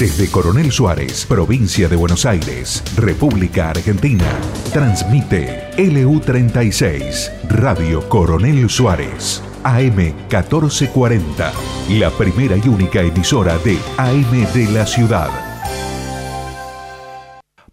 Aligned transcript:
Desde 0.00 0.30
Coronel 0.30 0.72
Suárez, 0.72 1.26
provincia 1.26 1.86
de 1.86 1.94
Buenos 1.94 2.24
Aires, 2.24 2.82
República 2.96 3.68
Argentina, 3.68 4.24
transmite 4.72 5.72
LU36, 5.76 7.30
Radio 7.50 8.08
Coronel 8.08 8.70
Suárez, 8.70 9.42
AM 9.62 9.96
1440, 9.96 11.52
la 11.90 12.08
primera 12.12 12.56
y 12.56 12.66
única 12.66 13.02
emisora 13.02 13.58
de 13.58 13.78
AM 13.98 14.50
de 14.54 14.72
la 14.72 14.86
ciudad. 14.86 15.28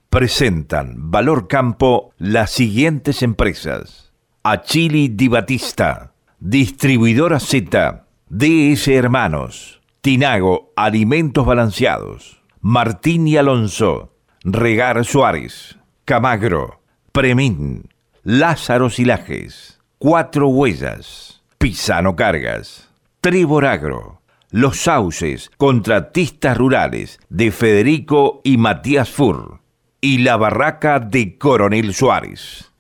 Presentan 0.10 1.10
Valor 1.10 1.48
Campo 1.48 2.12
las 2.18 2.52
siguientes 2.52 3.24
empresas. 3.24 4.12
Achili 4.44 5.08
Di 5.08 5.30
Batista, 5.30 6.12
Distribuidora 6.42 7.40
Z, 7.40 8.04
DS 8.28 8.90
Hermanos, 8.90 9.77
Tinago 10.08 10.72
Alimentos 10.78 11.46
Balanceados, 11.46 12.42
Martín 12.62 13.28
y 13.28 13.36
Alonso, 13.36 14.14
Regar 14.46 15.04
Suárez, 15.04 15.78
Camagro, 16.06 16.80
Premín, 17.12 17.90
Lázaro 18.24 18.90
Silajes, 18.90 19.82
Cuatro 19.98 20.48
Huellas, 20.48 21.44
Pisano 21.58 22.16
Cargas, 22.16 22.90
Tribor 23.20 23.66
Agro, 23.66 24.22
Los 24.50 24.78
Sauces, 24.78 25.52
Contratistas 25.58 26.58
Rurales 26.58 27.20
de 27.28 27.52
Federico 27.52 28.40
y 28.46 28.56
Matías 28.56 29.10
Fur. 29.10 29.60
Y 30.00 30.20
la 30.20 30.38
Barraca 30.38 31.02
de 31.02 31.38
Coronel 31.38 31.94
Suárez. 31.94 32.72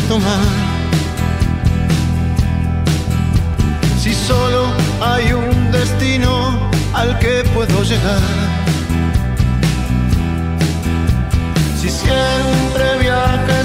Tomar. 0.00 0.46
Si 4.00 4.14
solo 4.14 4.66
hay 5.00 5.32
un 5.32 5.70
destino 5.70 6.58
al 6.94 7.18
que 7.18 7.44
puedo 7.54 7.82
llegar. 7.82 8.22
Si 11.80 11.88
siempre 11.90 12.98
viaje 13.00 13.64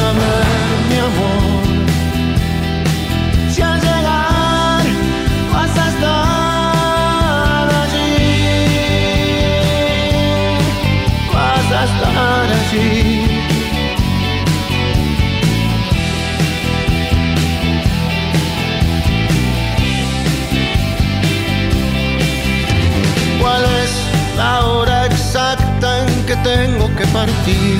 tengo 26.55 26.87
que 26.97 27.05
partir? 27.07 27.79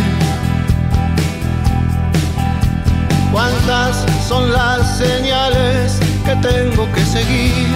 ¿Cuántas 3.32 4.06
son 4.28 4.52
las 4.52 4.98
señales 4.98 6.00
que 6.26 6.36
tengo 6.50 6.84
que 6.94 7.04
seguir? 7.06 7.68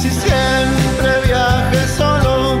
Si 0.00 0.10
siempre 0.10 1.10
viaje 1.26 1.80
solo 1.96 2.60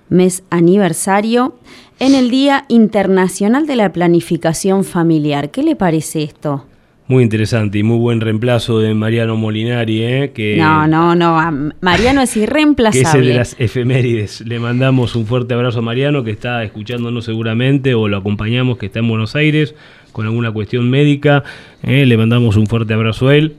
mes 0.08 0.42
aniversario 0.50 1.54
en 2.00 2.14
el 2.14 2.30
Día 2.30 2.64
Internacional 2.68 3.66
de 3.66 3.76
la 3.76 3.92
Planificación 3.92 4.84
Familiar. 4.84 5.50
¿Qué 5.50 5.62
le 5.62 5.76
parece 5.76 6.22
esto? 6.22 6.64
Muy 7.10 7.24
interesante 7.24 7.76
y 7.76 7.82
muy 7.82 7.98
buen 7.98 8.20
reemplazo 8.20 8.78
de 8.78 8.94
Mariano 8.94 9.36
Molinari, 9.36 10.00
¿eh? 10.00 10.30
Que, 10.32 10.56
no, 10.56 10.86
no, 10.86 11.16
no, 11.16 11.72
Mariano 11.80 12.22
es 12.22 12.36
irreemplazable. 12.36 13.02
Que 13.02 13.08
es 13.08 13.14
el 13.16 13.26
de 13.26 13.34
las 13.34 13.56
efemérides. 13.58 14.42
Le 14.42 14.60
mandamos 14.60 15.16
un 15.16 15.26
fuerte 15.26 15.54
abrazo 15.54 15.80
a 15.80 15.82
Mariano, 15.82 16.22
que 16.22 16.30
está 16.30 16.62
escuchándonos 16.62 17.24
seguramente, 17.24 17.96
o 17.96 18.06
lo 18.06 18.16
acompañamos, 18.16 18.78
que 18.78 18.86
está 18.86 19.00
en 19.00 19.08
Buenos 19.08 19.34
Aires 19.34 19.74
con 20.12 20.26
alguna 20.26 20.52
cuestión 20.52 20.88
médica. 20.88 21.42
¿eh? 21.82 22.06
Le 22.06 22.16
mandamos 22.16 22.54
un 22.54 22.68
fuerte 22.68 22.94
abrazo 22.94 23.26
a 23.26 23.34
él 23.34 23.56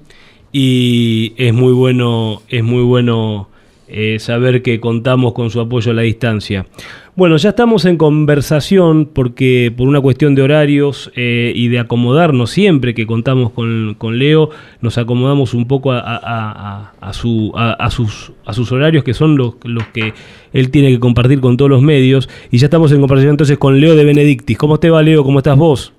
y 0.54 1.34
es 1.36 1.54
muy 1.54 1.74
bueno, 1.74 2.44
es 2.48 2.64
muy 2.64 2.84
bueno 2.84 3.50
eh, 3.90 4.20
saber 4.20 4.62
que 4.62 4.80
contamos 4.80 5.34
con 5.34 5.50
su 5.50 5.60
apoyo 5.60 5.92
a 5.92 5.94
la 5.94 6.04
distancia. 6.04 6.68
Bueno, 7.14 7.36
ya 7.36 7.50
estamos 7.50 7.84
en 7.84 7.98
conversación 7.98 9.06
porque 9.06 9.74
por 9.76 9.86
una 9.86 10.00
cuestión 10.00 10.34
de 10.34 10.44
horarios 10.44 11.12
eh, 11.18 11.52
y 11.54 11.68
de 11.68 11.80
acomodarnos 11.80 12.52
siempre 12.52 12.94
que 12.94 13.06
contamos 13.06 13.52
con, 13.52 14.18
Leo, 14.18 14.50
nos 14.80 14.98
acomodamos 14.98 15.54
un 15.54 15.68
poco 15.68 15.92
a, 15.92 16.94
su, 17.12 17.54
sus, 17.90 18.32
a 18.46 18.54
sus 18.54 18.72
horarios 18.72 19.04
que 19.04 19.14
son 19.14 19.36
los, 19.36 19.56
los 19.66 19.88
que 19.88 20.14
él 20.54 20.72
tiene 20.72 20.90
que 20.90 21.02
compartir 21.02 21.42
con 21.42 21.58
todos 21.58 21.70
los 21.70 21.82
medios. 21.82 22.30
Y 22.50 22.60
ya 22.60 22.68
estamos 22.68 22.94
en 22.94 23.02
conversación 23.02 23.32
entonces 23.32 23.58
con 23.58 23.82
Leo 23.82 23.96
de 23.96 24.06
Benedictis. 24.06 24.58
¿Cómo 24.58 24.80
te 24.80 24.90
va 24.90 25.04
Leo? 25.04 25.26
¿Cómo 25.26 25.40
estás 25.40 25.58
vos? 25.58 25.94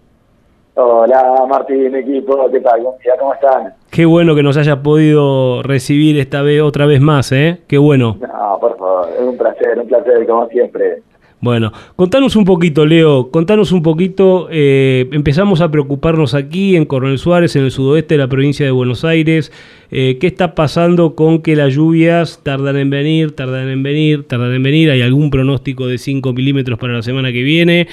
Hola 0.75 1.45
Martín, 1.51 1.95
equipo, 1.95 2.51
¿qué 2.51 2.61
tal? 2.61 2.81
¿Cómo 3.19 3.35
están? 3.35 3.75
Qué 3.91 4.07
bueno 4.07 4.35
que 4.35 4.43
nos 4.43 4.57
hayas 4.57 4.79
podido 4.79 5.63
recibir 5.63 6.19
esta 6.19 6.41
vez 6.41 6.63
otra 6.63 6.87
vez 6.87 6.99
más, 6.99 7.31
¿eh? 7.31 7.61
Qué 7.69 7.77
bueno. 7.77 8.17
No, 8.19 8.59
por 8.59 8.79
favor, 8.79 9.09
es 9.15 9.21
un 9.21 9.37
placer, 9.37 9.79
un 9.79 9.87
placer, 9.87 10.27
como 10.27 10.49
siempre. 10.49 11.03
Bueno, 11.43 11.73
contanos 11.97 12.37
un 12.37 12.45
poquito, 12.45 12.87
Leo, 12.87 13.31
contanos 13.31 13.73
un 13.73 13.83
poquito, 13.83 14.47
eh, 14.51 15.09
empezamos 15.13 15.61
a 15.61 15.71
preocuparnos 15.71 16.35
aquí 16.35 16.77
en 16.77 16.87
Coronel 16.87 17.19
Suárez, 17.19 17.57
en 17.57 17.65
el 17.65 17.73
sudoeste 17.73 18.15
de 18.15 18.19
la 18.19 18.29
provincia 18.29 18.65
de 18.65 18.71
Buenos 18.71 19.05
Aires, 19.05 19.53
eh, 19.91 20.19
¿qué 20.21 20.29
está 20.29 20.55
pasando 20.55 21.17
con 21.17 21.43
que 21.43 21.57
las 21.57 21.75
lluvias 21.75 22.41
tardan 22.45 22.77
en 22.77 22.91
venir, 22.91 23.35
tardan 23.35 23.69
en 23.69 23.83
venir, 23.83 24.27
tardan 24.27 24.55
en 24.55 24.63
venir? 24.63 24.91
¿Hay 24.91 25.03
algún 25.03 25.31
pronóstico 25.31 25.89
de 25.89 25.99
5 25.99 26.33
milímetros 26.33 26.79
para 26.79 26.95
la 26.95 27.03
semana 27.03 27.33
que 27.33 27.43
viene? 27.43 27.89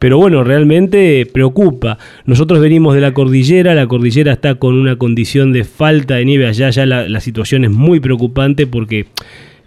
Pero 0.00 0.16
bueno, 0.16 0.42
realmente 0.42 1.26
preocupa. 1.26 1.98
Nosotros 2.24 2.58
venimos 2.58 2.94
de 2.94 3.02
la 3.02 3.12
cordillera, 3.12 3.74
la 3.74 3.86
cordillera 3.86 4.32
está 4.32 4.54
con 4.54 4.74
una 4.74 4.96
condición 4.96 5.52
de 5.52 5.62
falta 5.64 6.16
de 6.16 6.24
nieve 6.24 6.46
allá, 6.46 6.70
ya 6.70 6.86
la, 6.86 7.20
situación 7.20 7.66
es 7.66 7.70
muy 7.70 8.00
preocupante 8.00 8.66
porque 8.66 9.00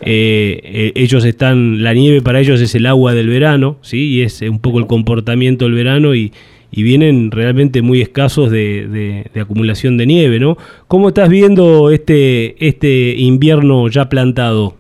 eh, 0.02 0.60
eh, 0.64 0.92
ellos 0.96 1.24
están, 1.24 1.84
la 1.84 1.94
nieve 1.94 2.24
para 2.24 2.40
ellos 2.40 2.60
es 2.62 2.74
el 2.74 2.88
agua 2.88 3.14
del 3.14 3.30
verano, 3.30 3.78
¿sí? 3.84 4.06
Y 4.06 4.22
es 4.22 4.42
un 4.42 4.60
poco 4.60 4.80
el 4.80 4.88
comportamiento 4.88 5.66
del 5.66 5.76
verano 5.76 6.16
y, 6.16 6.34
vienen 6.76 7.30
realmente 7.30 7.84
muy 7.84 8.02
escasos 8.02 8.50
de, 8.50 9.28
de, 9.32 9.40
acumulación 9.40 9.96
de 9.98 10.08
nieve, 10.08 10.40
¿no? 10.40 10.58
¿Cómo 10.88 11.10
estás 11.10 11.30
viendo 11.30 11.92
este, 11.92 12.56
este 12.68 13.14
invierno 13.20 13.88
ya 13.90 14.10
plantado? 14.10 14.74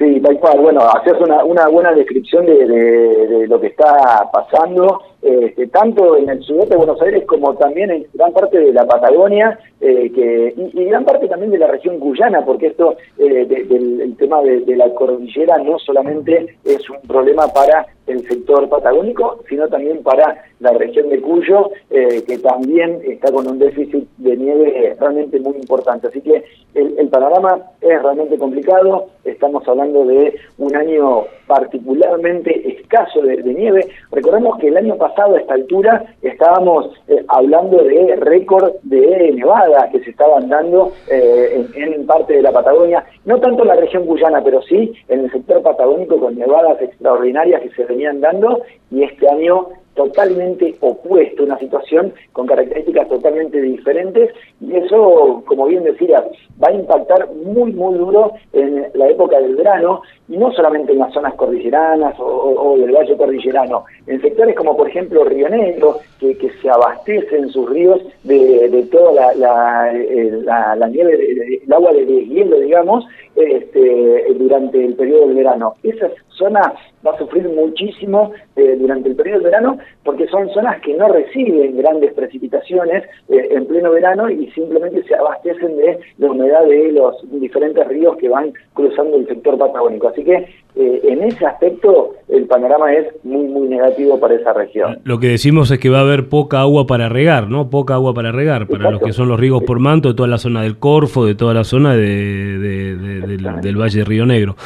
Sí, 0.00 0.18
tal 0.22 0.38
cual. 0.40 0.60
Bueno, 0.60 0.80
haces 0.80 1.12
una, 1.20 1.44
una 1.44 1.68
buena 1.68 1.92
descripción 1.92 2.46
de, 2.46 2.66
de, 2.66 3.46
lo 3.46 3.60
que 3.60 3.66
está 3.66 4.30
pasando, 4.32 5.02
este, 5.22 5.66
tanto 5.66 6.16
en 6.16 6.30
el 6.30 6.42
sudeste 6.42 6.70
de 6.70 6.76
Buenos 6.76 7.00
Aires 7.02 7.24
como 7.26 7.54
también 7.54 7.90
en 7.90 8.06
gran 8.14 8.32
parte 8.32 8.58
de 8.58 8.72
la 8.72 8.86
Patagonia 8.86 9.58
eh, 9.80 10.10
que, 10.14 10.54
y, 10.56 10.84
gran 10.84 11.04
parte 11.04 11.28
también 11.28 11.50
de 11.50 11.58
la 11.58 11.66
región 11.66 11.98
guyana, 11.98 12.44
porque 12.44 12.68
esto 12.68 12.96
eh, 13.18 13.44
del 13.46 14.00
el 14.00 14.16
tema 14.16 14.42
de, 14.42 14.60
de, 14.60 14.76
la 14.76 14.88
cordillera 14.94 15.58
no 15.58 15.78
solamente 15.78 16.56
es 16.64 16.88
un 16.88 17.00
problema 17.06 17.48
para 17.48 17.86
el 18.06 18.26
sector 18.26 18.68
patagónico, 18.68 19.40
sino 19.48 19.68
también 19.68 20.02
para 20.02 20.42
la 20.58 20.72
región 20.72 21.08
de 21.10 21.20
Cuyo, 21.20 21.70
eh, 21.90 22.22
que 22.26 22.38
también 22.38 23.00
está 23.04 23.30
con 23.30 23.46
un 23.46 23.58
déficit 23.58 24.08
de 24.18 24.36
nieve 24.36 24.96
realmente 24.98 25.38
muy 25.38 25.56
importante. 25.56 26.08
Así 26.08 26.20
que 26.20 26.44
el, 26.74 26.98
el 26.98 27.08
panorama 27.08 27.58
es 27.80 28.02
realmente 28.02 28.36
complicado, 28.38 29.06
estamos 29.24 29.66
hablando 29.68 30.04
de 30.04 30.34
un 30.58 30.74
año 30.74 31.24
particularmente 31.46 32.80
escaso 32.80 33.22
de, 33.22 33.42
nieve. 33.42 33.88
Recordemos 34.12 34.56
que 34.58 34.68
el 34.68 34.76
año 34.76 34.96
pasado 34.96 35.09
a 35.18 35.40
esta 35.40 35.54
altura 35.54 36.04
estábamos 36.22 36.90
eh, 37.08 37.24
hablando 37.28 37.82
de 37.82 38.16
récord 38.16 38.72
de 38.82 39.32
nevadas 39.32 39.90
que 39.90 40.00
se 40.00 40.10
estaban 40.10 40.48
dando 40.48 40.92
eh, 41.10 41.66
en, 41.74 42.06
parte 42.06 42.34
de 42.34 42.42
la 42.42 42.52
Patagonia, 42.52 43.04
no 43.24 43.38
tanto 43.40 43.62
en 43.62 43.68
la 43.68 43.76
región 43.76 44.06
guyana, 44.06 44.42
pero 44.42 44.62
sí 44.62 44.92
en 45.08 45.20
el 45.20 45.30
sector 45.30 45.62
patagónico 45.62 46.18
con 46.18 46.36
nevadas 46.36 46.80
extraordinarias 46.80 47.62
que 47.62 47.70
se 47.70 47.84
venían 47.84 48.20
dando. 48.20 48.62
Y 48.90 49.04
este 49.04 49.28
año 49.28 49.68
totalmente 50.00 50.74
opuesto, 50.80 51.44
una 51.44 51.58
situación 51.58 52.14
con 52.32 52.46
características 52.46 53.06
totalmente 53.06 53.60
diferentes 53.60 54.30
y 54.58 54.74
eso, 54.74 55.42
como 55.46 55.66
bien 55.66 55.84
decía, 55.84 56.24
va 56.62 56.68
a 56.68 56.72
impactar 56.72 57.28
muy, 57.44 57.70
muy 57.72 57.98
duro 57.98 58.32
en 58.54 58.86
la 58.94 59.08
época 59.08 59.38
del 59.38 59.56
verano 59.56 60.00
y 60.26 60.38
no 60.38 60.50
solamente 60.52 60.92
en 60.92 61.00
las 61.00 61.12
zonas 61.12 61.34
cordilleranas 61.34 62.14
o, 62.18 62.78
del 62.78 62.92
valle 62.92 63.14
cordillerano, 63.14 63.84
en 64.06 64.22
sectores 64.22 64.56
como 64.56 64.74
por 64.74 64.88
ejemplo 64.88 65.24
Río 65.24 65.50
Negro, 65.50 65.98
que, 66.18 66.50
se 66.62 66.70
abastecen 66.70 67.50
sus 67.50 67.68
ríos 67.68 68.00
de, 68.24 68.88
toda 68.90 69.12
la, 69.12 69.34
la, 69.34 69.92
eh, 69.92 70.40
la, 70.44 70.88
nieve, 70.88 71.60
el 71.62 71.72
agua 71.72 71.92
de 71.92 72.06
hielo, 72.06 72.58
digamos, 72.58 73.04
este, 73.36 74.34
durante 74.34 74.84
el 74.84 74.94
periodo 74.94 75.28
del 75.28 75.36
verano. 75.36 75.74
Esa 75.82 76.08
zona 76.28 76.72
va 77.06 77.12
a 77.12 77.18
sufrir 77.18 77.48
muchísimo 77.48 78.32
eh, 78.56 78.76
durante 78.78 79.08
el 79.08 79.16
periodo 79.16 79.38
del 79.38 79.50
verano 79.50 79.78
porque 80.04 80.26
son 80.28 80.48
zonas 80.50 80.80
que 80.80 80.94
no 80.94 81.08
reciben 81.08 81.76
grandes 81.76 82.12
precipitaciones 82.14 83.04
eh, 83.28 83.48
en 83.50 83.66
pleno 83.66 83.90
verano 83.90 84.30
y 84.30 84.50
simplemente 84.50 85.02
se 85.04 85.14
abastecen 85.14 85.76
de 85.76 85.98
la 86.18 86.30
humedad 86.30 86.64
de 86.66 86.92
los 86.92 87.16
diferentes 87.40 87.86
ríos 87.88 88.16
que 88.16 88.28
van 88.28 88.52
cruzando 88.74 89.16
el 89.16 89.26
sector 89.26 89.58
patagónico. 89.58 90.08
Así 90.08 90.24
que 90.24 90.46
eh, 90.76 91.00
en 91.04 91.22
ese 91.24 91.44
aspecto 91.46 92.14
el 92.28 92.46
panorama 92.46 92.92
es 92.92 93.06
muy, 93.24 93.46
muy 93.46 93.68
negativo 93.68 94.20
para 94.20 94.34
esa 94.34 94.52
región. 94.52 94.98
Lo 95.04 95.18
que 95.18 95.28
decimos 95.28 95.70
es 95.70 95.78
que 95.78 95.90
va 95.90 95.98
a 95.98 96.02
haber 96.02 96.28
poca 96.28 96.60
agua 96.60 96.86
para 96.86 97.08
regar, 97.08 97.48
¿no? 97.48 97.70
Poca 97.70 97.94
agua 97.94 98.14
para 98.14 98.30
regar, 98.30 98.66
para 98.68 98.90
los 98.90 99.00
que 99.02 99.12
son 99.12 99.28
los 99.28 99.38
riegos 99.38 99.64
por 99.64 99.80
manto 99.80 100.08
de 100.08 100.14
toda 100.14 100.28
la 100.28 100.38
zona 100.38 100.62
del 100.62 100.78
Corfo, 100.78 101.26
de 101.26 101.34
toda 101.34 101.54
la 101.54 101.64
zona 101.64 101.96
de, 101.96 103.29
del, 103.36 103.76
Valle 103.76 103.98
de 103.98 104.04
Río 104.04 104.26
Negro. 104.26 104.56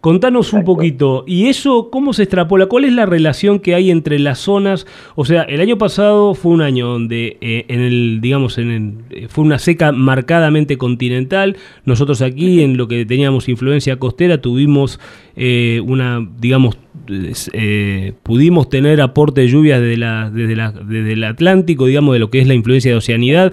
Contanos 0.00 0.52
un 0.52 0.64
poquito, 0.64 1.24
¿y 1.26 1.46
eso 1.46 1.90
cómo 1.90 2.12
se 2.12 2.22
extrapola? 2.22 2.66
¿Cuál 2.66 2.84
es 2.84 2.92
la 2.92 3.06
relación 3.06 3.58
que 3.58 3.74
hay 3.74 3.90
entre 3.90 4.18
las 4.18 4.38
zonas? 4.38 4.86
O 5.16 5.24
sea, 5.24 5.42
el 5.42 5.60
año 5.60 5.78
pasado 5.78 6.34
fue 6.34 6.52
un 6.52 6.62
año 6.62 6.86
donde 6.86 7.38
eh, 7.40 7.64
en 7.68 7.80
el, 7.80 8.20
digamos, 8.20 8.58
en 8.58 8.70
el, 8.70 8.94
eh, 9.10 9.26
fue 9.28 9.42
una 9.42 9.58
seca 9.58 9.90
marcadamente 9.90 10.78
continental. 10.78 11.56
Nosotros 11.84 12.22
aquí, 12.22 12.62
en 12.62 12.76
lo 12.76 12.86
que 12.86 13.04
teníamos 13.04 13.48
influencia 13.48 13.98
costera, 13.98 14.40
tuvimos 14.40 15.00
eh, 15.34 15.82
una, 15.84 16.24
digamos, 16.38 16.78
pudimos 18.22 18.68
tener 18.68 19.00
aporte 19.00 19.40
de 19.42 19.48
lluvias 19.48 19.80
desde, 19.80 19.96
la, 19.96 20.30
desde, 20.30 20.56
la, 20.56 20.70
desde 20.72 21.12
el 21.14 21.24
Atlántico, 21.24 21.86
digamos, 21.86 22.14
de 22.14 22.20
lo 22.20 22.30
que 22.30 22.40
es 22.40 22.46
la 22.46 22.54
influencia 22.54 22.92
de 22.92 22.96
oceanidad, 22.96 23.52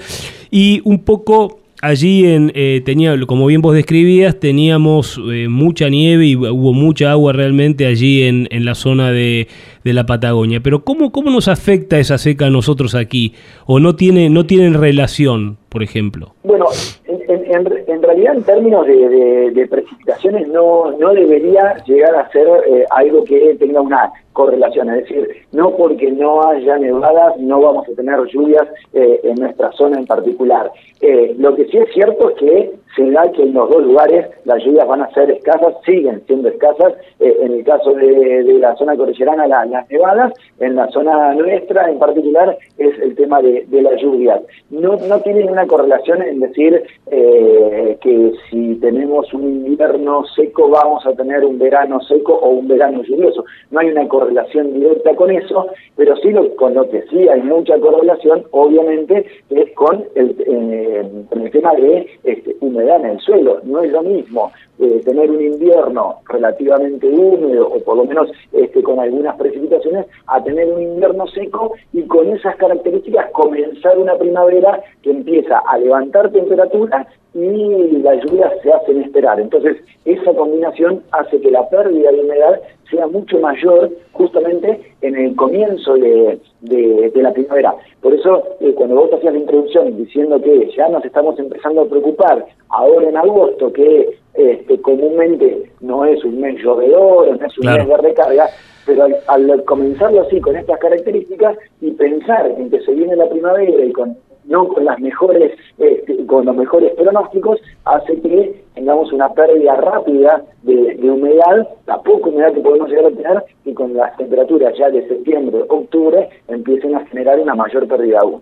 y 0.52 0.82
un 0.84 1.04
poco 1.04 1.63
allí 1.84 2.26
en, 2.26 2.52
eh, 2.56 2.82
tenía, 2.86 3.14
como 3.28 3.46
bien 3.46 3.62
vos 3.62 3.76
describías, 3.76 4.40
teníamos 4.40 5.20
eh, 5.30 5.48
mucha 5.50 5.90
nieve 5.90 6.26
y 6.26 6.36
hubo 6.36 6.72
mucha 6.72 7.12
agua 7.12 7.34
realmente 7.34 7.86
allí 7.86 8.24
en, 8.24 8.48
en 8.52 8.64
la 8.64 8.74
zona 8.74 9.12
de, 9.12 9.48
de, 9.84 9.94
la 9.94 10.06
Patagonia. 10.06 10.62
Pero 10.64 10.86
¿cómo, 10.86 11.12
¿cómo 11.12 11.30
nos 11.30 11.50
afecta 11.50 12.00
esa 12.00 12.18
seca 12.18 12.46
a 12.46 12.50
nosotros 12.50 12.96
aquí? 12.96 13.34
¿O 13.66 13.80
no, 13.82 13.98
tiene, 13.98 14.30
no 14.30 14.46
tienen 14.46 14.76
relación, 14.76 15.58
por 15.68 15.84
ejemplo? 15.84 16.34
Bueno, 16.44 16.68
en, 17.06 17.68
en, 17.88 18.02
realidad 18.02 18.38
en 18.38 18.44
términos 18.44 18.88
de, 18.88 19.52
de, 19.52 19.68
precipitaciones 19.68 20.48
no, 20.48 20.98
no 20.98 21.14
debería 21.14 21.84
llegar 21.86 22.16
a 22.16 22.32
ser 22.32 22.48
eh, 22.48 22.86
algo 22.92 23.26
que 23.26 23.56
tenga 23.60 23.82
una 23.82 24.10
correlación, 24.34 24.90
es 24.90 25.04
decir, 25.04 25.30
no 25.52 25.72
porque 25.78 26.12
no 26.12 26.42
haya 26.48 26.78
nevadas 26.78 27.38
no 27.38 27.62
vamos 27.62 27.88
a 27.88 27.96
tener 27.96 28.20
lluvias 28.26 28.68
eh, 28.94 29.20
en 29.24 29.36
nuestra 29.36 29.72
zona 29.74 30.00
en 30.00 30.06
particular. 30.06 30.72
Eh, 31.02 31.36
lo 31.38 31.56
que 31.56 31.66
sí 31.66 31.78
es 31.78 31.94
cierto 31.94 32.30
es 32.30 32.36
que 32.38 32.72
se 32.96 33.10
da 33.12 33.32
que 33.32 33.44
en 33.44 33.54
los 33.54 33.70
dos 33.70 33.84
lugares 33.84 34.28
las 34.46 34.64
lluvias 34.64 34.88
van 34.88 35.02
a 35.02 35.12
ser 35.14 35.32
escasas, 35.32 35.76
siguen 35.86 36.22
siendo 36.28 36.50
escasas, 36.50 36.94
eh, 37.20 37.38
en 37.42 37.54
el 37.54 37.64
caso 37.64 37.94
de, 37.94 38.44
la 38.60 38.76
zona 38.76 38.96
cordillerana 38.96 39.48
las 39.48 39.90
nevadas, 39.90 40.34
en 40.60 40.76
la 40.76 40.88
zona 40.90 41.34
nuestra 41.34 41.90
en 41.90 42.00
particular 42.00 42.58
es 42.78 43.00
el 43.00 43.16
tema 43.16 43.42
de, 43.42 43.66
las 43.70 44.02
lluvias. 44.02 44.42
No, 44.70 44.96
no 44.96 45.20
tienen 45.22 45.50
una 45.50 45.66
correlación 45.68 46.22
en 46.22 46.40
decir 46.40 46.84
que 47.10 48.32
si 48.50 48.76
tenemos 48.76 49.34
un 49.34 49.44
invierno 49.44 50.24
seco 50.36 50.70
vamos 50.70 51.06
a 51.06 51.14
tener 51.14 51.44
un 51.44 51.60
verano 51.60 52.00
seco 52.02 52.34
o 52.34 52.50
un 52.50 52.68
verano 52.68 53.04
lluvioso. 53.04 53.44
No 53.72 53.80
hay 53.80 53.90
una 53.90 54.08
correlación 54.08 54.23
relación 54.24 54.74
directa 54.74 55.16
con 55.16 55.32
eso, 55.32 55.68
pero 55.96 56.16
sí 56.18 56.32
lo, 56.32 56.56
con 56.56 56.74
lo 56.74 56.90
que 56.90 57.04
sí 57.04 57.28
hay 57.28 57.42
mucha 57.42 57.78
correlación, 57.80 58.44
obviamente, 58.52 59.26
es 59.50 59.72
con 59.74 60.04
el, 60.16 60.36
eh, 60.46 61.10
el 61.32 61.52
tema 61.52 61.74
de 61.76 62.08
este, 62.24 62.56
humedad 62.60 63.00
en 63.02 63.12
el 63.12 63.20
suelo. 63.20 63.60
No 63.64 63.82
es 63.82 63.92
lo 63.92 64.02
mismo 64.02 64.52
eh, 64.80 65.02
tener 65.06 65.30
un 65.30 65.42
invierno 65.42 66.16
relativamente 66.28 67.08
húmedo 67.08 67.68
o 67.68 67.80
por 67.84 67.98
lo 67.98 68.06
menos 68.06 68.30
este, 68.54 68.82
con 68.82 69.00
algunas 69.00 69.36
precipitaciones 69.38 70.08
a 70.28 70.44
tener 70.44 70.68
un 70.68 70.82
invierno 70.82 71.28
seco 71.28 71.74
y 71.94 72.04
con 72.04 72.30
esas 72.30 72.56
características 72.56 73.30
comenzar 73.32 73.98
una 73.98 74.16
primavera 74.18 74.82
que 75.02 75.12
empieza 75.12 75.60
a 75.60 75.78
levantar 75.78 76.32
temperatura 76.32 77.08
y 77.36 77.98
las 77.98 78.24
lluvias 78.24 78.52
se 78.62 78.72
hacen 78.72 79.02
esperar. 79.04 79.40
Entonces, 79.40 79.78
esa 80.06 80.34
combinación 80.34 81.04
hace 81.12 81.40
que 81.40 81.52
la 81.52 81.68
pérdida 81.70 82.12
de 82.12 82.22
humedad 82.22 82.60
sea 82.90 83.08
mucho 83.08 83.40
mayor 83.40 83.90
justamente 84.14 84.94
en 85.02 85.16
el 85.16 85.36
comienzo 85.36 85.96
de, 85.96 86.40
de, 86.62 87.12
la 87.22 87.34
primavera. 87.34 87.76
Por 88.02 88.14
eso, 88.14 88.44
eh, 88.62 88.74
cuando 88.74 88.96
vos 88.96 89.14
hacías 89.14 89.34
la 89.34 89.40
introducción 89.40 89.98
diciendo 89.98 90.40
que 90.42 90.72
ya 90.76 90.88
nos 90.90 91.04
estamos 91.04 91.38
empezando 91.40 91.82
a 91.82 91.86
preocupar 91.86 92.46
ahora 92.70 93.10
en 93.10 93.18
agosto, 93.18 93.72
que 93.74 94.18
este, 94.36 94.82
comúnmente 94.82 95.70
no 95.82 96.06
es 96.06 96.24
un 96.24 96.40
mes 96.40 96.62
llovedor, 96.62 97.40
no 97.40 97.46
es 97.46 97.58
un 97.58 97.66
mes 97.66 97.88
de 97.88 97.98
recarga, 97.98 98.50
pero 98.86 99.08
al, 99.28 99.64
comenzarlo 99.66 100.22
así, 100.22 100.40
con 100.40 100.56
estas 100.56 100.80
características, 100.80 101.58
y 101.82 101.92
pensar 101.92 102.52
en 102.58 102.70
que 102.70 102.82
se 102.82 102.94
viene 102.94 103.16
la 103.16 103.30
primavera 103.30 103.86
y 103.86 103.92
con 103.92 104.18
no 104.46 104.68
con 104.68 104.86
las 104.86 105.00
mejores 105.00 105.52
este, 105.78 106.26
con 106.26 106.46
los 106.46 106.56
mejores 106.56 106.94
pronósticos 106.96 107.60
hace 107.86 108.20
que 108.22 108.64
tengamos 108.76 109.12
una 109.12 109.30
pérdida 109.34 109.76
rápida 109.76 110.44
de, 110.64 110.98
humedad, 111.10 111.68
la 111.86 112.02
poca 112.02 112.30
humedad 112.30 112.54
que 112.54 112.62
podemos 112.62 112.90
llegar 112.90 113.06
a 113.06 113.12
tener, 113.12 113.44
y 113.66 113.74
con 113.74 113.94
las 113.94 114.16
temperaturas 114.18 114.74
ya 114.78 114.90
de 114.90 115.08
septiembre, 115.08 115.64
octubre, 115.70 116.30
empiecen 116.48 116.96
a 116.96 117.06
generar 117.08 117.40
una 117.40 117.56
mayor 117.56 117.88
pérdida 117.88 118.20
aún. 118.22 118.42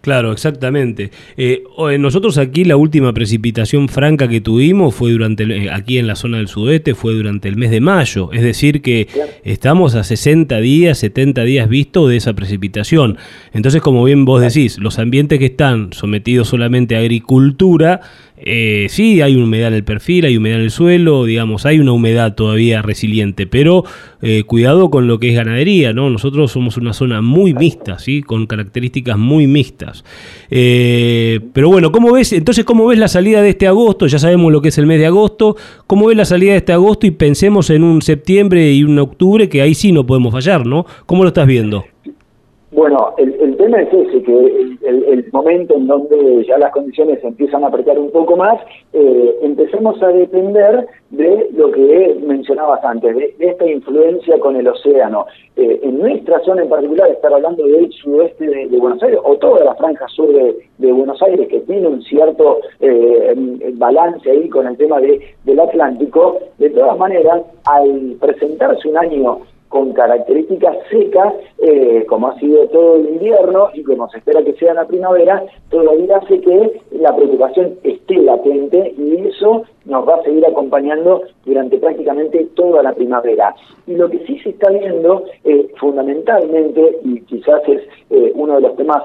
Claro, 0.00 0.32
exactamente. 0.32 1.10
Eh, 1.36 1.62
nosotros 1.98 2.38
aquí 2.38 2.64
la 2.64 2.76
última 2.76 3.12
precipitación 3.12 3.88
franca 3.88 4.28
que 4.28 4.40
tuvimos 4.40 4.94
fue 4.94 5.12
durante, 5.12 5.44
eh, 5.44 5.70
aquí 5.70 5.98
en 5.98 6.06
la 6.06 6.16
zona 6.16 6.38
del 6.38 6.48
sudeste, 6.48 6.94
fue 6.94 7.14
durante 7.14 7.48
el 7.48 7.56
mes 7.56 7.70
de 7.70 7.80
mayo. 7.80 8.30
Es 8.32 8.42
decir, 8.42 8.82
que 8.82 9.08
estamos 9.44 9.94
a 9.94 10.04
60 10.04 10.58
días, 10.60 10.98
70 10.98 11.42
días 11.44 11.68
visto 11.68 12.08
de 12.08 12.16
esa 12.16 12.34
precipitación. 12.34 13.18
Entonces, 13.52 13.82
como 13.82 14.04
bien 14.04 14.24
vos 14.24 14.40
decís, 14.40 14.78
los 14.78 14.98
ambientes 14.98 15.38
que 15.38 15.46
están 15.46 15.92
sometidos 15.92 16.48
solamente 16.48 16.96
a 16.96 17.00
agricultura, 17.00 18.00
eh, 18.44 18.86
sí, 18.88 19.20
hay 19.20 19.36
humedad 19.36 19.68
en 19.68 19.74
el 19.74 19.84
perfil, 19.84 20.24
hay 20.24 20.36
humedad 20.36 20.58
en 20.58 20.64
el 20.64 20.70
suelo, 20.70 21.24
digamos, 21.24 21.66
hay 21.66 21.78
una 21.78 21.92
humedad 21.92 22.34
todavía 22.34 22.82
resiliente, 22.82 23.46
pero 23.46 23.84
eh, 24.22 24.44
cuidado 24.44 24.90
con 24.90 25.06
lo 25.06 25.18
que 25.18 25.30
es 25.30 25.36
ganadería, 25.36 25.92
¿no? 25.92 26.10
Nosotros 26.10 26.52
somos 26.52 26.76
una 26.76 26.92
zona 26.92 27.22
muy 27.22 27.54
mixta, 27.54 27.98
¿sí? 27.98 28.22
Con 28.22 28.46
características 28.46 29.18
muy 29.18 29.46
mixtas. 29.46 30.04
Eh, 30.50 31.40
pero 31.52 31.68
bueno, 31.68 31.92
¿cómo 31.92 32.12
ves? 32.12 32.32
Entonces, 32.32 32.64
¿cómo 32.64 32.86
ves 32.86 32.98
la 32.98 33.08
salida 33.08 33.42
de 33.42 33.50
este 33.50 33.66
agosto? 33.66 34.06
Ya 34.06 34.18
sabemos 34.18 34.52
lo 34.52 34.62
que 34.62 34.68
es 34.68 34.78
el 34.78 34.86
mes 34.86 34.98
de 34.98 35.06
agosto. 35.06 35.56
¿Cómo 35.86 36.06
ves 36.06 36.16
la 36.16 36.24
salida 36.24 36.52
de 36.52 36.58
este 36.58 36.72
agosto? 36.72 37.06
Y 37.06 37.10
pensemos 37.10 37.70
en 37.70 37.84
un 37.84 38.02
septiembre 38.02 38.72
y 38.72 38.84
un 38.84 38.98
octubre, 38.98 39.48
que 39.48 39.62
ahí 39.62 39.74
sí 39.74 39.92
no 39.92 40.06
podemos 40.06 40.32
fallar, 40.32 40.66
¿no? 40.66 40.86
¿Cómo 41.06 41.22
lo 41.22 41.28
estás 41.28 41.46
viendo? 41.46 41.84
Bueno, 42.70 43.14
el, 43.16 43.56
tema 43.56 43.80
es 43.80 43.92
ese, 43.94 44.22
que 44.22 44.76
el, 44.82 45.24
momento 45.32 45.74
en 45.74 45.86
donde 45.86 46.44
ya 46.46 46.58
las 46.58 46.70
condiciones 46.70 47.18
empiezan 47.24 47.64
a 47.64 47.68
apretar 47.68 47.98
un 47.98 48.10
poco 48.10 48.36
más, 48.36 48.60
eh, 48.92 49.38
empecemos 49.40 50.02
a 50.02 50.08
depender 50.08 50.86
de 51.08 51.48
lo 51.54 51.70
que 51.72 52.18
mencionabas 52.26 52.84
antes, 52.84 53.16
de, 53.16 53.34
esta 53.38 53.66
influencia 53.66 54.38
con 54.38 54.54
el 54.54 54.68
océano. 54.68 55.24
Eh, 55.56 55.80
en 55.82 55.98
nuestra 55.98 56.40
zona 56.40 56.62
en 56.62 56.68
particular, 56.68 57.08
estar 57.10 57.32
hablando 57.32 57.64
del 57.64 57.90
sudeste 57.90 58.46
de, 58.46 58.66
Buenos 58.78 59.02
Aires, 59.02 59.18
o 59.24 59.36
toda 59.36 59.64
la 59.64 59.74
franja 59.74 60.06
sur 60.08 60.28
de, 60.30 60.92
Buenos 60.92 61.22
Aires, 61.22 61.48
que 61.48 61.60
tiene 61.60 61.88
un 61.88 62.02
cierto 62.02 62.58
eh, 62.80 63.34
balance 63.76 64.30
ahí 64.30 64.46
con 64.50 64.66
el 64.66 64.76
tema 64.76 65.00
de, 65.00 65.20
del 65.44 65.58
Atlántico, 65.58 66.38
de 66.58 66.68
todas 66.68 66.98
maneras, 66.98 67.42
al 67.64 68.16
presentarse 68.20 68.88
un 68.88 68.98
año 68.98 69.38
con 69.68 69.92
características 69.92 70.76
secas, 70.90 71.34
eh, 71.58 72.04
como 72.08 72.28
ha 72.28 72.38
sido 72.38 72.66
todo 72.68 72.96
el 72.96 73.08
invierno 73.08 73.68
y 73.74 73.82
como 73.82 74.08
se 74.08 74.18
espera 74.18 74.42
que 74.42 74.54
sea 74.54 74.74
la 74.74 74.86
primavera, 74.86 75.44
todavía 75.70 76.16
hace 76.16 76.40
que 76.40 76.80
la 76.92 77.14
preocupación 77.14 77.74
esté 77.82 78.16
latente 78.16 78.94
y 78.96 79.26
eso 79.28 79.64
nos 79.84 80.08
va 80.08 80.16
a 80.16 80.22
seguir 80.22 80.46
acompañando 80.46 81.22
durante 81.44 81.78
prácticamente 81.78 82.46
toda 82.54 82.82
la 82.82 82.92
primavera. 82.92 83.54
Y 83.86 83.94
lo 83.94 84.08
que 84.08 84.18
sí 84.26 84.38
se 84.40 84.50
está 84.50 84.70
viendo 84.70 85.24
eh, 85.44 85.68
fundamentalmente, 85.78 86.98
y 87.04 87.20
quizás 87.22 87.60
es 87.68 87.82
eh, 88.10 88.32
uno 88.34 88.56
de 88.56 88.60
los 88.62 88.76
temas 88.76 89.02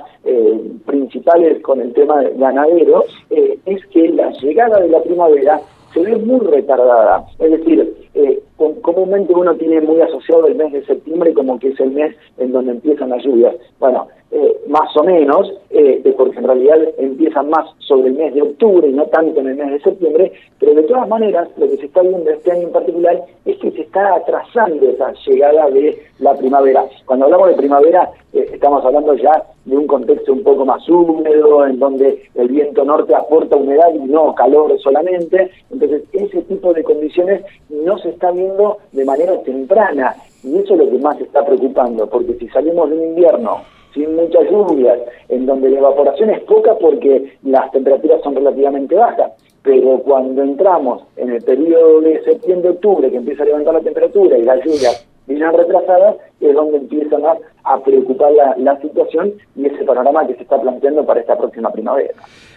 principales 0.85 1.61
con 1.63 1.81
el 1.81 1.93
tema 1.93 2.23
ganadero, 2.37 3.03
es 3.29 3.85
que 3.87 4.07
la 4.07 4.31
llegada 4.31 4.79
de 4.79 4.87
la 4.87 5.01
primavera 5.03 5.59
se 5.93 6.01
ve 6.01 6.15
muy 6.17 6.39
retardada. 6.47 7.25
Es 7.39 7.51
decir, 7.51 7.93
eh, 8.15 8.41
comúnmente 8.81 9.33
uno 9.33 9.55
tiene 9.55 9.81
muy 9.81 10.01
asociado 10.01 10.47
el 10.47 10.55
mes 10.55 10.71
de 10.71 10.85
septiembre 10.85 11.33
como 11.33 11.59
que 11.59 11.69
es 11.69 11.79
el 11.79 11.91
mes 11.91 12.15
en 12.37 12.51
donde 12.51 12.71
empiezan 12.71 13.09
las 13.09 13.23
lluvias. 13.23 13.55
Bueno, 13.79 14.07
eh, 14.35 14.57
más 14.67 14.89
o 14.97 15.03
menos, 15.03 15.53
eh, 15.69 16.01
porque 16.17 16.39
en 16.39 16.45
realidad 16.45 16.79
empiezan 16.97 17.51
más 17.51 17.69
sobre 17.77 18.07
el 18.07 18.15
mes 18.15 18.33
de 18.33 18.41
octubre 18.41 18.87
y 18.87 18.91
no 18.91 19.05
tanto 19.05 19.41
en 19.41 19.49
el 19.49 19.55
mes 19.55 19.73
de 19.73 19.79
septiembre, 19.81 20.31
pero 20.59 20.73
de 20.73 20.81
todas 20.83 21.07
maneras 21.07 21.49
lo 21.55 21.69
que 21.69 21.77
se 21.77 21.85
está 21.85 22.01
viendo 22.01 22.31
este 22.31 22.51
año 22.51 22.63
en 22.63 22.71
particular 22.71 23.21
es 23.45 23.57
que 23.57 23.69
se 23.69 23.81
está 23.81 24.15
atrasando 24.15 24.89
esa 24.89 25.13
llegada 25.27 25.69
de 25.69 25.99
la 26.17 26.33
primavera. 26.33 26.83
Cuando 27.05 27.25
hablamos 27.25 27.49
de 27.49 27.55
primavera 27.57 28.09
eh, 28.33 28.49
estamos 28.51 28.83
hablando 28.83 29.13
ya 29.13 29.43
de 29.65 29.77
un 29.77 29.85
contexto 29.85 30.33
un 30.33 30.41
poco 30.41 30.65
más 30.65 30.89
húmedo, 30.89 31.67
en 31.67 31.77
donde 31.77 32.23
el 32.33 32.47
viento 32.47 32.83
norte 32.83 33.13
aporta 33.13 33.55
humedad 33.55 33.93
y 33.93 33.99
no 33.99 34.33
calor 34.33 34.75
solamente, 34.79 35.51
entonces 35.69 36.05
ese 36.11 36.41
tipo 36.41 36.73
de 36.73 36.83
condiciones 36.83 37.43
no 37.69 37.99
se 37.99 38.09
está 38.09 38.31
viendo 38.31 38.77
de 38.93 39.05
manera 39.05 39.39
temprana 39.43 40.15
y 40.43 40.57
eso 40.57 40.73
es 40.73 40.79
lo 40.79 40.89
que 40.89 40.97
más 40.97 41.21
está 41.21 41.45
preocupando, 41.45 42.07
porque 42.07 42.33
si 42.39 42.47
salimos 42.47 42.89
de 42.89 42.97
un 42.97 43.03
invierno 43.03 43.61
sin 43.93 44.15
muchas 44.15 44.49
lluvias, 44.49 44.99
en 45.29 45.45
donde 45.45 45.69
la 45.69 45.79
evaporación 45.79 46.29
es 46.29 46.41
poca 46.41 46.75
porque 46.75 47.33
las 47.43 47.71
temperaturas 47.71 48.21
son 48.23 48.35
relativamente 48.35 48.95
bajas, 48.95 49.31
pero 49.61 49.99
cuando 49.99 50.41
entramos 50.41 51.03
en 51.15 51.31
el 51.31 51.41
periodo 51.41 52.01
de 52.01 52.23
septiembre-octubre, 52.23 53.09
que 53.09 53.17
empieza 53.17 53.43
a 53.43 53.47
levantar 53.47 53.75
la 53.75 53.81
temperatura 53.81 54.37
y 54.37 54.43
las 54.43 54.63
lluvias 54.63 55.07
vienen 55.27 55.53
retrasadas, 55.53 56.15
es 56.41 56.53
donde 56.53 56.77
empieza 56.77 57.17
a 57.63 57.83
preocupar 57.83 58.31
la, 58.57 58.79
situación 58.81 59.33
y 59.55 59.65
ese 59.65 59.83
panorama 59.85 60.27
que 60.27 60.35
se 60.35 60.43
está 60.43 60.61
planteando 60.61 61.05
para 61.05 61.21
esta 61.21 61.37
próxima 61.37 61.71
primavera. 61.71 62.13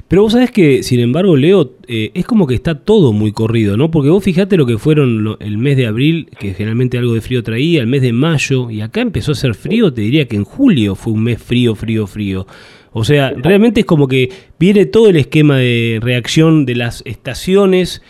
Pero 0.08 0.22
vos 0.22 0.32
sabés 0.32 0.52
que, 0.52 0.82
sin 0.82 1.00
embargo, 1.00 1.36
Leo, 1.36 1.70
eh, 1.88 2.10
es 2.14 2.26
como 2.26 2.46
que 2.46 2.54
está 2.54 2.78
todo 2.78 3.12
muy 3.12 3.32
corrido, 3.32 3.76
¿no? 3.76 3.90
Porque 3.90 4.08
vos 4.08 4.22
fijate 4.22 4.56
lo 4.56 4.64
que 4.64 4.78
fueron 4.78 5.36
el 5.40 5.58
mes 5.58 5.76
de 5.76 5.86
abril, 5.86 6.28
que 6.38 6.54
generalmente 6.54 6.98
algo 6.98 7.14
de 7.14 7.20
frío 7.20 7.42
traía, 7.42 7.80
el 7.80 7.88
mes 7.88 8.02
de 8.02 8.12
mayo, 8.12 8.70
y 8.70 8.82
acá 8.82 9.00
empezó 9.00 9.32
a 9.32 9.36
ser 9.36 9.54
frío, 9.54 9.92
te 9.92 10.02
diría 10.02 10.28
que 10.28 10.36
en 10.36 10.44
julio 10.44 10.94
fue 10.94 11.12
un 11.12 11.24
mes 11.24 11.42
frío, 11.42 11.74
frío, 11.74 12.06
frío. 12.06 12.46
O 12.92 13.04
sea, 13.04 13.30
realmente 13.36 13.80
es 13.80 13.86
como 13.86 14.08
que 14.08 14.30
viene 14.58 14.86
todo 14.86 15.08
el 15.08 15.16
esquema 15.16 15.58
de 15.58 15.98
reacción 16.00 16.66
de 16.66 16.76
las 16.76 17.02
estaciones 17.04 18.00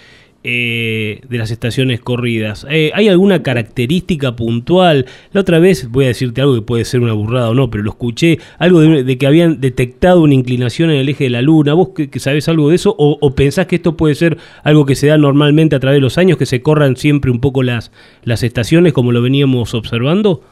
eh, 0.49 1.23
de 1.29 1.39
las 1.39 1.51
estaciones 1.51 1.99
corridas. 2.01 2.69
Eh, 2.71 2.93
¿Hay 2.95 3.09
alguna 3.09 3.43
característica 3.43 4.37
puntual? 4.37 5.07
La 5.33 5.41
otra 5.41 5.59
vez 5.59 5.91
voy 5.91 6.05
a 6.05 6.09
decirte 6.09 6.41
algo 6.41 6.55
que 6.55 6.63
puede 6.63 6.85
ser 6.85 7.01
una 7.01 7.15
burrada 7.15 7.51
o 7.51 7.55
no, 7.55 7.69
pero 7.69 7.83
lo 7.83 7.91
escuché, 7.91 8.39
algo 8.61 8.79
de, 8.81 9.19
que 9.19 9.27
habían 9.27 9.61
detectado 9.61 10.21
una 10.21 10.35
inclinación 10.35 10.91
en 10.91 10.99
el 10.99 11.09
eje 11.09 11.25
de 11.25 11.31
la 11.31 11.43
luna. 11.43 11.75
¿Vos 11.75 11.89
que, 11.97 12.21
sabés 12.21 12.49
algo 12.49 12.69
de 12.69 12.77
eso? 12.77 12.95
O, 12.97 13.35
pensás 13.35 13.67
que 13.67 13.75
esto 13.75 13.97
puede 13.97 14.15
ser 14.15 14.39
algo 14.63 14.87
que 14.87 14.95
se 14.95 15.09
da 15.09 15.19
normalmente 15.19 15.75
a 15.75 15.81
través 15.81 15.97
de 15.97 16.03
los 16.03 16.17
años, 16.17 16.39
que 16.39 16.47
se 16.47 16.63
corran 16.63 16.97
siempre 16.97 17.33
un 17.33 17.41
poco 17.41 17.65
las, 17.65 17.91
las 18.23 18.45
estaciones 18.45 18.93
como 18.93 19.11
lo 19.11 19.23
veníamos 19.23 19.75
observando? 19.75 20.43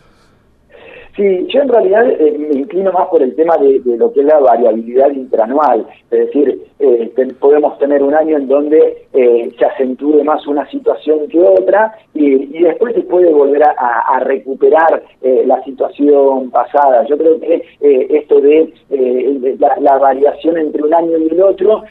Sí, 1.16 1.46
yo 1.46 1.62
en 1.62 1.68
realidad 1.68 2.10
eh, 2.10 2.36
me 2.36 2.58
inclino 2.58 2.90
más 2.90 3.06
por 3.06 3.22
el 3.22 3.36
tema 3.36 3.56
de, 3.58 3.80
lo 3.84 4.12
que 4.12 4.20
es 4.20 4.26
la 4.26 4.40
variabilidad 4.40 5.12
interanual, 5.12 5.86
es 6.10 6.26
decir, 6.26 6.60
eh, 6.80 7.12
podemos 7.38 7.78
tener 7.78 8.02
un 8.02 8.14
año 8.14 8.36
en 8.36 8.48
donde 8.48 9.06
eh, 9.12 9.52
se 9.56 9.64
acentúe 9.64 10.24
más 10.24 10.44
una 10.48 10.68
situación 10.70 11.28
que 11.28 11.38
otra 11.38 11.94
y, 12.14 12.34
después 12.64 12.94
se 12.94 13.02
puede 13.02 13.32
volver 13.32 13.62
a, 13.62 14.20
recuperar 14.20 15.02
la 15.22 15.62
situación 15.64 16.50
pasada. 16.50 17.04
Yo 17.06 17.18
creo 17.18 17.38
que 17.40 17.62
esto 17.80 18.40
de 18.40 18.72
la, 19.80 19.98
variación 19.98 20.56
entre 20.56 20.82
un 20.82 20.94
año 20.94 21.18
y 21.18 21.28
el 21.28 21.42
otro, 21.42 21.82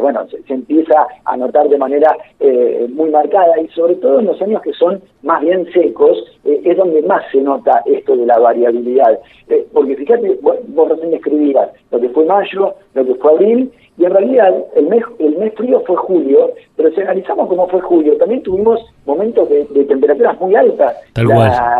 bueno, 0.00 0.26
se, 0.28 0.40
se, 0.44 0.54
empieza 0.54 1.06
a 1.24 1.36
notar 1.36 1.68
de 1.68 1.78
manera 1.78 2.16
muy 2.90 3.10
marcada 3.10 3.60
y 3.60 3.66
sobre 3.68 3.96
todo 3.96 4.20
en 4.20 4.26
los 4.26 4.40
años 4.40 4.62
que 4.62 4.72
son 4.74 5.02
más 5.22 5.40
bien 5.40 5.66
secos, 5.72 6.16
es 6.44 6.76
donde 6.76 7.02
más 7.02 7.22
se 7.32 7.40
nota 7.40 7.82
esto 7.86 8.16
de 8.16 8.26
la 8.26 8.38
variabilidad 8.38 8.69
eh, 9.48 9.66
porque 9.72 9.96
fíjate, 9.96 10.38
vos, 10.42 10.56
vos 10.68 10.88
recién 10.88 11.14
escribías 11.14 11.70
lo 11.90 12.00
que 12.00 12.08
fue 12.10 12.24
mayo, 12.24 12.74
lo 12.94 13.04
que 13.04 13.14
fue 13.14 13.32
abril, 13.32 13.70
y 13.98 14.04
en 14.04 14.12
realidad 14.12 14.64
el 14.76 14.86
mes, 14.86 15.02
el 15.18 15.36
mes 15.36 15.52
frío 15.54 15.82
fue 15.86 15.96
julio, 15.96 16.52
pero 16.76 16.90
si 16.92 17.00
analizamos 17.02 17.48
cómo 17.48 17.68
fue 17.68 17.80
julio, 17.82 18.16
también 18.16 18.42
tuvimos 18.42 18.80
momentos 19.04 19.48
de, 19.50 19.64
temperaturas 19.84 20.40
muy 20.40 20.54
altas. 20.54 20.96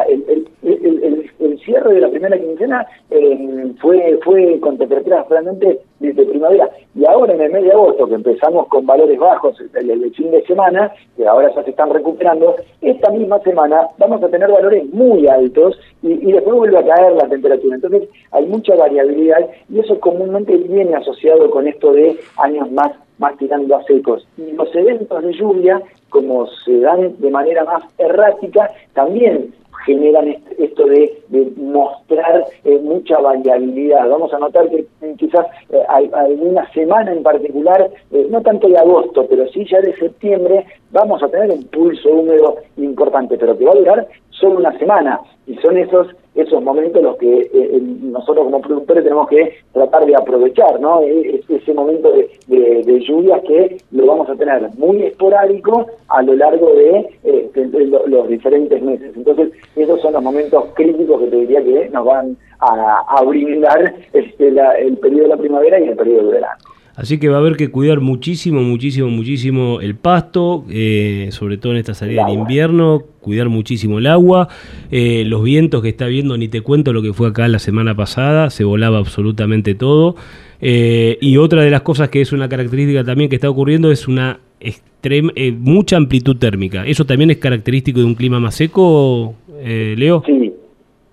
el, 0.08 0.46
el, 0.62 1.58
cierre 1.64 1.94
de 1.94 2.00
la 2.00 2.08
primera 2.08 2.38
quincena 2.38 2.86
eh, 3.10 3.72
fue, 3.80 4.18
fue 4.22 4.58
con 4.60 4.78
temperaturas 4.78 5.28
realmente 5.28 5.80
de, 6.00 6.12
primavera. 6.12 6.68
Y 6.94 7.04
ahora 7.06 7.34
en 7.34 7.40
el 7.40 7.52
mes 7.52 7.62
de 7.62 7.72
agosto, 7.72 8.08
que 8.08 8.14
empezamos 8.14 8.66
con 8.68 8.86
valores 8.86 9.18
bajos 9.18 9.56
el, 9.74 9.90
el, 9.90 10.14
fin 10.14 10.30
de 10.30 10.42
semana, 10.46 10.92
que 11.16 11.26
ahora 11.26 11.52
ya 11.54 11.62
se 11.62 11.70
están 11.70 11.90
recuperando, 11.90 12.56
esta 12.80 13.10
misma 13.10 13.38
semana 13.40 13.86
vamos 13.98 14.22
a 14.22 14.28
tener 14.28 14.50
valores 14.50 14.84
muy 14.92 15.28
altos 15.28 15.78
y, 16.02 16.12
y 16.12 16.32
después 16.32 16.56
vuelve 16.56 16.78
a 16.78 16.86
caer 16.86 17.12
la 17.12 17.28
temperatura. 17.28 17.76
Entonces 17.76 18.08
hay 18.32 18.46
mucha 18.46 18.74
variabilidad 18.74 19.48
y 19.68 19.78
eso 19.78 20.00
comúnmente 20.00 20.56
viene 20.56 20.96
asociado 20.96 21.50
con 21.50 21.68
esto 21.68 21.92
de 21.92 22.18
años 22.38 22.70
más 22.72 22.92
más 23.20 23.36
tirando 23.36 23.76
a 23.76 23.84
secos. 23.84 24.26
Y 24.38 24.52
los 24.52 24.74
eventos 24.74 25.22
de 25.22 25.32
lluvia, 25.34 25.82
como 26.08 26.46
se 26.64 26.80
dan 26.80 27.20
de 27.20 27.30
manera 27.30 27.64
más 27.64 27.84
errática, 27.98 28.70
también 28.94 29.52
generan 29.84 30.36
esto 30.58 30.86
de, 30.86 31.22
mostrar 31.56 32.44
eh, 32.64 32.78
mucha 32.82 33.18
variabilidad. 33.18 34.08
Vamos 34.08 34.32
a 34.32 34.38
notar 34.38 34.68
que 34.68 34.86
eh, 35.02 35.14
quizás 35.18 35.46
eh, 35.70 35.82
alguna 35.88 36.70
semana 36.72 37.12
en 37.12 37.22
particular, 37.22 37.90
no 38.30 38.42
tanto 38.42 38.68
de 38.68 38.78
agosto, 38.78 39.26
pero 39.28 39.46
sí 39.48 39.64
ya 39.70 39.80
de 39.80 39.94
septiembre, 39.96 40.66
vamos 40.90 41.22
a 41.22 41.28
tener 41.28 41.50
un 41.50 41.64
pulso 41.64 42.08
húmedo 42.08 42.56
importante, 42.76 43.36
pero 43.38 43.56
que 43.56 43.64
va 43.64 43.72
a 43.72 43.76
durar 43.76 44.08
solo 44.30 44.58
una 44.58 44.76
semana 44.78 45.20
y 45.46 45.56
son 45.56 45.76
esos 45.76 46.08
esos 46.34 46.62
momentos 46.62 47.02
los 47.02 47.16
que 47.16 47.40
eh, 47.40 47.50
eh, 47.52 47.80
nosotros 47.80 48.44
como 48.44 48.60
productores 48.60 49.02
tenemos 49.02 49.28
que 49.28 49.52
tratar 49.72 50.06
de 50.06 50.14
aprovechar, 50.14 50.80
¿no? 50.80 51.02
E, 51.02 51.42
ese 51.48 51.74
momento 51.74 52.12
de, 52.12 53.00
lluvias 53.00 53.40
que 53.42 53.78
lo 53.92 54.06
vamos 54.06 54.28
a 54.28 54.36
tener 54.36 54.68
muy 54.76 55.02
esporádico 55.02 55.86
a 56.08 56.22
lo 56.22 56.34
largo 56.34 56.72
de, 56.74 57.08
este, 57.24 57.66
los 57.66 58.28
diferentes 58.28 58.80
meses. 58.82 59.12
Entonces, 59.16 59.50
esos 59.74 60.00
son 60.00 60.12
los 60.12 60.22
momentos 60.22 60.64
críticos 60.74 61.20
que 61.20 61.26
te 61.28 61.36
diría 61.36 61.64
que 61.64 61.88
nos 61.88 62.04
van 62.04 62.36
a, 62.60 63.22
brindar 63.24 63.94
este, 64.12 64.48
el 64.48 64.96
periodo 64.98 65.22
de 65.22 65.28
la 65.28 65.36
primavera 65.36 65.80
y 65.80 65.88
el 65.88 65.96
periodo 65.96 66.26
de 66.26 66.32
verano. 66.34 66.58
Así 66.96 67.18
que 67.18 67.28
va 67.28 67.36
a 67.36 67.40
haber 67.40 67.56
que 67.56 67.70
cuidar 67.70 68.00
muchísimo, 68.00 68.60
muchísimo, 68.60 69.08
muchísimo 69.08 69.80
el 69.80 69.94
pasto, 69.94 70.64
eh, 70.70 71.28
sobre 71.30 71.56
todo 71.56 71.72
en 71.72 71.78
esta 71.78 71.94
salida 71.94 72.24
del 72.26 72.34
invierno, 72.34 73.04
cuidar 73.20 73.48
muchísimo 73.48 73.98
el 73.98 74.06
agua, 74.06 74.48
eh, 74.90 75.24
los 75.24 75.42
vientos 75.42 75.82
que 75.82 75.88
está 75.88 76.06
viendo, 76.06 76.36
ni 76.36 76.48
te 76.48 76.60
cuento 76.60 76.92
lo 76.92 77.02
que 77.02 77.12
fue 77.12 77.28
acá 77.28 77.46
la 77.48 77.58
semana 77.58 77.94
pasada, 77.94 78.50
se 78.50 78.64
volaba 78.64 78.98
absolutamente 78.98 79.74
todo. 79.74 80.16
Eh, 80.60 81.16
y 81.20 81.36
otra 81.38 81.62
de 81.62 81.70
las 81.70 81.82
cosas 81.82 82.10
que 82.10 82.20
es 82.20 82.32
una 82.32 82.48
característica 82.48 83.02
también 83.04 83.30
que 83.30 83.36
está 83.36 83.48
ocurriendo 83.48 83.90
es 83.90 84.06
una 84.06 84.40
extrema, 84.60 85.32
mucha 85.58 85.96
amplitud 85.96 86.36
térmica. 86.36 86.84
¿Eso 86.86 87.06
también 87.06 87.30
es 87.30 87.38
característico 87.38 88.00
de 88.00 88.04
un 88.04 88.14
clima 88.14 88.40
más 88.40 88.56
seco, 88.56 89.34
Leo? 89.64 90.22
Sí, 90.26 90.52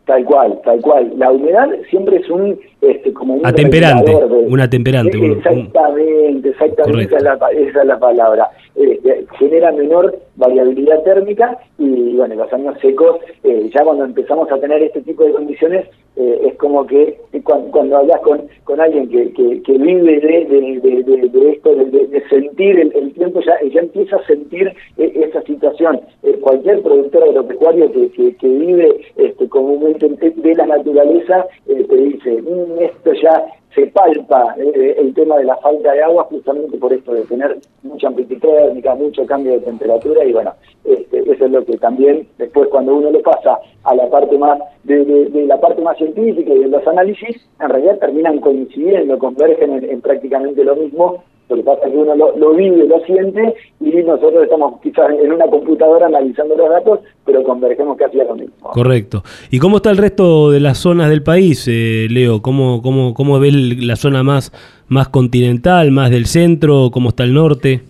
Tal 0.08 0.24
cual, 0.24 0.58
tal 0.64 0.80
cual. 0.80 1.12
La 1.18 1.30
humedad 1.30 1.68
siempre 1.90 2.16
es 2.16 2.30
un 2.30 2.58
este, 2.82 3.14
como 3.14 3.36
un 3.36 3.46
atemperante, 3.46 4.16
un 4.16 4.60
atemperante. 4.60 5.18
Exactamente, 5.18 6.50
exactamente, 6.50 7.04
esa 7.04 7.18
es, 7.18 7.24
la, 7.24 7.34
esa 7.52 7.82
es, 7.82 7.88
la, 7.88 8.00
palabra. 8.00 8.50
Eh, 8.76 9.26
genera 9.40 9.72
menor 9.72 10.16
variabilidad 10.36 11.02
térmica 11.02 11.58
y 11.80 12.16
bueno, 12.16 12.36
los 12.36 12.54
años 12.54 12.78
secos, 12.80 13.18
eh, 13.44 13.70
ya 13.74 13.84
cuando 13.84 14.06
empezamos 14.06 14.52
a 14.52 14.60
tener 14.60 14.84
este 14.84 15.02
tipo 15.02 15.24
de 15.24 15.32
condiciones, 15.32 15.88
eh, 16.16 16.42
es 16.46 16.56
como 16.58 16.86
que 16.86 17.18
cuando, 17.44 17.98
hablas 17.98 18.22
con, 18.22 18.48
con 18.64 18.80
alguien 18.80 19.10
que, 19.10 19.32
que, 19.34 19.78
vive 19.78 20.20
de, 20.20 20.46
de, 20.80 21.52
esto, 21.52 21.76
de, 21.76 22.24
sentir 22.30 22.80
el, 22.80 23.14
tiempo, 23.14 23.42
ya, 23.42 23.56
ya 23.68 23.82
empieza 23.82 24.18
a 24.18 24.26
sentir 24.28 24.72
esa 24.98 25.42
situación. 25.44 26.02
cualquier 26.42 26.82
productor 26.82 27.24
agropecuario 27.24 27.92
que, 27.92 28.36
que, 28.36 28.48
vive 28.48 29.02
este, 29.16 29.48
comúnmente 29.50 30.08
de 30.36 30.56
la 30.56 30.68
naturaleza 30.68 31.48
te 31.66 31.96
dice, 31.96 32.42
mm, 32.42 32.67
esto 32.80 33.14
ya 33.14 33.46
se 33.74 33.88
palpa 33.88 34.56
eh, 34.58 34.96
el 34.98 35.14
tema 35.14 35.38
de 35.38 35.46
la 35.46 35.56
falta 35.58 35.92
de 35.92 36.02
agua 36.02 36.24
justamente 36.30 36.78
por 36.78 36.92
esto 36.94 37.14
de 37.14 37.24
tener 37.24 37.58
mucha 37.84 38.08
amplitud 38.08 38.40
térmica, 38.40 38.96
mucho 38.96 39.26
cambio 39.26 39.54
de 39.54 39.60
temperatura 39.60 40.26
y 40.26 40.34
bueno, 40.34 40.54
este, 40.84 41.20
eso 41.32 41.46
es 41.46 41.52
lo 41.52 41.64
que 41.64 41.78
también 41.78 42.28
después 42.38 42.70
cuando 42.70 42.96
uno 42.96 43.12
lo 43.12 43.22
pasa 43.22 43.60
a 43.84 43.96
la 43.96 44.10
parte 44.10 44.38
más 44.38 44.60
de, 44.84 45.30
la 45.46 45.60
parte 45.60 45.82
más 45.82 45.98
científica 45.98 46.54
y 46.54 46.60
de 46.60 46.70
los 46.70 46.88
análisis, 46.88 47.38
en 47.60 47.70
realidad 47.70 48.00
terminan 48.00 48.40
coincidiendo, 48.40 49.20
convergen 49.20 49.84
en 49.84 50.02
prácticamente 50.02 50.64
lo 50.64 50.76
mismo 50.76 51.24
lo 51.50 51.56
que 51.56 51.64
pasa 51.64 51.86
es 51.86 51.92
que 51.92 51.98
uno 51.98 52.14
lo, 52.16 52.54
vive, 52.54 52.86
lo 52.88 53.00
siente 53.06 53.56
y 53.80 53.92
nosotros 54.04 54.44
estamos 54.44 54.82
quizás 54.82 55.12
en 55.12 55.32
una 55.32 55.46
computadora 55.48 56.08
analizando 56.08 56.58
los 56.58 56.70
datos, 56.70 57.00
pero 57.26 57.42
convergemos 57.44 57.98
casi 57.98 58.20
a 58.20 58.26
lo 58.26 58.36
mismo. 58.36 58.72
Correcto. 58.72 59.24
¿Y 59.50 59.60
cómo 59.60 59.78
está 59.78 59.92
el 59.92 59.98
resto 59.98 60.52
de 60.52 60.60
las 60.60 60.78
zonas 60.78 61.10
del 61.10 61.24
país, 61.24 61.66
eh, 61.70 62.08
Leo? 62.10 62.42
¿Cómo, 62.42 62.82
cómo, 62.82 63.14
¿Cómo 63.14 63.40
ves 63.40 63.54
la 63.54 63.96
zona 63.96 64.24
más, 64.24 64.52
más 64.90 65.08
continental, 65.08 65.92
más 65.92 66.12
del 66.12 66.26
centro? 66.26 66.90
¿Cómo 66.92 67.10
está 67.10 67.24
el 67.24 67.34
norte? 67.34 67.82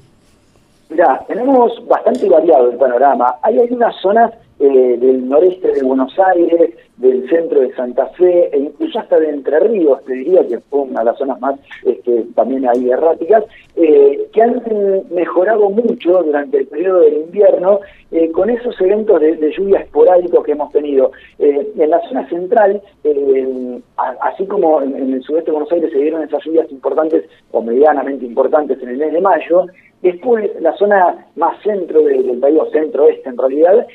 Mira, 0.89 1.25
tenemos 1.27 1.71
bastante 1.87 2.29
variado 2.29 2.69
el 2.69 2.77
panorama. 2.77 3.35
Hay 3.41 3.57
algunas 3.59 3.95
zonas 4.01 4.31
eh, 4.59 4.97
del 4.99 5.29
noreste 5.29 5.71
de 5.71 5.83
Buenos 5.83 6.17
Aires, 6.17 6.73
del 6.97 7.29
centro 7.29 7.61
de 7.61 7.75
Santa 7.75 8.07
Fe 8.17 8.49
e 8.51 8.57
incluso 8.57 8.97
hasta 8.97 9.19
de 9.19 9.29
Entre 9.29 9.59
Ríos, 9.59 10.03
te 10.05 10.13
diría 10.13 10.47
que 10.47 10.59
fue 10.61 10.81
una 10.81 11.01
de 11.01 11.05
las 11.05 11.17
zonas 11.19 11.39
más 11.39 11.59
este, 11.85 12.25
también 12.33 12.67
ahí 12.67 12.89
erráticas, 12.89 13.43
eh, 13.75 14.27
que 14.33 14.41
han 14.41 14.63
mejorado 15.11 15.69
mucho 15.69 16.23
durante 16.23 16.57
el 16.57 16.67
periodo 16.67 17.01
del 17.01 17.17
invierno 17.17 17.81
eh, 18.11 18.31
con 18.31 18.49
esos 18.49 18.79
eventos 18.81 19.21
de, 19.21 19.53
lluvia 19.55 19.81
esporádicos 19.81 20.43
que 20.43 20.53
hemos 20.53 20.71
tenido. 20.71 21.11
en 21.37 21.89
la 21.89 22.01
zona 22.09 22.27
central, 22.27 22.81
así 24.21 24.45
como 24.47 24.81
en, 24.81 25.13
el 25.13 25.21
sudeste 25.21 25.51
de 25.51 25.57
Buenos 25.57 25.71
Aires 25.71 25.91
se 25.91 25.99
dieron 25.99 26.23
esas 26.23 26.43
lluvias 26.43 26.71
importantes 26.71 27.25
o 27.51 27.61
medianamente 27.61 28.25
importantes 28.25 28.81
en 28.81 28.89
el 28.89 28.97
mes 28.97 29.13
de 29.13 29.21
mayo, 29.21 29.67
Después, 30.01 30.51
la 30.61 30.75
zona 30.77 31.25
más 31.35 31.59
centro 31.63 32.03
del, 32.03 32.39
país, 32.39 32.57
o 32.59 32.69
centro-este 32.69 33.29
en 33.29 33.37
realidad, 33.37 33.87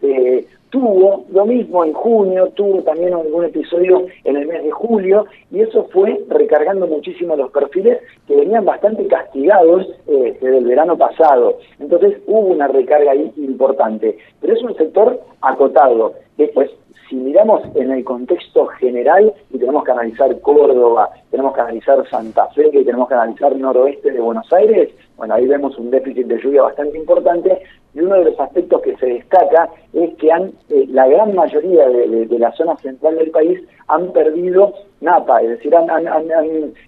este, 0.00 0.46
tuvo 0.70 1.24
lo 1.32 1.46
mismo 1.46 1.84
en 1.84 1.92
junio, 1.92 2.48
tuvo 2.54 2.82
también 2.82 3.14
algún 3.14 3.44
episodio 3.44 4.06
en 4.24 4.36
el 4.36 4.46
mes 4.46 4.62
de 4.62 4.70
julio, 4.70 5.26
y 5.50 5.60
eso 5.60 5.88
fue 5.92 6.20
recargando 6.28 6.86
muchísimo 6.86 7.36
los 7.36 7.50
perfiles 7.50 7.98
que 8.26 8.36
venían 8.36 8.64
bastante 8.64 9.06
castigados 9.06 9.86
eh, 10.06 10.36
desde 10.40 10.58
el 10.58 10.64
verano 10.64 10.96
pasado. 10.96 11.58
Entonces 11.80 12.18
hubo 12.26 12.40
una 12.40 12.68
recarga 12.68 13.12
ahí 13.12 13.32
importante, 13.36 14.18
pero 14.40 14.52
es 14.52 14.62
un 14.62 14.74
sector 14.76 15.20
acotado. 15.40 16.14
Después, 16.36 16.70
si 17.08 17.16
miramos 17.16 17.62
en 17.74 17.90
el 17.90 18.04
contexto 18.04 18.66
general, 18.66 19.32
y 19.50 19.58
tenemos 19.58 19.82
que 19.84 19.92
analizar 19.92 20.38
Córdoba, 20.40 21.10
tenemos 21.30 21.54
que 21.54 21.60
analizar 21.62 22.06
Santa 22.10 22.46
Fe, 22.48 22.68
y 22.70 22.84
tenemos 22.84 23.08
que 23.08 23.14
analizar 23.14 23.56
noroeste 23.56 24.12
de 24.12 24.20
Buenos 24.20 24.52
Aires, 24.52 24.90
bueno, 25.18 25.34
ahí 25.34 25.46
vemos 25.46 25.76
un 25.76 25.90
déficit 25.90 26.26
de 26.26 26.40
lluvia 26.40 26.62
bastante 26.62 26.96
importante 26.96 27.58
y 27.92 28.00
uno 28.00 28.14
de 28.14 28.26
los 28.26 28.40
aspectos 28.40 28.80
que 28.82 28.96
se 28.96 29.06
destaca 29.06 29.68
es 29.92 30.14
que 30.14 30.30
han, 30.30 30.52
eh, 30.70 30.86
la 30.88 31.08
gran 31.08 31.34
mayoría 31.34 31.88
de, 31.88 32.38
la 32.38 32.52
zona 32.52 32.76
central 32.76 33.16
del 33.16 33.30
país 33.32 33.60
han 33.88 34.12
perdido 34.12 34.72
napa, 35.00 35.42
es 35.42 35.50
decir, 35.50 35.74
han, 35.74 35.88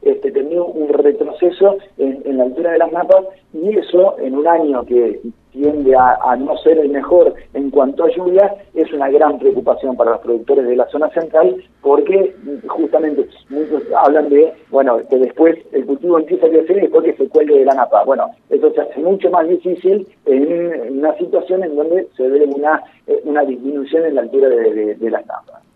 este, 0.03 0.31
tenido 0.31 0.67
un 0.67 0.89
retroceso 0.91 1.77
en, 1.99 2.39
la 2.39 2.45
altura 2.45 2.73
de 2.73 2.79
las 2.79 2.93
napas 2.93 3.25
y 3.53 3.77
eso 3.77 4.17
en 4.21 4.37
un 4.37 4.47
año 4.47 4.85
que 4.85 5.21
tiende 5.53 5.95
a, 5.97 6.37
no 6.37 6.57
ser 6.59 6.79
el 6.79 6.91
mejor 6.91 7.35
en 7.55 7.71
cuanto 7.71 8.05
a 8.05 8.11
lluvia, 8.11 8.55
es 8.75 8.93
una 8.93 9.09
gran 9.09 9.39
preocupación 9.39 9.97
para 9.97 10.13
los 10.13 10.21
productores 10.21 10.67
de 10.67 10.77
la 10.77 10.87
zona 10.89 11.09
central, 11.11 11.63
porque 11.83 12.35
justamente 12.69 13.29
muchos 13.49 13.83
hablan 13.97 14.29
de, 14.29 14.53
bueno, 14.71 14.99
que 15.09 15.19
después 15.19 15.59
el 15.73 15.87
cultivo 15.87 16.19
empieza 16.19 16.47
a 16.47 16.51
crecer 16.51 16.79
y 16.79 16.81
después 16.83 17.05
que 17.05 17.17
se 17.17 17.29
cuelgue 17.29 17.59
de 17.59 17.65
la 17.65 17.75
napa. 17.75 18.05
Bueno, 18.05 18.31
eso 18.49 18.73
se 18.73 18.81
hace 18.81 19.01
mucho 19.01 19.31
más 19.31 19.49
difícil 19.49 20.07
en 20.27 20.99
una 20.99 21.17
situación 21.17 21.65
en 21.65 21.77
donde 21.77 22.09
se 22.17 22.29
ve 22.29 22.45
una, 22.45 22.83
eh, 23.07 23.21
una 23.25 23.45
disminución 23.45 24.07
en 24.07 24.15
la 24.15 24.23
altura 24.23 24.49
de, 24.49 24.95
de 24.95 25.11
las 25.11 25.27
napas. 25.27 25.70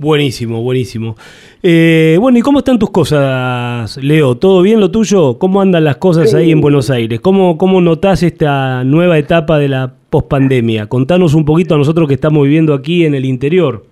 Buenísimo, 0.00 0.62
buenísimo. 0.62 1.16
Eh, 1.60 2.18
bueno, 2.20 2.38
¿y 2.38 2.40
cómo 2.40 2.60
están 2.60 2.78
tus 2.78 2.90
cosas, 2.90 3.96
Leo? 3.96 4.36
¿Todo 4.36 4.62
bien 4.62 4.78
lo 4.78 4.92
tuyo? 4.92 5.40
¿Cómo 5.40 5.60
andan 5.60 5.82
las 5.82 5.96
cosas 5.96 6.32
ahí 6.34 6.52
en 6.52 6.60
Buenos 6.60 6.88
Aires? 6.88 7.18
¿Cómo, 7.18 7.58
¿Cómo 7.58 7.80
notás 7.80 8.22
esta 8.22 8.84
nueva 8.84 9.18
etapa 9.18 9.58
de 9.58 9.66
la 9.66 9.92
pospandemia? 10.08 10.86
Contanos 10.86 11.34
un 11.34 11.44
poquito 11.44 11.74
a 11.74 11.78
nosotros 11.78 12.06
que 12.06 12.14
estamos 12.14 12.44
viviendo 12.44 12.74
aquí 12.74 13.06
en 13.06 13.16
el 13.16 13.24
interior. 13.24 13.82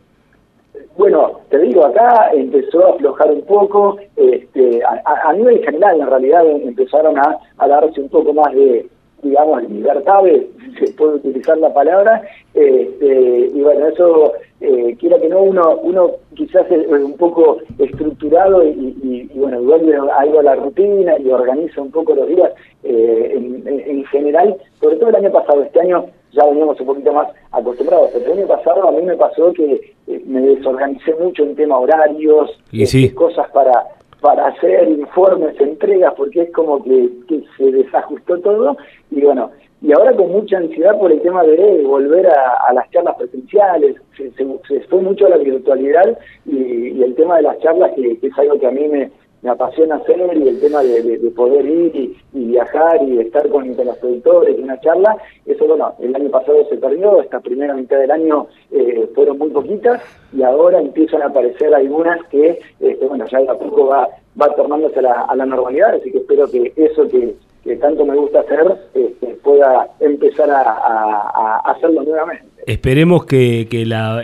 Bueno, 0.96 1.40
te 1.50 1.58
digo, 1.58 1.84
acá 1.84 2.30
empezó 2.36 2.86
a 2.86 2.94
aflojar 2.94 3.32
un 3.32 3.42
poco, 3.42 3.96
este, 4.14 4.80
a, 4.84 5.32
nivel 5.32 5.60
general 5.64 6.00
en 6.00 6.06
realidad 6.06 6.46
empezaron 6.62 7.18
a, 7.18 7.36
a 7.58 7.66
darse 7.66 8.00
un 8.00 8.08
poco 8.10 8.32
más 8.32 8.54
de, 8.54 8.86
digamos, 9.22 9.68
libertades, 9.68 10.46
se 10.78 10.92
puede 10.92 11.16
utilizar 11.16 11.58
la 11.58 11.74
palabra, 11.74 12.22
este, 12.56 13.50
y 13.54 13.60
bueno, 13.60 13.86
eso, 13.88 14.32
eh, 14.62 14.96
quiera 14.98 15.18
que 15.18 15.28
no, 15.28 15.42
uno 15.42 15.76
uno 15.82 16.12
quizás 16.34 16.64
es 16.70 16.88
un 16.88 17.12
poco 17.18 17.58
estructurado 17.78 18.64
y, 18.64 19.28
bueno, 19.34 19.60
vuelve 19.62 19.94
algo 19.94 20.40
a 20.40 20.42
la 20.42 20.54
rutina 20.54 21.18
y 21.18 21.28
organiza 21.28 21.82
un 21.82 21.90
poco 21.90 22.14
los 22.14 22.26
días 22.28 22.50
eh, 22.82 23.32
en, 23.34 24.04
general, 24.06 24.56
sobre 24.80 24.96
todo 24.96 25.10
el 25.10 25.16
año 25.16 25.32
pasado, 25.32 25.62
este 25.62 25.80
año 25.80 26.06
ya 26.32 26.46
veníamos 26.46 26.80
un 26.80 26.86
poquito 26.86 27.12
más 27.12 27.28
acostumbrados, 27.52 28.10
pero 28.14 28.32
el 28.32 28.38
año 28.38 28.46
pasado 28.46 28.88
a 28.88 28.92
mí 28.92 29.02
me 29.02 29.16
pasó 29.16 29.52
que 29.52 29.94
eh, 30.06 30.22
me 30.24 30.40
desorganicé 30.40 31.14
mucho 31.20 31.42
en 31.42 31.56
tema 31.56 31.78
horarios, 31.78 32.58
y 32.72 32.86
sí. 32.86 33.10
cosas 33.10 33.50
para 33.50 33.84
para 34.20 34.48
hacer 34.48 34.88
informes, 34.88 35.60
entregas, 35.60 36.14
porque 36.16 36.42
es 36.42 36.52
como 36.52 36.82
que, 36.82 37.08
se 37.56 37.70
desajustó 37.70 38.38
todo 38.40 38.76
y 39.10 39.20
bueno, 39.20 39.50
y 39.82 39.92
ahora 39.92 40.14
con 40.14 40.32
mucha 40.32 40.56
ansiedad 40.56 40.98
por 40.98 41.12
el 41.12 41.20
tema 41.20 41.42
de 41.42 41.82
volver 41.82 42.26
a, 42.26 42.72
las 42.72 42.90
charlas 42.90 43.16
presenciales, 43.16 43.96
se, 44.16 44.80
fue 44.88 45.00
mucho 45.02 45.26
a 45.26 45.30
la 45.30 45.36
virtualidad 45.36 46.18
y, 46.46 47.02
el 47.02 47.14
tema 47.14 47.36
de 47.36 47.42
las 47.42 47.58
charlas, 47.60 47.92
que, 47.94 48.18
es 48.20 48.38
algo 48.38 48.58
que 48.58 48.66
a 48.66 48.70
mí 48.70 48.88
me, 48.88 49.10
apasiona 49.48 49.96
hacer 49.96 50.18
y 50.36 50.48
el 50.48 50.58
tema 50.60 50.82
de, 50.82 51.18
poder 51.36 51.64
ir 51.66 51.94
y, 51.94 52.44
viajar 52.46 53.00
y 53.02 53.20
estar 53.20 53.48
con, 53.48 53.68
los 53.68 53.98
productores 53.98 54.58
y 54.58 54.62
una 54.62 54.80
charla, 54.80 55.16
eso 55.44 55.66
bueno, 55.66 55.94
el 56.00 56.16
año 56.16 56.30
pasado 56.30 56.66
se 56.68 56.78
perdió, 56.78 57.20
esta 57.20 57.38
primera 57.40 57.74
mitad 57.74 57.98
del 57.98 58.10
año 58.10 58.48
eh, 58.72 59.08
fueron 59.14 59.38
muy 59.38 59.50
poquitas 59.50 60.02
y 60.32 60.42
ahora 60.42 60.80
empiezan 60.80 61.22
a 61.22 61.26
aparecer 61.26 61.72
algunas 61.74 62.24
que, 62.28 62.58
este, 62.80 63.06
bueno, 63.06 63.26
ya 63.26 63.38
de 63.38 63.50
a 63.50 63.54
poco 63.54 63.86
va, 63.86 64.08
va 64.40 64.54
tornándose 64.54 64.98
a 64.98 65.34
la, 65.34 65.46
normalidad, 65.46 65.94
así 65.94 66.10
que 66.10 66.18
espero 66.18 66.50
que 66.50 66.72
eso 66.76 67.06
que, 67.08 67.36
que 67.66 67.76
tanto 67.76 68.04
me 68.06 68.16
gusta 68.16 68.40
hacer, 68.40 68.78
este, 68.94 69.26
pueda 69.42 69.88
empezar 70.00 70.48
a, 70.50 71.60
hacerlo 71.64 72.02
nuevamente. 72.02 72.44
Esperemos 72.66 73.26
que, 73.26 73.68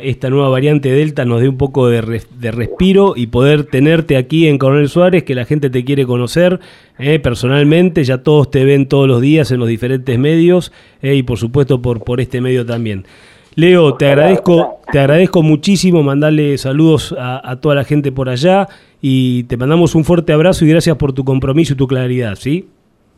esta 0.02 0.30
nueva 0.30 0.48
variante 0.48 0.90
Delta 0.90 1.24
nos 1.24 1.40
dé 1.40 1.48
un 1.48 1.58
poco 1.58 1.88
de, 1.88 2.00
respiro 2.00 3.14
y 3.16 3.28
poder 3.28 3.64
tenerte 3.64 4.16
aquí 4.16 4.48
en 4.48 4.58
Coronel 4.58 4.88
Suárez, 4.88 5.24
que 5.24 5.34
la 5.34 5.44
gente 5.44 5.70
te 5.70 5.84
quiere 5.84 6.06
conocer 6.06 6.60
eh, 6.98 7.18
personalmente, 7.18 8.02
ya 8.04 8.22
todos 8.22 8.50
te 8.50 8.64
ven 8.64 8.88
todos 8.88 9.06
los 9.06 9.20
días 9.20 9.50
en 9.52 9.60
los 9.60 9.68
diferentes 9.68 10.18
medios 10.18 10.72
eh, 11.02 11.14
y 11.14 11.22
por 11.22 11.38
supuesto 11.38 11.82
por, 11.82 12.02
por 12.02 12.20
este 12.20 12.40
medio 12.40 12.64
también. 12.64 13.04
Leo, 13.54 13.94
te 13.94 14.06
agradezco, 14.06 14.80
te 14.90 14.98
agradezco 14.98 15.42
muchísimo 15.42 16.02
mandarle 16.02 16.56
saludos 16.56 17.14
a, 17.18 17.56
toda 17.60 17.74
la 17.74 17.84
gente 17.84 18.10
por 18.10 18.30
allá 18.30 18.66
y 19.00 19.44
te 19.44 19.58
mandamos 19.58 19.94
un 19.94 20.04
fuerte 20.04 20.32
abrazo 20.32 20.64
y 20.64 20.68
gracias 20.68 20.96
por 20.96 21.12
tu 21.12 21.24
compromiso 21.24 21.74
y 21.74 21.76
tu 21.76 21.86
claridad, 21.86 22.34
¿sí? 22.36 22.66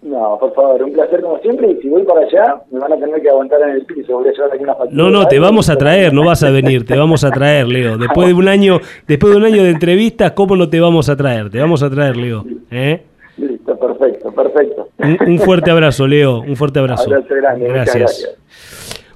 No, 0.05 0.37
por 0.39 0.55
favor, 0.55 0.83
un 0.83 0.93
placer 0.93 1.23
como 1.23 1.39
siempre 1.39 1.71
y 1.71 1.81
si 1.81 1.89
voy 1.89 2.03
para 2.03 2.21
allá 2.27 2.61
me 2.71 2.79
van 2.79 2.93
a 2.93 2.97
tener 2.97 3.23
que 3.23 3.31
aguantar 3.31 3.63
en 3.63 3.71
el 3.71 3.87
piso, 3.87 4.19
voy 4.19 4.29
a 4.29 4.33
llevar 4.33 4.53
aquí 4.53 4.63
una 4.63 4.77
No, 4.91 5.11
no, 5.11 5.27
te 5.27 5.39
vamos 5.39 5.71
a 5.71 5.77
traer, 5.77 6.13
no 6.13 6.27
vas 6.27 6.43
a 6.43 6.51
venir, 6.51 6.85
te 6.85 6.95
vamos 6.95 7.25
a 7.25 7.31
traer, 7.31 7.67
Leo. 7.67 7.97
Después 7.97 8.29
de 8.29 8.35
un 8.35 8.47
año, 8.47 8.81
después 9.09 9.33
de 9.33 9.39
un 9.39 9.45
año 9.45 9.63
de 9.63 9.71
entrevistas, 9.71 10.33
¿cómo 10.33 10.57
no 10.57 10.69
te 10.69 10.79
vamos 10.79 11.09
a 11.09 11.17
traer? 11.17 11.49
Te 11.49 11.59
vamos 11.59 11.83
a 11.83 11.89
traer, 11.89 12.19
Leo. 12.19 12.45
¿eh? 12.71 13.01
Listo, 13.39 13.77
perfecto, 13.79 14.31
perfecto. 14.31 14.89
Un, 14.99 15.39
fuerte 15.39 15.71
abrazo, 15.71 16.07
Leo, 16.07 16.41
un 16.41 16.55
fuerte 16.55 16.81
abrazo. 16.81 17.05
Abrazo 17.05 17.35
grande, 17.35 17.67
gracias. 17.67 18.37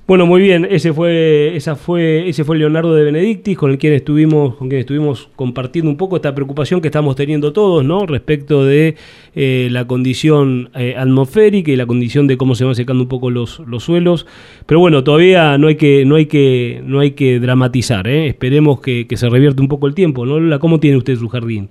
Bueno, 0.08 0.24
muy 0.24 0.40
bien, 0.40 0.66
ese 0.70 0.94
fue, 0.94 1.54
esa 1.54 1.76
fue, 1.76 2.30
ese 2.30 2.42
fue 2.42 2.56
Leonardo 2.56 2.94
de 2.94 3.04
Benedictis, 3.04 3.58
con 3.58 3.70
el 3.70 3.76
quien 3.76 3.92
estuvimos, 3.92 4.54
con 4.54 4.70
quien 4.70 4.80
estuvimos 4.80 5.28
compartiendo 5.36 5.90
un 5.90 5.98
poco 5.98 6.16
esta 6.16 6.34
preocupación 6.34 6.80
que 6.80 6.88
estamos 6.88 7.14
teniendo 7.14 7.52
todos, 7.52 7.84
¿no? 7.84 8.06
Respecto 8.06 8.64
de 8.64 8.96
eh, 9.34 9.68
la 9.70 9.86
condición 9.86 10.70
eh, 10.74 10.94
atmosférica 10.96 11.70
y 11.72 11.76
la 11.76 11.84
condición 11.84 12.26
de 12.26 12.38
cómo 12.38 12.54
se 12.54 12.64
van 12.64 12.74
secando 12.74 13.02
un 13.02 13.08
poco 13.10 13.28
los, 13.28 13.58
los 13.66 13.84
suelos. 13.84 14.24
Pero 14.64 14.80
bueno, 14.80 15.04
todavía 15.04 15.58
no 15.58 15.66
hay 15.66 15.76
que, 15.76 16.06
no 16.06 16.14
hay 16.14 16.24
que, 16.24 16.80
no 16.86 17.00
hay 17.00 17.10
que 17.10 17.38
dramatizar, 17.38 18.08
¿eh? 18.08 18.28
Esperemos 18.28 18.80
que, 18.80 19.06
se 19.14 19.28
revierte 19.28 19.60
un 19.60 19.68
poco 19.68 19.88
el 19.88 19.94
tiempo, 19.94 20.24
¿no? 20.24 20.58
¿Cómo 20.58 20.80
tiene 20.80 20.96
usted 20.96 21.16
su 21.18 21.28
jardín? 21.28 21.68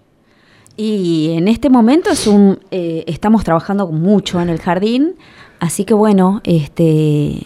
Y 0.75 1.31
en 1.35 1.47
este 1.47 1.71
momento 1.71 2.11
es 2.11 2.27
un, 2.27 2.59
eh, 2.69 3.03
estamos 3.07 3.43
trabajando 3.43 3.87
mucho 3.87 4.39
en 4.39 4.49
el 4.49 4.59
jardín, 4.59 5.15
así 5.59 5.85
que 5.85 5.95
bueno, 5.95 6.41
este 6.43 7.41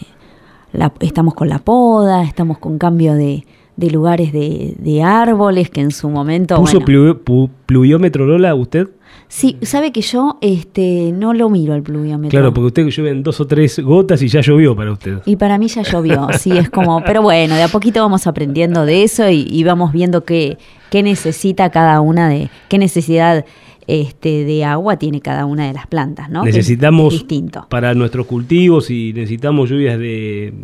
estamos 1.00 1.34
con 1.34 1.48
la 1.48 1.58
poda, 1.58 2.24
estamos 2.24 2.58
con 2.58 2.78
cambio 2.78 3.14
de, 3.14 3.44
lugares 3.76 4.32
de, 4.32 5.02
árboles 5.02 5.70
que 5.70 5.80
en 5.80 5.90
su 5.90 6.08
momento... 6.08 6.56
¿Puso 6.56 6.80
pluviómetro 6.80 8.26
Lola 8.26 8.54
usted? 8.54 8.88
Sí, 9.28 9.56
sabe 9.62 9.92
que 9.92 10.02
yo 10.02 10.36
este, 10.42 11.10
no 11.12 11.32
lo 11.32 11.48
miro 11.48 11.72
al 11.72 11.82
pluviómetro. 11.82 12.30
Claro, 12.30 12.52
porque 12.52 12.66
usted 12.66 12.86
llueve 12.88 13.22
dos 13.22 13.40
o 13.40 13.46
tres 13.46 13.78
gotas 13.78 14.20
y 14.22 14.28
ya 14.28 14.42
llovió 14.42 14.76
para 14.76 14.92
usted. 14.92 15.20
Y 15.24 15.36
para 15.36 15.56
mí 15.56 15.68
ya 15.68 15.82
llovió, 15.82 16.28
sí, 16.38 16.50
es 16.52 16.68
como... 16.68 17.02
Pero 17.04 17.22
bueno, 17.22 17.54
de 17.54 17.62
a 17.62 17.68
poquito 17.68 18.00
vamos 18.02 18.26
aprendiendo 18.26 18.84
de 18.84 19.04
eso 19.04 19.28
y, 19.30 19.64
vamos 19.64 19.92
viendo 19.92 20.24
qué, 20.24 20.58
qué 20.90 21.02
necesita 21.02 21.70
cada 21.70 22.00
una 22.00 22.28
de... 22.28 22.50
qué 22.68 22.78
necesidad 22.78 23.46
este, 23.92 24.46
de 24.46 24.64
agua 24.64 24.96
tiene 24.96 25.20
cada 25.20 25.44
una 25.44 25.66
de 25.66 25.74
las 25.74 25.86
plantas, 25.86 26.30
¿no? 26.30 26.44
Necesitamos 26.44 27.26
para 27.68 27.92
nuestros 27.92 28.24
cultivos 28.24 28.90
y 28.90 29.12
necesitamos 29.12 29.68
lluvias 29.68 29.98
de 29.98 30.54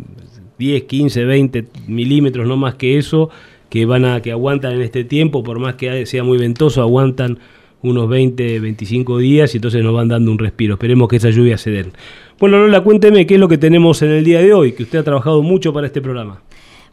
10, 0.57 0.83
15, 0.83 1.25
20 1.25 1.65
milímetros, 1.87 2.47
no 2.47 2.57
más 2.57 2.73
que 2.73 2.97
eso, 2.97 3.29
que 3.69 3.85
van 3.85 4.05
a 4.05 4.23
que 4.23 4.31
aguantan 4.31 4.73
en 4.73 4.81
este 4.81 5.03
tiempo, 5.03 5.43
por 5.43 5.59
más 5.59 5.75
que 5.75 6.07
sea 6.07 6.23
muy 6.23 6.39
ventoso, 6.39 6.81
aguantan 6.81 7.37
unos 7.83 8.09
20, 8.09 8.59
25 8.61 9.19
días 9.19 9.53
y 9.53 9.59
entonces 9.59 9.83
nos 9.83 9.93
van 9.93 10.07
dando 10.07 10.31
un 10.31 10.39
respiro. 10.39 10.73
Esperemos 10.73 11.07
que 11.07 11.17
esas 11.17 11.35
lluvias 11.35 11.61
se 11.61 11.69
den. 11.69 11.91
Bueno, 12.39 12.57
Lola, 12.57 12.81
cuénteme 12.81 13.27
qué 13.27 13.35
es 13.35 13.39
lo 13.39 13.47
que 13.47 13.59
tenemos 13.59 14.01
en 14.01 14.09
el 14.09 14.23
día 14.23 14.41
de 14.41 14.53
hoy, 14.53 14.71
que 14.71 14.83
usted 14.83 14.97
ha 14.97 15.03
trabajado 15.03 15.43
mucho 15.43 15.71
para 15.71 15.85
este 15.85 16.01
programa. 16.01 16.41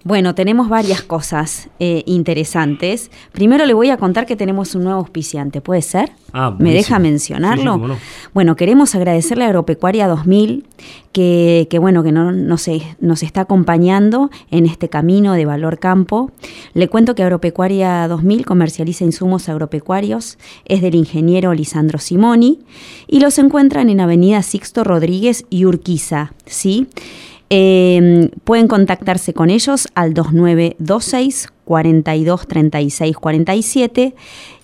Bueno, 0.06 0.36
tenemos 0.36 0.68
varias 0.68 1.02
cosas 1.02 1.68
eh, 1.80 2.04
interesantes. 2.06 3.10
Primero 3.32 3.66
le 3.66 3.74
voy 3.74 3.90
a 3.90 3.96
contar 3.96 4.24
que 4.24 4.36
tenemos 4.36 4.76
un 4.76 4.84
nuevo 4.84 5.00
auspiciante, 5.00 5.60
¿puede 5.60 5.82
ser? 5.82 6.12
Ah, 6.32 6.54
¿Me 6.56 6.72
deja 6.72 7.00
mencionarlo? 7.00 7.98
Bueno, 8.32 8.54
queremos 8.54 8.94
agradecerle 8.94 9.42
a 9.42 9.48
Agropecuaria 9.48 10.06
2000 10.06 10.64
que, 11.10 11.66
bueno, 11.80 12.04
que 12.04 12.12
no, 12.12 12.30
nos 12.30 12.68
está 12.68 13.40
acompañando 13.40 14.30
en 14.52 14.66
este 14.66 14.88
camino 14.88 15.32
de 15.32 15.44
valor 15.44 15.80
campo. 15.80 16.30
Le 16.72 16.86
cuento 16.86 17.16
que 17.16 17.24
Agropecuaria 17.24 18.06
2000 18.06 18.46
comercializa 18.46 19.02
insumos 19.02 19.48
agropecuarios, 19.48 20.38
es 20.66 20.82
del 20.82 20.94
ingeniero 20.94 21.52
Lisandro 21.52 21.98
Simoni 21.98 22.60
y 23.08 23.18
los 23.18 23.38
encuentran 23.40 23.90
en 23.90 23.98
Avenida 23.98 24.42
Sixto 24.42 24.84
Rodríguez 24.84 25.46
y 25.50 25.64
Urquiza, 25.64 26.32
¿sí? 26.44 26.86
Em, 27.48 28.30
pueden 28.42 28.66
contactarse 28.66 29.32
con 29.32 29.50
ellos 29.50 29.86
al 29.94 30.14
2926 30.14 31.48
42 31.64 32.48
36 32.48 33.16
47 33.16 34.14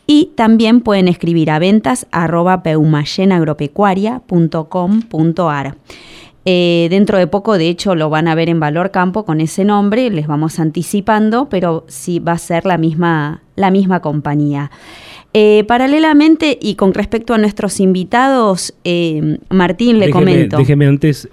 y 0.07 0.31
también 0.35 0.81
pueden 0.81 1.07
escribir 1.07 1.51
a 1.51 1.61
ventas 1.61 2.07
arroba. 2.11 2.62
Eh, 6.45 6.88
dentro 6.90 7.18
de 7.18 7.27
poco, 7.29 7.57
de 7.57 7.68
hecho, 7.68 7.95
lo 7.95 8.11
van 8.11 8.27
a 8.27 8.35
ver 8.35 8.49
en 8.49 8.59
Valor 8.59 8.90
Campo 8.90 9.25
con 9.25 9.40
ese 9.40 9.64
nombre, 9.64 10.11
les 10.11 10.27
vamos 10.27 10.59
anticipando, 10.59 11.49
pero 11.49 11.85
sí 11.87 12.18
va 12.18 12.33
a 12.33 12.38
ser 12.38 12.66
la 12.66 12.79
misma, 12.79 13.42
la 13.55 13.71
misma 13.71 14.01
compañía. 14.01 14.73
Eh, 15.35 15.64
paralelamente 15.66 16.59
y 16.61 16.75
con 16.75 16.92
respecto 16.92 17.33
a 17.33 17.38
nuestros 17.38 17.81
invitados, 17.81 18.75
eh, 18.85 19.38
Martín, 19.49 19.99
le 19.99 20.11
comento. 20.11 20.59
Déjeme 20.59 20.87
antes 20.87 21.29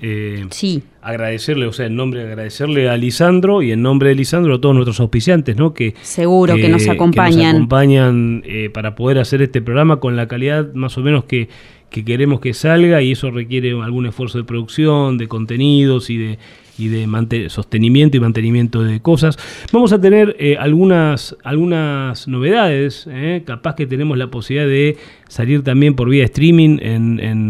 sí 0.52 0.84
agradecerle, 1.02 1.66
o 1.66 1.74
sea, 1.74 1.86
en 1.86 1.96
nombre 1.96 2.22
de 2.22 2.28
agradecerle 2.28 2.90
a 2.90 2.98
Lisandro 2.98 3.62
y 3.62 3.72
en 3.72 3.82
nombre 3.82 4.10
de 4.10 4.16
Lisandro 4.16 4.56
a 4.56 4.62
todos 4.62 4.76
nuestros 4.76 5.00
auspiciantes, 5.00 5.56
¿no? 5.56 5.74
Que 5.74 5.96
seguro 6.02 6.56
que 6.56 6.70
nos 6.70 6.88
acompañan, 6.88 7.56
acompañan 7.56 8.44
eh, 8.46 8.70
para 8.70 8.96
poder 8.96 9.20
hacer 9.20 9.42
este 9.42 9.62
programa 9.62 10.00
con 10.00 10.16
la 10.16 10.28
calidad 10.28 10.74
más 10.74 10.98
o 10.98 11.02
menos 11.02 11.24
que, 11.24 11.50
que 11.90 12.04
queremos 12.04 12.40
que 12.42 12.54
salga 12.54 13.02
y 13.02 13.14
eso 13.14 13.32
requiere 13.32 13.72
algún 13.72 14.06
esfuerzo 14.06 14.38
de 14.38 14.44
producción, 14.44 15.18
de 15.18 15.28
contenidos 15.28 16.10
y 16.10 16.18
de 16.18 16.40
y 16.80 16.88
de 16.88 17.50
sostenimiento 17.50 18.18
y 18.18 18.20
mantenimiento 18.20 18.84
de 18.84 19.00
cosas. 19.02 19.38
Vamos 19.72 19.92
a 19.94 20.00
tener 20.00 20.36
eh, 20.40 20.58
algunas, 20.58 21.36
algunas 21.44 22.28
novedades, 22.28 23.08
eh, 23.10 23.44
capaz 23.46 23.76
que 23.76 23.86
tenemos 23.86 24.18
la 24.18 24.28
posibilidad 24.28 24.68
de 24.68 24.98
salir 25.28 25.64
también 25.64 25.96
por 25.96 26.10
vía 26.10 26.24
streaming. 26.26 26.80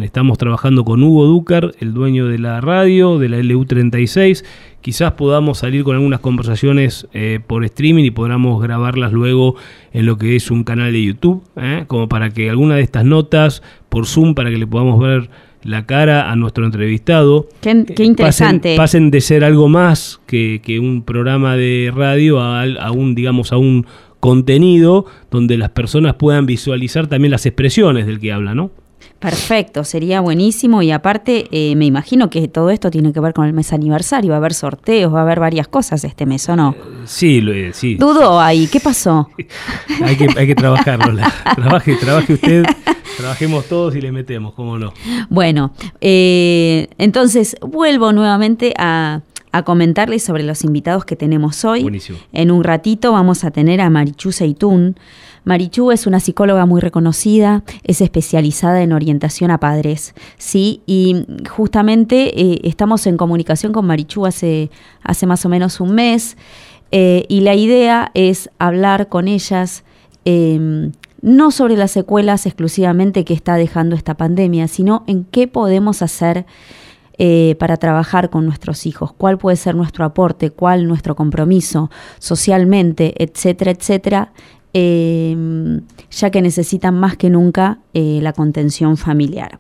Estamos 0.02 0.38
trabajando 0.38 0.84
con 0.84 1.04
Hugo 1.04 1.26
Ducar, 1.26 1.74
el 1.80 1.94
dueño 1.94 2.28
de 2.28 2.39
la 2.39 2.60
radio, 2.62 3.20
de 3.20 3.30
la 3.30 3.39
LU36. 3.39 4.44
Quizás 4.82 5.12
podamos 5.13 5.60
salir 5.60 5.84
con 5.84 5.96
algunas 5.96 6.22
conversaciones 6.22 7.08
eh, 7.13 7.39
por 7.46 7.65
streaming 7.65 8.06
y 8.06 8.12
podamos 8.12 8.62
grabarlas 8.62 9.12
luego 9.12 9.56
en 9.92 10.06
lo 10.06 10.18
que 10.18 10.36
es 10.36 10.52
un 10.52 10.63
canal 10.63 10.94
de 10.94 11.04
YouTube, 11.04 11.44
como 11.88 12.08
para 12.08 12.30
que 12.30 12.50
alguna 12.50 12.76
de 12.76 12.82
estas 12.82 13.04
notas 13.04 13.62
por 13.89 14.06
Zoom, 14.06 14.36
para 14.36 14.50
que 14.50 14.58
le 14.58 14.68
podamos 14.68 15.00
ver 15.00 15.30
la 15.63 15.86
cara 15.86 16.32
a 16.32 16.36
nuestro 16.36 16.65
entrevistado. 16.65 17.48
Qué, 17.62 17.72
interesante. 18.04 18.76
Pasen, 18.76 19.12
de 19.12 19.22
ser 19.22 19.43
algo 19.43 19.67
más 19.67 20.19
que, 20.26 20.80
un 20.82 21.04
programa 21.04 21.56
de 21.56 21.91
radio 21.93 22.39
a, 22.39 22.91
un, 22.91 23.15
digamos, 23.15 23.52
a 23.52 23.58
un 23.58 23.86
contenido 24.19 25.06
donde 25.32 25.58
las 25.58 25.69
personas 25.69 26.15
puedan 26.15 26.45
visualizar 26.45 27.08
también 27.08 27.32
las 27.32 27.45
expresiones 27.45 28.06
del 28.06 28.19
que 28.19 28.32
habla, 28.32 28.54
¿no? 28.54 28.72
Perfecto, 29.19 29.84
sería 29.84 30.22
buenísimo 30.22 30.82
y 30.82 30.91
aparte 30.91 31.48
eh, 31.52 31.76
me 31.76 31.86
imagino 31.86 32.30
que 32.30 32.48
todo 32.48 32.69
esto 32.69 32.89
tiene 32.89 33.12
que 33.12 33.19
ver 33.19 33.34
con 33.34 33.45
el 33.45 33.54
mes 33.54 33.74
aniversario, 33.74 34.30
va 34.30 34.36
a 34.36 34.39
haber 34.39 34.54
sorteos, 34.54 35.13
va 35.13 35.19
a 35.19 35.22
haber 35.24 35.41
varias 35.41 35.67
cosas 35.67 36.06
este 36.06 36.26
mes, 36.26 36.48
¿o 36.48 36.56
no? 36.56 36.72
Eh, 36.78 37.02
sí, 37.04 37.43
eh, 37.52 37.72
sí. 37.74 37.95
Dudo 37.95 38.39
ahí, 38.39 38.67
¿qué 38.67 38.80
pasó? 38.80 39.30
hay, 40.04 40.15
que, 40.15 40.28
hay 40.38 40.48
que 40.48 40.56
trabajarlo, 40.56 41.22
trabaje, 41.56 41.95
trabaje 41.95 42.34
usted, 42.34 42.63
trabajemos 43.20 43.66
todos 43.66 43.96
y 43.96 44.02
le 44.02 44.12
metemos, 44.12 44.54
¿cómo 44.54 44.78
no? 44.78 44.94
Bueno, 45.30 45.74
entonces 46.02 47.58
vuelvo 47.62 48.14
nuevamente 48.14 48.74
a, 48.78 49.22
a 49.52 49.64
comentarles 49.64 50.24
sobre 50.24 50.44
los 50.44 50.64
invitados 50.64 51.06
que 51.06 51.16
tenemos 51.16 51.66
hoy. 51.66 51.82
Buenísimo. 51.82 52.18
En 52.34 52.52
un 52.52 52.64
ratito 52.64 53.12
vamos 53.12 53.44
a 53.44 53.52
tener 53.52 53.82
a 53.82 53.90
Marichu 53.90 54.32
Seitún. 54.32 54.96
Marichu 55.46 55.92
es 55.92 56.06
una 56.06 56.20
psicóloga 56.20 56.66
muy 56.66 56.82
reconocida, 56.82 57.64
es 57.84 58.02
especializada 58.02 58.84
en 58.84 58.92
orientación 58.94 59.52
a 59.52 59.58
padres, 59.60 60.14
¿sí? 60.38 60.82
Y 60.86 61.26
justamente 61.50 62.40
eh, 62.40 62.62
estamos 62.64 63.08
en 63.08 63.18
comunicación 63.18 63.72
con 63.72 63.86
Marichu 63.86 64.26
hace, 64.26 64.70
hace 65.04 65.26
más 65.26 65.46
o 65.46 65.50
menos 65.50 65.80
un 65.80 65.96
mes 65.96 66.38
eh, 66.92 67.26
y 67.30 67.42
la 67.42 67.56
idea 67.56 68.12
es 68.14 68.50
hablar 68.60 69.10
con 69.10 69.28
ellas 69.28 69.84
em, 70.26 70.92
no 71.22 71.52
sobre 71.52 71.76
las 71.78 71.92
secuelas 71.92 72.46
exclusivamente 72.46 73.26
que 73.26 73.34
está 73.34 73.56
dejando 73.56 73.96
esta 73.96 74.16
pandemia, 74.16 74.68
sino 74.68 75.04
en 75.08 75.26
qué 75.26 75.48
podemos 75.48 76.02
hacer 76.02 76.46
eh, 77.18 77.56
para 77.60 77.78
trabajar 77.78 78.30
con 78.30 78.46
nuestros 78.46 78.86
hijos, 78.86 79.12
cuál 79.12 79.38
puede 79.38 79.58
ser 79.58 79.76
nuestro 79.76 80.06
aporte, 80.06 80.52
cuál 80.52 80.88
nuestro 80.88 81.16
compromiso 81.16 81.92
socialmente, 82.20 83.14
etcétera, 83.22 83.72
etcétera, 83.72 84.32
Em, 84.74 85.82
ya 86.12 86.30
que 86.30 86.44
necesitan 86.44 86.94
más 87.00 87.18
que 87.18 87.32
nunca 87.32 87.80
eh, 87.96 88.20
la 88.22 88.34
contención 88.34 88.98
familiar. 88.98 89.58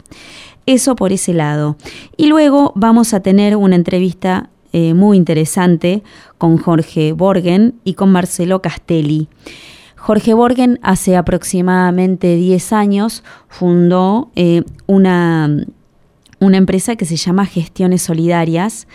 Eso 0.67 0.95
por 0.95 1.11
ese 1.11 1.33
lado. 1.33 1.77
Y 2.15 2.27
luego 2.27 2.73
vamos 2.75 3.15
a 3.15 3.21
tener 3.21 3.55
una 3.55 3.75
entrevista 3.75 4.51
eh, 4.71 4.93
muy 4.93 5.17
interesante 5.17 6.03
con 6.37 6.57
Jorge 6.57 7.13
Borgen 7.13 7.73
y 7.83 7.95
con 7.95 8.11
Marcelo 8.11 8.61
Castelli. 8.61 9.29
Jorge 9.99 10.33
Borgen 10.33 10.79
hace 10.81 11.17
aproximadamente 11.17 12.35
10 12.35 12.73
años 12.73 13.23
fundó 13.49 14.31
eh, 14.35 14.63
una, 14.87 15.65
una 16.39 16.57
empresa 16.57 16.95
que 16.95 17.05
se 17.05 17.17
llama 17.17 17.45
Gestiones 17.45 18.01
Solidarias. 18.03 18.87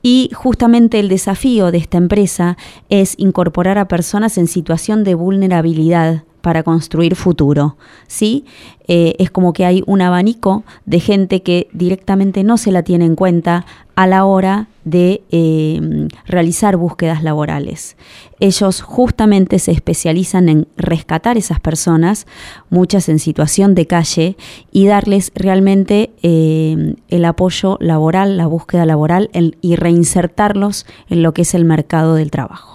Y 0.00 0.30
justamente 0.32 1.00
el 1.00 1.08
desafío 1.08 1.70
de 1.70 1.78
esta 1.78 1.98
empresa 1.98 2.56
es 2.88 3.14
incorporar 3.18 3.78
a 3.78 3.88
personas 3.88 4.38
en 4.38 4.46
situación 4.46 5.02
de 5.02 5.14
vulnerabilidad 5.14 6.24
para 6.44 6.62
construir 6.62 7.16
futuro. 7.16 7.78
¿sí? 8.06 8.44
Eh, 8.86 9.14
es 9.18 9.30
como 9.30 9.54
que 9.54 9.64
hay 9.64 9.82
un 9.86 10.02
abanico 10.02 10.62
de 10.84 11.00
gente 11.00 11.42
que 11.42 11.68
directamente 11.72 12.44
no 12.44 12.58
se 12.58 12.70
la 12.70 12.82
tiene 12.82 13.06
en 13.06 13.16
cuenta 13.16 13.64
a 13.96 14.06
la 14.06 14.26
hora 14.26 14.68
de 14.84 15.22
eh, 15.30 16.08
realizar 16.26 16.76
búsquedas 16.76 17.22
laborales. 17.22 17.96
Ellos 18.40 18.82
justamente 18.82 19.58
se 19.58 19.72
especializan 19.72 20.50
en 20.50 20.68
rescatar 20.76 21.38
esas 21.38 21.60
personas, 21.60 22.26
muchas 22.68 23.08
en 23.08 23.20
situación 23.20 23.74
de 23.74 23.86
calle, 23.86 24.36
y 24.70 24.84
darles 24.84 25.32
realmente 25.34 26.10
eh, 26.22 26.96
el 27.08 27.24
apoyo 27.24 27.78
laboral, 27.80 28.36
la 28.36 28.46
búsqueda 28.46 28.84
laboral 28.84 29.30
y 29.62 29.76
reinsertarlos 29.76 30.84
en 31.08 31.22
lo 31.22 31.32
que 31.32 31.42
es 31.42 31.54
el 31.54 31.64
mercado 31.64 32.16
del 32.16 32.30
trabajo. 32.30 32.73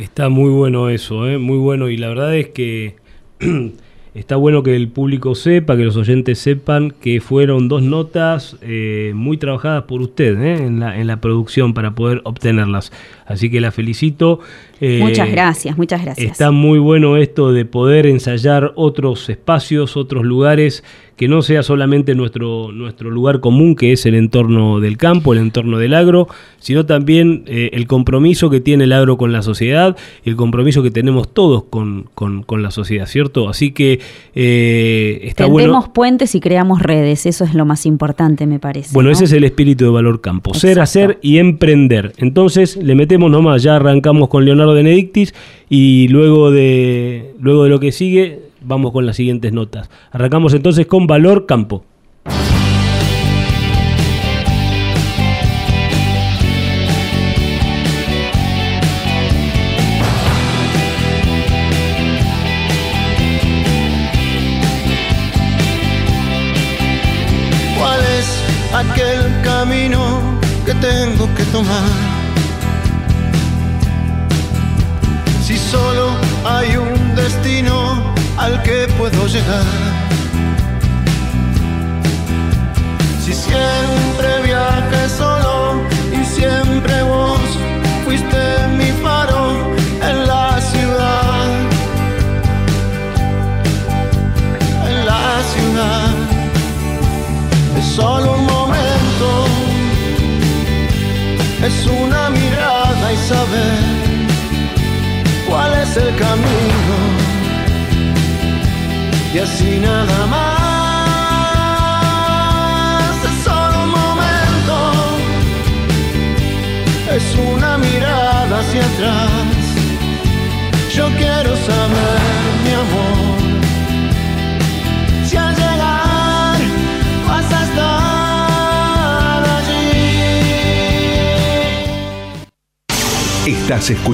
Está 0.00 0.30
muy 0.30 0.48
bueno 0.50 0.88
eso, 0.88 1.28
¿eh? 1.28 1.36
muy 1.36 1.58
bueno, 1.58 1.90
y 1.90 1.98
la 1.98 2.08
verdad 2.08 2.34
es 2.34 2.48
que 2.48 2.96
está 4.14 4.36
bueno 4.36 4.62
que 4.62 4.74
el 4.74 4.88
público 4.88 5.34
sepa, 5.34 5.76
que 5.76 5.84
los 5.84 5.94
oyentes 5.98 6.38
sepan 6.38 6.90
que 6.90 7.20
fueron 7.20 7.68
dos 7.68 7.82
notas 7.82 8.56
eh, 8.62 9.12
muy 9.14 9.36
trabajadas 9.36 9.82
por 9.82 10.00
usted 10.00 10.40
¿eh? 10.40 10.64
en, 10.64 10.80
la, 10.80 10.98
en 10.98 11.06
la 11.06 11.20
producción 11.20 11.74
para 11.74 11.94
poder 11.94 12.22
obtenerlas. 12.24 12.92
Así 13.26 13.50
que 13.50 13.60
la 13.60 13.72
felicito. 13.72 14.40
Eh, 14.80 15.00
muchas 15.02 15.30
gracias, 15.30 15.76
muchas 15.76 16.02
gracias. 16.02 16.32
Está 16.32 16.50
muy 16.50 16.78
bueno 16.78 17.18
esto 17.18 17.52
de 17.52 17.66
poder 17.66 18.06
ensayar 18.06 18.72
otros 18.76 19.28
espacios, 19.28 19.98
otros 19.98 20.24
lugares 20.24 20.82
que 21.20 21.28
no 21.28 21.42
sea 21.42 21.62
solamente 21.62 22.14
nuestro, 22.14 22.72
nuestro 22.72 23.10
lugar 23.10 23.40
común, 23.40 23.76
que 23.76 23.92
es 23.92 24.06
el 24.06 24.14
entorno 24.14 24.80
del 24.80 24.96
campo, 24.96 25.34
el 25.34 25.40
entorno 25.40 25.76
del 25.76 25.92
agro, 25.92 26.28
sino 26.60 26.86
también 26.86 27.44
eh, 27.46 27.68
el 27.74 27.86
compromiso 27.86 28.48
que 28.48 28.62
tiene 28.62 28.84
el 28.84 28.92
agro 28.94 29.18
con 29.18 29.30
la 29.30 29.42
sociedad 29.42 29.98
y 30.24 30.30
el 30.30 30.36
compromiso 30.36 30.82
que 30.82 30.90
tenemos 30.90 31.34
todos 31.34 31.64
con, 31.64 32.06
la 32.62 32.70
sociedad, 32.70 33.04
¿cierto? 33.04 33.50
Así 33.50 33.72
que 33.72 34.00
eh, 34.34 35.20
está 35.24 35.44
Tendemos 35.44 35.90
puentes 35.90 36.34
y 36.34 36.40
creamos 36.40 36.80
redes, 36.80 37.26
eso 37.26 37.44
es 37.44 37.52
lo 37.52 37.66
más 37.66 37.84
importante, 37.84 38.46
me 38.46 38.58
parece. 38.58 38.94
Bueno, 38.94 39.10
ese 39.10 39.24
es 39.24 39.32
el 39.32 39.44
espíritu 39.44 39.84
de 39.84 39.90
Valor 39.90 40.22
Campo, 40.22 40.54
ser, 40.54 40.80
hacer 40.80 41.18
y 41.20 41.36
emprender. 41.36 42.14
Entonces, 42.16 42.78
le 42.78 42.94
metemos 42.94 43.30
nomás, 43.30 43.62
ya 43.62 43.76
arrancamos 43.76 44.30
con 44.30 44.46
Leonardo 44.46 44.72
Benedictis 44.72 45.34
y 45.68 46.08
luego 46.08 46.50
de, 46.50 47.34
luego 47.38 47.64
de 47.64 47.68
lo 47.68 47.78
que 47.78 47.92
sigue 47.92 48.49
vamos 48.62 48.92
con 48.92 49.06
las 49.06 49.16
siguientes 49.16 49.52
notas. 49.52 49.90
Arrancamos 50.10 50.54
entonces 50.54 50.86
con 50.86 51.06
valor 51.06 51.46
campo. 51.46 51.84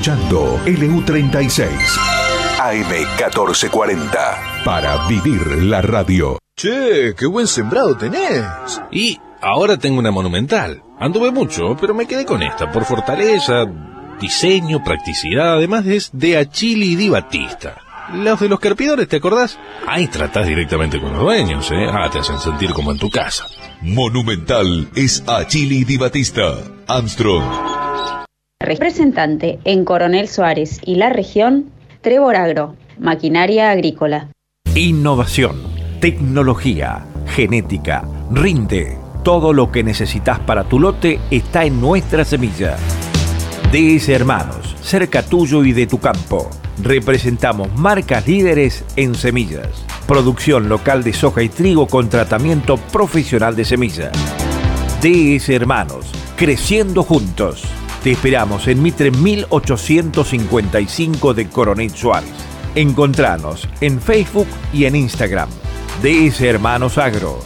Escuchando 0.06 0.60
LU36 0.66 1.68
AM1440 2.60 4.62
para 4.64 5.04
vivir 5.08 5.64
la 5.64 5.82
radio. 5.82 6.38
Che, 6.56 7.12
qué 7.18 7.26
buen 7.26 7.48
sembrado 7.48 7.96
tenés. 7.96 8.44
Y 8.92 9.18
ahora 9.40 9.76
tengo 9.76 9.98
una 9.98 10.12
monumental. 10.12 10.80
Anduve 11.00 11.32
mucho, 11.32 11.76
pero 11.80 11.92
me 11.92 12.06
quedé 12.06 12.24
con 12.24 12.40
esta 12.40 12.70
por 12.70 12.84
fortaleza, 12.84 13.64
diseño, 14.20 14.84
practicidad, 14.84 15.54
además 15.54 15.84
es 15.86 16.10
de 16.12 16.38
Achili 16.38 16.94
Di 16.94 17.08
Batista. 17.08 17.80
Los 18.14 18.38
de 18.38 18.48
los 18.48 18.60
carpidores, 18.60 19.08
¿te 19.08 19.16
acordás? 19.16 19.58
Ahí 19.88 20.06
tratás 20.06 20.46
directamente 20.46 21.00
con 21.00 21.14
los 21.14 21.22
dueños, 21.22 21.68
¿eh? 21.72 21.88
Ah, 21.90 22.08
te 22.12 22.20
hacen 22.20 22.38
sentir 22.38 22.72
como 22.72 22.92
en 22.92 22.98
tu 22.98 23.10
casa. 23.10 23.46
Monumental 23.82 24.88
es 24.94 25.24
Achili 25.26 25.82
Di 25.82 25.96
Batista. 25.96 26.58
Armstrong. 26.86 27.75
Representante 28.60 29.58
en 29.64 29.84
Coronel 29.84 30.28
Suárez 30.28 30.80
y 30.84 30.94
la 30.94 31.10
región, 31.10 31.66
Trevor 32.00 32.36
Agro, 32.36 32.74
maquinaria 32.98 33.70
agrícola. 33.70 34.30
Innovación, 34.74 35.56
tecnología, 36.00 37.04
genética, 37.26 38.08
rinde. 38.32 38.96
Todo 39.22 39.52
lo 39.52 39.70
que 39.70 39.84
necesitas 39.84 40.38
para 40.40 40.64
tu 40.64 40.80
lote 40.80 41.20
está 41.30 41.64
en 41.64 41.80
nuestra 41.80 42.24
semilla. 42.24 42.76
DS 43.72 44.08
Hermanos, 44.08 44.74
cerca 44.80 45.22
tuyo 45.22 45.62
y 45.62 45.72
de 45.72 45.86
tu 45.86 45.98
campo. 45.98 46.48
Representamos 46.82 47.72
marcas 47.76 48.26
líderes 48.26 48.84
en 48.96 49.14
semillas. 49.14 49.84
Producción 50.06 50.68
local 50.68 51.04
de 51.04 51.12
soja 51.12 51.42
y 51.42 51.50
trigo 51.50 51.86
con 51.86 52.08
tratamiento 52.08 52.78
profesional 52.78 53.54
de 53.54 53.66
semilla. 53.66 54.10
DS 55.02 55.50
Hermanos, 55.50 56.06
creciendo 56.36 57.02
juntos. 57.02 57.62
Te 58.02 58.12
esperamos 58.12 58.68
en 58.68 58.82
Mitre 58.82 59.10
1855 59.10 61.34
de 61.34 61.48
Coronel 61.48 61.90
Suárez. 61.90 62.30
Encontranos 62.74 63.68
en 63.80 64.00
Facebook 64.00 64.48
y 64.72 64.84
en 64.84 64.96
Instagram. 64.96 65.48
DS 66.02 66.40
Hermanos 66.42 66.98
Agro. 66.98 67.45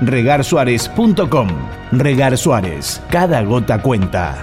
regarsuárez.com. 0.00 1.48
Regar 1.92 2.36
Suárez, 2.36 3.00
cada 3.10 3.42
gota 3.42 3.80
cuenta. 3.80 4.42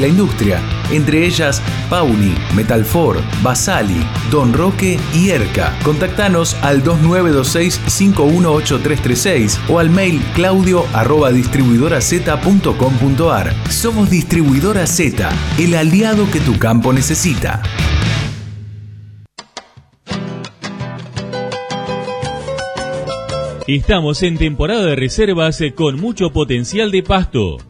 la 0.00 0.08
industria, 0.08 0.60
entre 0.90 1.24
ellas 1.26 1.62
Pauli, 1.88 2.34
Metalfor, 2.54 3.22
Basali, 3.42 4.04
Don 4.30 4.52
Roque 4.52 4.98
y 5.14 5.30
Erca. 5.30 5.74
Contactanos 5.84 6.54
al 6.62 6.82
2926-518336 6.82 9.58
o 9.68 9.78
al 9.78 9.90
mail 9.90 10.20
claudio 10.34 10.84
arroba 10.92 11.30
distribuidoraz.com.ar. 11.30 13.54
Somos 13.70 14.10
Distribuidora 14.10 14.84
Z, 14.86 15.30
el 15.58 15.74
aliado 15.74 16.30
que 16.30 16.40
tu 16.40 16.58
campo 16.58 16.92
necesita. 16.92 17.62
Estamos 23.66 24.22
en 24.24 24.36
temporada 24.36 24.84
de 24.84 24.96
reservas 24.96 25.62
con 25.76 25.98
mucho 26.00 26.32
potencial 26.32 26.90
de 26.90 27.04
pasto. 27.04 27.69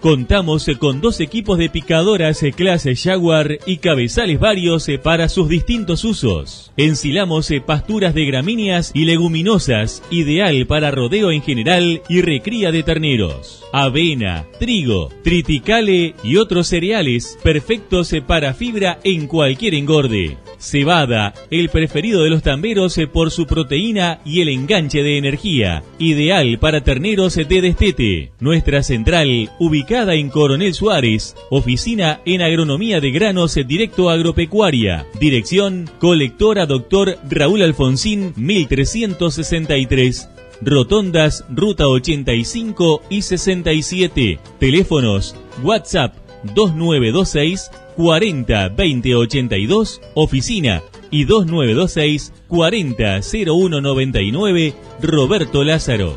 Contamos 0.00 0.70
con 0.78 1.00
dos 1.00 1.18
equipos 1.18 1.58
de 1.58 1.68
picadoras 1.70 2.44
clase 2.54 2.94
Jaguar 2.94 3.58
y 3.66 3.78
cabezales 3.78 4.38
varios 4.38 4.86
para 5.02 5.28
sus 5.28 5.48
distintos 5.48 6.04
usos. 6.04 6.70
Ensilamos 6.76 7.52
pasturas 7.66 8.14
de 8.14 8.24
gramíneas 8.24 8.92
y 8.94 9.06
leguminosas, 9.06 10.04
ideal 10.10 10.66
para 10.68 10.92
rodeo 10.92 11.32
en 11.32 11.42
general 11.42 12.02
y 12.08 12.22
recría 12.22 12.70
de 12.70 12.84
terneros. 12.84 13.64
Avena, 13.72 14.46
trigo, 14.60 15.08
triticale 15.24 16.14
y 16.22 16.36
otros 16.36 16.68
cereales 16.68 17.36
perfectos 17.42 18.14
para 18.24 18.54
fibra 18.54 19.00
en 19.02 19.26
cualquier 19.26 19.74
engorde. 19.74 20.36
Cebada, 20.58 21.34
el 21.50 21.68
preferido 21.68 22.22
de 22.22 22.30
los 22.30 22.42
tamberos 22.42 22.98
por 23.12 23.30
su 23.30 23.46
proteína 23.46 24.20
y 24.24 24.40
el 24.40 24.48
enganche 24.48 25.02
de 25.02 25.18
energía, 25.18 25.82
ideal 25.98 26.58
para 26.58 26.82
terneros 26.82 27.36
de 27.36 27.60
destete. 27.60 28.32
Nuestra 28.40 28.82
central, 28.82 29.50
ubicada 29.58 30.14
en 30.14 30.30
Coronel 30.30 30.74
Suárez, 30.74 31.36
oficina 31.50 32.20
en 32.24 32.42
agronomía 32.42 33.00
de 33.00 33.10
granos 33.10 33.54
directo 33.66 34.10
agropecuaria. 34.10 35.06
Dirección, 35.20 35.88
colectora 35.98 36.66
doctor 36.66 37.18
Raúl 37.30 37.62
Alfonsín, 37.62 38.32
1363. 38.36 40.28
Rotondas, 40.60 41.44
Ruta 41.48 41.86
85 41.86 43.02
y 43.10 43.22
67. 43.22 44.40
Teléfonos, 44.58 45.36
WhatsApp 45.62 46.14
2926 46.54 47.70
40 47.98 48.68
20 48.68 49.14
82, 49.16 50.00
oficina 50.14 50.82
y 51.10 51.24
2926 51.24 52.32
40 52.46 53.22
0199, 53.22 54.74
Roberto 55.02 55.64
Lázaro. 55.64 56.14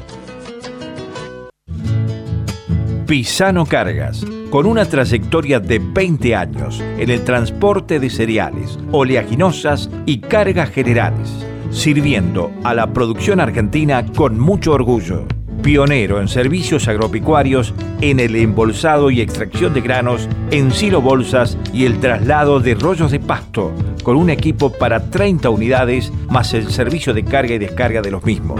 Pisano 3.07 3.65
Cargas, 3.65 4.23
con 4.51 4.67
una 4.67 4.85
trayectoria 4.85 5.59
de 5.59 5.79
20 5.79 6.35
años 6.35 6.79
en 6.99 7.09
el 7.09 7.23
transporte 7.23 7.99
de 7.99 8.11
cereales, 8.11 8.77
oleaginosas 8.91 9.89
y 10.05 10.19
cargas 10.19 10.69
generales, 10.69 11.29
sirviendo 11.71 12.51
a 12.63 12.75
la 12.75 12.93
producción 12.93 13.39
argentina 13.39 14.05
con 14.05 14.39
mucho 14.39 14.73
orgullo 14.73 15.25
pionero 15.61 16.19
en 16.19 16.27
servicios 16.27 16.87
agropecuarios 16.87 17.73
en 18.01 18.19
el 18.19 18.35
embolsado 18.35 19.11
y 19.11 19.21
extracción 19.21 19.73
de 19.73 19.81
granos 19.81 20.27
en 20.51 20.71
silo 20.71 21.01
bolsas 21.01 21.57
y 21.73 21.85
el 21.85 21.99
traslado 21.99 22.59
de 22.59 22.75
rollos 22.75 23.11
de 23.11 23.19
pasto, 23.19 23.73
con 24.03 24.17
un 24.17 24.29
equipo 24.29 24.71
para 24.71 25.09
30 25.09 25.49
unidades 25.49 26.11
más 26.29 26.53
el 26.53 26.71
servicio 26.71 27.13
de 27.13 27.23
carga 27.23 27.55
y 27.55 27.59
descarga 27.59 28.01
de 28.01 28.11
los 28.11 28.23
mismos. 28.23 28.59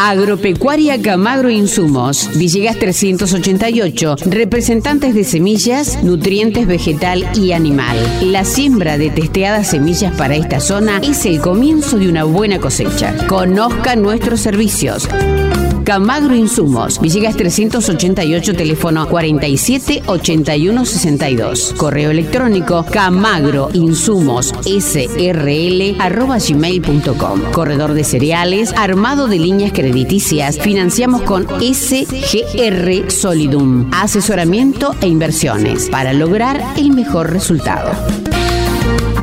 Agropecuaria 0.00 1.02
Camagro 1.02 1.50
Insumos, 1.50 2.30
Villegas 2.36 2.78
388, 2.78 4.14
representantes 4.26 5.12
de 5.12 5.24
semillas, 5.24 6.04
nutrientes 6.04 6.68
vegetal 6.68 7.28
y 7.34 7.50
animal. 7.50 7.96
La 8.22 8.44
siembra 8.44 8.96
de 8.96 9.10
testeadas 9.10 9.66
semillas 9.66 10.14
para 10.16 10.36
esta 10.36 10.60
zona 10.60 10.98
es 10.98 11.26
el 11.26 11.40
comienzo 11.40 11.98
de 11.98 12.08
una 12.08 12.22
buena 12.22 12.60
cosecha. 12.60 13.12
Conozca 13.26 13.96
nuestros 13.96 14.38
servicios. 14.38 15.08
Camagro 15.88 16.34
Insumos, 16.34 17.00
Villegas 17.00 17.34
388, 17.34 18.52
teléfono 18.52 19.08
47 19.08 20.02
81 20.04 20.84
62. 20.84 21.74
Correo 21.78 22.10
electrónico 22.10 22.84
camagro 22.92 23.70
insumos 23.72 24.52
srl 24.66 25.96
gmail.com. 26.46 27.40
Corredor 27.52 27.94
de 27.94 28.04
cereales, 28.04 28.74
armado 28.76 29.28
de 29.28 29.38
líneas 29.38 29.72
crediticias, 29.72 30.58
financiamos 30.58 31.22
con 31.22 31.46
SGR 31.46 33.10
Solidum. 33.10 33.88
Asesoramiento 33.90 34.94
e 35.00 35.06
inversiones 35.06 35.88
para 35.88 36.12
lograr 36.12 36.62
el 36.76 36.90
mejor 36.90 37.32
resultado. 37.32 37.92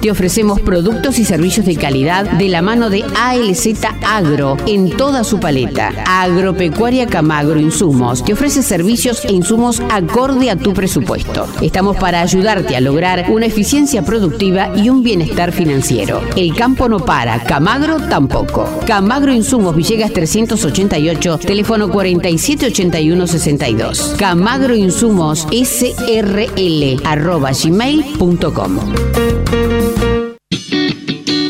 Te 0.05 0.11
ofrecemos 0.11 0.61
productos 0.61 1.17
y 1.17 1.25
servicios 1.25 1.65
de 1.65 1.77
calidad 1.77 2.29
de 2.33 2.47
la 2.47 2.61
mano 2.61 2.91
de 2.91 3.03
ALZ 3.19 3.69
Agro 4.05 4.55
en 4.67 4.91
toda 4.91 5.23
su 5.23 5.39
paleta. 5.39 5.91
Agropecuaria 6.05 7.07
Camagro 7.07 7.59
Insumos 7.59 8.23
te 8.23 8.33
ofrece 8.33 8.61
servicios 8.61 9.25
e 9.25 9.33
insumos 9.33 9.81
acorde 9.89 10.51
a 10.51 10.57
tu 10.57 10.75
presupuesto. 10.75 11.47
Estamos 11.59 11.97
para 11.97 12.21
ayudarte 12.21 12.75
a 12.75 12.81
lograr 12.81 13.31
una 13.31 13.47
eficiencia 13.47 14.03
productiva 14.03 14.77
y 14.77 14.89
un 14.89 15.01
bienestar 15.01 15.51
financiero. 15.51 16.21
El 16.35 16.55
campo 16.55 16.87
no 16.87 16.99
para, 16.99 17.39
Camagro 17.39 17.97
tampoco. 17.97 18.69
Camagro 18.85 19.33
Insumos 19.33 19.75
Villegas 19.75 20.13
388, 20.13 21.39
teléfono 21.39 21.89
478162. 21.89 24.13
Camagro 24.19 24.75
Insumos 24.75 25.47
SRL 25.51 27.01
arroba 27.03 27.49
gmail.com. 27.53 29.24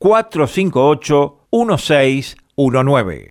458 0.00 1.36
1619. 1.52 3.30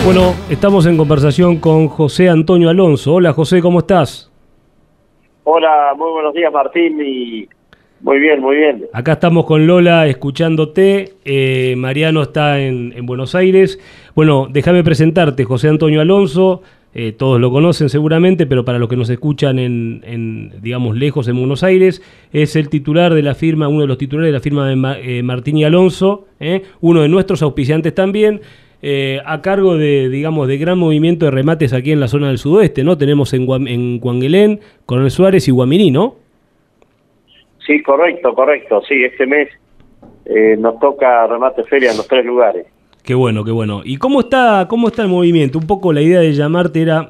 Bueno, 0.08 0.34
estamos 0.50 0.86
en 0.86 0.96
conversación 0.96 1.58
con 1.58 1.90
José 1.90 2.30
Antonio 2.30 2.70
Alonso. 2.70 3.16
Hola 3.16 3.34
José, 3.34 3.62
¿cómo 3.62 3.80
estás? 3.80 4.32
Hola, 5.44 5.94
muy 5.98 6.10
buenos 6.12 6.34
días 6.34 6.50
Martín 6.50 6.98
y 7.06 7.46
muy 8.00 8.18
bien, 8.18 8.40
muy 8.40 8.56
bien. 8.56 8.86
Acá 8.94 9.12
estamos 9.12 9.44
con 9.44 9.68
Lola 9.68 10.08
escuchándote. 10.08 11.16
Eh, 11.26 11.76
Mariano 11.78 12.22
está 12.22 12.58
en, 12.62 12.94
en 12.96 13.06
Buenos 13.06 13.36
Aires. 13.36 13.82
Bueno, 14.16 14.48
déjame 14.50 14.82
presentarte, 14.82 15.44
José 15.44 15.68
Antonio 15.68 16.00
Alonso. 16.00 16.62
Eh, 16.94 17.12
todos 17.12 17.42
lo 17.42 17.52
conocen 17.52 17.90
seguramente, 17.90 18.46
pero 18.46 18.64
para 18.64 18.80
los 18.80 18.88
que 18.88 18.96
nos 18.96 19.10
escuchan 19.10 19.60
en, 19.60 20.06
en, 20.06 20.54
digamos, 20.62 20.96
lejos 20.96 21.28
en 21.28 21.36
Buenos 21.38 21.64
Aires, 21.66 22.02
es 22.32 22.56
el 22.56 22.70
titular 22.70 23.14
de 23.14 23.24
la 23.24 23.36
firma, 23.36 23.68
uno 23.68 23.82
de 23.82 23.88
los 23.88 23.98
titulares 23.98 24.30
de 24.30 24.38
la 24.38 24.40
firma 24.40 24.70
de 24.70 24.78
Ma- 24.78 25.00
eh, 25.00 25.22
Martín 25.22 25.58
y 25.58 25.66
Alonso, 25.66 26.28
eh, 26.40 26.64
uno 26.80 27.02
de 27.02 27.10
nuestros 27.10 27.42
auspiciantes 27.42 27.94
también, 27.94 28.40
eh, 28.82 29.20
a 29.26 29.42
cargo 29.42 29.76
de, 29.78 30.10
digamos, 30.10 30.48
de 30.48 30.58
gran 30.58 30.78
movimiento 30.78 31.26
de 31.26 31.32
remates 31.32 31.74
aquí 31.74 31.92
en 31.92 32.00
la 32.00 32.08
zona 32.08 32.28
del 32.28 32.38
sudoeste, 32.38 32.84
¿no? 32.84 32.98
Tenemos 32.98 33.34
en, 33.34 33.46
Guam- 33.48 33.68
en 33.70 34.00
Coronel 34.86 35.12
Suárez 35.12 35.48
y 35.48 35.52
Guaminí, 35.52 35.92
¿no? 35.92 36.16
Sí, 37.66 37.82
correcto, 37.84 38.34
correcto. 38.34 38.82
Sí, 38.88 39.04
este 39.04 39.26
mes 39.26 39.50
eh, 40.26 40.56
nos 40.58 40.80
toca 40.80 41.28
remate 41.28 41.64
feria 41.66 41.92
en 41.92 41.98
los 41.98 42.08
tres 42.08 42.26
lugares. 42.26 42.66
Qué 43.04 43.14
bueno, 43.14 43.44
qué 43.44 43.52
bueno. 43.52 43.82
¿Y 43.84 43.98
cómo 43.98 44.20
está, 44.22 44.68
cómo 44.70 44.88
está 44.88 45.02
el 45.02 45.08
movimiento? 45.08 45.58
Un 45.60 45.68
poco 45.68 45.92
la 45.94 46.02
idea 46.02 46.20
de 46.20 46.34
llamarte 46.34 46.82
era, 46.82 47.10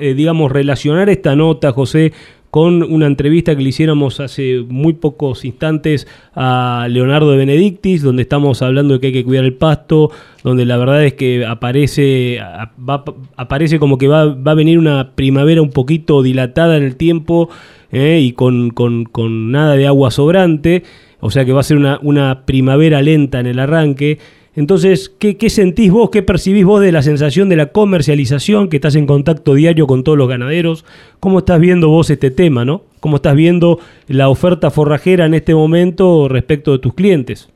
eh, 0.00 0.14
digamos, 0.14 0.50
relacionar 0.50 1.08
esta 1.08 1.34
nota, 1.36 1.72
José, 1.72 2.12
con 2.52 2.82
una 2.82 3.06
entrevista 3.06 3.56
que 3.56 3.62
le 3.62 3.70
hiciéramos 3.70 4.20
hace 4.20 4.62
muy 4.68 4.92
pocos 4.92 5.42
instantes 5.46 6.06
a 6.34 6.86
Leonardo 6.90 7.30
de 7.30 7.38
Benedictis, 7.38 8.02
donde 8.02 8.20
estamos 8.20 8.60
hablando 8.60 8.92
de 8.92 9.00
que 9.00 9.06
hay 9.06 9.12
que 9.14 9.24
cuidar 9.24 9.46
el 9.46 9.54
pasto, 9.54 10.10
donde 10.44 10.66
la 10.66 10.76
verdad 10.76 11.02
es 11.02 11.14
que 11.14 11.46
aparece, 11.46 12.40
va- 12.78 13.04
aparece 13.38 13.78
como 13.78 13.96
que 13.96 14.06
va, 14.06 14.26
va 14.34 14.52
a 14.52 14.54
venir 14.54 14.78
una 14.78 15.12
primavera 15.14 15.62
un 15.62 15.70
poquito 15.70 16.22
dilatada 16.22 16.76
en 16.76 16.82
el 16.82 16.96
tiempo 16.96 17.48
eh, 17.90 18.20
y 18.22 18.32
con, 18.32 18.68
con- 18.68 19.04
con 19.06 19.50
nada 19.50 19.74
de 19.74 19.86
agua 19.86 20.10
sobrante, 20.10 20.82
o 21.20 21.30
sea 21.30 21.46
que 21.46 21.54
va 21.54 21.60
a 21.60 21.64
ser 21.64 21.78
una, 21.78 22.00
una 22.02 22.44
primavera 22.44 23.00
lenta 23.00 23.40
en 23.40 23.46
el 23.46 23.60
arranque. 23.60 24.18
Entonces, 24.54 25.08
¿qué, 25.08 25.38
¿qué 25.38 25.48
sentís 25.48 25.90
vos, 25.90 26.10
qué 26.10 26.22
percibís 26.22 26.64
vos 26.64 26.80
de 26.82 26.92
la 26.92 27.00
sensación 27.00 27.48
de 27.48 27.56
la 27.56 27.66
comercialización, 27.66 28.68
que 28.68 28.76
estás 28.76 28.96
en 28.96 29.06
contacto 29.06 29.54
diario 29.54 29.86
con 29.86 30.04
todos 30.04 30.18
los 30.18 30.28
ganaderos? 30.28 30.84
¿Cómo 31.20 31.38
estás 31.38 31.58
viendo 31.58 31.88
vos 31.88 32.10
este 32.10 32.30
tema, 32.30 32.64
no? 32.64 32.82
¿Cómo 33.00 33.16
estás 33.16 33.34
viendo 33.34 33.78
la 34.08 34.28
oferta 34.28 34.70
forrajera 34.70 35.24
en 35.24 35.34
este 35.34 35.54
momento 35.54 36.28
respecto 36.28 36.72
de 36.72 36.78
tus 36.80 36.94
clientes? 36.94 37.50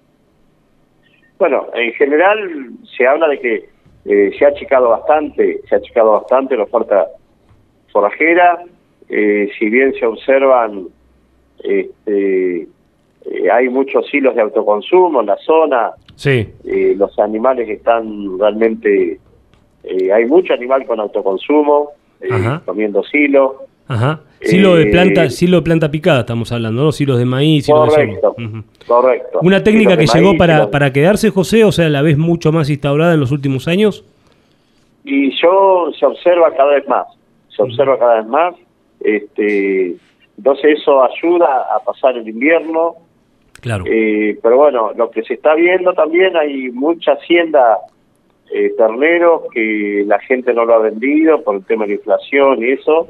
Bueno, 1.39 1.67
en 1.75 1.93
general 1.93 2.71
se 2.97 3.07
habla 3.07 3.29
de 3.29 3.41
que 3.41 3.69
eh, 4.07 4.31
se 4.39 4.45
ha 4.47 4.49
achicado 4.49 4.89
bastante, 4.89 5.61
se 5.69 5.75
ha 5.75 5.79
achicado 5.79 6.13
bastante 6.13 6.57
la 6.57 6.63
oferta 6.63 7.09
forrajera, 7.93 8.65
eh, 9.09 9.51
si 9.59 9.69
bien 9.69 9.93
se 9.95 10.07
observan, 10.07 10.89
este, 11.63 12.69
eh, 13.31 13.51
hay 13.51 13.69
muchos 13.69 14.13
hilos 14.13 14.35
de 14.35 14.43
autoconsumo 14.43 15.21
en 15.21 15.27
la 15.27 15.37
zona, 15.39 15.91
Sí. 16.15 16.49
eh, 16.65 16.95
los 16.97 17.19
animales 17.19 17.69
están 17.69 18.39
realmente, 18.39 19.19
eh, 19.85 20.13
hay 20.13 20.25
mucho 20.27 20.55
animal 20.55 20.87
con 20.87 21.01
autoconsumo, 21.01 21.91
comiendo 22.65 23.03
silo. 23.05 23.65
Ajá. 23.89 24.21
Silo 24.41 24.75
de 24.77 24.87
planta, 24.87 25.31
silo 25.31 25.59
de 25.59 25.63
planta 25.63 25.91
picada 25.91 26.21
estamos 26.21 26.51
hablando, 26.51 26.83
¿no? 26.83 26.93
Silos 26.93 27.19
de 27.19 27.25
maíz, 27.25 27.67
silos 27.67 27.89
de 27.89 27.95
Correcto, 27.95 28.35
sorgo. 28.37 28.49
Ujú. 28.59 28.65
correcto. 28.87 29.39
Una 29.43 29.63
técnica 29.63 29.97
que 29.97 30.07
de 30.07 30.13
llegó 30.13 30.37
para, 30.37 30.71
para 30.71 30.93
quedarse, 30.93 31.31
José, 31.31 31.65
o 31.65 31.73
sea, 31.73 31.89
la 31.89 32.03
ves 32.03 32.19
mucho 32.19 32.51
más 32.53 32.69
instaurada 32.69 33.15
en 33.15 33.21
los 33.21 33.31
últimos 33.33 33.69
años. 33.69 34.05
Y 35.05 35.31
yo 35.41 35.91
se 35.99 36.05
observa 36.05 36.53
cada 36.57 36.75
vez 36.75 36.89
más, 36.89 37.07
se 37.55 37.63
observa 37.63 37.97
cada 37.99 38.17
vez 38.17 38.27
más, 38.27 38.55
este, 39.01 39.95
entonces 40.37 40.79
eso 40.81 41.03
ayuda 41.05 41.47
a 41.75 41.79
pasar 41.85 42.17
el 42.17 42.29
invierno, 42.29 42.95
Claro. 43.61 43.85
eh, 43.87 44.39
pero 44.43 44.57
bueno, 44.59 44.93
lo 44.95 45.11
que 45.11 45.23
se 45.23 45.35
está 45.35 45.55
viendo 45.55 45.93
también 45.95 46.37
hay 46.37 46.71
mucha 46.71 47.13
hacienda 47.13 47.79
eh, 48.53 48.73
terneros 48.77 49.43
que 49.53 50.05
la 50.07 50.21
gente 50.21 50.55
no 50.55 50.65
lo 50.65 50.75
ha 50.75 50.79
vendido 50.79 51.43
por 51.43 51.57
el 51.57 51.65
tema 51.65 51.85
de 51.85 51.91
la 51.91 51.95
inflación 51.97 52.63
y 52.63 52.73
eso, 52.73 53.09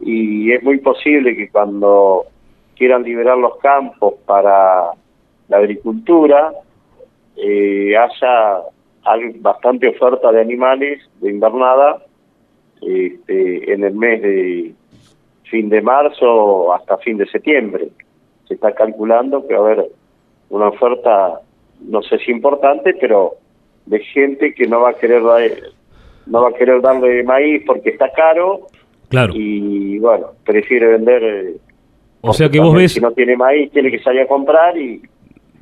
y 0.00 0.52
es 0.52 0.62
muy 0.62 0.78
posible 0.78 1.34
que 1.34 1.48
cuando 1.48 2.26
quieran 2.76 3.02
liberar 3.02 3.38
los 3.38 3.56
campos 3.58 4.14
para 4.26 4.90
la 5.48 5.56
agricultura, 5.56 6.52
eh, 7.36 7.96
haya 7.96 8.60
bastante 9.40 9.88
oferta 9.88 10.30
de 10.30 10.40
animales 10.40 11.00
de 11.20 11.30
invernada 11.30 12.02
este, 12.82 13.72
en 13.72 13.84
el 13.84 13.94
mes 13.94 14.22
de 14.22 14.74
fin 15.44 15.68
de 15.68 15.82
marzo 15.82 16.72
hasta 16.72 16.98
fin 16.98 17.16
de 17.16 17.26
septiembre. 17.26 17.88
Se 18.50 18.54
está 18.54 18.72
calculando 18.74 19.46
que 19.46 19.54
va 19.54 19.60
a 19.60 19.72
haber 19.72 19.86
una 20.48 20.68
oferta, 20.70 21.40
no 21.88 22.02
sé 22.02 22.18
si 22.18 22.32
importante, 22.32 22.94
pero 23.00 23.34
de 23.86 24.00
gente 24.00 24.52
que 24.54 24.66
no 24.66 24.80
va 24.80 24.90
a 24.90 24.94
querer 24.94 25.22
dar- 25.22 25.50
no 26.26 26.42
va 26.42 26.48
a 26.48 26.52
querer 26.52 26.80
darle 26.82 27.22
maíz 27.22 27.62
porque 27.64 27.90
está 27.90 28.10
caro 28.12 28.66
Claro. 29.08 29.32
Y 29.34 29.98
bueno, 29.98 30.26
prefiere 30.44 30.86
vender. 30.86 31.22
eh, 31.24 31.56
O 32.20 32.32
sea 32.32 32.48
que 32.48 32.60
vos 32.60 32.74
ves- 32.74 32.92
Si 32.92 33.00
no 33.00 33.10
tiene 33.12 33.36
maíz, 33.36 33.70
tiene 33.72 33.90
que 33.90 33.98
salir 34.00 34.20
a 34.22 34.26
comprar 34.26 34.76
y, 34.76 35.00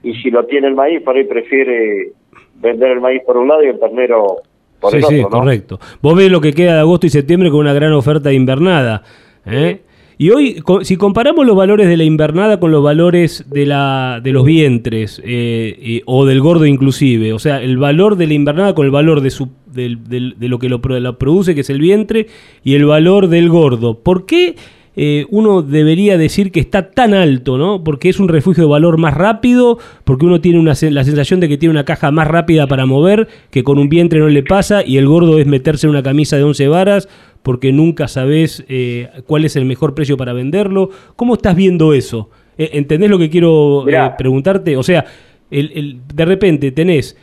y 0.03 0.15
si 0.21 0.31
lo 0.31 0.45
tiene 0.47 0.69
el 0.69 0.75
maíz, 0.75 1.01
por 1.03 1.17
ahí 1.17 1.25
prefiere 1.25 2.13
vender 2.57 2.91
el 2.93 3.01
maíz 3.01 3.23
por 3.25 3.37
un 3.39 3.49
lado 3.49 3.63
y 3.65 3.69
el 3.69 3.79
ternero 3.79 4.39
por 4.81 4.91
sí, 4.91 4.99
el 4.99 5.05
sí, 5.05 5.15
otro, 5.21 5.31
¿no? 5.39 5.45
correcto. 5.45 5.79
Vos 6.03 6.15
ves 6.15 6.31
lo 6.31 6.41
que 6.43 6.53
queda 6.53 6.75
de 6.75 6.81
agosto 6.81 7.07
y 7.07 7.11
septiembre 7.11 7.51
con 7.51 7.61
una 7.61 7.73
gran 7.73 7.93
oferta 7.95 8.29
de 8.29 8.35
invernada. 8.35 9.03
¿eh? 9.47 9.81
Y 10.21 10.31
hoy, 10.31 10.61
si 10.83 10.97
comparamos 10.97 11.47
los 11.47 11.55
valores 11.55 11.87
de 11.87 11.97
la 11.97 12.03
invernada 12.03 12.59
con 12.59 12.73
los 12.73 12.83
valores 12.83 13.45
de, 13.49 13.67
la, 13.67 14.21
de 14.23 14.33
los 14.33 14.45
vientres 14.45 15.21
eh, 15.25 15.79
eh, 15.81 16.03
o 16.07 16.27
del 16.27 16.41
gordo 16.41 16.67
inclusive, 16.67 17.33
o 17.33 17.39
sea, 17.39 17.63
el 17.63 17.79
valor 17.79 18.17
de 18.17 18.27
la 18.27 18.35
invernada 18.35 18.75
con 18.75 18.85
el 18.85 18.91
valor 18.91 19.21
de, 19.21 19.31
su, 19.31 19.49
del- 19.73 20.03
del- 20.09 20.35
de 20.37 20.49
lo 20.49 20.59
que 20.59 20.69
lo 20.69 20.81
produce, 20.83 21.55
que 21.55 21.61
es 21.61 21.71
el 21.71 21.81
vientre, 21.81 22.27
y 22.65 22.75
el 22.75 22.85
valor 22.85 23.29
del 23.29 23.49
gordo, 23.49 24.01
¿por 24.01 24.27
qué 24.27 24.57
eh, 25.01 25.27
uno 25.31 25.63
debería 25.63 26.19
decir 26.19 26.51
que 26.51 26.59
está 26.59 26.91
tan 26.91 27.15
alto, 27.15 27.57
¿no? 27.57 27.85
Porque 27.85 28.09
es 28.09 28.19
un 28.19 28.27
refugio 28.29 28.65
de 28.65 28.69
valor 28.71 28.99
más 28.99 29.15
rápido, 29.15 29.79
porque 30.03 30.27
uno 30.27 30.41
tiene 30.41 30.59
una, 30.59 30.73
la 30.91 31.05
sensación 31.05 31.39
de 31.39 31.49
que 31.49 31.57
tiene 31.57 31.71
una 31.71 31.85
caja 31.85 32.11
más 32.11 32.27
rápida 32.27 32.67
para 32.67 32.85
mover, 32.85 33.29
que 33.51 33.63
con 33.63 33.79
un 33.79 33.89
vientre 33.89 34.19
no 34.19 34.29
le 34.29 34.43
pasa, 34.43 34.85
y 34.85 34.97
el 34.97 35.07
gordo 35.07 35.39
es 35.39 35.47
meterse 35.47 35.87
en 35.87 35.91
una 35.91 36.03
camisa 36.03 36.37
de 36.37 36.43
11 36.43 36.67
varas, 36.67 37.09
porque 37.45 37.71
nunca 37.73 38.09
sabes 38.09 38.65
eh, 38.69 39.09
cuál 39.27 39.45
es 39.45 39.55
el 39.55 39.65
mejor 39.67 39.95
precio 39.95 40.17
para 40.17 40.33
venderlo. 40.33 40.91
¿Cómo 41.15 41.35
estás 41.35 41.55
viendo 41.55 41.95
eso? 41.95 42.29
Eh, 42.59 42.71
¿Entendés 42.73 43.09
lo 43.09 43.19
que 43.21 43.31
quiero 43.31 43.89
eh, 43.89 44.13
preguntarte? 44.19 44.77
O 44.77 44.83
sea, 44.83 45.05
el- 45.51 45.71
el- 45.77 46.01
de 46.13 46.25
repente 46.25 46.73
tenés 46.73 47.17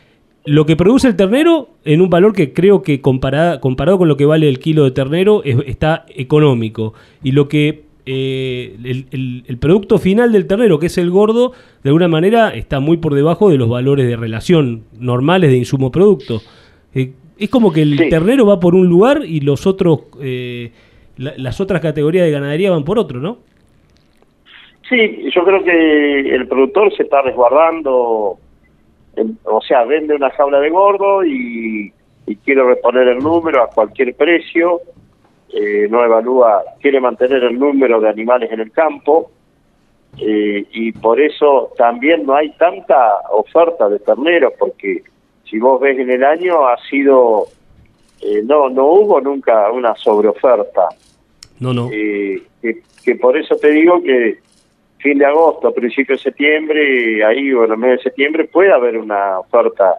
lo 0.46 0.66
que 0.66 0.76
produce 0.76 1.08
el 1.08 1.16
ternero 1.16 1.70
en 1.86 2.02
un 2.02 2.10
valor 2.10 2.34
que 2.34 2.54
creo 2.54 2.82
que 2.84 3.02
comparada- 3.02 3.60
comparado 3.60 3.98
con 3.98 4.08
lo 4.08 4.18
que 4.18 4.26
vale 4.26 4.48
el 4.48 4.60
kilo 4.60 4.84
de 4.84 4.92
ternero 4.92 5.44
es- 5.44 5.58
está 5.66 6.06
económico. 6.16 6.94
Y 7.24 7.32
lo 7.32 7.48
que 7.48 7.84
eh, 8.08 8.76
el, 8.84 9.08
el- 9.10 9.44
el 9.48 9.58
producto 9.58 9.98
final 9.98 10.32
del 10.32 10.46
ternero, 10.46 10.78
que 10.78 10.86
es 10.86 10.98
el 11.00 11.10
gordo, 11.10 11.54
de 11.84 11.90
alguna 11.90 12.08
manera 12.08 12.50
está 12.50 12.80
muy 12.80 12.98
por 12.98 13.16
debajo 13.16 13.50
de 13.50 13.58
los 13.58 13.68
valores 13.68 14.08
de 14.08 14.16
relación 14.16 14.84
normales 15.00 15.50
de 15.50 15.58
insumo 15.58 15.92
producto. 15.92 16.42
Eh, 16.94 17.14
es 17.40 17.50
como 17.50 17.74
que 17.74 17.82
el 17.82 17.98
ternero 18.12 18.46
va 18.46 18.60
por 18.60 18.76
un 18.76 18.86
lugar 18.88 19.24
y 19.26 19.40
los 19.40 19.66
otros, 19.66 20.02
eh, 20.22 20.72
la- 21.18 21.34
las 21.38 21.60
otras 21.60 21.82
categorías 21.82 22.26
de 22.26 22.32
ganadería 22.32 22.70
van 22.70 22.84
por 22.86 23.00
otro, 23.00 23.20
¿no? 23.20 23.40
Sí, 24.88 24.96
yo 25.34 25.44
creo 25.44 25.64
que 25.64 26.36
el 26.36 26.48
productor 26.48 26.96
se 26.96 27.02
está 27.04 27.24
resguardando, 27.24 28.38
o 29.44 29.62
sea, 29.62 29.84
vende 29.84 30.16
una 30.16 30.30
jaula 30.32 30.60
de 30.60 30.70
gordo 30.70 31.24
y, 31.24 31.94
y 32.26 32.36
quiere 32.38 32.64
reponer 32.64 33.08
el 33.08 33.20
número 33.20 33.64
a 33.64 33.68
cualquier 33.68 34.16
precio, 34.16 34.82
eh, 35.54 35.88
no 35.90 36.04
evalúa, 36.04 36.64
quiere 36.82 37.00
mantener 37.00 37.44
el 37.44 37.58
número 37.58 38.00
de 38.02 38.10
animales 38.10 38.52
en 38.52 38.60
el 38.60 38.72
campo 38.72 39.32
eh, 40.18 40.66
y 40.72 40.92
por 40.94 41.20
eso 41.20 41.74
también 41.78 42.26
no 42.26 42.36
hay 42.36 42.52
tanta 42.54 43.20
oferta 43.32 43.90
de 43.90 44.00
terneros, 44.00 44.54
porque 44.58 45.04
si 45.50 45.60
vos 45.60 45.80
ves 45.82 46.00
en 46.00 46.10
el 46.10 46.24
año 46.24 46.68
ha 46.68 46.78
sido, 46.90 47.48
eh, 48.22 48.42
no, 48.44 48.70
no 48.70 48.86
hubo 48.86 49.20
nunca 49.20 49.70
una 49.72 49.94
sobreoferta. 49.96 50.88
No, 51.60 51.74
no. 51.74 51.90
Eh, 51.92 52.42
que, 52.62 52.82
que 53.04 53.16
por 53.16 53.38
eso 53.38 53.56
te 53.58 53.72
digo 53.72 54.02
que 54.02 54.40
fin 55.06 55.20
de 55.20 55.26
agosto, 55.26 55.72
principio 55.72 56.16
de 56.16 56.22
septiembre, 56.24 57.24
ahí 57.24 57.54
o 57.54 57.64
en 57.64 57.72
el 57.74 57.78
mes 57.78 57.92
de 57.98 58.04
septiembre 58.06 58.46
puede 58.46 58.72
haber 58.74 58.98
una 58.98 59.40
oferta 59.40 59.98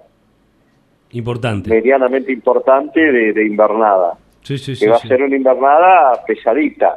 Importante. 1.13 1.71
medianamente 1.71 2.33
importante 2.33 3.01
de, 3.01 3.33
de 3.33 3.47
invernada, 3.47 4.15
Sí, 4.43 4.59
sí, 4.59 4.73
que 4.73 4.77
sí, 4.77 4.87
va 4.89 4.99
sí. 4.99 5.07
a 5.07 5.09
ser 5.11 5.23
una 5.23 5.37
invernada 5.37 6.25
pesadita. 6.27 6.95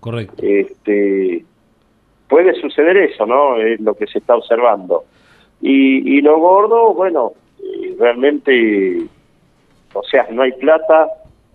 Correcto. 0.00 0.42
Este, 0.42 1.42
puede 2.28 2.52
suceder 2.60 2.96
eso, 2.98 3.24
¿no? 3.24 3.56
Es 3.56 3.80
lo 3.80 3.94
que 3.94 4.06
se 4.06 4.18
está 4.18 4.36
observando. 4.36 5.04
Y, 5.62 6.18
y 6.18 6.20
lo 6.20 6.38
gordo, 6.38 6.92
bueno, 6.92 7.32
eh, 7.62 7.96
realmente, 7.98 8.98
o 9.94 10.02
sea, 10.02 10.26
no 10.30 10.42
hay 10.42 10.52
plata 10.52 11.08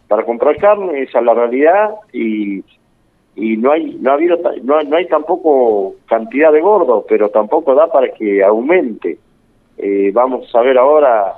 para 0.07 0.23
comprar 0.23 0.57
carne, 0.57 1.03
esa 1.03 1.19
es 1.19 1.25
la 1.25 1.33
realidad, 1.35 1.91
y, 2.11 2.63
y 3.35 3.57
no 3.57 3.71
hay 3.71 3.97
no 3.99 4.11
ha 4.11 4.13
habido 4.15 4.37
no, 4.63 4.81
no 4.81 4.97
hay 4.97 5.07
tampoco 5.07 5.95
cantidad 6.07 6.51
de 6.51 6.61
gordo, 6.61 7.05
pero 7.07 7.29
tampoco 7.29 7.75
da 7.75 7.87
para 7.87 8.09
que 8.09 8.43
aumente. 8.43 9.17
Eh, 9.77 10.11
vamos 10.13 10.53
a 10.53 10.61
ver 10.61 10.77
ahora, 10.77 11.33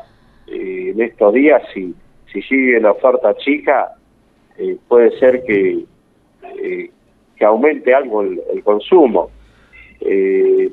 eh, 0.48 0.92
en 0.94 1.02
estos 1.02 1.34
días, 1.34 1.62
si, 1.74 1.94
si 2.32 2.42
sigue 2.42 2.80
la 2.80 2.92
oferta 2.92 3.36
chica, 3.36 3.94
eh, 4.58 4.78
puede 4.88 5.18
ser 5.20 5.44
que, 5.44 5.86
que 7.36 7.46
aumente 7.46 7.94
algo 7.94 8.22
el, 8.22 8.42
el 8.54 8.64
consumo. 8.64 9.30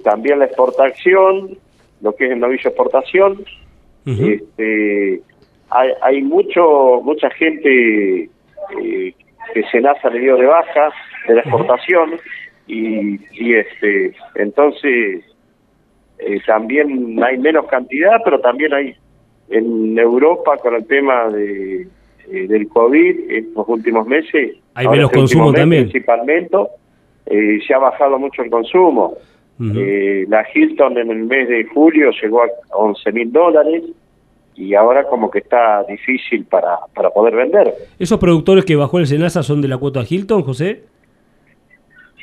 También 0.03 0.41
la 0.41 0.47
exportación, 0.47 1.57
lo 2.01 2.17
que 2.17 2.27
es 2.27 2.33
el 2.33 2.41
novillo 2.41 2.69
exportación, 2.69 3.45
este, 4.05 5.23
hay, 5.71 5.91
hay 6.03 6.23
mucho 6.23 7.01
mucha 7.03 7.31
gente 7.31 8.29
eh, 8.83 9.15
que 9.53 9.63
Senasa 9.65 10.11
le 10.11 10.21
dio 10.21 10.37
de 10.37 10.47
baja 10.47 10.91
de 11.29 11.35
la 11.35 11.41
exportación 11.41 12.13
y, 12.67 13.19
y 13.33 13.55
este 13.55 14.15
entonces 14.37 15.25
eh, 16.19 16.41
también 16.47 17.23
hay 17.23 17.39
menos 17.39 17.67
cantidad 17.67 18.21
pero 18.25 18.41
también 18.41 18.73
hay 18.75 18.95
en 19.49 19.99
Europa 19.99 20.57
con 20.59 20.75
el 20.75 20.87
tema 20.87 21.29
de 21.29 21.87
eh, 22.31 22.47
del 22.47 22.69
COVID 22.69 23.31
estos 23.31 23.69
últimos 23.69 24.07
meses 24.07 24.57
Hay 24.75 24.87
menos 24.89 25.07
este 25.07 25.19
consumo 25.19 25.51
mes 25.51 25.61
también. 25.61 25.83
principalmente 25.85 26.57
eh, 27.27 27.61
se 27.67 27.75
ha 27.75 27.79
bajado 27.79 28.19
mucho 28.19 28.43
el 28.43 28.51
consumo. 28.51 29.15
Eh, 29.77 30.25
la 30.27 30.45
Hilton 30.55 30.97
en 30.97 31.11
el 31.11 31.25
mes 31.25 31.47
de 31.49 31.65
julio 31.65 32.11
llegó 32.23 32.43
a 32.43 32.49
11 32.73 33.13
mil 33.13 33.31
dólares 33.31 33.83
y 34.57 34.75
ahora 34.75 35.05
como 35.09 35.31
que 35.31 35.39
está 35.39 35.85
difícil 35.85 36.45
para, 36.45 36.79
para 36.95 37.11
poder 37.11 37.35
vender. 37.35 37.73
¿Esos 37.99 38.19
productores 38.19 38.65
que 38.65 38.77
bajó 38.77 38.99
el 38.99 39.07
Senasa 39.07 39.43
son 39.43 39.63
de 39.63 39.69
la 39.69 39.79
cuota 39.79 40.05
Hilton, 40.09 40.43
José? 40.43 40.85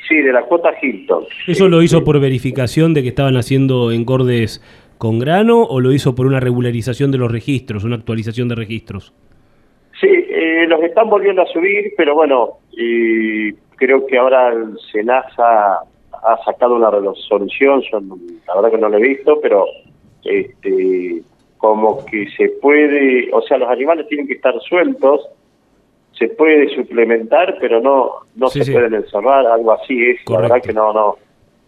Sí, 0.08 0.16
de 0.16 0.32
la 0.32 0.42
cuota 0.44 0.70
Hilton. 0.80 1.24
¿Eso 1.46 1.68
lo 1.68 1.82
hizo 1.82 2.02
por 2.04 2.18
verificación 2.20 2.94
de 2.94 3.02
que 3.02 3.08
estaban 3.08 3.36
haciendo 3.36 3.90
engordes 3.92 4.62
con 4.96 5.18
grano 5.18 5.62
o 5.62 5.80
lo 5.80 5.92
hizo 5.92 6.14
por 6.14 6.26
una 6.26 6.40
regularización 6.40 7.10
de 7.12 7.18
los 7.18 7.30
registros, 7.30 7.84
una 7.84 7.96
actualización 7.96 8.48
de 8.48 8.54
registros? 8.54 9.12
Sí, 10.00 10.06
eh, 10.08 10.66
los 10.68 10.82
están 10.82 11.10
volviendo 11.10 11.42
a 11.42 11.46
subir, 11.46 11.92
pero 11.96 12.14
bueno, 12.14 12.58
eh, 12.78 13.52
creo 13.76 14.06
que 14.06 14.16
ahora 14.16 14.48
el 14.52 14.78
Senasa 14.92 15.80
ha 16.12 16.44
sacado 16.44 16.76
una 16.76 16.90
resolución, 16.90 17.82
yo 17.92 18.00
no- 18.00 18.16
la 18.46 18.54
verdad 18.56 18.70
que 18.70 18.78
no 18.78 18.88
lo 18.88 18.96
he 18.98 19.02
visto, 19.08 19.38
pero 19.42 19.66
este 20.24 21.22
como 21.58 22.04
que 22.06 22.26
se 22.36 22.48
puede, 22.62 23.28
o 23.32 23.42
sea, 23.42 23.58
los 23.58 23.68
animales 23.68 24.06
tienen 24.08 24.26
que 24.26 24.34
estar 24.34 24.54
sueltos, 24.68 25.20
se 26.12 26.28
puede 26.28 26.74
suplementar, 26.74 27.56
pero 27.60 27.80
no 27.80 28.10
no 28.36 28.48
Sí, 28.48 28.60
se 28.60 28.64
sí. 28.66 28.72
pueden 28.72 28.94
encerrar, 28.94 29.46
algo 29.46 29.72
así 29.72 30.02
es, 30.04 30.20
la 30.28 30.40
verdad 30.40 30.62
que 30.62 30.72
no 30.72 30.92
no 30.92 31.16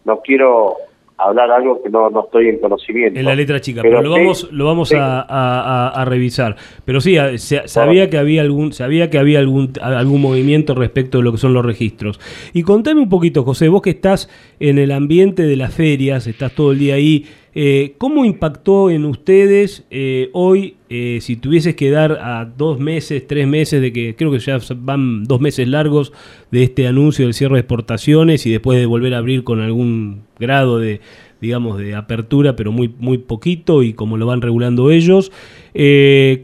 no 0.05 0.21
quiero 0.23 0.75
hablar 1.23 1.51
algo 1.51 1.83
que 1.83 1.91
no, 1.91 2.09
no 2.09 2.25
estoy 2.25 2.49
en 2.49 2.59
conocimiento. 2.61 3.21
En 3.21 3.27
la 3.27 3.35
letra 3.35 3.61
chica, 3.61 3.83
pero, 3.83 4.01
lo 4.01 4.11
vamos, 4.11 4.51
lo 4.53 4.65
vamos 4.65 4.91
a, 4.95 5.21
a- 5.21 5.89
a- 5.91 6.05
revisar. 6.07 6.57
Pero 6.87 7.03
sí, 7.03 7.15
se- 7.37 7.69
sabía 7.69 8.09
que 8.09 8.17
había 8.17 8.41
algún, 8.41 8.73
sabía 8.73 9.11
que 9.11 9.19
había 9.19 9.39
algún, 9.39 9.75
algún 9.83 10.23
movimiento 10.23 10.75
respecto 10.75 11.19
de 11.19 11.25
lo 11.25 11.33
que 11.33 11.37
son 11.37 11.53
los 11.53 11.63
registros. 11.63 12.19
Y 12.55 12.63
contame 12.63 13.03
un 13.03 13.11
poquito, 13.11 13.45
José, 13.45 13.69
vos 13.69 13.83
que 13.83 13.91
estás 13.91 14.31
en 14.61 14.79
el 14.79 14.93
ambiente 14.93 15.43
de 15.43 15.57
las 15.57 15.75
ferias, 15.75 16.27
estás 16.27 16.55
todo 16.55 16.73
el 16.73 16.79
día 16.79 16.95
ahí, 16.95 17.27
eh, 17.53 17.95
¿cómo 17.99 18.25
impactó 18.25 18.91
en 18.91 19.05
ustedes 19.05 19.85
eh, 19.91 20.31
hoy, 20.33 20.77
eh, 20.89 21.19
si 21.21 21.35
tuvieses 21.35 21.75
que 21.75 21.91
dar 21.91 22.13
a 22.13 22.45
dos 22.45 22.79
meses, 22.79 23.27
tres 23.27 23.49
meses 23.49 23.83
de 23.83 23.93
que, 23.93 24.15
creo 24.15 24.31
que 24.31 24.39
ya 24.39 24.59
van 24.77 25.25
dos 25.25 25.41
meses 25.41 25.67
largos 25.67 26.13
de 26.53 26.63
este 26.63 26.87
anuncio 26.87 27.25
del 27.25 27.35
cierre 27.35 27.55
de 27.55 27.61
exportaciones 27.61 28.47
y 28.47 28.53
después 28.53 28.79
de 28.79 28.87
volver 28.87 29.15
a 29.15 29.19
abrir 29.19 29.43
con 29.43 29.61
algún 29.61 30.23
grado 30.39 30.79
de, 30.79 31.01
digamos, 31.41 31.77
de 31.79 31.97
apertura, 31.97 32.55
pero 32.55 32.71
muy, 32.71 32.95
muy 33.01 33.19
poquito 33.19 33.83
y 33.83 33.95
como 33.95 34.17
lo 34.17 34.27
van 34.27 34.43
regulando 34.43 34.93
ellos. 34.93 35.33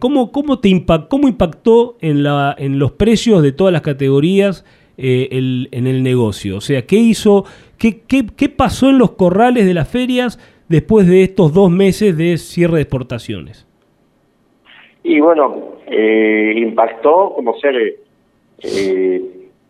¿cómo, 0.00 0.32
cómo, 0.32 0.58
te 0.58 0.70
impact, 0.70 1.08
¿Cómo 1.08 1.28
impactó 1.28 1.98
en, 2.00 2.24
la, 2.24 2.54
en 2.58 2.80
los 2.80 2.92
precios 2.92 3.44
de 3.44 3.52
todas 3.52 3.72
las 3.72 3.82
categorías 3.82 4.64
en 4.96 5.86
el 5.86 6.02
negocio? 6.02 6.56
O 6.56 6.60
sea, 6.60 6.84
¿qué 6.84 6.96
hizo, 6.96 7.44
qué, 7.78 8.00
qué, 8.08 8.26
qué 8.26 8.48
pasó 8.48 8.90
en 8.90 8.98
los 8.98 9.12
corrales 9.12 9.66
de 9.66 9.74
las 9.74 9.88
ferias 9.88 10.40
después 10.68 11.06
de 11.06 11.22
estos 11.22 11.52
dos 11.52 11.70
meses 11.70 12.16
de 12.16 12.36
cierre 12.38 12.76
de 12.76 12.82
exportaciones? 12.82 13.66
Y 15.02 15.20
bueno, 15.20 15.76
eh, 15.86 16.54
impactó 16.56 17.32
como 17.34 17.56
ser 17.58 17.96
eh, 18.62 19.22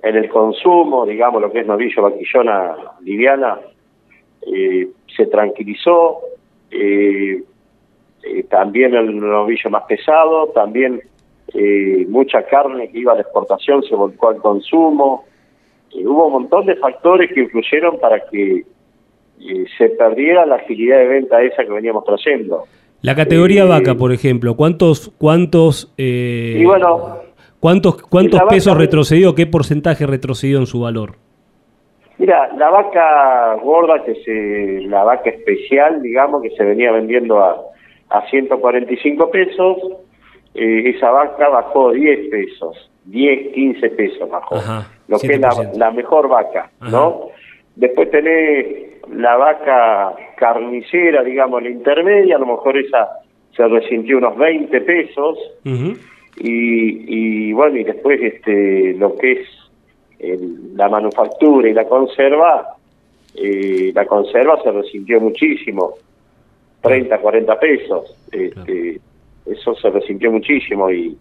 en 0.02 0.16
el 0.16 0.28
consumo, 0.28 1.04
digamos, 1.04 1.42
lo 1.42 1.52
que 1.52 1.60
es 1.60 1.66
novillo, 1.66 2.02
vaquillona, 2.02 2.74
liviana, 3.02 3.58
eh, 4.46 4.88
se 5.14 5.26
tranquilizó, 5.26 6.20
eh, 6.70 7.42
también 8.48 8.94
el 8.94 9.18
novillo 9.18 9.70
más 9.70 9.84
pesado, 9.84 10.48
también 10.48 11.00
mucha 12.08 12.42
carne 12.42 12.90
que 12.90 12.98
iba 12.98 13.12
a 13.12 13.14
la 13.14 13.22
exportación 13.22 13.82
se 13.82 13.94
volcó 13.94 14.28
al 14.28 14.36
consumo, 14.38 15.24
hubo 15.94 16.26
un 16.26 16.32
montón 16.32 16.66
de 16.66 16.76
factores 16.76 17.32
que 17.32 17.40
influyeron 17.40 17.98
para 17.98 18.20
que 18.28 18.64
eh, 19.40 19.64
se 19.78 19.88
perdiera 19.90 20.46
la 20.46 20.56
agilidad 20.56 20.98
de 20.98 21.06
venta 21.06 21.42
esa 21.42 21.64
que 21.64 21.70
veníamos 21.72 22.04
trayendo. 22.04 22.64
La 23.02 23.14
categoría 23.14 23.64
vaca, 23.64 23.94
por 23.94 24.12
ejemplo, 24.12 24.56
¿cuántos 24.56 25.12
cuántos 25.18 25.92
y 25.96 26.64
bueno, 26.64 27.18
cuántos 27.60 28.02
cuántos 28.02 28.40
pesos 28.48 28.72
vaca- 28.72 28.80
retrocedió, 28.80 29.34
qué 29.34 29.46
porcentaje 29.46 30.06
retrocedió 30.06 30.58
en 30.58 30.66
su 30.66 30.80
valor? 30.80 31.14
Mira, 32.18 32.48
la 32.56 32.70
vaca 32.70 33.54
gorda, 33.62 34.02
que 34.02 34.14
se, 34.24 34.86
la 34.88 35.04
vaca 35.04 35.28
especial, 35.28 36.00
digamos, 36.00 36.40
que 36.42 36.50
se 36.50 36.64
venía 36.64 36.90
vendiendo 36.90 37.38
a, 37.44 37.60
a 38.08 38.26
145 38.30 39.30
pesos, 39.30 39.76
eh, 40.54 40.92
esa 40.96 41.10
vaca 41.10 41.50
bajó 41.50 41.92
10 41.92 42.30
pesos, 42.30 42.90
10, 43.04 43.52
15 43.52 43.90
pesos 43.90 44.30
bajó, 44.30 44.56
Ajá, 44.56 44.90
lo 45.08 45.18
que 45.18 45.26
es 45.26 45.38
la, 45.40 45.50
7%. 45.50 45.74
la 45.76 45.90
mejor 45.90 46.28
vaca, 46.28 46.70
¿no? 46.90 47.28
Después 47.74 48.10
tenés 48.10 48.95
la 49.12 49.36
vaca 49.36 50.14
carnicera, 50.36 51.22
digamos, 51.22 51.62
la 51.62 51.70
intermedia, 51.70 52.36
a 52.36 52.38
lo 52.38 52.46
mejor 52.46 52.76
esa 52.78 53.08
se 53.56 53.66
resintió 53.66 54.18
unos 54.18 54.36
20 54.36 54.80
pesos, 54.82 55.38
y, 56.38 57.48
y 57.48 57.52
bueno, 57.52 57.78
y 57.78 57.84
después 57.84 58.20
este 58.20 58.94
lo 58.98 59.16
que 59.16 59.32
es 59.32 59.48
el- 60.18 60.76
la 60.76 60.88
manufactura 60.88 61.68
y 61.68 61.72
la 61.72 61.84
conserva, 61.86 62.74
eh, 63.34 63.92
la 63.94 64.04
conserva 64.06 64.60
se 64.62 64.70
resintió 64.70 65.20
muchísimo, 65.20 65.94
30, 66.82 67.18
40 67.18 67.58
pesos, 67.58 68.14
este, 68.30 69.00
eso 69.46 69.74
se 69.76 69.90
resintió 69.90 70.30
muchísimo 70.30 70.90
y, 70.90 71.16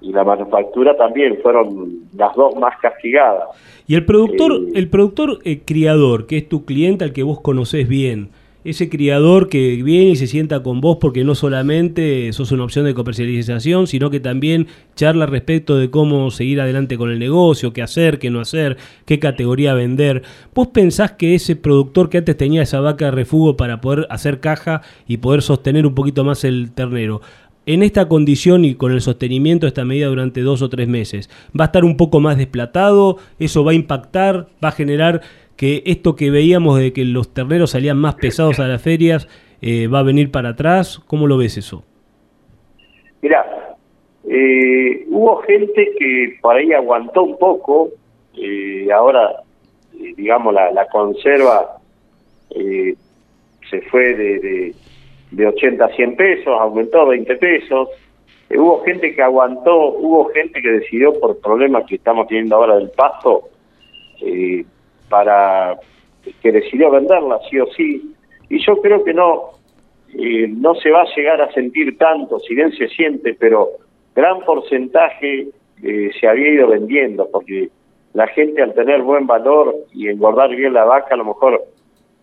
y 0.00 0.12
la 0.12 0.24
manufactura 0.24 0.96
también 0.96 1.38
fueron 1.42 2.08
las 2.16 2.34
dos 2.34 2.56
más 2.56 2.78
castigadas. 2.80 3.48
Y 3.86 3.94
el 3.94 4.04
productor, 4.04 4.60
el 4.74 4.88
productor 4.88 5.38
eh, 5.44 5.60
criador, 5.64 6.26
que 6.26 6.38
es 6.38 6.48
tu 6.48 6.64
cliente 6.64 7.04
al 7.04 7.12
que 7.12 7.22
vos 7.22 7.40
conocés 7.40 7.88
bien, 7.88 8.30
ese 8.64 8.88
criador 8.88 9.48
que 9.48 9.82
viene 9.82 10.10
y 10.10 10.16
se 10.16 10.26
sienta 10.26 10.62
con 10.62 10.80
vos 10.80 10.98
porque 11.00 11.24
no 11.24 11.34
solamente 11.34 12.32
sos 12.32 12.52
una 12.52 12.64
opción 12.64 12.84
de 12.84 12.92
comercialización, 12.92 13.86
sino 13.86 14.10
que 14.10 14.20
también 14.20 14.66
charla 14.94 15.26
respecto 15.26 15.76
de 15.78 15.90
cómo 15.90 16.30
seguir 16.30 16.60
adelante 16.60 16.98
con 16.98 17.10
el 17.10 17.18
negocio, 17.18 17.72
qué 17.72 17.82
hacer, 17.82 18.18
qué 18.18 18.30
no 18.30 18.40
hacer, 18.40 18.76
qué 19.06 19.18
categoría 19.18 19.74
vender. 19.74 20.22
¿Vos 20.54 20.68
pensás 20.68 21.12
que 21.12 21.34
ese 21.34 21.56
productor 21.56 22.10
que 22.10 22.18
antes 22.18 22.36
tenía 22.36 22.62
esa 22.62 22.80
vaca 22.80 23.06
de 23.06 23.10
refugo 23.12 23.56
para 23.56 23.80
poder 23.80 24.06
hacer 24.10 24.40
caja 24.40 24.82
y 25.06 25.18
poder 25.18 25.40
sostener 25.42 25.86
un 25.86 25.94
poquito 25.94 26.24
más 26.24 26.44
el 26.44 26.72
ternero, 26.72 27.20
en 27.68 27.82
esta 27.82 28.08
condición 28.08 28.64
y 28.64 28.74
con 28.76 28.92
el 28.92 29.02
sostenimiento 29.02 29.66
de 29.66 29.68
esta 29.68 29.84
medida 29.84 30.06
durante 30.06 30.40
dos 30.40 30.62
o 30.62 30.70
tres 30.70 30.88
meses, 30.88 31.28
¿va 31.48 31.64
a 31.64 31.66
estar 31.66 31.84
un 31.84 31.98
poco 31.98 32.18
más 32.18 32.38
desplatado? 32.38 33.18
¿Eso 33.38 33.62
va 33.62 33.72
a 33.72 33.74
impactar? 33.74 34.46
¿Va 34.64 34.68
a 34.68 34.72
generar 34.72 35.20
que 35.54 35.82
esto 35.84 36.16
que 36.16 36.30
veíamos 36.30 36.78
de 36.78 36.94
que 36.94 37.04
los 37.04 37.34
terneros 37.34 37.72
salían 37.72 37.98
más 37.98 38.14
pesados 38.14 38.58
a 38.58 38.66
las 38.68 38.80
ferias 38.80 39.28
eh, 39.60 39.86
va 39.86 39.98
a 39.98 40.02
venir 40.02 40.30
para 40.30 40.50
atrás? 40.50 40.98
¿Cómo 41.06 41.26
lo 41.26 41.36
ves 41.36 41.58
eso? 41.58 41.84
Mira, 43.20 43.44
eh, 44.26 45.04
hubo 45.10 45.36
gente 45.42 45.90
que 45.98 46.38
por 46.40 46.56
ahí 46.56 46.72
aguantó 46.72 47.22
un 47.22 47.36
poco, 47.36 47.90
eh, 48.34 48.88
ahora, 48.90 49.42
eh, 49.92 50.14
digamos, 50.16 50.54
la, 50.54 50.72
la 50.72 50.86
conserva 50.86 51.74
se 53.70 53.82
fue 53.90 54.14
de, 54.14 54.74
de 55.30 55.46
80 55.46 55.84
a 55.84 55.88
100 55.88 56.16
pesos, 56.16 56.48
aumentó 56.58 57.06
20 57.06 57.36
pesos. 57.36 57.88
Eh, 58.50 58.58
hubo 58.58 58.82
gente 58.84 59.14
que 59.14 59.22
aguantó, 59.22 59.90
hubo 59.90 60.28
gente 60.30 60.60
que 60.62 60.70
decidió 60.70 61.18
por 61.20 61.38
problemas 61.40 61.84
que 61.86 61.96
estamos 61.96 62.26
teniendo 62.28 62.56
ahora 62.56 62.76
del 62.76 62.90
pasto, 62.90 63.48
eh, 64.22 64.64
para 65.08 65.78
que 66.42 66.52
decidió 66.52 66.90
venderla 66.90 67.38
sí 67.50 67.58
o 67.60 67.66
sí. 67.72 68.14
Y 68.48 68.64
yo 68.64 68.80
creo 68.80 69.04
que 69.04 69.12
no, 69.12 69.50
eh, 70.18 70.48
no 70.48 70.74
se 70.76 70.90
va 70.90 71.02
a 71.02 71.14
llegar 71.14 71.40
a 71.42 71.52
sentir 71.52 71.96
tanto, 71.98 72.38
si 72.40 72.54
bien 72.54 72.72
se 72.72 72.88
siente, 72.88 73.34
pero 73.34 73.68
gran 74.14 74.40
porcentaje 74.40 75.48
se 75.80 76.26
había 76.26 76.54
ido 76.54 76.66
vendiendo, 76.66 77.28
porque 77.30 77.68
la 78.12 78.26
gente 78.26 78.60
al 78.60 78.74
tener 78.74 79.00
buen 79.02 79.28
valor 79.28 79.76
y 79.92 80.08
engordar 80.08 80.50
bien 80.50 80.72
la 80.72 80.84
vaca, 80.84 81.14
a 81.14 81.18
lo 81.18 81.26
mejor 81.26 81.62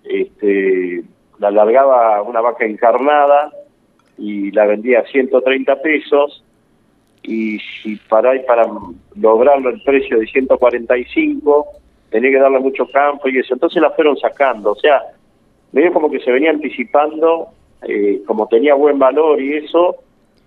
este, 0.03 1.03
la 1.39 1.51
largaba 1.51 2.21
una 2.21 2.41
vaca 2.41 2.65
encarnada 2.65 3.51
y 4.17 4.51
la 4.51 4.65
vendía 4.65 4.99
a 4.99 5.05
130 5.05 5.81
pesos, 5.81 6.43
y 7.23 7.59
si 7.59 7.95
para 8.07 8.31
lograrlo 9.15 9.69
el 9.69 9.81
precio 9.81 10.19
de 10.19 10.27
145, 10.27 11.67
tenía 12.09 12.31
que 12.31 12.39
darle 12.39 12.59
mucho 12.59 12.87
campo 12.87 13.27
y 13.27 13.39
eso, 13.39 13.53
entonces 13.53 13.81
la 13.81 13.89
fueron 13.91 14.15
sacando, 14.17 14.71
o 14.71 14.75
sea, 14.75 15.01
medio 15.71 15.91
como 15.91 16.09
que 16.09 16.19
se 16.19 16.31
venía 16.31 16.51
anticipando, 16.51 17.47
eh, 17.87 18.21
como 18.25 18.47
tenía 18.47 18.75
buen 18.75 18.97
valor 18.99 19.41
y 19.41 19.57
eso, 19.57 19.97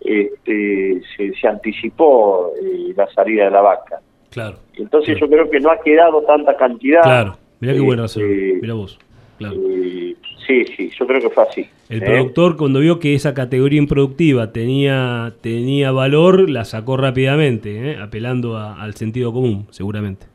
este, 0.01 1.03
se, 1.16 1.34
se 1.34 1.49
anticipó 1.49 2.53
eh, 2.62 2.93
la 2.97 3.07
salida 3.09 3.45
de 3.45 3.51
la 3.51 3.61
vaca. 3.61 4.01
Claro. 4.30 4.59
Entonces 4.74 5.18
yo 5.18 5.28
creo 5.28 5.51
que 5.51 5.61
no 5.61 5.70
ha 5.70 5.80
quedado 5.80 6.22
tanta 6.22 6.57
cantidad. 6.57 7.03
Claro, 7.03 7.36
mirá 7.61 7.74
qué 7.74 7.80
buena 7.80 8.03
razón, 8.03 8.22
Este, 8.22 8.59
mirá 8.62 8.74
vos. 8.74 8.99
Claro. 9.39 9.55
eh, 9.68 10.16
sí, 10.49 10.65
sí, 10.77 10.91
yo 10.99 11.07
creo 11.07 11.21
que 11.21 11.31
fue 11.31 11.43
así. 11.45 11.69
El 11.89 12.03
¿eh? 12.03 12.07
productor 12.07 12.57
cuando 12.57 12.81
vio 12.81 12.99
que 12.99 13.15
esa 13.15 13.35
categoría 13.35 13.79
improductiva 13.79 14.51
tenía, 14.51 15.35
tenía 15.43 15.93
valor, 15.93 16.51
la 16.51 16.65
sacó 16.65 16.97
rápidamente, 16.97 17.93
¿eh? 17.93 17.97
apelando 18.03 18.57
a- 18.57 18.83
al 18.83 18.95
sentido 18.95 19.33
común, 19.33 19.67
seguramente. 19.71 20.27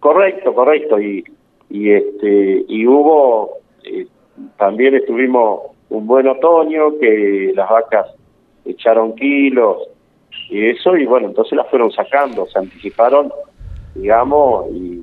Correcto, 0.00 0.52
correcto. 0.54 1.00
Y, 1.00 1.24
y 1.70 1.90
este 1.90 2.64
y 2.68 2.86
hubo 2.86 3.58
eh, 3.84 4.06
también 4.56 4.94
estuvimos 4.94 5.60
un 5.90 6.06
buen 6.06 6.26
otoño 6.28 6.98
que 6.98 7.52
las 7.54 7.68
vacas 7.68 8.06
echaron 8.64 9.14
kilos 9.14 9.78
y 10.50 10.66
eso 10.66 10.96
y 10.96 11.06
bueno 11.06 11.28
entonces 11.28 11.56
las 11.56 11.68
fueron 11.68 11.90
sacando, 11.90 12.46
se 12.46 12.58
anticiparon, 12.58 13.30
digamos 13.94 14.66
y 14.72 15.02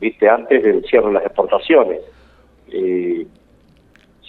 viste 0.00 0.28
antes 0.28 0.62
del 0.62 0.84
cierre 0.84 1.08
de 1.08 1.12
las 1.14 1.24
exportaciones. 1.26 2.00
Eh, 2.70 3.26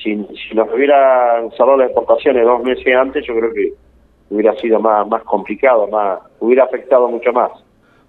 si, 0.03 0.15
nos 0.15 0.67
hubieran 0.73 1.49
cerrado 1.51 1.77
las 1.77 1.87
exportaciones 1.89 2.43
dos 2.45 2.63
meses 2.63 2.95
antes, 2.95 3.25
yo 3.25 3.35
creo 3.35 3.53
que 3.53 3.73
hubiera 4.29 4.55
sido 4.57 4.79
más 4.79 5.07
más 5.07 5.23
complicado, 5.23 5.87
más 5.87 6.19
hubiera 6.39 6.65
afectado 6.65 7.07
mucho 7.07 7.31
más. 7.33 7.51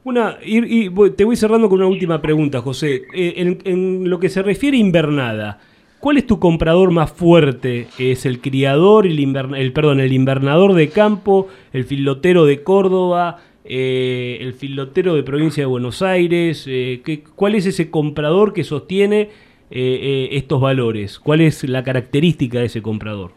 Una, 0.05 0.39
y, 0.43 0.89
te 1.11 1.25
voy 1.25 1.37
cerrando 1.37 1.69
con 1.69 1.79
una 1.81 1.89
última 1.89 2.21
pregunta, 2.23 2.61
José. 2.61 3.03
Eh, 3.15 3.59
en, 3.65 4.09
lo 4.09 4.19
que 4.19 4.29
se 4.29 4.43
refiere 4.43 4.77
a 4.77 4.81
invernada, 4.81 5.59
¿cuál 6.01 6.17
es 6.17 6.27
tu 6.27 6.39
comprador 6.39 6.91
más 6.93 7.13
fuerte? 7.13 7.89
¿Es 7.99 8.25
el 8.25 8.41
criador, 8.41 9.07
el, 9.07 9.19
el 9.57 9.73
perdón, 9.73 10.01
el 10.01 10.13
invernador 10.13 10.75
de 10.75 10.89
campo, 10.89 11.49
el 11.73 11.85
filotero 11.85 12.47
de 12.47 12.63
Córdoba, 12.63 13.39
eh, 13.65 14.39
el 14.41 14.55
filotero 14.55 15.15
de 15.15 15.25
provincia 15.25 15.63
de 15.63 15.67
Buenos 15.67 16.01
Aires? 16.01 16.65
Eh, 16.69 17.03
¿qué- 17.05 17.23
¿Cuál 17.23 17.57
es 17.57 17.67
ese 17.67 17.91
comprador 17.91 18.53
que 18.55 18.65
sostiene 18.65 19.29
eh, 19.71 20.01
eh, 20.03 20.29
estos 20.33 20.61
valores? 20.61 21.19
¿Cuál 21.19 21.43
es 21.43 21.69
la 21.69 21.85
característica 21.85 22.59
de 22.59 22.67
ese 22.67 22.81
comprador? 22.81 23.33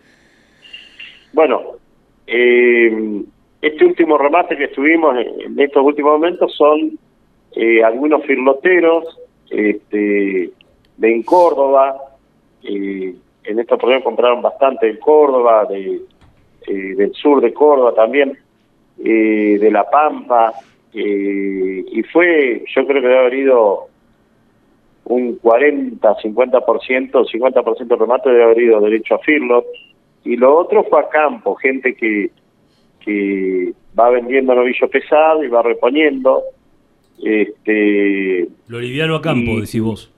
Bueno, 1.34 1.62
eh, 2.26 3.22
este 3.62 3.86
último 3.86 4.18
remate 4.18 4.56
que 4.56 4.66
estuvimos 4.66 5.18
en, 5.18 5.60
estos 5.60 5.84
últimos 5.84 6.14
momentos 6.14 6.56
son 6.56 6.98
algunos 7.86 8.24
firloteros 8.26 9.20
este, 9.50 10.52
de 10.98 11.12
en 11.12 11.24
Córdoba. 11.24 11.98
en 12.64 13.60
estos 13.60 13.78
problemas 13.78 14.06
compraron 14.06 14.42
bastante 14.42 14.90
en 14.90 14.98
Córdoba, 14.98 15.66
de, 15.66 16.00
del 16.96 17.14
sur 17.14 17.42
de 17.42 17.54
Córdoba 17.54 17.94
también, 17.94 18.38
de 18.96 19.70
La 19.70 19.90
Pampa. 19.90 20.54
y 20.94 22.02
fue, 22.04 22.64
yo 22.74 22.88
creo 22.88 23.02
que 23.02 23.08
debe 23.08 23.20
haber 23.20 23.34
ido 23.34 23.91
un 25.06 25.36
40, 25.38 26.16
50%, 26.18 27.12
50% 27.12 27.88
del 27.88 28.00
remate 28.00 28.30
debe 28.30 28.44
haber 28.44 28.60
ido 28.62 28.80
derecho 28.82 29.16
a 29.16 29.20
Firlot. 29.20 29.66
Y 30.24 30.36
lo 30.38 30.56
otro 30.58 30.84
fue 30.84 31.00
a 31.02 31.10
campo, 31.10 31.56
gente 31.56 31.96
que, 31.96 32.30
que 33.04 33.74
va 34.00 34.10
vendiendo 34.12 34.54
novillo 34.54 34.88
pesado 34.90 35.44
y 35.44 35.48
va 35.48 35.64
reponiendo. 35.64 36.44
Este, 37.24 38.48
Lo 38.68 38.80
liviano 38.80 39.16
a 39.16 39.22
campo, 39.22 39.52
Y- 39.52 39.62
decís 39.62 39.82
vos. 39.82 40.12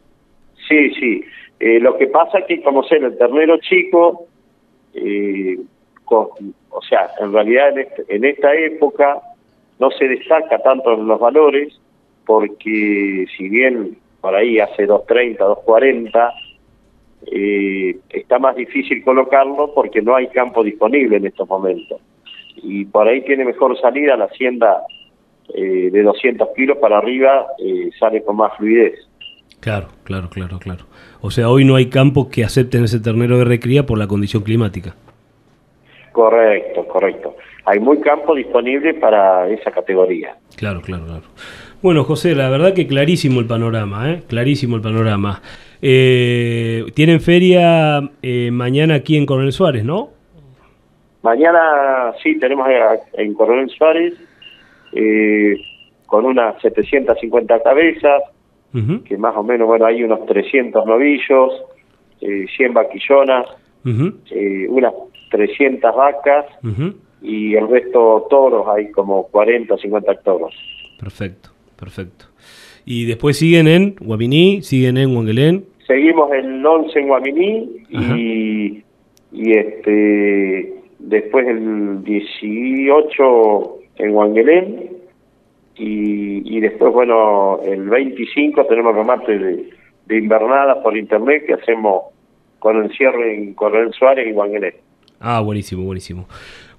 Sí, 0.67 0.91
sí. 0.99 1.23
Eh, 1.59 1.79
lo 1.79 1.97
que 1.97 2.07
pasa 2.07 2.39
es 2.39 2.45
que, 2.45 2.61
como 2.61 2.83
sé, 2.83 2.97
el 2.97 3.17
ternero 3.17 3.57
chico, 3.57 4.27
eh, 4.93 5.57
con- 6.05 6.29
o 6.69 6.81
sea, 6.81 7.09
en 7.19 7.31
realidad 7.33 7.69
en, 7.71 7.79
este- 7.79 8.15
en 8.15 8.25
esta 8.25 8.53
época 8.55 9.21
no 9.79 9.89
se 9.91 10.07
destaca 10.07 10.59
tanto 10.59 10.93
en 10.93 11.07
los 11.07 11.19
valores, 11.19 11.79
porque 12.25 13.25
si 13.37 13.49
bien 13.49 13.97
por 14.23 14.33
ahí 14.35 14.57
hace 14.57 14.87
2.30, 14.87 15.37
2.40, 15.37 16.33
eh, 17.29 17.97
está 18.09 18.39
más 18.39 18.55
difícil 18.55 19.03
colocarlo 19.03 19.73
porque 19.75 20.01
no 20.01 20.15
hay 20.15 20.27
campo 20.27 20.63
disponible 20.63 21.17
en 21.17 21.25
estos 21.25 21.45
momentos. 21.49 21.99
y 22.55 22.85
por 22.85 23.05
ahí 23.05 23.21
tiene 23.25 23.43
mejor 23.43 23.77
salida 23.81 24.15
la 24.15 24.25
hacienda 24.25 24.83
eh, 25.53 25.89
de 25.91 26.03
200 26.03 26.47
kilos 26.55 26.77
para 26.77 26.99
arriba, 26.99 27.47
eh, 27.59 27.89
sale 27.99 28.23
con 28.23 28.37
más 28.37 28.55
fluidez. 28.55 28.93
Claro, 29.59 29.87
claro, 30.05 30.29
claro, 30.29 30.57
claro. 30.57 30.85
O 31.19 31.29
sea, 31.29 31.49
hoy 31.49 31.65
no 31.65 31.75
hay 31.75 31.87
campos 31.87 32.27
que 32.27 32.45
acepten 32.45 32.85
ese 32.85 33.01
ternero 33.01 33.37
de 33.39 33.43
recría 33.43 33.85
por 33.85 33.97
la 33.97 34.07
condición 34.07 34.43
climática. 34.43 34.95
Correcto, 36.13 36.87
correcto. 36.87 37.35
Hay 37.65 37.79
muy 37.81 37.99
campo 37.99 38.33
disponible 38.35 38.93
para 38.93 39.49
esa 39.49 39.69
categoría. 39.71 40.37
Claro, 40.55 40.81
claro, 40.81 41.05
claro. 41.07 41.23
Bueno, 41.83 42.05
José, 42.05 42.33
la 42.33 42.49
verdad 42.49 42.73
que 42.73 42.87
clarísimo 42.87 43.41
el 43.41 43.45
panorama, 43.45 44.09
¿eh? 44.09 44.23
Clarísimo 44.29 44.77
el 44.77 44.81
panorama. 44.81 45.41
Eh, 45.81 46.85
tienen 46.95 47.19
feria 47.19 48.09
eh, 48.21 48.51
mañana 48.51 48.95
aquí 48.95 49.17
en 49.17 49.25
Coronel 49.25 49.51
Suárez, 49.51 49.83
¿no? 49.83 50.11
Mañana 51.23 52.13
sí, 52.23 52.39
tenemos 52.39 52.69
en 53.13 53.33
Coronel 53.33 53.69
Suárez 53.69 54.13
eh, 54.93 55.57
con 56.05 56.25
unas 56.25 56.61
750 56.61 57.61
cabezas, 57.61 58.21
que 59.05 59.17
más 59.17 59.35
o 59.35 59.43
menos, 59.43 59.67
bueno, 59.67 59.85
hay 59.85 60.03
unos 60.03 60.25
300 60.25 60.85
novillos, 60.85 61.51
eh, 62.21 62.45
100 62.55 62.73
vaquillonas, 62.73 63.45
eh, 64.31 64.67
unas 64.69 64.93
300 65.31 65.93
vacas 65.93 66.45
y 67.21 67.55
el 67.55 67.67
resto 67.67 68.25
toros, 68.29 68.67
hay 68.69 68.89
como 68.91 69.27
40 69.27 69.73
o 69.73 69.77
50 69.77 70.15
toros. 70.21 70.53
Perfecto, 70.97 71.52
perfecto. 71.83 72.25
Y 72.85 73.05
después 73.05 73.37
siguen 73.37 73.67
en 73.67 73.95
Guaminí, 73.99 74.61
siguen 74.61 74.97
en 74.97 75.15
Huanguelén. 75.15 75.65
Seguimos 75.87 76.31
el 76.31 76.65
11 76.65 76.99
en 76.99 77.07
Guaminí 77.07 77.69
y, 77.89 78.83
y 79.31 79.51
este 79.51 80.73
después 80.99 81.47
el 81.47 82.03
18 82.03 83.79
en 83.97 84.11
Huanguelén 84.11 84.89
y, 85.75 86.57
y 86.57 86.59
después, 86.61 86.93
bueno, 86.93 87.59
el 87.65 87.89
25 87.89 88.65
tenemos 88.65 88.95
remate 88.95 89.37
de, 89.37 89.69
de 90.05 90.17
invernada 90.17 90.81
por 90.81 90.95
internet 90.95 91.45
que 91.45 91.53
hacemos 91.53 92.03
con 92.59 92.81
el 92.81 92.95
cierre 92.95 93.35
en 93.35 93.53
Coronel 93.55 93.91
Suárez 93.93 94.27
y 94.27 94.31
Huanguelén. 94.31 94.75
Ah, 95.19 95.41
buenísimo, 95.41 95.83
buenísimo. 95.83 96.27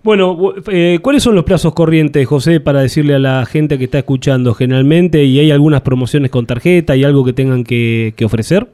Bueno, 0.05 0.53
eh, 0.71 0.99
¿cuáles 1.01 1.23
son 1.23 1.35
los 1.35 1.45
plazos 1.45 1.75
corrientes, 1.75 2.27
José, 2.27 2.61
para 2.61 2.83
decirle 2.83 3.15
a 3.15 3.19
la 3.19 3.47
gente 3.47 3.79
que 3.79 3.85
está 3.85 3.99
escuchando 3.99 4.53
generalmente? 4.53 5.25
¿Y 5.25 5.41
hay 5.41 5.51
algunas 5.51 5.81
promociones 5.81 6.31
con 6.31 6.45
tarjeta 6.47 6.95
y 6.95 7.05
algo 7.05 7.25
que 7.25 7.33
tengan 7.33 7.65
que, 7.65 8.13
que 8.15 8.27
ofrecer? 8.27 8.67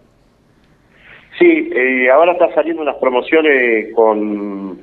Sí, 1.39 1.70
eh, 1.72 2.11
ahora 2.11 2.33
está 2.33 2.53
saliendo 2.53 2.83
unas 2.83 2.97
promociones 2.97 3.95
con 3.95 4.76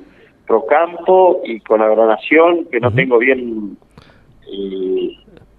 Procampo 0.46 1.42
y 1.44 1.60
con 1.60 1.82
Agronación, 1.82 2.64
que 2.72 2.80
no 2.80 2.90
tengo 2.92 3.18
bien, 3.18 3.76
eh, 4.50 5.10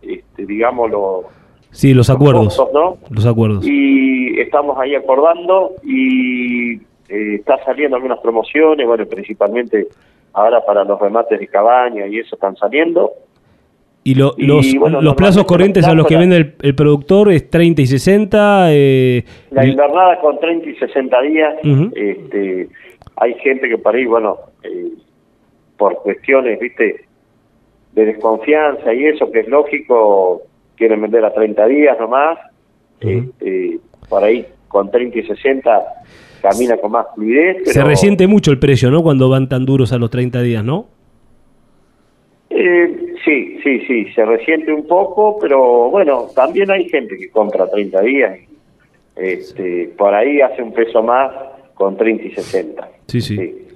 este, 0.02 0.46
digamos, 0.48 0.90
los, 0.90 1.26
Sí, 1.70 1.94
los 1.94 2.10
acuerdos. 2.10 2.58
costos, 2.58 2.74
¿no? 2.74 2.98
Los 3.12 3.28
acuerdos. 3.28 3.64
y 3.64 4.40
estamos 4.40 4.76
ahí 4.80 4.96
acordando 4.96 5.74
y 5.84 6.74
eh, 7.10 7.36
está 7.36 7.64
saliendo 7.64 7.96
algunas 7.96 8.18
promociones, 8.22 8.88
bueno, 8.88 9.06
principalmente 9.06 9.88
ahora 10.34 10.66
para 10.66 10.84
los 10.84 11.00
remates 11.00 11.40
de 11.40 11.48
cabaña 11.48 12.08
y 12.08 12.20
eso 12.20 12.36
están 12.36 12.56
saliendo. 12.56 13.12
Y, 14.04 14.16
lo- 14.16 14.34
Y, 14.38 14.46
los, 14.46 14.76
bueno, 14.76 15.02
los 15.02 15.16
plazos 15.16 15.44
corrientes 15.44 15.86
a 15.86 15.94
los 15.94 16.08
que 16.08 16.16
vende 16.18 16.38
el, 16.38 16.56
el 16.62 16.74
productor 16.76 17.32
es 17.32 17.50
30 17.50 17.82
y 17.82 17.88
60. 17.88 18.68
Eh, 18.72 19.24
La 19.52 19.66
invernada 19.66 20.20
con 20.22 20.40
30 20.40 20.70
y 20.70 20.76
60 20.76 21.22
días, 21.22 21.54
Ujú. 21.64 21.92
este, 21.96 22.70
hay 23.18 23.34
gente 23.36 23.68
que 23.68 23.78
para 23.78 23.98
ahí, 23.98 24.06
bueno, 24.06 24.38
eh, 24.64 24.94
por 25.78 25.96
cuestiones, 26.02 26.60
viste, 26.60 27.06
de 27.94 28.06
desconfianza 28.06 28.94
y 28.94 29.06
eso, 29.06 29.30
que 29.32 29.42
es 29.42 29.48
lógico, 29.48 30.44
quieren 30.78 31.02
vender 31.02 31.26
a 31.26 31.34
30 31.34 31.66
días 31.68 32.00
nomás, 32.00 32.40
este, 33.02 33.80
por 34.08 34.24
ahí 34.24 34.46
con 34.70 34.90
30 34.92 35.20
y 35.20 35.24
60 35.24 35.84
camina 36.42 36.78
con 36.78 36.92
más 36.92 37.08
fluidez. 37.16 37.58
Pero, 37.60 37.72
Se 37.72 37.84
resiente 37.84 38.28
mucho 38.28 38.52
el 38.52 38.60
precio, 38.60 38.90
¿no? 38.92 39.04
Cuando 39.04 39.30
van 39.30 39.50
tan 39.50 39.66
duros 39.66 39.94
a 39.94 39.98
los 39.98 40.10
30 40.10 40.42
días, 40.42 40.64
¿no? 40.64 40.88
Eh, 42.50 43.16
sí, 43.24 43.60
sí, 43.64 43.80
sí, 43.88 44.06
se 44.14 44.26
resiente 44.26 44.74
un 44.74 44.88
poco, 44.88 45.38
pero 45.40 45.90
bueno, 45.90 46.28
también 46.36 46.72
hay 46.72 46.90
gente 46.90 47.18
que 47.18 47.30
compra 47.30 47.70
30 47.70 48.02
días. 48.02 48.40
Este, 49.16 49.92
Por 49.98 50.14
ahí 50.14 50.42
hace 50.42 50.62
un 50.62 50.74
peso 50.74 51.04
más 51.04 51.32
con 51.76 51.96
30 51.98 52.24
y 52.26 52.32
60. 52.32 52.90
Sí, 53.08 53.22
sí. 53.22 53.69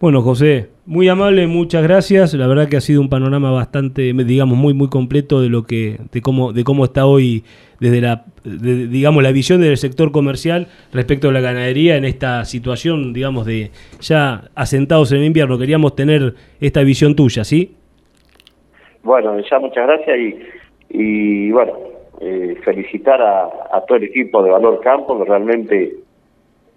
Bueno, 0.00 0.22
José, 0.22 0.68
muy 0.86 1.08
amable, 1.08 1.48
muchas 1.48 1.82
gracias. 1.82 2.32
La 2.34 2.46
verdad 2.46 2.68
que 2.68 2.76
ha 2.76 2.80
sido 2.80 3.00
un 3.00 3.08
panorama 3.08 3.50
bastante, 3.50 4.12
digamos, 4.12 4.56
muy, 4.56 4.72
muy 4.72 4.88
completo 4.88 5.40
de 5.40 5.48
lo 5.48 5.64
que, 5.64 5.98
de 6.12 6.20
cómo, 6.22 6.52
de 6.52 6.62
cómo 6.62 6.84
está 6.84 7.04
hoy, 7.04 7.42
desde 7.80 8.00
la, 8.00 8.24
de- 8.44 8.86
digamos, 8.86 9.24
la 9.24 9.32
visión 9.32 9.60
del 9.60 9.76
sector 9.76 10.12
comercial 10.12 10.68
respecto 10.92 11.28
a 11.28 11.32
la 11.32 11.40
ganadería 11.40 11.96
en 11.96 12.04
esta 12.04 12.44
situación, 12.44 13.12
digamos, 13.12 13.44
de 13.44 13.72
ya 14.00 14.44
asentados 14.54 15.10
en 15.10 15.18
el 15.18 15.24
invierno. 15.24 15.58
Queríamos 15.58 15.96
tener 15.96 16.34
esta 16.60 16.82
visión 16.84 17.16
tuya, 17.16 17.42
¿sí? 17.42 17.74
Bueno, 19.02 19.36
ya 19.40 19.58
muchas 19.58 19.84
gracias 19.84 20.16
y, 20.16 20.38
y 20.90 21.50
bueno, 21.50 21.72
eh, 22.20 22.54
felicitar 22.64 23.20
a, 23.20 23.46
a 23.72 23.84
todo 23.84 23.98
el 23.98 24.04
equipo 24.04 24.44
de 24.44 24.50
Valor 24.52 24.78
Campo, 24.80 25.18
que 25.18 25.28
realmente 25.28 25.94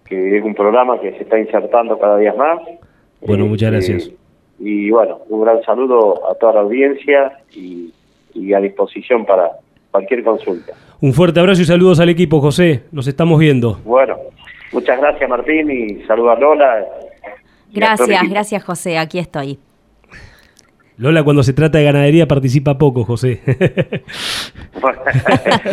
que 0.06 0.38
es 0.38 0.44
un 0.44 0.56
programa 0.56 1.00
que 1.00 1.12
se 1.12 1.24
está 1.24 1.40
insertando 1.40 2.00
cada 2.00 2.18
día 2.18 2.34
más. 2.34 2.60
Bueno, 3.26 3.46
muchas 3.48 3.74
Este, 3.74 3.94
gracias. 3.94 4.16
Y 4.60 4.90
bueno, 4.92 5.20
un 5.30 5.42
gran 5.42 5.62
saludo 5.64 6.30
a 6.30 6.36
toda 6.36 6.54
la 6.54 6.60
audiencia 6.62 7.40
y, 7.54 7.92
y 8.34 8.54
a 8.54 8.60
disposición 8.60 9.26
para 9.26 9.50
cualquier 9.90 10.24
consulta. 10.24 10.74
Un 11.00 11.14
fuerte 11.14 11.40
abrazo 11.40 11.62
y 11.62 11.66
saludos 11.66 12.00
al 12.00 12.10
equipo, 12.10 12.40
José. 12.42 12.84
Nos 12.92 13.08
estamos 13.08 13.40
viendo. 13.40 13.80
Bueno, 13.84 14.18
muchas 14.72 15.00
gracias 15.00 15.28
Martín 15.30 15.72
y 15.72 16.04
saludos 16.06 16.38
a 16.38 16.40
Lola. 16.40 16.86
Gracias, 17.74 18.30
gracias 18.30 18.64
José, 18.64 18.98
aquí 18.98 19.18
estoy. 19.18 19.58
Lola, 20.98 21.24
cuando 21.24 21.42
se 21.42 21.54
trata 21.54 21.80
de 21.80 21.86
ganadería, 21.86 22.28
participa 22.28 22.78
poco, 22.78 23.04
José. 23.04 23.42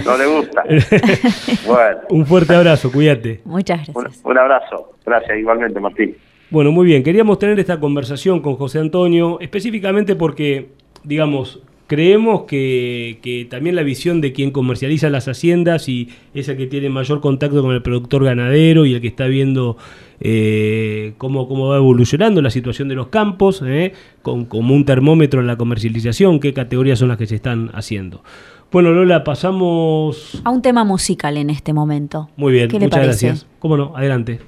no 0.07 0.17
le 0.17 0.27
gusta. 0.27 0.63
Bueno, 1.67 1.99
Un 2.09 2.25
fuerte 2.25 2.55
abrazo, 2.55 2.91
cuídate. 2.91 3.43
Muchas 3.45 3.79
gracias. 3.87 3.97
un, 4.25 4.31
un 4.31 4.39
abrazo. 4.39 4.93
Gracias 5.05 5.39
igualmente 5.39 5.79
Martín. 5.81 6.17
Bueno, 6.51 6.73
muy 6.73 6.87
bien. 6.87 7.03
Queríamos 7.03 7.39
tener 7.39 7.59
esta 7.61 7.79
conversación 7.79 8.41
con 8.41 8.57
José 8.57 8.79
Antonio, 8.79 9.39
específicamente 9.41 10.17
porque, 10.17 10.69
digamos, 11.05 11.61
creemos 11.87 12.43
que, 12.43 13.19
que 13.23 13.47
también 13.47 13.75
la 13.75 13.83
visión 13.83 14.21
de 14.21 14.33
quien 14.33 14.51
comercializa 14.51 15.11
las 15.11 15.27
haciendas 15.27 15.89
y 15.89 16.09
es 16.35 16.49
el 16.49 16.57
que 16.57 16.67
tiene 16.67 16.91
mayor 16.91 17.21
contacto 17.21 17.63
con 17.63 17.75
el 17.75 17.83
productor 17.83 18.25
ganadero 18.25 18.87
y 18.87 18.95
el 18.95 19.01
que 19.01 19.09
está 19.09 19.27
viendo 19.27 19.77
eh, 20.21 21.15
cómo, 21.19 21.49
cómo 21.49 21.69
va 21.69 21.77
evolucionando 21.77 22.43
la 22.43 22.51
situación 22.51 22.89
de 22.89 22.95
los 22.95 23.09
campos, 23.09 23.63
eh, 23.67 23.93
con, 24.23 24.45
como 24.45 24.75
un 24.75 24.85
termómetro 24.85 25.41
en 25.41 25.47
la 25.47 25.57
comercialización, 25.57 26.41
qué 26.41 26.53
categorías 26.53 26.99
son 26.99 27.09
las 27.09 27.19
que 27.19 27.27
se 27.27 27.35
están 27.35 27.71
haciendo. 27.75 28.23
Bueno, 28.71 28.91
Lola, 28.91 29.25
pasamos... 29.25 30.43
A 30.45 30.51
un 30.51 30.61
tema 30.61 30.85
musical 30.85 31.39
en 31.39 31.49
este 31.49 31.73
momento. 31.73 32.29
Muy 32.37 32.53
bien, 32.53 32.69
¿Qué 32.69 32.79
le 32.79 32.87
muchas 32.87 33.01
parece? 33.01 33.27
gracias. 33.29 33.47
¿Cómo 33.61 33.79
no? 33.79 33.97
Adelante. 33.97 34.41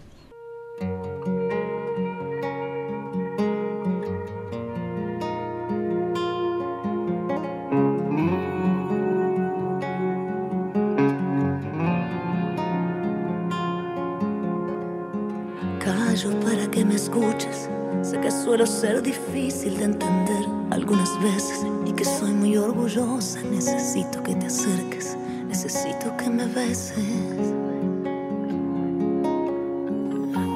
Suelo 18.66 18.66
ser 18.66 19.02
difícil 19.02 19.78
de 19.78 19.84
entender 19.84 20.44
algunas 20.70 21.18
veces 21.22 21.64
y 21.86 21.92
que 21.92 22.04
soy 22.04 22.32
muy 22.32 22.56
orgullosa. 22.56 23.40
Necesito 23.42 24.22
que 24.22 24.34
te 24.34 24.46
acerques, 24.46 25.16
necesito 25.48 26.14
que 26.16 26.28
me 26.28 26.44
beses. 26.46 27.54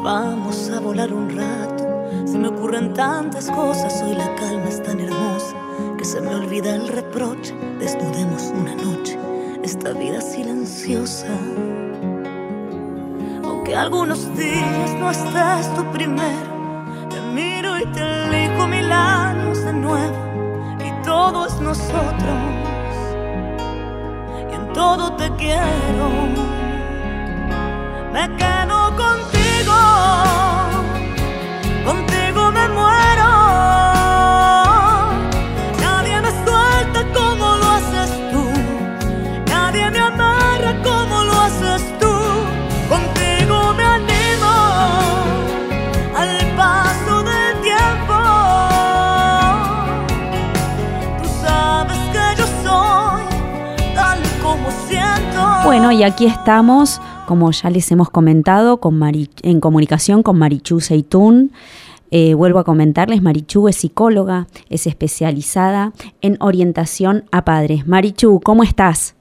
Vamos 0.02 0.70
a 0.70 0.80
volar 0.80 1.12
un 1.14 1.30
rato. 1.34 1.84
Se 2.26 2.36
me 2.36 2.48
ocurren 2.48 2.92
tantas 2.92 3.50
cosas. 3.50 4.02
Hoy 4.02 4.14
la 4.16 4.34
calma 4.34 4.68
es 4.68 4.82
tan 4.82 5.00
hermosa 5.00 5.56
que 5.96 6.04
se 6.04 6.20
me 6.20 6.34
olvida 6.34 6.74
el 6.74 6.88
reproche. 6.88 7.54
Desnudemos 7.78 8.52
una 8.54 8.74
noche 8.74 9.18
esta 9.62 9.92
vida 9.92 10.20
silenciosa. 10.20 11.28
Aunque 13.44 13.74
algunos 13.74 14.36
días 14.36 14.94
no 14.98 15.10
estés 15.10 15.74
tú 15.74 15.90
primero, 15.92 16.53
miro 17.34 17.78
y 17.78 17.86
te 17.86 18.00
elijo 18.00 18.66
mil 18.68 18.90
años 18.92 19.64
de 19.64 19.72
nuevo. 19.72 20.16
Y 20.78 21.02
todo 21.02 21.46
es 21.46 21.60
nosotros, 21.60 22.40
y 24.50 24.54
en 24.54 24.72
todo 24.72 25.12
te 25.16 25.28
quiero. 25.36 26.06
Me 28.12 28.24
quedo 28.36 28.96
contigo, 28.96 29.33
aquí 56.04 56.26
estamos, 56.26 57.00
como 57.26 57.50
ya 57.50 57.70
les 57.70 57.90
hemos 57.90 58.10
comentado, 58.10 58.78
con 58.78 59.00
en 59.42 59.60
comunicación 59.60 60.22
con 60.22 60.38
Marichu 60.38 60.80
Seitún. 60.80 61.52
Eh, 62.10 62.34
vuelvo 62.34 62.58
a 62.58 62.64
comentarles, 62.64 63.22
Marichu 63.22 63.68
es 63.68 63.76
psicóloga, 63.76 64.46
es 64.68 64.86
especializada 64.86 65.92
en 66.20 66.36
orientación 66.40 67.24
a 67.32 67.44
padres. 67.44 67.86
Marichu, 67.86 68.40
¿cómo 68.40 68.62
estás? 68.62 69.16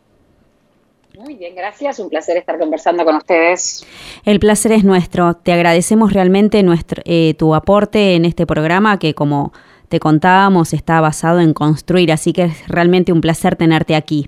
Muy 1.17 1.35
bien, 1.35 1.55
gracias. 1.55 1.99
Un 1.99 2.09
placer 2.09 2.37
estar 2.37 2.59
conversando 2.59 3.05
con 3.05 3.15
ustedes. 3.15 3.85
El 4.25 4.39
placer 4.39 4.73
es 4.73 4.83
nuestro. 4.83 5.35
Te 5.35 5.53
agradecemos 5.53 6.11
realmente 6.11 6.61
nuestro, 6.63 7.01
eh, 7.05 7.33
tu 7.35 7.55
aporte 7.55 8.15
en 8.15 8.25
este 8.25 8.45
programa 8.45 8.99
que, 8.99 9.13
como 9.13 9.53
te 9.87 9.99
contábamos, 9.99 10.73
está 10.73 10.99
basado 10.99 11.39
en 11.39 11.53
construir, 11.53 12.11
así 12.11 12.33
que 12.33 12.43
es 12.43 12.67
realmente 12.67 13.13
un 13.13 13.21
placer 13.21 13.55
tenerte 13.55 13.95
aquí. 13.95 14.27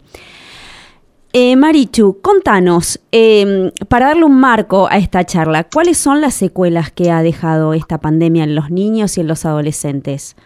Eh, 1.37 1.57
Marichu, 1.57 2.21
contanos, 2.21 2.97
em, 3.11 3.69
para 3.89 4.05
darle 4.07 4.23
un 4.23 4.39
marco 4.39 4.87
a 4.89 4.95
esta 4.95 5.25
charla, 5.25 5.65
¿cuáles 5.65 5.97
son 5.97 6.21
las 6.21 6.33
secuelas 6.33 6.93
que 6.93 7.11
ha 7.11 7.21
dejado 7.23 7.73
esta 7.73 7.97
pandemia 7.97 8.45
en 8.45 8.55
los 8.55 8.71
niños 8.71 9.17
y 9.17 9.19
en 9.19 9.27
los 9.27 9.45
adolescentes? 9.45 10.37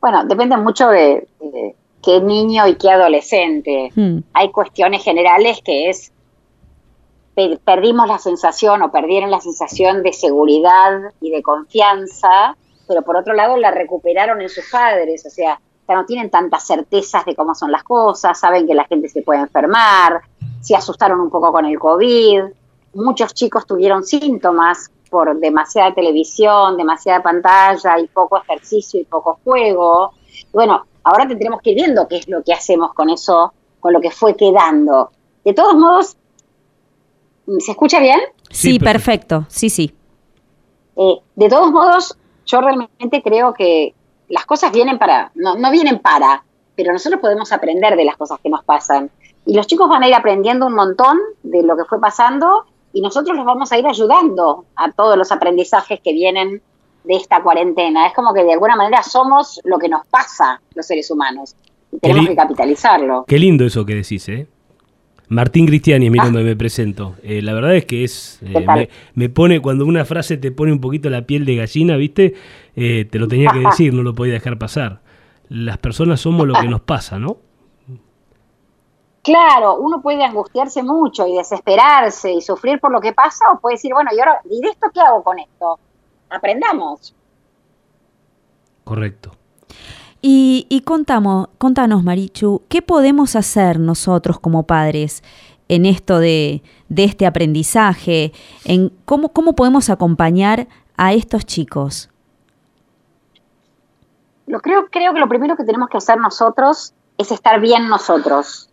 Bueno, 0.00 0.24
depende 0.26 0.56
mucho 0.58 0.90
de, 0.90 1.26
qué 2.04 2.20
niño 2.20 2.68
y 2.68 2.76
qué 2.76 2.88
adolescente. 2.88 3.90
Hmm. 3.96 4.18
Hay 4.32 4.52
cuestiones 4.52 5.02
generales 5.02 5.60
que 5.64 5.90
es, 5.90 6.12
perdimos 7.64 8.06
la 8.06 8.18
sensación 8.18 8.80
o 8.82 8.92
perdieron 8.92 9.32
la 9.32 9.40
sensación 9.40 10.04
de 10.04 10.12
seguridad 10.12 11.00
y 11.20 11.32
de 11.32 11.42
confianza, 11.42 12.56
pero 12.86 13.02
por 13.02 13.16
otro 13.16 13.34
lado 13.34 13.56
la 13.56 13.72
recuperaron 13.72 14.40
en 14.40 14.48
sus 14.48 14.70
padres, 14.70 15.26
o 15.26 15.30
sea, 15.30 15.60
ya 15.88 15.94
no 15.94 16.04
tienen 16.04 16.30
tantas 16.30 16.66
certezas 16.66 17.24
de 17.24 17.34
cómo 17.34 17.54
son 17.54 17.70
las 17.70 17.82
cosas, 17.82 18.38
saben 18.38 18.66
que 18.66 18.74
la 18.74 18.84
gente 18.84 19.08
se 19.08 19.22
puede 19.22 19.40
enfermar, 19.40 20.20
se 20.60 20.74
asustaron 20.74 21.20
un 21.20 21.30
poco 21.30 21.52
con 21.52 21.64
el 21.64 21.78
COVID, 21.78 22.42
muchos 22.94 23.34
chicos 23.34 23.66
tuvieron 23.66 24.04
síntomas 24.04 24.90
por 25.10 25.38
demasiada 25.38 25.94
televisión, 25.94 26.76
demasiada 26.76 27.22
pantalla 27.22 27.98
y 28.00 28.06
poco 28.08 28.38
ejercicio 28.38 29.00
y 29.00 29.04
poco 29.04 29.38
juego. 29.44 30.12
Bueno, 30.52 30.84
ahora 31.04 31.26
tendremos 31.28 31.60
que 31.62 31.70
ir 31.70 31.76
viendo 31.76 32.08
qué 32.08 32.18
es 32.18 32.28
lo 32.28 32.42
que 32.42 32.52
hacemos 32.52 32.92
con 32.92 33.10
eso, 33.10 33.52
con 33.80 33.92
lo 33.92 34.00
que 34.00 34.10
fue 34.10 34.36
quedando. 34.36 35.10
De 35.44 35.54
todos 35.54 35.76
modos, 35.76 36.16
¿se 37.58 37.70
escucha 37.70 38.00
bien? 38.00 38.20
Sí, 38.50 38.78
perfecto. 38.78 39.46
sí, 39.48 39.70
sí. 39.70 39.94
Eh, 40.96 41.20
de 41.34 41.48
todos 41.48 41.70
modos, 41.70 42.16
yo 42.46 42.60
realmente 42.60 43.22
creo 43.22 43.52
que, 43.52 43.94
las 44.28 44.46
cosas 44.46 44.72
vienen 44.72 44.98
para, 44.98 45.30
no, 45.34 45.56
no 45.56 45.70
vienen 45.70 45.98
para, 45.98 46.44
pero 46.74 46.92
nosotros 46.92 47.20
podemos 47.20 47.52
aprender 47.52 47.96
de 47.96 48.04
las 48.04 48.16
cosas 48.16 48.38
que 48.42 48.50
nos 48.50 48.64
pasan. 48.64 49.10
Y 49.44 49.54
los 49.54 49.66
chicos 49.66 49.88
van 49.88 50.02
a 50.02 50.08
ir 50.08 50.14
aprendiendo 50.14 50.66
un 50.66 50.74
montón 50.74 51.18
de 51.42 51.62
lo 51.62 51.76
que 51.76 51.84
fue 51.84 52.00
pasando 52.00 52.66
y 52.92 53.00
nosotros 53.00 53.36
los 53.36 53.44
vamos 53.44 53.70
a 53.72 53.78
ir 53.78 53.86
ayudando 53.86 54.64
a 54.74 54.90
todos 54.90 55.16
los 55.16 55.30
aprendizajes 55.30 56.00
que 56.02 56.12
vienen 56.12 56.62
de 57.04 57.14
esta 57.14 57.42
cuarentena. 57.42 58.06
Es 58.06 58.14
como 58.14 58.34
que 58.34 58.42
de 58.42 58.52
alguna 58.52 58.76
manera 58.76 59.02
somos 59.02 59.60
lo 59.64 59.78
que 59.78 59.88
nos 59.88 60.06
pasa 60.06 60.60
los 60.74 60.86
seres 60.86 61.10
humanos 61.10 61.54
y 61.92 61.98
tenemos 61.98 62.28
que 62.28 62.36
capitalizarlo. 62.36 63.24
Qué 63.26 63.38
lindo 63.38 63.64
eso 63.64 63.86
que 63.86 63.94
decís, 63.94 64.28
¿eh? 64.28 64.48
Martín 65.28 65.66
Cristiani, 65.66 66.08
mira 66.08 66.24
ah. 66.24 66.26
donde 66.26 66.44
me 66.44 66.56
presento. 66.56 67.16
Eh, 67.22 67.42
la 67.42 67.52
verdad 67.52 67.74
es 67.74 67.84
que 67.84 68.04
es 68.04 68.38
eh, 68.42 68.88
me, 69.14 69.28
pone, 69.28 69.60
cuando 69.60 69.84
una 69.84 70.04
frase 70.04 70.36
te 70.36 70.52
pone 70.52 70.72
un 70.72 70.80
poquito 70.80 71.10
la 71.10 71.22
piel 71.22 71.44
de 71.44 71.56
gallina, 71.56 71.96
¿viste? 71.96 72.34
Eh, 72.76 73.06
te 73.10 73.18
lo 73.18 73.26
tenía 73.26 73.50
que 73.50 73.58
decir, 73.66 73.92
no 73.92 74.02
lo 74.02 74.14
podía 74.14 74.34
dejar 74.34 74.58
pasar. 74.58 75.00
Las 75.48 75.78
personas 75.78 76.20
somos 76.20 76.46
lo 76.46 76.54
que 76.54 76.68
nos 76.68 76.80
pasa, 76.80 77.18
¿no? 77.18 77.38
Claro, 79.22 79.78
uno 79.80 80.00
puede 80.00 80.22
angustiarse 80.22 80.84
mucho 80.84 81.26
y 81.26 81.36
desesperarse 81.36 82.32
y 82.32 82.40
sufrir 82.40 82.78
por 82.78 82.92
lo 82.92 83.00
que 83.00 83.12
pasa, 83.12 83.44
o 83.52 83.58
puede 83.58 83.74
decir, 83.74 83.92
bueno, 83.92 84.10
¿y 84.14 84.20
ahora, 84.20 84.40
¿y 84.48 84.60
de 84.60 84.68
esto 84.68 84.86
qué 84.94 85.00
hago 85.00 85.24
con 85.24 85.38
esto? 85.40 85.80
Aprendamos. 86.30 87.12
Correcto. 88.84 89.32
Y, 90.28 90.82
contamos, 90.84 91.46
contanos, 91.56 92.02
Marichu, 92.02 92.62
¿qué 92.68 92.82
podemos 92.82 93.36
hacer 93.36 93.78
nosotros 93.78 94.40
como 94.40 94.64
padres 94.64 95.22
en 95.68 95.86
esto 95.86 96.18
de, 96.18 96.64
este 96.96 97.26
aprendizaje? 97.26 98.32
En 98.64 98.90
cómo, 99.04 99.28
¿Cómo 99.28 99.54
podemos 99.54 99.88
acompañar 99.88 100.66
a 100.96 101.12
estos 101.12 101.46
chicos? 101.46 102.10
Lo 104.48 104.58
creo, 104.58 104.88
creo 104.90 105.14
que 105.14 105.20
lo 105.20 105.28
primero 105.28 105.56
que 105.56 105.62
tenemos 105.62 105.88
que 105.90 105.98
hacer 105.98 106.18
nosotros 106.18 106.92
es 107.18 107.30
estar 107.30 107.60
bien 107.60 107.86
nosotros. 107.86 108.68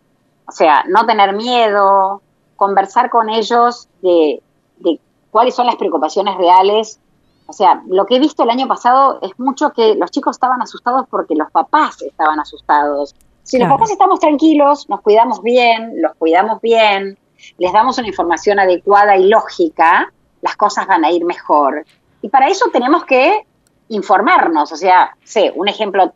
O 0.47 0.51
sea, 0.51 0.83
no 0.89 1.05
tener 1.05 1.35
miedo, 1.35 2.23
conversar 2.55 3.11
con 3.11 3.29
ellos 3.29 3.87
de, 4.01 4.41
de 4.79 4.99
cuáles 5.29 5.53
son 5.53 5.67
las 5.67 5.75
preocupaciones 5.75 6.35
reales 6.35 6.99
o 7.45 7.53
sea, 7.53 7.81
lo 7.87 8.05
que 8.05 8.15
he 8.15 8.19
visto 8.19 8.43
el 8.43 8.49
año 8.49 8.67
pasado 8.67 9.19
es 9.21 9.37
mucho 9.37 9.71
que 9.71 9.95
los 9.95 10.11
chicos 10.11 10.37
estaban 10.37 10.61
asustados 10.61 11.05
porque 11.09 11.35
los 11.35 11.51
papás 11.51 12.01
estaban 12.01 12.39
asustados. 12.39 13.15
Si 13.43 13.57
los 13.59 13.67
papás 13.67 13.91
estamos 13.91 14.19
tranquilos, 14.19 14.89
nos 14.89 15.01
cuidamos 15.01 15.41
bien, 15.41 16.01
los 16.01 16.15
cuidamos 16.15 16.61
bien, 16.61 17.17
les 17.57 17.73
damos 17.73 17.97
una 17.97 18.07
información 18.07 18.59
adecuada 18.59 19.17
y 19.17 19.27
lógica, 19.27 20.11
las 20.41 20.55
cosas 20.55 20.87
van 20.87 21.03
a 21.03 21.11
ir 21.11 21.25
mejor. 21.25 21.85
Y 22.21 22.29
para 22.29 22.47
eso 22.47 22.69
tenemos 22.71 23.03
que 23.03 23.45
informarnos. 23.89 24.71
O 24.71 24.77
sea, 24.77 25.17
sé, 25.23 25.51
un 25.55 25.67
ejemplo 25.67 26.13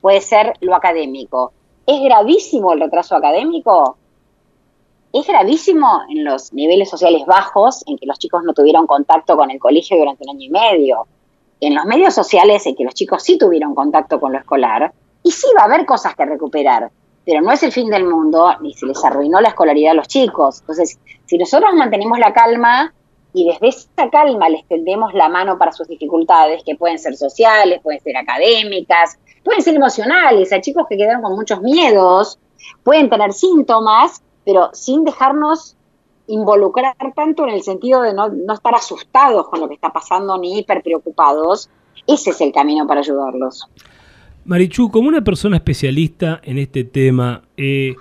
puede 0.00 0.20
ser 0.20 0.54
lo 0.60 0.74
académico. 0.74 1.52
¿Es 1.86 2.00
gravísimo 2.00 2.72
el 2.72 2.80
retraso 2.80 3.16
académico? 3.16 3.96
Es 5.12 5.26
gravísimo 5.26 6.02
en 6.08 6.24
los 6.24 6.52
niveles 6.52 6.90
sociales 6.90 7.24
bajos, 7.26 7.82
en 7.86 7.96
que 7.96 8.06
los 8.06 8.18
chicos 8.18 8.42
no 8.44 8.52
tuvieron 8.52 8.86
contacto 8.86 9.36
con 9.36 9.50
el 9.50 9.58
colegio 9.58 9.96
durante 9.96 10.24
un 10.24 10.36
año 10.36 10.46
y 10.46 10.50
medio. 10.50 11.06
En 11.60 11.74
los 11.74 11.84
medios 11.86 12.14
sociales, 12.14 12.66
en 12.66 12.76
que 12.76 12.84
los 12.84 12.94
chicos 12.94 13.22
sí 13.22 13.38
tuvieron 13.38 13.74
contacto 13.74 14.20
con 14.20 14.32
lo 14.32 14.38
escolar, 14.38 14.92
y 15.22 15.30
sí 15.30 15.46
va 15.56 15.62
a 15.62 15.64
haber 15.64 15.86
cosas 15.86 16.14
que 16.14 16.24
recuperar, 16.24 16.90
pero 17.24 17.40
no 17.40 17.52
es 17.52 17.62
el 17.62 17.72
fin 17.72 17.90
del 17.90 18.04
mundo, 18.04 18.54
ni 18.60 18.72
se 18.74 18.86
les 18.86 19.04
arruinó 19.04 19.40
la 19.40 19.48
escolaridad 19.48 19.92
a 19.92 19.94
los 19.94 20.08
chicos. 20.08 20.60
Entonces, 20.60 20.98
si 21.26 21.36
nosotros 21.36 21.74
mantenemos 21.74 22.18
la 22.18 22.32
calma 22.32 22.94
y 23.32 23.46
desde 23.46 23.68
esa 23.68 24.08
calma 24.10 24.48
les 24.48 24.66
tendemos 24.66 25.12
la 25.14 25.28
mano 25.28 25.58
para 25.58 25.72
sus 25.72 25.88
dificultades, 25.88 26.62
que 26.64 26.76
pueden 26.76 26.98
ser 26.98 27.16
sociales, 27.16 27.80
pueden 27.82 28.00
ser 28.00 28.16
académicas, 28.16 29.18
pueden 29.44 29.62
ser 29.62 29.74
emocionales, 29.74 30.52
hay 30.52 30.60
chicos 30.60 30.86
que 30.88 30.96
quedaron 30.96 31.22
con 31.22 31.34
muchos 31.34 31.60
miedos, 31.60 32.38
pueden 32.82 33.10
tener 33.10 33.32
síntomas, 33.32 34.22
pero 34.48 34.70
sin 34.72 35.04
dejarnos 35.04 35.76
involucrar 36.26 36.96
tanto 37.14 37.46
en 37.46 37.50
el 37.52 37.60
sentido 37.60 38.00
de 38.00 38.14
no, 38.14 38.30
estar 38.54 38.74
asustados 38.74 39.46
con 39.50 39.60
lo 39.60 39.68
que 39.68 39.74
está 39.74 39.90
pasando 39.90 40.38
ni 40.38 40.58
hiper 40.58 40.82
preocupados, 40.82 41.68
ese 42.06 42.30
es 42.30 42.40
el 42.40 42.50
camino 42.50 42.86
para 42.86 43.00
ayudarlos. 43.00 43.68
Marichu, 44.46 44.90
como 44.90 45.08
una 45.08 45.22
persona 45.22 45.58
especialista 45.58 46.40
en 46.42 46.56
este 46.56 46.84
tema, 46.84 47.42
eh, 47.58 47.94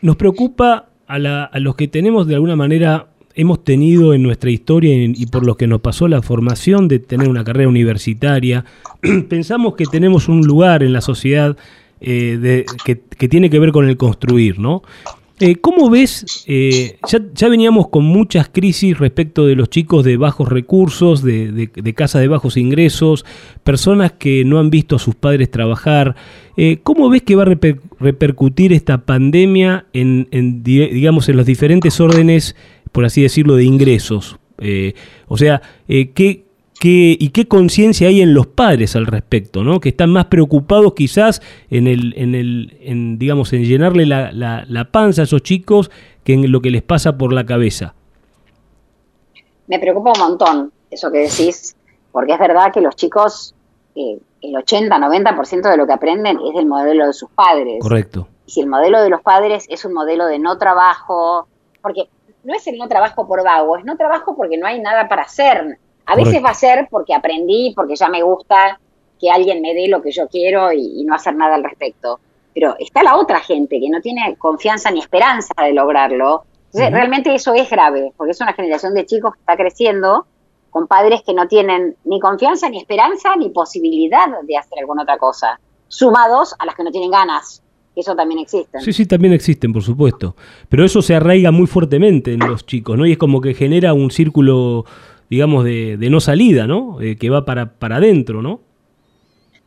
nos 0.00 0.16
preocupa 0.16 0.86
a, 1.06 1.18
los 1.18 1.76
que 1.76 1.86
tenemos 1.86 2.26
de 2.26 2.36
alguna 2.36 2.56
manera, 2.56 3.08
hemos 3.34 3.62
tenido 3.62 4.14
en 4.14 4.22
nuestra 4.22 4.50
historia 4.50 4.94
y, 4.94 5.26
por 5.26 5.44
lo 5.44 5.58
que 5.58 5.66
nos 5.66 5.82
pasó 5.82 6.08
la 6.08 6.22
formación 6.22 6.88
de 6.88 6.98
tener 6.98 7.28
una 7.28 7.44
carrera 7.44 7.68
universitaria, 7.68 8.64
pensamos 9.28 9.74
que 9.74 9.84
tenemos 9.84 10.30
un 10.30 10.46
lugar 10.46 10.82
en 10.82 10.94
la 10.94 11.02
sociedad 11.02 11.58
eh, 12.00 12.64
que, 12.86 13.00
que, 13.00 13.28
tiene 13.28 13.50
que 13.50 13.58
ver 13.58 13.72
con 13.72 13.86
el 13.86 13.98
construir, 13.98 14.58
¿no? 14.58 14.82
Eh, 15.40 15.56
¿Cómo 15.56 15.88
ves? 15.88 16.44
Eh, 16.46 16.98
ya, 17.08 17.48
veníamos 17.48 17.88
con 17.88 18.04
muchas 18.04 18.48
crisis 18.48 18.98
respecto 18.98 19.46
de 19.46 19.54
los 19.54 19.70
chicos 19.70 20.04
de 20.04 20.16
bajos 20.16 20.48
recursos, 20.48 21.22
de, 21.22 21.70
casa 21.94 22.18
de 22.18 22.28
bajos 22.28 22.56
ingresos, 22.56 23.24
personas 23.62 24.12
que 24.12 24.44
no 24.44 24.58
han 24.58 24.70
visto 24.70 24.96
a 24.96 24.98
sus 24.98 25.14
padres 25.14 25.50
trabajar. 25.50 26.16
Eh, 26.56 26.78
¿Cómo 26.82 27.08
ves 27.08 27.22
que 27.22 27.36
va 27.36 27.44
a 27.44 27.56
repercutir 28.00 28.72
esta 28.72 29.04
pandemia 29.04 29.86
en, 29.92 30.62
digamos, 30.62 31.28
en 31.28 31.36
los 31.36 31.46
diferentes 31.46 32.00
órdenes, 32.00 32.56
por 32.90 33.04
así 33.04 33.22
decirlo, 33.22 33.56
de 33.56 33.64
ingresos? 33.64 34.38
o 35.28 35.36
sea, 35.36 35.62
¿qué, 35.86 36.47
y 36.80 37.30
qué 37.30 37.48
conciencia 37.48 38.08
hay 38.08 38.20
en 38.20 38.34
los 38.34 38.46
padres 38.46 38.94
al 38.94 39.06
respecto, 39.06 39.64
¿no? 39.64 39.80
Que 39.80 39.88
están 39.88 40.10
más 40.10 40.26
preocupados 40.26 40.94
quizás 40.94 41.42
en 41.70 41.86
el, 41.86 42.14
en 42.16 42.34
el, 42.34 42.76
en, 42.80 43.18
digamos, 43.18 43.52
en 43.52 43.64
llenarle 43.64 44.06
la, 44.06 44.30
la, 44.32 44.90
panza 44.90 45.22
a 45.22 45.24
esos 45.24 45.42
chicos 45.42 45.90
que 46.24 46.34
en 46.34 46.52
lo 46.52 46.60
que 46.60 46.70
les 46.70 46.82
pasa 46.82 47.18
por 47.18 47.32
la 47.32 47.44
cabeza. 47.44 47.94
Me 49.66 49.78
preocupa 49.78 50.12
un 50.12 50.20
montón 50.20 50.72
eso 50.90 51.10
que 51.10 51.18
decís, 51.18 51.76
porque 52.12 52.32
es 52.32 52.38
verdad 52.38 52.72
que 52.72 52.80
los 52.80 52.96
chicos, 52.96 53.54
eh, 53.94 54.18
el 54.40 54.54
80-90% 54.54 55.70
de 55.70 55.76
lo 55.76 55.86
que 55.86 55.92
aprenden 55.92 56.38
es 56.40 56.54
del 56.54 56.66
modelo 56.66 57.06
de 57.06 57.12
sus 57.12 57.30
padres. 57.30 57.78
Correcto. 57.80 58.28
Y 58.46 58.52
si 58.52 58.60
el 58.60 58.68
modelo 58.68 59.02
de 59.02 59.10
los 59.10 59.20
padres 59.20 59.66
es 59.68 59.84
un 59.84 59.92
modelo 59.92 60.26
de 60.26 60.38
no 60.38 60.56
trabajo, 60.58 61.48
porque 61.82 62.08
no 62.44 62.54
es 62.54 62.66
el 62.66 62.78
no 62.78 62.88
trabajo 62.88 63.26
por 63.26 63.44
vago, 63.44 63.76
es 63.76 63.84
no 63.84 63.96
trabajo 63.96 64.36
porque 64.36 64.56
no 64.56 64.66
hay 64.66 64.80
nada 64.80 65.08
para 65.08 65.22
hacer 65.22 65.78
a 66.08 66.16
veces 66.16 66.42
va 66.42 66.50
a 66.50 66.54
ser 66.54 66.88
porque 66.90 67.14
aprendí, 67.14 67.74
porque 67.76 67.94
ya 67.94 68.08
me 68.08 68.22
gusta 68.22 68.80
que 69.20 69.30
alguien 69.30 69.60
me 69.60 69.74
dé 69.74 69.88
lo 69.88 70.00
que 70.00 70.10
yo 70.10 70.26
quiero 70.26 70.72
y, 70.72 71.04
no 71.04 71.14
hacer 71.14 71.34
nada 71.36 71.54
al 71.54 71.64
respecto. 71.64 72.18
pero 72.54 72.74
está 72.78 73.02
la 73.02 73.16
otra 73.16 73.40
gente 73.40 73.78
que 73.78 73.90
no 73.90 74.00
tiene 74.00 74.34
confianza 74.36 74.90
ni 74.90 75.00
esperanza 75.00 75.52
de 75.62 75.72
lograrlo. 75.72 76.44
Entonces, 76.66 76.92
realmente 76.92 77.34
eso 77.34 77.54
es 77.54 77.70
grave, 77.70 78.12
porque 78.16 78.32
es 78.32 78.40
una 78.40 78.52
generación 78.52 78.94
de 78.94 79.06
chicos 79.06 79.34
que 79.34 79.40
está 79.40 79.56
creciendo 79.56 80.26
con 80.70 80.86
padres 80.86 81.22
que 81.24 81.34
no 81.34 81.46
tienen 81.46 81.96
ni 82.04 82.20
confianza, 82.20 82.68
ni 82.68 82.78
esperanza, 82.78 83.36
ni 83.36 83.50
posibilidad 83.50 84.26
de 84.42 84.56
hacer 84.56 84.78
alguna 84.80 85.02
otra 85.02 85.18
cosa, 85.18 85.60
sumados 85.88 86.54
a 86.58 86.66
las 86.66 86.74
que 86.74 86.84
no 86.84 86.90
tienen 86.90 87.10
ganas. 87.10 87.62
Eso 87.94 88.14
también 88.14 88.40
existe. 88.40 88.80
Sí, 88.80 88.92
sí, 88.92 89.06
también 89.06 89.34
existen, 89.34 89.72
por 89.72 89.82
supuesto. 89.82 90.36
Pero 90.68 90.84
eso 90.84 91.02
se 91.02 91.16
arraiga 91.16 91.50
muy 91.50 91.66
fuertemente 91.66 92.32
en 92.32 92.40
los 92.40 92.64
chicos, 92.64 92.96
¿no? 92.96 93.06
Y 93.06 93.12
es 93.12 93.18
como 93.18 93.40
que 93.40 93.54
genera 93.54 93.92
un 93.92 94.10
círculo, 94.10 94.84
digamos, 95.30 95.64
de, 95.64 95.96
no 96.10 96.20
salida, 96.20 96.66
¿no? 96.66 97.00
Eh, 97.00 97.16
que 97.16 97.30
va 97.30 97.44
para, 97.44 97.74
para 97.78 97.96
adentro, 97.96 98.42
¿no? 98.42 98.60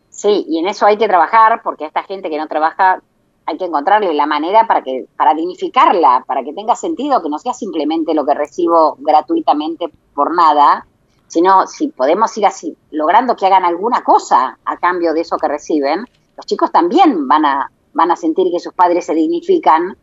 Sí, 0.10 0.46
y 0.48 0.60
en 0.60 0.68
eso 0.68 0.86
hay 0.86 0.98
que 0.98 1.08
trabajar, 1.08 1.62
porque 1.64 1.86
a 1.86 1.88
esta 1.88 2.04
gente 2.04 2.30
que 2.30 2.38
no 2.38 2.48
trabaja 2.48 3.02
hay 3.46 3.58
que 3.58 3.66
encontrarle 3.66 4.14
la 4.14 4.28
manera 4.28 4.68
para 4.68 4.84
que 4.84 5.06
para 5.18 5.34
dignificarla, 5.34 6.24
para 6.28 6.44
que 6.44 6.54
tenga 6.54 6.76
sentido, 6.76 7.22
que 7.22 7.30
no 7.30 7.40
sea 7.40 7.54
simplemente 7.54 8.14
lo 8.14 8.26
que 8.26 8.34
recibo 8.34 8.98
gratuitamente 9.00 9.88
por 10.14 10.34
nada, 10.36 10.86
sino 11.28 11.66
si 11.66 11.88
podemos 11.88 12.38
ir 12.38 12.46
así, 12.46 12.76
logrando 12.92 13.36
que 13.36 13.46
hagan 13.46 13.66
alguna 13.66 14.04
cosa 14.04 14.58
a 14.64 14.78
cambio 14.78 15.14
de 15.14 15.22
eso 15.22 15.38
que 15.38 15.48
reciben, 15.48 16.06
los 16.38 16.46
chicos 16.46 16.72
también 16.72 17.28
van 17.28 17.46
a, 17.46 17.72
van 17.94 18.12
a 18.12 18.16
sentir 18.16 18.52
que 18.52 18.60
sus 18.60 18.74
padres 18.74 19.06
se 19.06 19.14
dignifican 19.14 19.98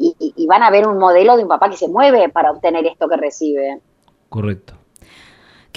y, 0.00 0.46
van 0.46 0.62
a 0.62 0.70
ver 0.70 0.86
un 0.86 0.96
modelo 0.96 1.36
de 1.36 1.42
un 1.42 1.48
papá 1.48 1.68
que 1.68 1.76
se 1.76 1.88
mueve 1.88 2.28
para 2.28 2.52
obtener 2.52 2.86
esto 2.86 3.08
que 3.08 3.16
recibe. 3.16 3.80
Correcto. 4.28 4.74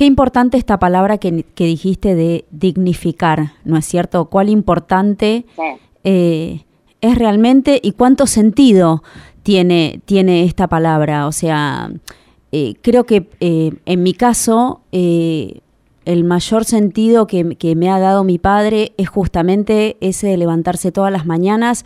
Qué 0.01 0.05
importante 0.07 0.57
esta 0.57 0.79
palabra 0.79 1.19
que, 1.19 1.45
dijiste 1.55 2.15
de 2.15 2.45
dignificar, 2.49 3.51
¿no 3.65 3.77
es 3.77 3.85
cierto? 3.85 4.25
Cuál 4.31 4.49
importante 4.49 5.45
eh, 6.03 6.65
es 7.01 7.17
realmente 7.19 7.79
y 7.83 7.91
cuánto 7.91 8.25
sentido 8.25 9.03
tiene, 9.43 10.01
tiene 10.05 10.45
esta 10.45 10.65
palabra. 10.65 11.27
O 11.27 11.31
sea, 11.31 11.91
eh, 12.51 12.77
creo 12.81 13.03
que 13.03 13.29
eh, 13.41 13.73
en 13.85 14.01
mi 14.01 14.15
caso 14.15 14.81
eh, 14.91 15.59
el 16.05 16.23
mayor 16.23 16.65
sentido 16.65 17.27
que, 17.27 17.75
me 17.75 17.91
ha 17.91 17.99
dado 17.99 18.23
mi 18.23 18.39
padre 18.39 18.93
es 18.97 19.07
justamente 19.07 19.97
ese 20.01 20.29
de 20.29 20.37
levantarse 20.37 20.91
todas 20.91 21.11
las 21.11 21.27
mañanas 21.27 21.85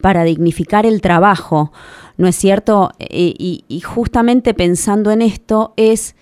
para 0.00 0.24
dignificar 0.24 0.86
el 0.86 1.02
trabajo, 1.02 1.72
¿no 2.16 2.26
es 2.26 2.36
cierto? 2.36 2.92
Y, 2.98 3.82
justamente 3.84 4.54
pensando 4.54 5.10
en 5.10 5.20
esto 5.20 5.74
es 5.76 6.16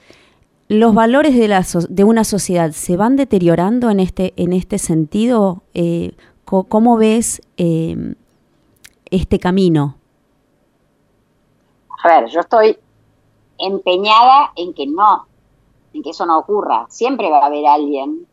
los 0.68 0.94
valores 0.94 1.36
de, 1.36 1.48
la 1.48 1.64
de 1.88 2.04
una 2.04 2.24
sociedad 2.24 2.70
se 2.72 2.96
van 2.96 3.16
deteriorando 3.16 3.90
en 3.90 4.00
este, 4.00 4.34
en 4.36 4.52
este 4.52 4.78
sentido. 4.78 5.62
¿Cómo 6.44 6.96
ves 6.96 7.42
este 9.10 9.38
camino? 9.38 9.96
A 12.04 12.08
ver, 12.08 12.28
yo 12.28 12.40
estoy 12.40 12.78
empeñada 13.58 14.52
en 14.56 14.72
que 14.72 14.86
no, 14.86 15.26
en 15.92 16.02
que 16.02 16.10
eso 16.10 16.26
no 16.26 16.38
ocurra. 16.38 16.86
Siempre 16.88 17.30
va 17.30 17.40
a 17.40 17.46
haber 17.46 17.66
alguien 17.66 18.26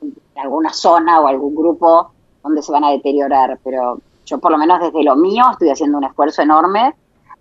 en 0.00 0.14
alguna 0.36 0.72
zona 0.72 1.20
o 1.20 1.26
algún 1.26 1.54
grupo 1.54 2.12
donde 2.42 2.62
se 2.62 2.72
van 2.72 2.84
a 2.84 2.90
deteriorar, 2.90 3.58
pero 3.62 4.00
yo 4.24 4.38
por 4.38 4.50
lo 4.50 4.58
menos 4.58 4.80
desde 4.80 5.04
lo 5.04 5.16
mío 5.16 5.44
estoy 5.52 5.70
haciendo 5.70 5.98
un 5.98 6.04
esfuerzo 6.04 6.42
enorme 6.42 6.94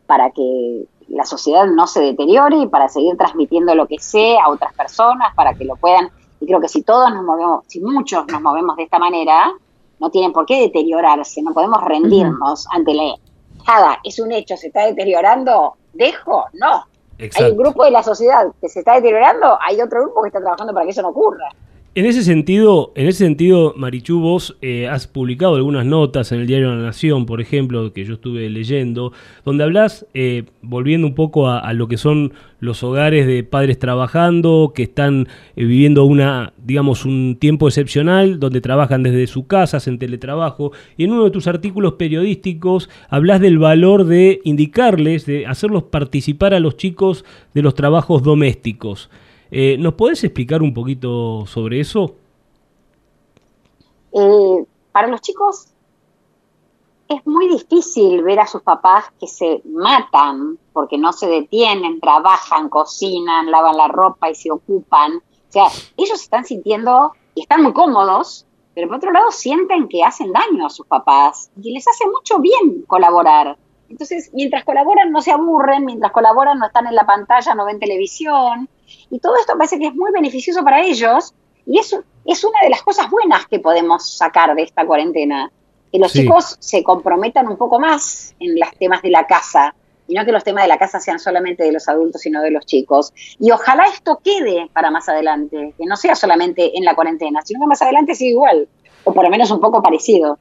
para 0.06 0.32
que 0.32 0.86
la 1.10 1.26
sociedad 1.26 1.66
no 1.68 1.88
se 1.88 2.02
deteriore 2.02 2.58
y 2.58 2.68
para 2.68 2.88
seguir 2.88 3.18
transmitiendo 3.18 3.76
lo 3.76 3.88
que 3.88 4.00
sé 4.00 4.38
a 4.38 4.50
otras 4.50 4.74
personas, 4.74 5.34
para 5.36 5.54
que 5.54 5.66
lo 5.66 5.76
puedan. 5.76 6.10
Y 6.40 6.46
creo 6.46 6.62
que 6.62 6.68
si 6.68 6.84
todos 6.84 7.14
nos 7.14 7.24
movemos, 7.24 7.66
si 7.68 7.82
muchos 7.82 8.28
nos 8.28 8.42
movemos 8.42 8.76
de 8.78 8.84
esta 8.84 9.00
manera, 9.00 9.52
no 10.00 10.10
tienen 10.10 10.32
por 10.32 10.46
qué 10.46 10.62
deteriorarse, 10.62 11.42
no 11.42 11.54
podemos 11.54 11.84
rendirnos 11.84 12.68
ante 12.72 12.94
la... 12.94 13.16
Nada, 13.68 14.00
es 14.04 14.20
un 14.20 14.32
hecho, 14.32 14.56
se 14.56 14.68
está 14.68 14.86
deteriorando, 14.86 15.76
dejo, 15.94 16.46
no, 16.54 16.86
hay 17.20 17.52
un 17.52 17.58
grupo 17.58 17.84
de 17.84 17.92
la 17.92 18.02
sociedad 18.02 18.48
que 18.62 18.70
se 18.70 18.80
está 18.80 18.96
deteriorando, 18.96 19.58
hay 19.62 19.82
otro 19.82 20.04
grupo 20.04 20.22
que 20.22 20.30
está 20.30 20.40
trabajando 20.40 20.74
para 20.74 20.86
que 20.86 20.92
eso 20.92 21.02
no 21.02 21.10
ocurra. 21.10 21.50
En 21.96 22.06
ese 22.06 22.24
sentido, 22.24 22.94
en 22.96 23.08
ese 23.08 23.26
sentido, 23.26 23.74
Marichu, 23.76 24.20
vos 24.20 24.56
eh, 24.62 24.88
has 24.88 25.08
publicado 25.08 25.56
algunas 25.56 25.88
notas 25.88 26.32
en 26.32 26.42
el 26.42 26.46
diario 26.46 26.70
La 26.70 26.84
Nación, 26.84 27.26
por 27.26 27.42
ejemplo, 27.42 27.92
que 27.94 28.06
yo 28.06 28.14
estuve 28.14 28.48
leyendo, 28.48 29.12
donde 29.44 29.64
hablas, 29.64 30.06
eh, 30.14 30.44
volviendo 30.62 31.08
un 31.08 31.16
poco 31.16 31.50
a, 31.50 31.74
lo 31.74 31.88
que 31.88 31.98
son 31.98 32.34
los 32.60 32.84
hogares 32.84 33.26
de 33.26 33.44
padres 33.44 33.80
trabajando, 33.80 34.72
que 34.76 34.84
están 34.84 35.28
eh, 35.56 35.66
viviendo 35.66 36.06
una, 36.06 36.54
digamos, 36.64 37.06
un 37.06 37.38
tiempo 37.40 37.68
excepcional, 37.68 38.40
donde 38.40 38.62
trabajan 38.62 39.02
desde 39.02 39.26
su 39.26 39.48
casa, 39.48 39.80
en 39.88 39.98
teletrabajo, 39.98 40.72
y 40.96 41.06
en 41.06 41.14
uno 41.14 41.24
de 41.24 41.32
tus 41.32 41.48
artículos 41.48 41.94
periodísticos 41.94 42.88
hablas 43.10 43.42
del 43.42 43.58
valor 43.58 44.06
de 44.06 44.42
indicarles, 44.44 45.26
de 45.26 45.48
hacerlos 45.48 45.86
participar 45.86 46.54
a 46.54 46.60
los 46.60 46.78
chicos 46.78 47.26
de 47.56 47.64
los 47.64 47.74
trabajos 47.74 48.22
domésticos. 48.22 49.10
Eh, 49.52 49.78
¿Nos 49.80 49.96
podés 49.96 50.24
explicar 50.24 50.62
un 50.62 50.74
poquito 50.74 51.46
sobre 51.46 51.80
eso? 51.80 52.16
Eh, 54.12 54.66
para 54.92 55.08
los 55.08 55.22
chicos 55.22 55.68
es 57.08 57.26
muy 57.26 57.48
difícil 57.48 58.22
ver 58.22 58.40
a 58.40 58.46
sus 58.46 58.62
papás 58.62 59.06
que 59.20 59.26
se 59.26 59.62
matan 59.66 60.60
porque 60.72 60.98
no 60.98 61.12
se 61.12 61.28
detienen, 61.28 62.00
trabajan, 62.00 62.70
cocinan, 62.70 63.50
lavan 63.50 63.78
la 63.78 63.88
ropa 63.88 64.30
y 64.30 64.36
se 64.36 64.52
ocupan. 64.52 65.18
O 65.18 65.52
sea, 65.52 65.66
ellos 65.98 66.22
están 66.22 66.46
sintiendo 66.46 67.14
y 67.34 67.42
están 67.42 67.64
muy 67.64 67.74
cómodos, 67.74 68.46
pero 68.76 68.88
por 68.88 68.98
otro 68.98 69.12
lado 69.12 69.32
sienten 69.32 69.88
que 69.88 70.04
hacen 70.04 70.32
daño 70.32 70.68
a 70.68 70.70
sus 70.70 70.86
papás 70.86 71.50
y 71.60 71.74
les 71.74 71.88
hace 71.88 72.06
mucho 72.08 72.38
bien 72.38 72.84
colaborar. 72.86 73.58
Entonces, 73.90 74.30
mientras 74.34 74.64
colaboran 74.64 75.12
no 75.12 75.22
se 75.22 75.32
aburren, 75.32 75.86
mientras 75.86 76.12
colaboran 76.12 76.60
no 76.60 76.68
están 76.68 76.86
en 76.86 76.94
la 76.94 77.08
pantalla, 77.08 77.56
no 77.56 77.66
ven 77.66 77.80
televisión, 77.80 78.70
y 79.10 79.20
todo 79.20 79.36
esto 79.38 79.54
parece 79.58 79.80
que 79.80 79.88
es 79.88 79.96
muy 79.96 80.12
beneficioso 80.12 80.64
para 80.64 80.82
ellos 80.82 81.34
y 81.66 81.80
eso 81.80 82.04
es 82.26 82.44
una 82.44 82.60
de 82.64 82.70
las 82.70 82.82
cosas 82.82 83.10
buenas 83.10 83.46
que 83.48 83.60
podemos 83.60 84.18
sacar 84.18 84.56
de 84.56 84.64
esta 84.64 84.86
cuarentena. 84.86 85.52
Que 85.92 86.00
los 86.00 86.14
chicos 86.14 86.56
se 86.60 86.84
comprometan 86.84 87.48
un 87.48 87.58
poco 87.58 87.80
más 87.80 88.36
en 88.40 88.60
los 88.60 88.70
temas 88.78 89.02
de 89.02 89.10
la 89.10 89.26
casa 89.26 89.74
y 90.08 90.16
no 90.16 90.26
que 90.26 90.32
los 90.32 90.44
temas 90.44 90.64
de 90.64 90.68
la 90.68 90.78
casa 90.78 91.00
sean 91.00 91.20
solamente 91.20 91.64
de 91.64 91.72
los 91.72 91.88
adultos, 91.88 92.22
sino 92.22 92.42
de 92.42 92.52
los 92.52 92.66
chicos. 92.66 93.14
Y 93.40 93.52
ojalá 93.52 93.84
esto 93.94 94.20
quede 94.24 94.70
para 94.74 94.90
más 94.90 95.08
adelante, 95.08 95.74
que 95.78 95.86
no 95.86 95.96
sea 95.96 96.16
solamente 96.16 96.78
en 96.78 96.84
la 96.84 96.96
cuarentena, 96.96 97.42
sino 97.44 97.60
que 97.60 97.68
más 97.68 97.82
adelante 97.82 98.16
sea 98.16 98.28
igual, 98.28 98.68
o 99.04 99.14
por 99.14 99.24
lo 99.24 99.30
menos 99.30 99.52
un 99.52 99.60
poco 99.60 99.82
parecido. 99.84 100.40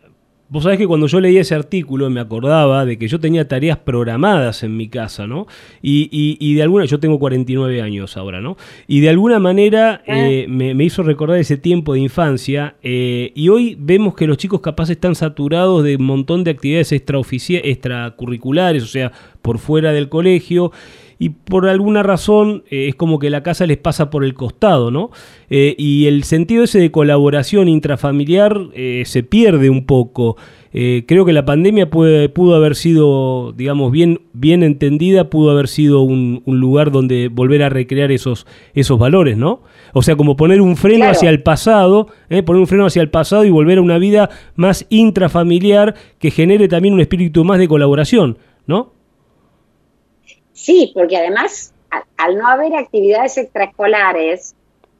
Vos 0.50 0.62
sabés 0.62 0.78
que 0.78 0.86
cuando 0.86 1.06
yo 1.08 1.20
leía 1.20 1.42
ese 1.42 1.54
artículo 1.54 2.08
me 2.08 2.20
acordaba 2.20 2.86
de 2.86 2.96
que 2.96 3.06
yo 3.06 3.20
tenía 3.20 3.46
tareas 3.46 3.76
programadas 3.76 4.62
en 4.62 4.78
mi 4.78 4.88
casa, 4.88 5.26
¿no? 5.26 5.46
Y, 5.82 6.08
y, 6.40 6.54
de 6.54 6.62
alguna, 6.62 6.86
yo 6.86 6.98
tengo 6.98 7.18
49 7.18 7.82
años 7.82 8.16
ahora, 8.16 8.40
¿no? 8.40 8.56
Y 8.86 9.00
de 9.00 9.10
alguna 9.10 9.38
manera 9.38 10.02
ah. 10.08 10.18
eh, 10.18 10.46
me, 10.48 10.72
hizo 10.82 11.02
recordar 11.02 11.38
ese 11.38 11.58
tiempo 11.58 11.92
de 11.92 12.00
infancia 12.00 12.76
eh, 12.82 13.30
y 13.34 13.50
hoy 13.50 13.76
vemos 13.78 14.14
que 14.14 14.26
los 14.26 14.38
chicos 14.38 14.62
capaz 14.62 14.88
están 14.88 15.14
saturados 15.14 15.84
de 15.84 15.96
un 15.96 16.04
montón 16.04 16.44
de 16.44 16.52
actividades 16.52 16.92
extracurriculares, 16.92 18.82
o 18.82 18.86
sea, 18.86 19.12
por 19.42 19.58
fuera 19.58 19.92
del 19.92 20.08
colegio 20.08 20.72
y 21.18 21.30
por 21.30 21.68
alguna 21.68 22.02
razón 22.02 22.62
eh, 22.70 22.88
es 22.88 22.94
como 22.94 23.18
que 23.18 23.28
la 23.28 23.42
casa 23.42 23.66
les 23.66 23.76
pasa 23.76 24.08
por 24.08 24.24
el 24.24 24.34
costado, 24.34 24.90
¿no? 24.90 25.10
Eh, 25.50 25.74
y 25.76 26.06
el 26.06 26.22
sentido 26.22 26.62
ese 26.62 26.78
de 26.78 26.92
colaboración 26.92 27.68
intrafamiliar 27.68 28.60
eh, 28.74 29.02
se 29.04 29.24
pierde 29.24 29.68
un 29.68 29.84
poco. 29.84 30.36
creo 30.70 31.24
que 31.24 31.32
la 31.32 31.44
pandemia 31.44 31.90
puede, 31.90 32.28
pudo 32.28 32.54
haber 32.54 32.76
sido, 32.76 33.52
digamos, 33.56 33.90
bien, 33.90 34.20
bien 34.32 34.62
entendida, 34.62 35.28
pudo 35.28 35.50
haber 35.50 35.66
sido 35.66 36.02
un, 36.02 36.42
lugar 36.46 36.92
donde 36.92 37.28
volver 37.28 37.62
a 37.64 37.68
recrear 37.68 38.12
esos, 38.12 38.46
esos 38.74 38.98
valores, 38.98 39.36
¿no? 39.36 39.62
O 39.94 40.02
sea, 40.02 40.14
como 40.14 40.36
poner 40.36 40.60
un 40.60 40.76
freno 40.76 41.06
hacia 41.06 41.30
el 41.30 41.42
pasado, 41.42 42.08
poner 42.28 42.60
un 42.60 42.66
freno 42.68 42.86
hacia 42.86 43.02
el 43.02 43.10
pasado 43.10 43.44
y 43.44 43.50
volver 43.50 43.78
a 43.78 43.82
una 43.82 43.98
vida 43.98 44.30
más 44.54 44.86
intrafamiliar 44.88 45.94
que 46.20 46.30
genere 46.30 46.68
también 46.68 46.94
un 46.94 47.00
espíritu 47.00 47.44
más 47.44 47.58
de 47.58 47.66
colaboración, 47.66 48.38
¿no? 48.66 48.97
Sí, 50.58 50.90
porque 50.92 51.16
además, 51.16 51.72
al, 52.16 52.36
no 52.36 52.48
haber 52.48 52.74
actividades 52.74 53.38
extraescolares, 53.38 54.56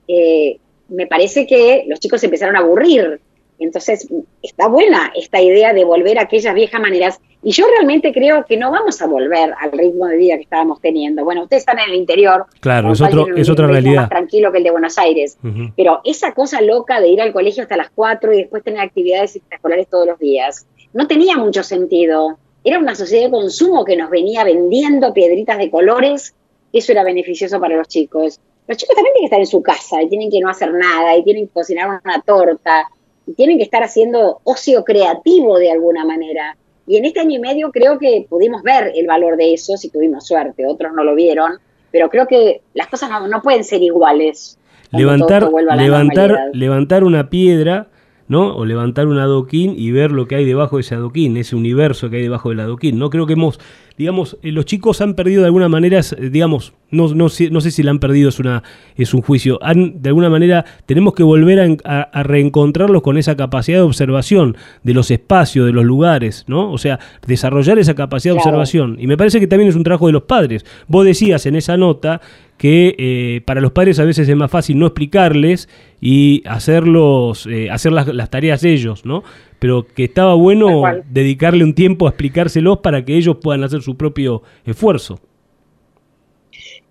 eh, 0.07 0.59
me 0.89 1.09
parece 1.09 1.49
que 1.49 1.85
los 1.89 1.99
chicos 1.99 2.23
empezaron 2.23 2.55
a 2.55 2.61
aburrir. 2.61 3.21
Entonces, 3.59 4.07
está 4.41 4.69
buena 4.69 5.11
esta 5.17 5.43
idea 5.43 5.73
de 5.73 5.85
volver 5.85 6.21
a 6.21 6.23
aquellas 6.23 6.55
viejas 6.55 6.81
maneras. 6.81 7.21
Y 7.43 7.51
yo 7.51 7.67
realmente 7.67 8.13
creo 8.13 8.45
que 8.47 8.57
no 8.57 8.71
vamos 8.71 9.03
a 9.03 9.09
volver 9.09 9.53
al 9.61 9.73
ritmo 9.73 10.07
de 10.07 10.17
vida 10.17 10.37
que 10.37 10.43
estábamos 10.43 10.81
teniendo. 10.81 11.25
Bueno, 11.25 11.43
ustedes 11.43 11.63
están 11.63 11.81
en 11.81 11.91
el 11.91 11.97
interior. 11.97 12.47
Claro, 12.61 12.93
es, 12.93 13.01
otro, 13.01 13.27
es 13.35 13.49
otra 13.51 13.67
realidad. 13.67 14.03
Más 14.03 14.11
tranquilo 14.11 14.53
que 14.53 14.59
el 14.59 14.65
de 14.65 14.71
Buenos 14.71 14.97
Aires. 14.97 15.39
Pero 15.77 16.03
esa 16.05 16.35
cosa 16.35 16.61
loca 16.61 17.01
de 17.01 17.09
ir 17.09 17.21
al 17.21 17.33
colegio 17.33 17.65
hasta 17.65 17.77
las 17.77 17.91
4 17.91 18.33
y 18.33 18.37
después 18.37 18.63
tener 18.63 18.81
actividades 18.81 19.35
extraescolares 19.35 19.89
todos 19.89 20.07
los 20.07 20.21
días, 20.21 20.69
no 20.93 21.09
tenía 21.09 21.37
mucho 21.37 21.65
sentido 21.65 22.39
era 22.69 22.79
una 22.79 22.95
sociedad 22.95 23.25
de 23.25 23.31
consumo 23.31 23.85
que 23.85 23.97
nos 23.97 24.11
venía 24.11 24.45
vendiendo 24.45 25.13
piedritas 25.15 25.59
de 25.59 25.71
colores, 25.71 26.35
eso 26.73 26.93
era 26.93 27.03
beneficioso 27.03 27.59
para 27.61 27.77
los 27.77 27.89
chicos. 27.89 28.41
Los 28.67 28.77
chicos 28.77 28.95
también 28.95 29.15
tienen 29.15 29.23
que 29.23 29.35
estar 29.35 29.41
en 29.41 29.47
su 29.47 29.63
casa 29.63 30.03
y 30.03 30.09
tienen 30.09 30.31
que 30.31 30.41
no 30.41 30.51
hacer 30.51 30.73
nada 30.75 31.17
y 31.17 31.25
tienen 31.25 31.47
que 31.47 31.53
cocinar 31.53 31.89
una 31.89 32.23
torta. 32.23 32.87
y 33.27 33.33
tienen 33.33 33.59
que 33.59 33.65
estar 33.65 33.83
haciendo 33.83 34.41
ocio 34.45 34.85
creativo 34.85 35.59
de 35.59 35.71
alguna 35.71 36.05
manera. 36.05 36.57
Y 36.87 36.97
en 36.97 37.05
este 37.05 37.21
año 37.21 37.37
y 37.37 37.39
medio 37.39 37.71
creo 37.71 37.99
que 37.99 38.27
pudimos 38.29 38.63
ver 38.63 38.93
el 38.95 39.07
valor 39.07 39.37
de 39.37 39.53
eso, 39.53 39.77
si 39.77 39.91
tuvimos 39.91 40.27
suerte, 40.27 40.67
otros 40.67 40.95
no 40.95 41.05
lo 41.05 41.15
vieron, 41.15 41.59
pero 41.91 42.09
creo 42.09 42.27
que 42.27 42.63
las 42.73 42.87
cosas 42.87 43.11
no, 43.29 43.43
pueden 43.43 43.65
ser 43.65 43.83
iguales. 43.83 44.59
Levantar, 44.91 45.51
levantar, 45.77 46.51
levantar 46.55 47.05
una 47.05 47.29
piedra 47.29 47.89
¿no? 48.29 48.55
O 48.55 48.65
levantar 48.65 49.07
un 49.07 49.19
adoquín 49.19 49.75
y 49.77 49.91
ver 49.91 50.13
lo 50.13 50.27
que 50.29 50.37
hay 50.37 50.45
debajo 50.45 50.77
de 50.77 50.83
ese 50.83 50.95
adoquín, 50.95 51.37
ese 51.37 51.57
universo 51.57 52.11
que 52.11 52.17
hay 52.17 52.23
debajo 52.23 52.51
del 52.51 52.61
adoquín, 52.61 52.99
¿no? 52.99 53.11
Creo 53.11 53.27
que 53.27 53.33
hemos, 53.33 53.59
digamos, 53.99 54.39
eh, 54.43 54.53
los 54.53 54.65
chicos 54.65 55.01
han 55.01 55.15
perdido 55.15 55.43
de 55.43 55.47
alguna 55.47 55.69
manera, 55.69 55.99
eh, 55.99 56.31
digamos, 56.31 56.73
no, 56.91 57.13
no, 57.15 57.29
sé, 57.29 57.51
no 57.51 57.61
sé 57.61 57.71
si 57.71 57.83
la 57.83 57.91
han 57.91 57.99
perdido, 57.99 58.29
es, 58.29 58.39
una, 58.39 58.63
es 58.97 59.13
un 59.13 59.21
juicio, 59.21 59.59
han, 59.61 60.01
de 60.01 60.09
alguna 60.09 60.31
manera 60.31 60.65
tenemos 60.87 61.13
que 61.15 61.23
volver 61.23 61.79
a, 61.85 62.23
reencontrarlos 62.23 63.03
con 63.03 63.19
esa 63.19 63.37
capacidad 63.37 63.79
de 63.79 63.83
observación 63.83 64.57
de 64.85 64.95
los 64.95 65.11
espacios, 65.11 65.67
de 65.67 65.73
los 65.73 65.85
lugares, 65.85 66.45
¿no? 66.47 66.73
O 66.73 66.79
sea, 66.79 66.99
desarrollar 67.27 67.79
esa 67.79 67.95
capacidad 67.95 68.35
de 68.35 68.39
observación. 68.39 68.97
Y 68.99 69.07
me 69.07 69.17
parece 69.17 69.41
que 69.41 69.47
también 69.47 69.69
es 69.69 69.77
un 69.77 69.85
trabajo 69.85 70.07
de 70.07 70.13
los 70.13 70.23
padres. 70.23 70.65
Vos 70.87 71.05
decías 71.05 71.45
en 71.47 71.57
esa 71.57 71.77
nota 71.77 72.21
que 72.59 72.97
eh, 72.99 73.41
para 73.45 73.61
los 73.61 73.73
padres 73.73 73.99
a 74.01 74.05
veces 74.05 74.29
es 74.29 74.37
más 74.37 74.51
fácil 74.51 74.79
no 74.79 74.87
explicarles 74.87 75.69
y 76.01 76.43
hacerlos, 76.47 77.47
eh, 77.47 77.71
hacer 77.71 77.93
las, 77.93 78.31
tareas 78.31 78.65
ellos, 78.65 79.05
¿no? 79.05 79.23
Pero 79.59 79.87
que 79.87 80.05
estaba 80.05 80.35
bueno 80.35 80.83
dedicarle 81.11 81.65
un 81.65 81.75
tiempo 81.75 82.07
a 82.07 82.11
explicárselos 82.11 82.79
para 82.79 83.05
que 83.05 83.17
ellos 83.17 83.39
puedan 83.43 83.65
hacer 83.65 83.83
su 83.83 83.97
propio 83.97 84.43
esfuerzo. 84.65 85.19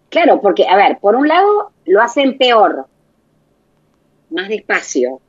Claro, 0.09 0.41
porque, 0.41 0.67
a 0.67 0.75
ver, 0.75 0.99
por 0.99 1.15
un 1.15 1.27
lado 1.27 1.71
lo 1.85 2.01
hacen 2.01 2.37
peor, 2.37 2.85
más 4.29 4.49
despacio, 4.49 5.19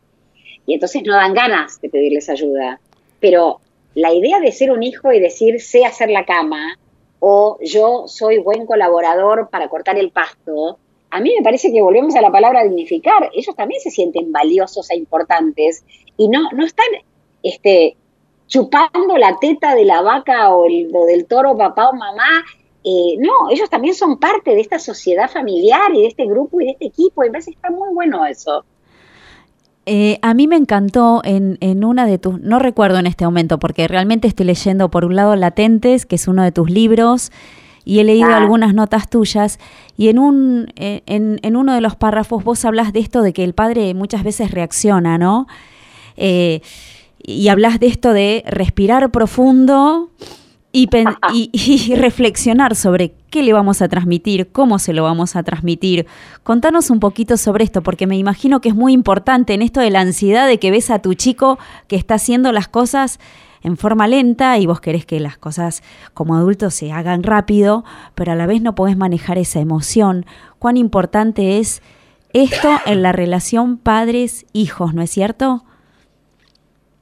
y 0.66 0.74
entonces 0.74 1.03
no 1.05 1.14
dan 1.14 1.34
ganas 1.34 1.80
de 1.80 1.89
pedirles 1.89 2.28
ayuda. 2.28 2.80
Pero 3.20 3.61
la 3.95 4.12
idea 4.12 4.39
de 4.41 4.53
ser 4.53 4.70
un 4.70 4.82
hijo 4.82 5.12
y 5.12 5.20
decir 5.20 5.61
sé 5.61 5.84
hacer 5.84 6.11
la 6.11 6.24
cama, 6.24 6.76
o 7.20 7.59
yo 7.62 8.05
soy 8.07 8.39
buen 8.39 8.66
colaborador 8.66 9.49
para 9.51 9.68
cortar 9.68 9.99
el 9.99 10.11
pasto, 10.11 10.78
a 11.11 11.20
mí 11.20 11.32
me 11.36 11.43
parece 11.43 11.72
que 11.72 11.82
volvemos 11.82 12.14
a 12.14 12.20
la 12.20 12.30
palabra 12.30 12.62
dignificar. 12.64 13.30
Ellos 13.32 13.57
también 13.57 13.80
se 13.80 13.91
sienten 13.91 14.30
valiosos 14.30 14.91
e 14.91 14.97
importantes 14.97 15.84
y 16.16 16.28
no, 16.28 16.51
no 16.53 16.64
están 16.64 16.86
este, 17.43 17.97
chupando 18.47 19.16
la 19.16 19.39
teta 19.39 19.74
de 19.74 19.84
la 19.84 20.03
vaca 20.03 20.51
o, 20.51 20.66
el, 20.66 20.91
del 20.91 21.26
toro 21.26 21.57
papá 21.57 21.91
o 21.91 21.93
mamá. 21.95 22.45
Eh, 22.84 23.16
no, 23.18 23.51
ellos 23.51 23.68
también 23.68 23.95
son 23.95 24.18
parte 24.18 24.53
de 24.55 24.61
esta 24.61 24.78
sociedad 24.78 25.30
familiar 25.30 25.95
y 25.95 26.03
de 26.03 26.07
este 26.09 26.26
grupo 26.26 26.61
y 26.61 26.66
de 26.66 26.70
este 26.72 26.86
equipo. 26.86 27.22
Y 27.22 27.26
me 27.26 27.32
parece 27.32 27.51
que 27.51 27.57
está 27.57 27.70
muy 27.70 27.93
bueno 27.95 28.24
eso. 28.26 28.64
Eh, 29.91 30.18
a 30.20 30.34
mí 30.34 30.47
me 30.47 30.57
encantó 30.57 31.22
en, 31.24 31.57
en, 31.61 31.82
una 31.82 32.05
de 32.05 32.18
tus, 32.18 32.41
no 32.41 32.59
recuerdo 32.59 32.99
en 32.99 33.07
este 33.07 33.24
momento, 33.24 33.59
porque 33.59 33.89
realmente 33.89 34.28
estoy 34.28 34.45
leyendo 34.45 34.91
por 34.91 35.07
un 35.07 35.16
lado 35.16 35.34
Latentes, 35.34 36.05
que 36.05 36.16
es 36.16 36.28
uno 36.28 36.43
de 36.43 36.53
tus 36.53 36.68
libros, 36.68 37.32
y 37.86 38.01
he 38.01 38.05
leído 38.05 38.34
algunas 38.34 38.74
notas 38.74 39.09
tuyas, 39.09 39.59
y 39.97 40.09
en, 40.09 40.18
un, 40.18 40.70
eh, 40.76 41.03
en, 41.07 41.41
en, 41.43 41.57
uno 41.57 41.72
de 41.72 41.80
los 41.80 41.97
párrafos 41.97 42.45
vos 42.45 42.66
hablas 42.66 42.93
de 42.93 43.01
esto 43.01 43.22
de 43.22 43.32
que 43.32 43.45
el 43.45 43.55
padre 43.55 43.95
muchas 43.95 44.24
veces 44.24 44.51
reacciona, 44.51 45.16
¿no? 45.16 45.47
Eh, 46.18 46.61
y 47.23 47.49
hablas 47.49 47.81
de 47.81 47.89
esto 47.89 48.12
de 48.12 48.45
respirar 48.47 49.11
profundo 49.11 50.11
y, 50.73 51.51
y, 51.53 51.95
reflexionar 51.97 52.77
sobre 52.77 53.14
qué 53.31 53.43
le 53.43 53.53
vamos 53.53 53.83
a 53.83 53.89
transmitir, 53.89 54.53
cómo 54.53 54.79
se 54.79 54.93
lo 54.93 55.03
vamos 55.03 55.35
a 55.35 55.43
transmitir. 55.43 56.07
Contanos 56.45 56.91
un 56.91 57.01
poquito 57.01 57.37
sobre 57.37 57.64
esto, 57.64 57.83
porque 57.83 58.07
me 58.07 58.16
imagino 58.16 58.61
que 58.61 58.69
es 58.69 58.75
muy 58.75 58.93
importante 58.93 59.55
en 59.55 59.62
esto 59.62 59.81
de 59.81 59.91
la 59.91 60.01
ansiedad 60.01 60.47
de 60.47 60.59
que 60.59 60.71
ves 60.71 60.91
a 60.91 61.01
tu 61.01 61.14
chico 61.14 61.59
que 61.89 61.97
está 61.97 62.14
haciendo 62.14 62.53
las 62.53 62.69
cosas 62.69 63.19
en 63.62 63.77
forma 63.77 64.07
lenta 64.07 64.57
y 64.59 64.66
vos 64.66 64.81
querés 64.81 65.05
que 65.05 65.19
las 65.19 65.37
cosas 65.37 65.83
como 66.14 66.37
adultos 66.37 66.75
se 66.75 66.93
hagan 66.93 67.23
rápido, 67.23 67.85
pero 68.14 68.33
a 68.33 68.37
la 68.37 68.47
vez 68.47 68.62
no 68.62 68.75
podés 68.75 68.97
manejar 68.97 69.39
esa 69.39 69.61
emoción. 69.61 70.27
Cuán 70.59 70.77
importante 70.77 71.59
es 71.59 71.83
esto 72.33 72.69
en 72.87 73.03
la 73.03 73.12
relación 73.12 73.79
padres-hijos, 73.79 74.95
¿no 74.95 75.03
es 75.03 75.11
cierto? 75.11 75.64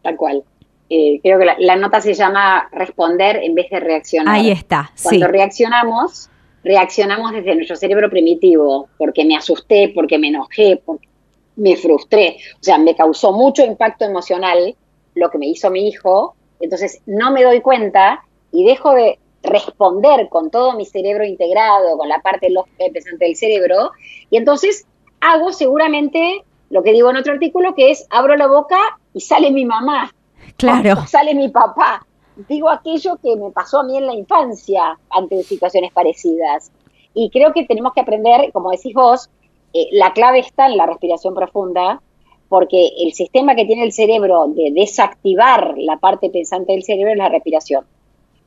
Tal 0.07 0.17
cual. 0.17 0.45
Eh, 0.89 1.19
creo 1.21 1.37
que 1.41 1.47
la, 1.59 1.75
nota 1.75 2.01
se 2.01 2.15
llama 2.15 2.69
responder 2.71 3.41
en 3.43 3.57
vez 3.57 3.69
de 3.71 3.81
reaccionar. 3.81 4.37
Ahí 4.37 4.53
está. 4.53 4.93
Cuando 5.03 5.27
reaccionamos, 5.27 6.31
reaccionamos 6.63 7.33
desde 7.33 7.57
nuestro 7.57 7.75
cerebro 7.75 8.09
primitivo, 8.09 8.89
porque 8.99 9.25
me 9.25 9.37
asusté, 9.37 9.91
porque 9.93 10.17
me 10.17 10.29
enojé, 10.29 10.81
porque 10.87 11.09
me 11.57 11.77
frustré. 11.77 12.37
O 12.55 12.63
sea, 12.63 12.79
me 12.79 12.95
causó 12.95 13.33
mucho 13.33 13.65
impacto 13.65 14.05
emocional 14.05 14.77
lo 15.17 15.29
que 15.29 15.39
me 15.39 15.49
hizo 15.49 15.73
mi 15.73 15.89
hijo. 15.89 16.37
Entonces 16.61 17.03
no 17.05 17.33
me 17.33 17.43
doy 17.43 17.63
cuenta 17.63 18.23
y 18.53 18.65
dejo 18.65 18.95
de 18.95 19.19
responder 19.43 20.29
con 20.29 20.53
todo 20.53 20.75
mi 20.75 20.87
cerebro 20.87 21.25
integrado, 21.25 21.99
con 21.99 22.09
la 22.09 22.21
parte 22.21 22.49
lógica 22.49 22.87
y 22.87 22.93
pesante 22.93 23.25
del 23.25 23.35
cerebro. 23.35 23.91
Y 24.31 24.37
entonces 24.37 24.87
hago 25.19 25.53
seguramente 25.53 26.45
lo 26.71 26.83
que 26.83 26.93
digo 26.93 27.11
en 27.11 27.17
otro 27.17 27.33
artículo, 27.33 27.75
que 27.75 27.91
es 27.91 28.07
abro 28.11 28.37
la 28.37 28.47
boca 28.47 28.79
y 29.13 29.21
sale 29.21 29.51
mi 29.51 29.65
mamá. 29.65 30.11
Claro. 30.57 31.07
sale 31.07 31.35
mi 31.35 31.49
papá. 31.49 32.07
Digo 32.49 32.69
aquello 32.69 33.17
que 33.23 33.37
me 33.37 33.51
pasó 33.51 33.81
a 33.81 33.85
mí 33.85 33.97
en 33.97 34.07
la 34.07 34.15
infancia 34.15 34.99
ante 35.11 35.43
situaciones 35.43 35.93
parecidas. 35.93 36.71
Y 37.15 37.31
creo 37.31 37.53
que 37.53 37.65
tenemos 37.65 37.93
que 37.95 38.01
aprender, 38.01 38.53
como 38.53 38.71
decís 38.71 38.95
vos, 38.95 39.31
eh, 39.73 39.89
la 39.93 40.13
clave 40.13 40.41
está 40.41 40.67
en 40.67 40.77
la 40.77 40.87
respiración 40.87 41.35
profunda, 41.35 42.03
porque 42.49 42.91
el 42.99 43.13
sistema 43.13 43.55
que 43.55 43.65
tiene 43.65 43.85
el 43.85 43.93
cerebro 43.93 44.47
de 44.49 44.71
desactivar 44.73 45.75
la 45.79 45.97
parte 45.97 46.31
pensante 46.31 46.73
del 46.73 46.85
cerebro 46.85 47.13
es 47.13 47.19
la 47.19 47.29
respiración. 47.29 47.85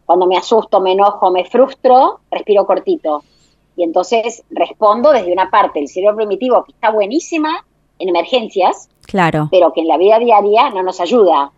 Cuando 0.06 0.28
me 0.28 0.38
asusto, 0.38 0.80
me 0.82 0.94
enojo, 0.94 1.32
me 1.32 1.46
frustro, 1.46 2.22
respiro 2.32 2.66
cortito. 2.66 3.24
Y 3.76 3.84
entonces 3.84 4.44
respondo 4.50 5.12
desde 5.12 5.32
una 5.32 5.50
parte 5.50 5.80
del 5.80 5.88
cerebro 5.88 6.18
primitivo 6.18 6.64
que 6.64 6.72
está 6.72 6.92
buenísima 6.92 7.66
en 8.00 8.10
emergencias, 8.10 8.90
claro. 9.06 9.50
pero 9.52 9.74
que 9.74 9.82
en 9.82 9.88
la 9.88 9.98
vida 9.98 10.20
diaria 10.20 10.70
no 10.70 10.84
nos 10.84 11.00
ayuda. 11.00 11.52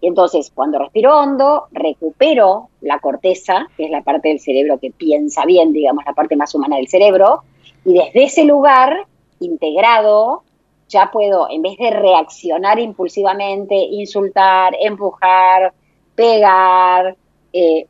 Y 0.00 0.08
entonces, 0.08 0.52
cuando 0.54 0.78
respiro 0.78 1.18
hondo, 1.18 1.68
recupero 1.72 2.68
la 2.82 2.98
corteza, 2.98 3.68
que 3.76 3.86
es 3.86 3.90
la 3.90 4.02
parte 4.02 4.28
del 4.28 4.40
cerebro 4.40 4.78
que 4.78 4.90
piensa 4.90 5.46
bien, 5.46 5.72
digamos, 5.72 6.04
la 6.04 6.12
parte 6.12 6.36
más 6.36 6.54
humana 6.54 6.76
del 6.76 6.88
cerebro, 6.88 7.42
y 7.84 7.94
desde 7.94 8.24
ese 8.24 8.44
lugar, 8.44 9.06
integrado, 9.40 10.42
ya 10.88 11.10
puedo, 11.10 11.48
en 11.50 11.62
vez 11.62 11.78
de 11.78 11.90
reaccionar 11.90 12.78
impulsivamente, 12.78 13.74
insultar, 13.74 14.76
empujar, 14.80 15.72
pegar, 16.14 17.16
eh, 17.52 17.86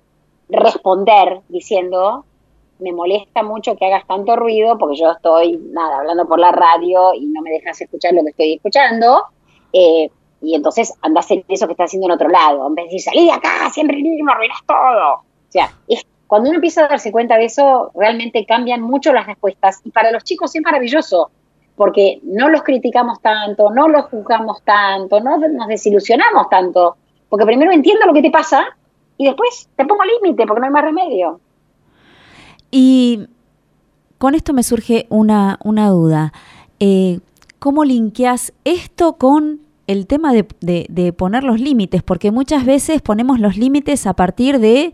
responder 0.48 1.40
diciendo, 1.48 2.24
me 2.78 2.92
molesta 2.92 3.42
mucho 3.42 3.76
que 3.76 3.86
hagas 3.86 4.06
tanto 4.06 4.36
ruido 4.36 4.76
porque 4.78 4.96
yo 4.96 5.12
estoy, 5.12 5.56
nada, 5.70 5.98
hablando 5.98 6.26
por 6.26 6.38
la 6.38 6.52
radio 6.52 7.14
y 7.14 7.26
no 7.26 7.42
me 7.42 7.50
dejas 7.50 7.80
escuchar 7.80 8.14
lo 8.14 8.22
que 8.22 8.30
estoy 8.30 8.54
escuchando. 8.54 9.24
Eh, 9.72 10.10
y 10.42 10.54
entonces 10.54 10.92
andás 11.00 11.30
en 11.30 11.44
eso 11.48 11.66
que 11.66 11.72
estás 11.72 11.86
haciendo 11.86 12.06
en 12.06 12.12
otro 12.12 12.28
lado. 12.28 12.66
En 12.66 12.74
vez 12.74 12.84
de 12.84 12.92
decir, 12.92 13.00
salí 13.00 13.26
de 13.26 13.32
acá, 13.32 13.70
siempre 13.70 13.96
mismo, 13.96 14.30
arruinas 14.30 14.58
todo. 14.66 15.14
O 15.14 15.50
sea, 15.50 15.70
es, 15.88 16.04
cuando 16.26 16.50
uno 16.50 16.56
empieza 16.56 16.84
a 16.84 16.88
darse 16.88 17.12
cuenta 17.12 17.36
de 17.36 17.46
eso, 17.46 17.90
realmente 17.94 18.44
cambian 18.44 18.82
mucho 18.82 19.12
las 19.12 19.26
respuestas. 19.26 19.80
Y 19.84 19.90
para 19.90 20.10
los 20.10 20.24
chicos 20.24 20.54
es 20.54 20.62
maravilloso, 20.62 21.30
porque 21.76 22.20
no 22.22 22.48
los 22.48 22.62
criticamos 22.62 23.20
tanto, 23.22 23.70
no 23.70 23.88
los 23.88 24.06
juzgamos 24.06 24.62
tanto, 24.64 25.20
no 25.20 25.38
nos 25.38 25.68
desilusionamos 25.68 26.48
tanto. 26.50 26.96
Porque 27.28 27.46
primero 27.46 27.72
entiendo 27.72 28.06
lo 28.06 28.12
que 28.12 28.22
te 28.22 28.30
pasa 28.30 28.66
y 29.16 29.26
después 29.26 29.68
te 29.76 29.84
pongo 29.86 30.04
límite 30.04 30.46
porque 30.46 30.60
no 30.60 30.66
hay 30.66 30.72
más 30.72 30.84
remedio. 30.84 31.40
Y 32.76 33.28
con 34.18 34.34
esto 34.34 34.52
me 34.52 34.64
surge 34.64 35.06
una, 35.08 35.60
una 35.62 35.90
duda. 35.90 36.32
Eh, 36.80 37.20
¿Cómo 37.60 37.84
linkeas 37.84 38.52
esto 38.64 39.12
con 39.12 39.60
el 39.86 40.08
tema 40.08 40.32
de, 40.32 41.14
poner 41.16 41.44
los 41.44 41.60
límites, 41.60 42.02
porque 42.02 42.32
muchas 42.32 42.66
veces 42.66 43.00
ponemos 43.00 43.38
los 43.38 43.56
límites 43.56 44.08
a 44.08 44.14
partir 44.14 44.58
de, 44.58 44.92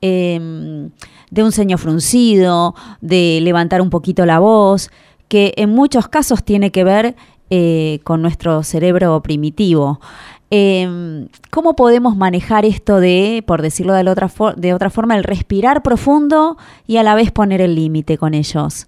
em, 0.00 0.90
de 1.30 1.44
un 1.44 1.52
ceño 1.52 1.78
fruncido, 1.78 2.74
de 3.00 3.38
levantar 3.40 3.82
un 3.82 3.90
poquito 3.90 4.26
la 4.26 4.40
voz, 4.40 4.90
que 5.28 5.54
en 5.56 5.70
muchos 5.70 6.08
casos 6.08 6.42
tiene 6.42 6.72
que 6.72 6.82
ver 6.82 7.14
eh, 7.50 8.00
con 8.02 8.20
nuestro 8.20 8.64
cerebro 8.64 9.22
primitivo. 9.22 10.00
Em, 10.54 11.28
¿Cómo 11.50 11.74
podemos 11.74 12.14
manejar 12.14 12.66
esto 12.66 13.00
de, 13.00 13.42
por 13.46 13.62
decirlo 13.62 13.94
de, 13.94 14.06
otra 14.06 14.30
de 14.54 14.74
otra 14.74 14.90
forma, 14.90 15.16
el 15.16 15.24
respirar 15.24 15.82
profundo 15.82 16.58
y 16.86 16.98
a 16.98 17.02
la 17.02 17.14
vez 17.14 17.32
poner 17.32 17.62
el 17.62 17.74
límite 17.74 18.18
con 18.18 18.34
ellos? 18.34 18.86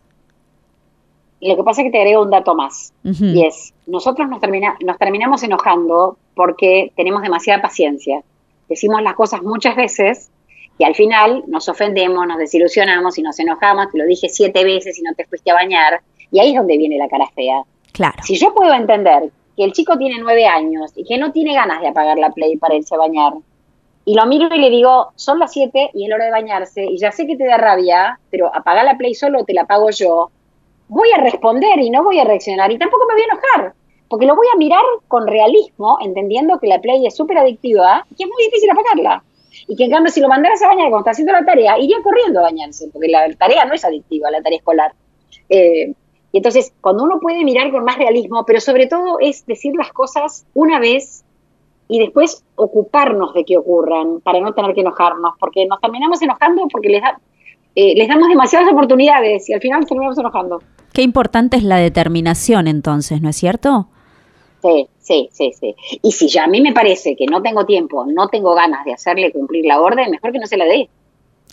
Lo 1.41 1.57
que 1.57 1.62
pasa 1.62 1.81
es 1.81 1.86
que 1.86 1.93
te 1.93 2.03
agrego 2.03 2.23
un 2.23 2.31
dato 2.31 2.55
más, 2.55 2.93
y 3.03 3.47
es, 3.47 3.73
nosotros 3.86 4.28
nos, 4.28 4.41
termina, 4.41 4.77
nos 4.85 4.99
terminamos 4.99 5.43
enojando 5.43 6.19
porque 6.35 6.93
tenemos 6.97 7.23
demasiada 7.23 7.62
paciencia. 7.62 8.23
Decimos 8.69 9.01
las 9.03 9.15
cosas 9.15 9.43
muchas 9.43 9.74
veces 9.74 10.31
y 10.77 10.85
al 10.85 10.95
final 10.95 11.45
nos 11.47 11.70
ofendemos, 11.70 12.27
nos 12.27 12.36
desilusionamos 12.36 13.16
y 13.16 13.23
nos 13.23 13.41
enojamos, 13.41 13.91
te 13.91 13.97
lo 13.97 14.05
dije 14.05 14.28
siete 14.28 14.65
veces 14.65 14.99
y 14.99 15.03
no 15.03 15.15
te 15.15 15.24
fuiste 15.24 15.51
a 15.51 15.55
bañar, 15.55 16.03
y 16.31 16.41
ahí 16.41 16.51
es 16.51 16.57
donde 16.57 16.77
viene 16.77 16.99
la 16.99 17.09
cara 17.09 17.27
fea. 17.35 17.62
Claro. 17.93 18.23
Si 18.23 18.36
yo 18.36 18.53
puedo 18.53 18.74
entender 18.74 19.31
que 19.56 19.64
el 19.64 19.72
chico 19.72 19.97
tiene 19.97 20.20
nueve 20.20 20.47
años 20.47 20.93
y 20.97 21.05
que 21.05 21.18
no 21.18 21.32
tiene 21.32 21.55
ganas 21.55 21.81
de 21.81 21.89
apagar 21.89 22.18
la 22.18 22.31
play 22.31 22.56
para 22.56 22.74
irse 22.74 22.94
a 22.94 22.98
bañar. 22.98 23.35
Y 24.06 24.14
lo 24.14 24.26
miro 24.26 24.48
y 24.55 24.59
le 24.59 24.68
digo, 24.68 25.12
son 25.16 25.39
las 25.39 25.52
siete 25.52 25.90
y 25.94 26.06
es 26.06 26.12
hora 26.12 26.26
de 26.26 26.31
bañarse 26.31 26.85
y 26.85 26.98
ya 26.98 27.10
sé 27.10 27.26
que 27.26 27.36
te 27.36 27.47
da 27.47 27.56
rabia, 27.56 28.18
pero 28.31 28.55
apaga 28.55 28.85
la 28.85 28.98
play 28.98 29.14
solo 29.14 29.44
te 29.44 29.55
la 29.55 29.64
pago 29.64 29.90
yo. 29.90 30.31
Voy 30.89 31.09
a 31.12 31.22
responder 31.22 31.78
y 31.78 31.89
no 31.89 32.05
voy 32.05 32.18
a 32.18 32.24
reaccionar 32.24 32.70
y 32.70 32.78
tampoco 32.78 33.06
me 33.06 33.14
voy 33.14 33.22
a 33.22 33.24
enojar, 33.24 33.74
porque 34.09 34.26
lo 34.26 34.36
voy 34.36 34.47
a 34.52 34.59
mirar 34.59 34.85
con 35.09 35.26
realismo, 35.26 35.97
entendiendo 36.02 36.59
que 36.59 36.66
la 36.66 36.81
play 36.81 37.06
es 37.06 37.16
súper 37.16 37.39
adictiva 37.39 38.05
y 38.10 38.14
que 38.14 38.24
es 38.24 38.28
muy 38.28 38.44
difícil 38.44 38.70
apagarla. 38.70 39.24
Y 39.68 39.76
que 39.76 39.85
en 39.85 39.90
cambio 39.90 40.12
si 40.12 40.20
lo 40.20 40.28
mandaras 40.28 40.60
a 40.62 40.68
bañar 40.68 40.90
cuando 40.90 40.98
está 40.98 41.12
haciendo 41.12 41.32
la 41.32 41.44
tarea, 41.44 41.78
iría 41.78 41.97
corriendo 42.02 42.40
a 42.40 42.43
bañarse, 42.43 42.89
porque 42.93 43.09
la 43.09 43.32
tarea 43.36 43.64
no 43.64 43.72
es 43.72 43.85
adictiva, 43.85 44.31
la 44.31 44.43
tarea 44.43 44.59
escolar. 44.59 44.93
Eh, 45.48 45.94
y 46.35 46.39
entonces, 46.39 46.73
cuando 46.81 47.05
uno 47.05 47.20
puede 47.20 47.44
mirar 47.44 47.70
con 47.70 47.85
más 47.85 47.97
realismo, 47.97 48.44
pero 48.44 48.59
sobre 48.59 48.89
todo 48.89 49.20
es 49.20 49.47
decir 49.47 49.73
las 49.78 49.93
cosas 49.93 50.44
una 50.52 50.81
vez 50.81 51.24
y 51.86 52.01
después 52.01 52.43
ocuparnos 52.56 53.32
de 53.35 53.44
que 53.44 53.56
ocurran 53.56 54.20
para 54.20 54.40
no 54.40 54.52
tener 54.52 54.74
que 54.74 54.81
enojarnos, 54.81 55.35
porque 55.39 55.65
nos 55.66 55.81
terminamos 55.81 56.20
enojando 56.23 56.66
porque 56.73 56.89
les, 56.89 57.02
eh, 57.77 57.94
les 57.94 58.09
damos 58.09 58.28
demasiadas 58.28 58.69
oportunidades 58.73 59.48
y 59.48 59.55
al 59.55 59.61
final 59.61 59.78
nos 59.78 59.89
terminamos 59.89 60.19
enojando. 60.19 60.61
Qué 60.93 61.02
importante 61.02 61.56
es 61.56 61.62
la 61.62 61.77
determinación 61.77 62.66
entonces, 62.66 63.23
¿no 63.23 63.28
es 63.28 63.36
cierto? 63.36 63.86
Sí, 64.61 64.89
sí, 64.98 65.28
sí, 65.31 65.52
sí. 65.52 65.77
Y 66.02 66.11
si 66.11 66.27
ya 66.27 66.44
a 66.44 66.48
mí 66.48 66.61
me 66.61 66.73
parece 66.73 67.15
que 67.15 67.27
no 67.27 67.43
tengo 67.43 67.65
tiempo, 67.65 68.06
no 68.06 68.27
tengo 68.27 68.56
ganas 68.56 68.85
de 68.85 68.93
hacerle 68.93 69.31
cumplir 69.31 69.66
la 69.66 69.81
orden, 69.81 70.11
mejor 70.11 70.32
que 70.32 70.40
no 70.40 70.47
se 70.47 70.56
la 70.56 70.65
dé. 70.65 70.89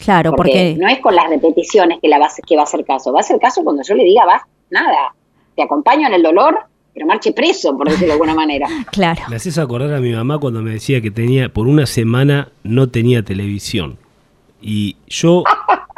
Claro, 0.04 0.34
porque, 0.36 0.76
no 0.80 0.88
es 0.88 1.00
con 1.00 1.16
las 1.16 1.30
repeticiones 1.30 2.00
que, 2.02 2.08
la 2.08 2.18
va, 2.18 2.28
que 2.46 2.56
va 2.56 2.62
a 2.62 2.66
hacer 2.66 2.84
caso. 2.84 3.14
Va 3.14 3.20
a 3.20 3.22
hacer 3.22 3.40
caso 3.40 3.64
cuando 3.64 3.84
yo 3.84 3.94
le 3.94 4.04
diga, 4.04 4.26
va, 4.26 4.46
nada, 4.70 5.14
te 5.56 5.64
acompaño 5.64 6.08
en 6.08 6.14
el 6.16 6.24
dolor, 6.24 6.58
pero 6.94 7.06
marche 7.06 7.32
preso, 7.34 7.78
por 7.78 7.88
decirlo 7.88 8.08
de 8.08 8.14
alguna 8.14 8.34
manera. 8.34 8.68
Claro. 8.92 9.22
Me 9.30 9.36
haces 9.36 9.58
acordar 9.58 9.94
a 9.94 10.00
mi 10.00 10.12
mamá 10.12 10.40
cuando 10.40 10.62
me 10.62 10.72
decía 10.72 11.02
que 11.02 11.12
tenía, 11.12 11.50
por 11.50 11.68
una 11.68 11.86
semana 11.86 12.50
no 12.64 12.90
tenía 12.90 13.24
televisión. 13.24 13.98
Y 14.62 14.98
yo 15.08 15.44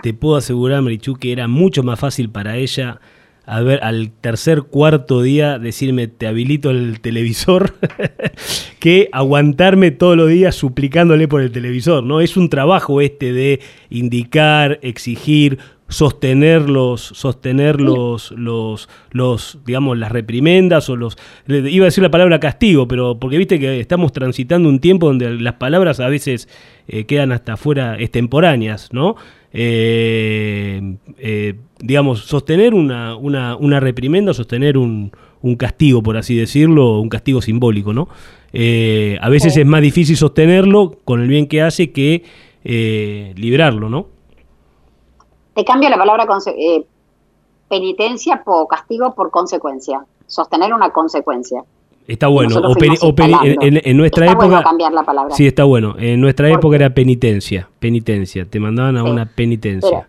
te 0.02 0.14
puedo 0.14 0.36
asegurar, 0.36 0.82
Marichu, 0.82 1.16
que 1.16 1.32
era 1.32 1.48
mucho 1.48 1.84
más 1.84 2.00
fácil 2.00 2.30
para 2.30 2.58
ella 2.58 3.00
a 3.46 3.62
ver, 3.62 3.84
al 3.84 4.12
tercer, 4.12 4.64
cuarto 4.64 5.22
día 5.22 5.60
decirme 5.60 6.08
te 6.08 6.28
habilito 6.28 6.72
el 6.72 7.02
televisor, 7.02 7.74
que 8.80 9.10
aguantarme 9.12 9.92
todos 9.92 10.16
los 10.16 10.30
días 10.30 10.56
suplicándole 10.56 11.28
por 11.28 11.42
el 11.42 11.52
televisor, 11.52 12.04
¿no? 12.04 12.22
Es 12.22 12.38
un 12.38 12.50
trabajo 12.50 13.02
este 13.02 13.34
de 13.34 13.60
indicar, 13.90 14.80
exigir, 14.82 15.60
sostener 15.90 16.70
los, 16.70 17.02
sostener 17.02 17.80
los, 17.80 18.32
los, 18.32 18.90
los, 19.12 19.60
digamos, 19.66 19.98
las 19.98 20.12
reprimendas 20.12 20.90
o 20.90 20.96
los, 20.96 21.18
iba 21.48 21.84
a 21.84 21.86
decir 21.86 22.02
la 22.02 22.10
palabra 22.12 22.40
castigo, 22.40 22.88
pero 22.88 23.20
porque 23.20 23.38
viste 23.38 23.60
que 23.60 23.80
estamos 23.80 24.12
transitando 24.12 24.70
un 24.70 24.80
tiempo 24.80 25.08
donde 25.08 25.30
las 25.32 25.56
palabras 25.56 26.00
a 26.00 26.08
veces 26.08 26.48
eh, 26.88 27.06
quedan 27.06 27.32
hasta 27.32 27.58
fuera 27.58 28.00
extemporáneas, 28.00 28.92
¿no? 28.92 29.16
Eh, 29.56 30.98
eh, 31.20 31.54
digamos, 31.80 32.22
sostener 32.22 32.74
una, 32.74 33.16
una, 33.16 33.56
una 33.56 33.80
reprimenda, 33.80 34.34
sostener 34.34 34.78
un, 34.78 35.12
un, 35.44 35.56
castigo, 35.56 36.02
por 36.02 36.18
así 36.18 36.36
decirlo, 36.36 37.00
un 37.00 37.10
castigo 37.10 37.40
simbólico, 37.40 37.94
¿no? 37.94 38.08
Eh, 38.52 39.18
a 39.22 39.30
veces 39.30 39.56
es 39.56 39.66
más 39.66 39.82
difícil 39.82 40.18
sostenerlo 40.18 40.98
con 41.06 41.22
el 41.22 41.28
bien 41.28 41.48
que 41.48 41.62
hace 41.62 41.92
que 41.92 42.24
eh, 42.64 43.34
librarlo, 43.38 43.90
¿no? 43.90 44.08
Te 45.54 45.64
cambio 45.64 45.90
la 45.90 45.98
palabra 45.98 46.26
penitencia 47.70 48.44
por 48.44 48.68
castigo 48.68 49.14
por 49.14 49.30
consecuencia. 49.30 50.04
Sostener 50.26 50.74
una 50.74 50.90
consecuencia. 50.92 51.64
Está 52.08 52.28
bueno. 52.28 52.58
O, 52.58 52.76
en, 52.80 53.98
nuestra 53.98 54.26
está 54.26 54.34
época. 54.34 54.48
Bueno 54.48 54.64
cambiar 54.64 54.94
la 54.94 55.04
palabra. 55.04 55.36
Sí, 55.36 55.48
está 55.48 55.64
bueno. 55.64 55.96
En 55.98 56.20
nuestra 56.20 56.50
época 56.50 56.76
era 56.76 56.90
penitencia. 56.90 57.70
Penitencia. 57.80 58.46
Te 58.46 58.60
mandaban 58.60 58.98
a 58.98 59.04
una 59.04 59.26
penitencia. 59.26 60.08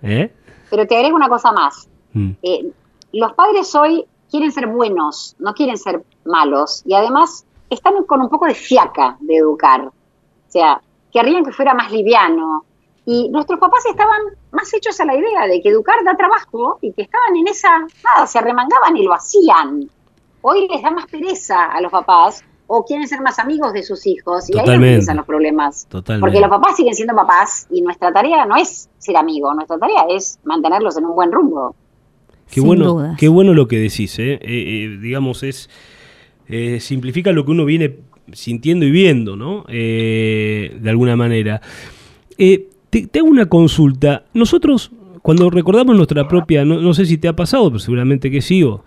Pero, 0.00 0.14
¿Eh? 0.14 0.32
pero, 0.68 0.86
te 0.86 0.96
agrego 0.96 1.16
una 1.16 1.28
cosa 1.28 1.52
más. 1.52 1.88
Mm. 2.12 2.30
Eh, 2.42 2.70
los 3.12 3.32
padres 3.32 3.74
hoy 3.74 4.04
quieren 4.30 4.52
ser 4.52 4.66
buenos, 4.66 5.34
no 5.38 5.54
quieren 5.54 5.78
ser 5.78 6.04
malos. 6.24 6.82
Y 6.84 6.94
además 6.94 7.46
están 7.70 8.04
con 8.04 8.20
un 8.20 8.28
poco 8.28 8.46
de 8.46 8.54
fiaca 8.54 9.16
de 9.20 9.36
educar. 9.36 9.86
O 9.86 9.92
sea, 10.48 10.80
querrían 11.10 11.44
que 11.44 11.52
fuera 11.52 11.72
más 11.72 11.90
liviano. 11.90 12.64
Y 13.06 13.30
nuestros 13.30 13.58
papás 13.58 13.86
estaban 13.86 14.20
más 14.50 14.72
hechos 14.74 15.00
a 15.00 15.06
la 15.06 15.16
idea 15.16 15.46
de 15.46 15.62
que 15.62 15.70
educar 15.70 16.04
da 16.04 16.16
trabajo 16.16 16.78
y 16.82 16.92
que 16.92 17.02
estaban 17.02 17.34
en 17.34 17.48
esa. 17.48 17.80
Nada, 18.04 18.26
se 18.26 18.38
arremangaban 18.38 18.94
y 18.96 19.04
lo 19.04 19.14
hacían 19.14 19.88
hoy 20.42 20.68
les 20.68 20.82
da 20.82 20.90
más 20.90 21.06
pereza 21.06 21.66
a 21.66 21.80
los 21.80 21.90
papás 21.90 22.44
o 22.72 22.84
quieren 22.84 23.08
ser 23.08 23.20
más 23.20 23.40
amigos 23.40 23.72
de 23.72 23.82
sus 23.82 24.06
hijos 24.06 24.48
y 24.48 24.56
ahí 24.56 24.76
empiezan 24.76 25.16
los 25.16 25.26
problemas. 25.26 25.88
Porque 25.90 26.38
los 26.40 26.48
papás 26.48 26.76
siguen 26.76 26.94
siendo 26.94 27.16
papás 27.16 27.66
y 27.68 27.82
nuestra 27.82 28.12
tarea 28.12 28.46
no 28.46 28.54
es 28.54 28.88
ser 28.96 29.16
amigo, 29.16 29.52
nuestra 29.54 29.76
tarea 29.76 30.04
es 30.08 30.38
mantenerlos 30.44 30.96
en 30.96 31.06
un 31.06 31.16
buen 31.16 31.32
rumbo. 31.32 31.74
Qué 32.48 32.60
bueno, 32.60 33.16
qué 33.18 33.26
bueno 33.26 33.54
lo 33.54 33.66
que 33.66 33.76
decís, 33.76 34.16
¿eh? 34.20 34.34
Eh, 34.34 34.40
eh, 34.44 34.98
digamos, 35.00 35.42
es 35.42 35.68
simplifica 36.78 37.32
lo 37.32 37.44
que 37.44 37.50
uno 37.50 37.64
viene 37.64 37.96
sintiendo 38.32 38.86
y 38.86 38.92
viendo, 38.92 39.34
¿no? 39.34 39.64
de 39.68 40.86
alguna 40.86 41.16
manera. 41.16 41.60
te, 42.36 43.18
hago 43.18 43.28
una 43.28 43.46
consulta. 43.46 44.26
Nosotros, 44.32 44.92
cuando 45.22 45.50
recordamos 45.50 45.96
nuestra 45.96 46.28
propia, 46.28 46.64
no, 46.64 46.80
no, 46.80 46.94
sé 46.94 47.04
si 47.04 47.18
te 47.18 47.26
ha 47.26 47.34
pasado, 47.34 47.68
pero 47.68 47.80
seguramente 47.80 48.30
que 48.30 48.42
sí, 48.42 48.62
o, 48.62 48.84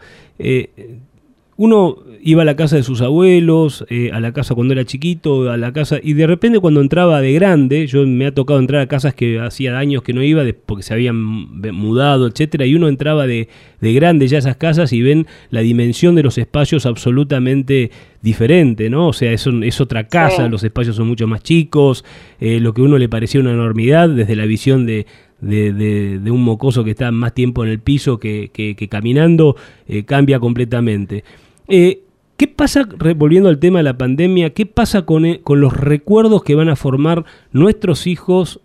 uno 1.63 1.99
iba 2.21 2.41
a 2.41 2.45
la 2.45 2.57
casa 2.57 2.75
de 2.75 2.83
sus 2.83 3.01
abuelos, 3.01 3.85
eh, 3.89 4.11
a 4.11 4.19
la 4.19 4.33
casa 4.33 4.53
cuando 4.53 4.73
era 4.73 4.83
chiquito, 4.83 5.49
a 5.49 5.55
la 5.55 5.71
casa, 5.71 5.97
y 6.03 6.11
de 6.11 6.27
repente 6.27 6.59
cuando 6.59 6.81
entraba 6.81 7.21
de 7.21 7.31
grande, 7.31 7.87
yo 7.87 8.05
me 8.05 8.25
ha 8.25 8.33
tocado 8.33 8.59
entrar 8.59 8.81
a 8.81 8.87
casas 8.87 9.13
que 9.13 9.39
hacía 9.39 9.77
años 9.77 10.03
que 10.03 10.11
no 10.11 10.21
iba, 10.21 10.43
porque 10.65 10.83
se 10.83 10.93
habían 10.93 11.15
mudado, 11.15 12.27
etcétera, 12.27 12.65
y 12.65 12.75
uno 12.75 12.89
entraba 12.89 13.27
de, 13.27 13.47
de 13.79 13.93
grande 13.93 14.27
ya 14.27 14.37
a 14.37 14.39
esas 14.39 14.57
casas 14.57 14.91
y 14.91 15.01
ven 15.01 15.25
la 15.51 15.61
dimensión 15.61 16.15
de 16.15 16.23
los 16.23 16.37
espacios 16.37 16.85
absolutamente 16.85 17.91
diferente, 18.21 18.89
¿no? 18.89 19.07
O 19.07 19.13
sea, 19.13 19.31
es, 19.31 19.47
es 19.47 19.79
otra 19.79 20.09
casa, 20.09 20.49
los 20.49 20.65
espacios 20.65 20.97
son 20.97 21.07
mucho 21.07 21.27
más 21.27 21.43
chicos, 21.43 22.03
eh, 22.41 22.59
lo 22.59 22.73
que 22.73 22.81
a 22.81 22.83
uno 22.83 22.97
le 22.97 23.07
parecía 23.07 23.39
una 23.39 23.53
enormidad 23.53 24.09
desde 24.09 24.35
la 24.35 24.45
visión 24.45 24.85
de, 24.85 25.05
de, 25.43 26.31
un 26.31 26.43
mocoso 26.43 26.83
que 26.83 26.91
está 26.91 27.11
más 27.11 27.33
tiempo 27.33 27.63
en 27.63 27.71
el 27.71 27.79
piso 27.79 28.19
que, 28.19 28.87
caminando, 28.89 29.55
eh, 29.87 30.03
cambia 30.03 30.39
completamente. 30.39 31.23
Eh, 31.67 32.01
¿Qué 32.37 32.47
pasa, 32.47 32.87
volviendo 33.15 33.47
al 33.47 33.59
tema 33.59 33.79
de 33.79 33.83
la 33.83 33.97
pandemia, 33.97 34.49
qué 34.49 34.65
pasa 34.65 35.03
con, 35.03 35.25
eh, 35.25 35.41
con 35.43 35.61
los 35.61 35.73
recuerdos 35.77 36.43
que 36.43 36.55
van 36.55 36.67
a 36.67 36.75
formar 36.75 37.25
nuestros 37.51 38.07
hijos 38.07 38.59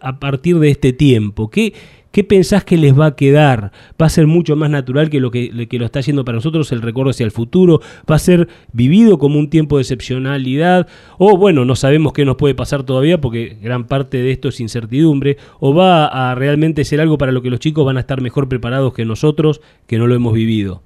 a 0.00 0.18
partir 0.18 0.58
de 0.58 0.70
este 0.70 0.92
tiempo? 0.92 1.48
¿Qué, 1.48 1.72
¿Qué 2.12 2.24
pensás 2.24 2.62
que 2.62 2.76
les 2.76 2.98
va 2.98 3.06
a 3.06 3.16
quedar? 3.16 3.72
¿Va 4.00 4.04
a 4.04 4.10
ser 4.10 4.26
mucho 4.26 4.54
más 4.54 4.68
natural 4.68 5.08
que 5.08 5.18
lo 5.18 5.30
que, 5.30 5.50
lo 5.50 5.84
está 5.86 6.00
haciendo 6.00 6.26
para 6.26 6.36
nosotros 6.36 6.70
el 6.70 6.82
recuerdo 6.82 7.10
hacia 7.10 7.24
el 7.24 7.30
futuro? 7.30 7.80
¿Va 8.08 8.16
a 8.16 8.18
ser 8.18 8.48
vivido 8.74 9.18
como 9.18 9.38
un 9.38 9.48
tiempo 9.48 9.78
de 9.78 9.82
excepcionalidad? 9.82 10.86
O 11.16 11.38
bueno, 11.38 11.64
no 11.64 11.74
sabemos 11.74 12.12
qué 12.12 12.26
nos 12.26 12.36
puede 12.36 12.54
pasar 12.54 12.82
todavía 12.82 13.18
porque 13.18 13.56
gran 13.62 13.84
parte 13.86 14.18
de 14.18 14.30
esto 14.30 14.50
es 14.50 14.60
incertidumbre. 14.60 15.38
¿O 15.58 15.74
va 15.74 16.04
a 16.06 16.34
realmente 16.34 16.84
ser 16.84 17.00
algo 17.00 17.16
para 17.16 17.32
lo 17.32 17.40
que 17.40 17.48
los 17.48 17.60
chicos 17.60 17.86
van 17.86 17.96
a 17.96 18.00
estar 18.00 18.20
mejor 18.20 18.46
preparados 18.46 18.92
que 18.92 19.06
nosotros 19.06 19.62
que 19.86 19.96
no 19.96 20.06
lo 20.06 20.14
hemos 20.14 20.34
vivido? 20.34 20.82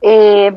Eh, 0.00 0.56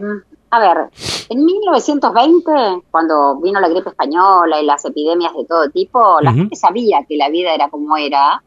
a 0.53 0.59
ver, 0.59 0.89
en 1.29 1.45
1920, 1.45 2.51
cuando 2.91 3.37
vino 3.37 3.61
la 3.61 3.69
gripe 3.69 3.89
española 3.89 4.61
y 4.61 4.65
las 4.65 4.83
epidemias 4.83 5.33
de 5.33 5.45
todo 5.45 5.69
tipo, 5.69 6.19
la 6.19 6.33
gente 6.33 6.57
sabía 6.57 7.05
que 7.07 7.15
la 7.15 7.29
vida 7.29 7.53
era 7.53 7.69
como 7.69 7.95
era. 7.95 8.43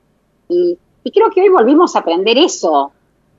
Y, 0.51 0.79
creo 1.15 1.31
que 1.31 1.41
hoy 1.41 1.49
volvimos 1.49 1.97
a 1.97 2.01
aprender 2.01 2.37
eso. 2.37 2.93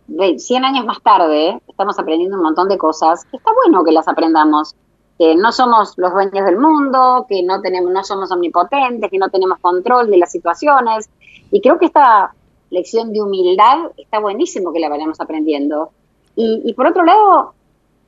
De 0.08 0.40
100 0.40 0.66
años 0.66 0.86
más 0.86 1.00
tarde, 1.04 1.62
estamos 1.68 2.00
aprendiendo 2.00 2.38
un 2.38 2.44
montón 2.44 2.68
de 2.68 2.78
cosas 2.80 3.26
que 3.26 3.38
está 3.38 3.52
bueno 3.54 3.84
que 3.84 3.92
las 3.92 4.08
aprendamos. 4.08 4.74
Que 5.20 5.36
no 5.36 5.52
somos 5.52 5.94
los 5.98 6.12
dueños 6.12 6.46
del 6.46 6.58
mundo, 6.58 7.28
que 7.30 7.44
no, 7.44 7.62
tenemos, 7.62 7.92
no 7.92 8.04
somos 8.04 8.32
omnipotentes, 8.32 9.12
que 9.12 9.20
no 9.20 9.30
tenemos 9.30 9.60
control 9.60 10.10
de 10.10 10.18
las 10.18 10.32
situaciones. 10.32 11.08
Y 11.52 11.62
creo 11.62 11.78
que 11.78 11.86
esta 11.86 12.34
lección 12.72 13.14
de 13.14 13.22
humildad 13.22 13.92
está 13.96 14.18
buenísimo 14.20 14.74
que 14.74 14.80
la 14.80 14.90
vayamos 14.90 15.22
aprendiendo. 15.22 15.92
Y, 16.36 16.74
por 16.74 16.88
otro 16.88 17.04
lado, 17.04 17.54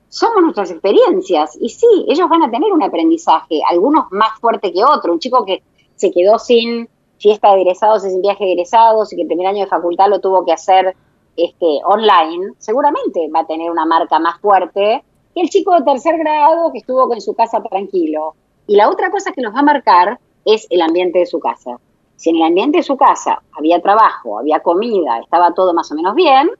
somos 0.08 0.42
nuestras 0.42 0.70
experiencias. 0.70 1.56
Y 1.60 1.70
sí, 1.70 1.86
ellos 2.08 2.28
van 2.28 2.42
a 2.42 2.50
tener 2.50 2.72
un 2.72 2.82
aprendizaje, 2.82 3.60
algunos 3.68 4.06
más 4.10 4.38
fuerte 4.40 4.72
que 4.72 4.84
otros. 4.84 5.14
Un 5.14 5.18
chico 5.18 5.44
que 5.44 5.62
se 5.96 6.10
quedó 6.10 6.38
sin 6.38 6.88
fiesta 7.18 7.54
de 7.54 7.62
egresados 7.62 8.02
sin 8.02 8.22
viaje 8.22 8.44
de 8.44 8.52
egresados 8.52 9.12
y 9.12 9.16
que 9.16 9.22
el 9.22 9.28
primer 9.28 9.48
año 9.48 9.64
de 9.64 9.66
facultad 9.66 10.08
lo 10.08 10.20
tuvo 10.20 10.44
que 10.44 10.52
hacer 10.52 10.94
este, 11.36 11.80
online, 11.84 12.52
seguramente 12.58 13.28
va 13.34 13.40
a 13.40 13.46
tener 13.46 13.70
una 13.70 13.86
marca 13.86 14.18
más 14.18 14.40
fuerte 14.40 15.04
que 15.34 15.40
el 15.40 15.48
chico 15.50 15.74
de 15.74 15.82
tercer 15.82 16.18
grado 16.18 16.72
que 16.72 16.78
estuvo 16.78 17.12
en 17.12 17.20
su 17.20 17.34
casa 17.34 17.62
tranquilo. 17.62 18.34
Y 18.66 18.76
la 18.76 18.88
otra 18.88 19.10
cosa 19.10 19.32
que 19.32 19.40
nos 19.40 19.54
va 19.54 19.60
a 19.60 19.62
marcar 19.62 20.18
es 20.44 20.66
el 20.70 20.82
ambiente 20.82 21.20
de 21.20 21.26
su 21.26 21.38
casa. 21.38 21.78
Si 22.16 22.30
en 22.30 22.36
el 22.36 22.42
ambiente 22.42 22.78
de 22.78 22.82
su 22.82 22.96
casa 22.96 23.40
había 23.56 23.80
trabajo, 23.80 24.38
había 24.38 24.60
comida, 24.60 25.20
estaba 25.20 25.54
todo 25.54 25.72
más 25.74 25.90
o 25.92 25.94
menos 25.94 26.14
bien, 26.14 26.50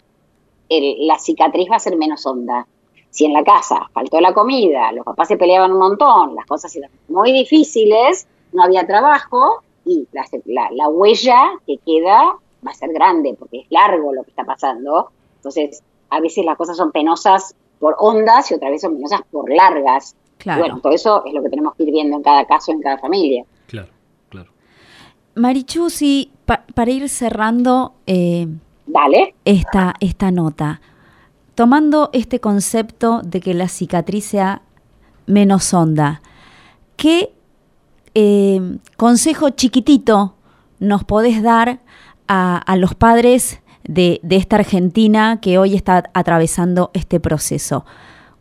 la 0.70 1.18
cicatriz 1.18 1.68
va 1.70 1.76
a 1.76 1.80
ser 1.80 1.96
menos 1.96 2.26
honda. 2.26 2.66
si 3.10 3.24
en 3.24 3.32
la 3.32 3.42
casa 3.42 3.88
faltó 3.92 4.20
la 4.20 4.34
comida, 4.34 4.92
los 4.92 5.04
papás 5.04 5.28
se 5.28 5.36
peleaban 5.36 5.72
un 5.72 5.78
montón, 5.78 6.34
las 6.34 6.46
cosas 6.46 6.74
eran 6.76 6.90
muy 7.08 7.32
difíciles, 7.32 8.28
no 8.52 8.62
había 8.62 8.86
trabajo 8.86 9.62
y 9.84 10.06
la, 10.12 10.68
la, 10.70 10.88
huella 10.88 11.52
que 11.66 11.78
queda 11.78 12.36
va 12.66 12.70
a 12.70 12.74
ser 12.74 12.92
grande 12.92 13.34
porque 13.38 13.60
es 13.60 13.66
largo 13.70 14.12
lo 14.12 14.22
que 14.24 14.30
está 14.30 14.44
pasando. 14.44 15.10
Entonces, 15.36 15.82
a 16.10 16.20
veces 16.20 16.44
las 16.44 16.56
cosas 16.56 16.76
son 16.76 16.92
penosas 16.92 17.54
por 17.78 17.96
ondas 17.98 18.50
y 18.50 18.54
otras 18.54 18.70
veces 18.70 18.82
son 18.82 18.96
penosas 18.96 19.22
por 19.30 19.50
largas. 19.50 20.14
Bueno, 20.44 20.80
todo 20.80 20.92
eso 20.92 21.24
es 21.24 21.32
lo 21.32 21.42
que 21.42 21.50
tenemos 21.50 21.74
que 21.74 21.84
ir 21.84 21.92
viendo 21.92 22.16
en 22.16 22.22
cada 22.22 22.44
caso, 22.46 22.72
en 22.72 22.80
cada 22.80 22.98
familia. 22.98 23.44
Claro, 23.66 23.88
claro. 24.28 24.50
Marichu, 25.34 25.90
si 25.90 26.30
para 26.74 26.90
ir 26.90 27.08
cerrando 27.08 27.94
eh, 28.06 28.46
Esta, 29.44 29.94
esta 30.00 30.30
nota, 30.30 30.80
tomando 31.54 32.10
este 32.12 32.40
concepto 32.40 33.20
de 33.22 33.40
que 33.40 33.54
la 33.54 33.68
cicatriz 33.68 34.24
sea 34.24 34.62
menos 35.26 35.72
honda, 35.74 36.22
¿qué 36.96 37.34
eh, 38.14 38.78
consejo 38.96 39.50
chiquitito 39.50 40.34
nos 40.78 41.04
podés 41.04 41.42
dar 41.42 41.80
a, 42.26 42.76
los 42.76 42.94
padres 42.94 43.60
de, 43.84 44.20
de, 44.22 44.36
esta 44.36 44.56
Argentina 44.56 45.40
que 45.40 45.58
hoy 45.58 45.74
está 45.74 46.10
atravesando 46.14 46.90
este 46.94 47.20
proceso? 47.20 47.84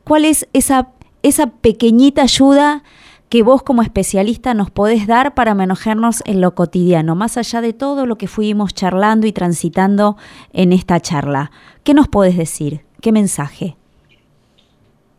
¿Cuál 0.04 0.26
es 0.26 0.48
esa, 0.54 0.90
esa 1.24 1.48
pequeñita 1.48 2.24
ayuda 2.24 2.84
que 3.30 3.44
vos 3.44 3.62
como 3.62 3.82
especialista 3.82 4.54
nos 4.54 4.72
podés 4.72 5.06
dar 5.06 5.34
para 5.34 5.54
manejarnos 5.54 6.24
en 6.26 6.40
lo 6.40 6.56
cotidiano, 6.56 7.16
más 7.16 7.38
allá 7.38 7.62
de 7.62 7.74
todo 7.74 8.06
lo 8.06 8.18
que 8.18 8.28
fuimos 8.28 8.74
charlando 8.74 9.28
y 9.28 9.34
transitando 9.34 10.16
en 10.54 10.72
esta 10.72 11.00
charla? 11.00 11.52
¿Qué 11.84 11.94
nos 11.94 12.08
podés 12.08 12.38
decir? 12.38 12.86
¿Qué 13.02 13.12
mensaje? 13.12 13.76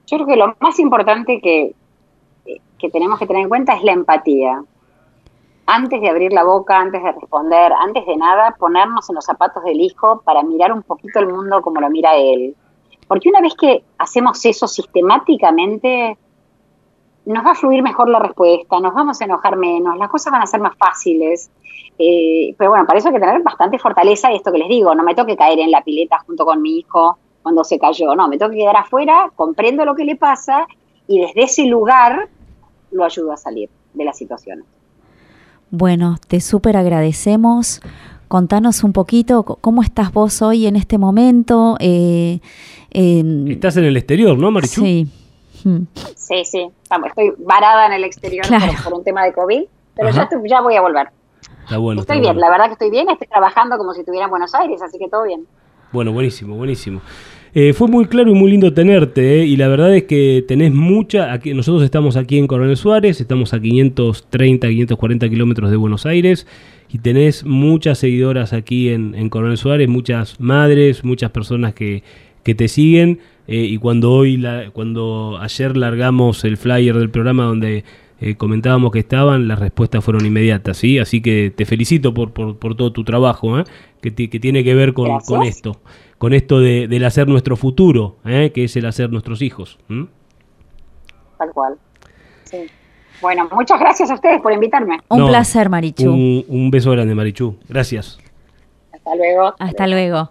Yo 0.07 0.17
creo 0.17 0.27
que 0.27 0.37
lo 0.37 0.57
más 0.61 0.79
importante 0.79 1.41
que, 1.43 1.75
que 2.79 2.91
tenemos 2.91 3.19
que 3.19 3.27
tener 3.27 3.43
en 3.43 3.49
cuenta 3.49 3.75
es 3.75 3.83
la 3.83 3.93
empatía. 3.93 4.63
Antes 5.67 6.01
de 6.01 6.09
abrir 6.09 6.33
la 6.33 6.45
boca, 6.45 6.79
antes 6.79 7.03
de 7.03 7.13
responder, 7.13 7.73
antes 7.75 8.07
de 8.07 8.17
nada, 8.17 8.57
ponernos 8.59 9.07
en 9.11 9.17
los 9.17 9.25
zapatos 9.27 9.63
del 9.65 9.81
hijo 9.83 10.23
para 10.25 10.43
mirar 10.43 10.73
un 10.73 10.83
poquito 10.83 11.19
el 11.19 11.29
mundo 11.29 11.61
como 11.61 11.79
lo 11.81 11.91
mira 11.91 12.17
él. 12.17 12.57
Porque 13.07 13.29
una 13.29 13.43
vez 13.43 13.55
que 13.55 13.85
hacemos 13.99 14.43
eso 14.47 14.67
sistemáticamente, 14.67 16.17
nos 17.29 17.45
va 17.45 17.51
a 17.51 17.55
fluir 17.55 17.83
mejor 17.83 18.09
la 18.09 18.19
respuesta, 18.19 18.81
nos 18.81 18.95
vamos 18.95 19.21
a 19.21 19.25
enojar 19.25 19.57
menos, 19.57 19.99
las 19.99 20.09
cosas 20.09 20.33
van 20.33 20.43
a 20.43 20.47
ser 20.47 20.61
más 20.61 20.77
fáciles. 20.77 21.51
Eh, 21.99 22.55
pero 22.57 22.71
bueno, 22.71 22.87
para 22.87 22.99
eso 22.99 23.09
hay 23.09 23.15
que 23.15 23.21
tener 23.21 23.43
bastante 23.43 23.79
fortaleza 23.79 24.33
y 24.33 24.37
esto 24.37 24.53
que 24.53 24.59
les 24.59 24.69
digo, 24.69 24.95
no 24.95 25.03
me 25.03 25.15
toque 25.15 25.37
caer 25.37 25.59
en 25.59 25.71
la 25.71 25.83
pileta 25.83 26.19
junto 26.27 26.45
con 26.45 26.63
mi 26.63 26.79
hijo 26.79 27.19
cuando 27.43 27.65
se 27.65 27.79
cayó, 27.79 28.15
no, 28.15 28.29
me 28.29 28.39
toque 28.39 28.57
quedar 28.57 28.77
afuera, 28.77 29.31
comprendo 29.35 29.85
lo 29.85 29.95
que 29.95 30.05
le 30.05 30.17
pasa 30.17 30.67
y 31.07 31.21
desde 31.21 31.43
ese 31.43 31.67
lugar 31.67 32.29
lo 32.93 33.05
ayudo 33.05 33.33
a 33.33 33.37
salir 33.37 33.69
de 33.93 34.05
la 34.05 34.13
situación. 34.13 34.65
Bueno, 35.71 36.17
te 36.29 36.41
súper 36.41 36.77
agradecemos. 36.77 37.83
Contanos 38.29 38.85
un 38.85 38.93
poquito 38.93 39.43
cómo 39.43 39.83
estás 39.83 40.13
vos 40.13 40.41
hoy 40.41 40.67
en 40.67 40.77
este 40.77 40.97
momento. 40.97 41.77
Eh, 41.81 42.41
Estás 42.91 43.77
en 43.77 43.85
el 43.85 43.97
exterior, 43.97 44.39
¿no, 44.39 44.51
Marichu? 44.51 44.83
Sí. 44.83 45.07
Hmm. 45.65 45.85
Sí, 46.15 46.45
sí. 46.45 46.71
estoy 47.07 47.33
varada 47.39 47.87
en 47.87 47.93
el 47.93 48.05
exterior 48.05 48.47
por, 48.85 48.95
un 48.95 49.05
tema 49.05 49.25
de 49.25 49.33
COVID, 49.33 49.63
pero 49.95 50.11
ya, 50.11 50.29
ya, 50.45 50.61
voy 50.61 50.77
a 50.77 50.81
volver. 50.81 51.09
Está 51.65 51.79
bueno. 51.79 52.01
Estoy 52.01 52.21
bien, 52.21 52.39
la 52.39 52.51
verdad 52.51 52.67
que 52.67 52.73
estoy 52.73 52.91
bien. 52.91 53.09
Estoy 53.11 53.29
trabajando 53.29 53.77
como 53.77 53.93
si 53.93 54.01
estuviera 54.01 54.25
en 54.25 54.31
Buenos 54.31 54.55
Aires, 54.55 54.81
así 54.83 54.99
que 54.99 55.09
todo 55.09 55.25
bien. 55.25 55.47
Bueno, 55.93 56.13
buenísimo, 56.13 56.57
buenísimo. 56.57 57.01
Eh, 57.55 57.73
fue 57.73 57.89
muy 57.89 58.05
claro 58.07 58.31
y 58.31 58.35
muy 58.35 58.51
lindo 58.51 58.73
tenerte, 58.75 59.41
eh, 59.41 59.47
y 59.47 59.57
la 59.57 59.69
verdad 59.69 59.95
es 59.95 60.05
que 60.05 60.45
tenés 60.47 60.73
mucha. 60.73 61.33
Aquí, 61.33 61.55
nosotros 61.55 61.83
estamos 61.83 62.17
aquí 62.17 62.39
en 62.39 62.47
Coronel 62.47 62.77
Suárez, 62.77 63.21
estamos 63.21 63.55
a 63.55 63.61
530, 63.61 64.69
540 64.69 65.29
kilómetros 65.29 65.71
de 65.71 65.77
Buenos 65.77 66.05
Aires, 66.05 66.47
y 66.91 66.99
tenés 66.99 67.45
muchas 67.45 67.99
seguidoras 67.99 68.53
aquí 68.53 68.91
en, 68.91 69.15
en 69.15 69.31
Coronel 69.31 69.57
Suárez, 69.57 69.89
muchas 69.89 70.39
madres, 70.41 71.05
muchas 71.05 71.31
personas 71.31 71.73
que, 71.75 72.03
que 72.43 72.55
te 72.55 72.69
siguen. 72.69 73.21
Eh, 73.49 73.65
y 73.65 73.79
cuando 73.79 74.13
hoy, 74.13 74.37
la, 74.37 74.71
cuando 74.71 75.39
ayer 75.41 75.77
largamos 75.77 76.45
el 76.45 76.57
flyer 76.57 76.97
del 76.97 77.11
programa 77.11 77.45
donde 77.45 77.85
comentábamos 78.37 78.91
que 78.91 78.99
estaban, 78.99 79.47
las 79.47 79.61
respuestas 79.61 80.05
fueron 80.05 80.27
inmediatas, 80.27 80.77
¿sí? 80.77 80.99
Así 80.99 81.21
que 81.23 81.53
te 81.55 81.65
felicito 81.65 82.13
por, 82.13 82.33
por, 82.33 82.59
por 82.59 82.75
todo 82.75 82.93
tu 82.93 83.05
trabajo, 83.05 83.63
que, 84.01 84.13
que, 84.13 84.41
tiene 84.41 84.65
que 84.65 84.75
ver 84.75 84.93
con, 84.93 85.21
con 85.21 85.45
esto 85.45 85.81
con 86.19 86.35
esto 86.35 86.61
de, 86.61 86.89
del 86.89 87.05
hacer 87.05 87.29
nuestro 87.29 87.57
futuro, 87.57 88.17
¿eh? 88.25 88.51
que 88.53 88.65
es 88.65 88.77
el 88.77 88.87
hacer 88.87 89.11
nuestros 89.11 89.41
hijos. 89.41 89.79
Tal 91.39 91.51
cual. 91.53 91.77
Sí. 92.45 92.67
Bueno, 93.23 93.49
muchas 93.53 93.81
gracias 93.81 94.11
a 94.11 94.15
ustedes 94.15 94.41
por 94.43 94.53
invitarme. 94.53 94.99
Un 95.09 95.29
placer, 95.29 95.69
Marichu. 95.69 96.11
Un, 96.11 96.45
un 96.49 96.71
beso 96.71 96.91
grande, 96.91 97.15
Marichu. 97.15 97.57
Gracias. 97.69 98.19
Hasta 98.93 99.15
luego. 99.15 99.55
Hasta 99.59 99.87
luego. 99.87 100.31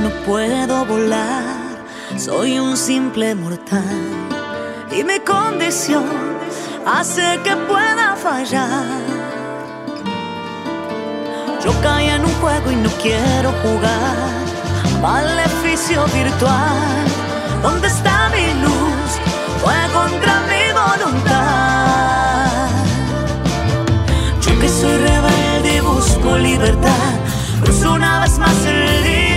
No 0.00 0.10
puedo 0.24 0.84
volar, 0.86 1.44
soy 2.16 2.58
un 2.58 2.76
simple 2.76 3.34
mortal 3.34 4.00
y 4.90 5.04
mi 5.04 5.20
condición 5.20 6.04
hace 6.86 7.38
que 7.44 7.54
pueda 7.56 8.16
fallar. 8.16 8.86
Yo 11.62 11.72
caí 11.82 12.08
en 12.08 12.24
un 12.24 12.32
juego 12.40 12.70
y 12.70 12.76
no 12.76 12.90
quiero 13.02 13.52
jugar, 13.62 14.16
maleficio 15.02 16.04
virtual, 16.06 17.04
¿dónde 17.62 17.88
está 17.88 18.30
mi 18.30 18.46
luz? 18.62 19.10
Fue 19.62 19.74
contra 19.92 20.40
mi 20.50 20.64
voluntad. 20.82 22.68
Yo 24.40 24.58
que 24.58 24.68
soy 24.68 24.96
rebelde 24.96 25.76
y 25.76 25.80
busco 25.80 26.38
libertad, 26.38 27.12
cruzo 27.62 27.92
una 27.92 28.20
vez 28.20 28.38
más 28.38 28.64
el 28.64 29.04
día 29.04 29.29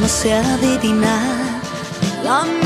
no 0.00 0.08
sé 0.08 0.32
adivinar. 0.34 1.60
Dame 2.22 2.57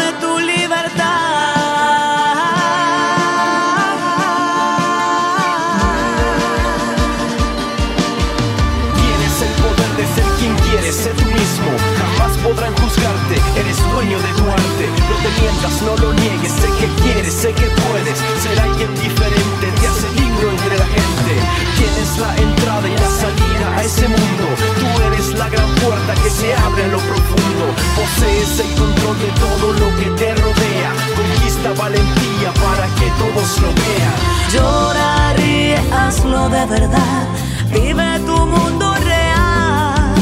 posees 28.22 28.60
el 28.60 28.74
control 28.74 29.18
de 29.18 29.28
todo 29.40 29.72
lo 29.72 29.96
que 29.96 30.10
te 30.10 30.34
rodea. 30.34 30.92
Conquista 31.16 31.72
valentía 31.76 32.52
para 32.54 32.86
que 32.94 33.10
todos 33.18 33.60
lo 33.60 33.68
vean. 33.68 34.14
Llora, 34.52 35.32
ríe, 35.34 35.78
hazlo 35.92 36.48
de 36.48 36.66
verdad. 36.66 37.26
Vive 37.70 38.18
tu 38.20 38.46
mundo 38.46 38.94
real. 38.94 40.14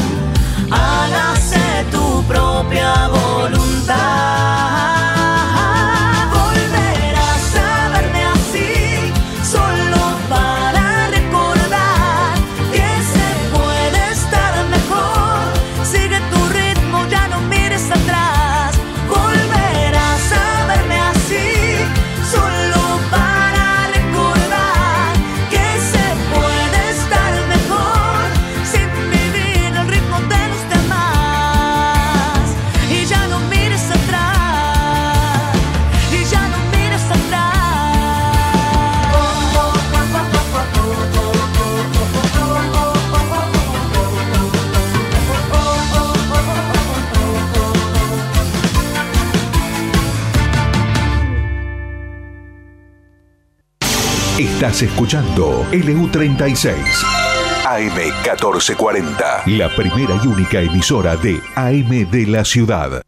Hágase 0.71 1.85
tu 1.91 2.23
propia 2.23 3.07
voluntad. 3.07 4.80
Estás 54.81 54.93
escuchando 54.93 55.63
LU36 55.71 56.73
AM1440, 57.65 59.45
la 59.57 59.69
primera 59.75 60.19
y 60.23 60.27
única 60.27 60.59
emisora 60.59 61.15
de 61.17 61.39
AM 61.55 62.09
de 62.09 62.25
la 62.25 62.43
ciudad. 62.43 63.03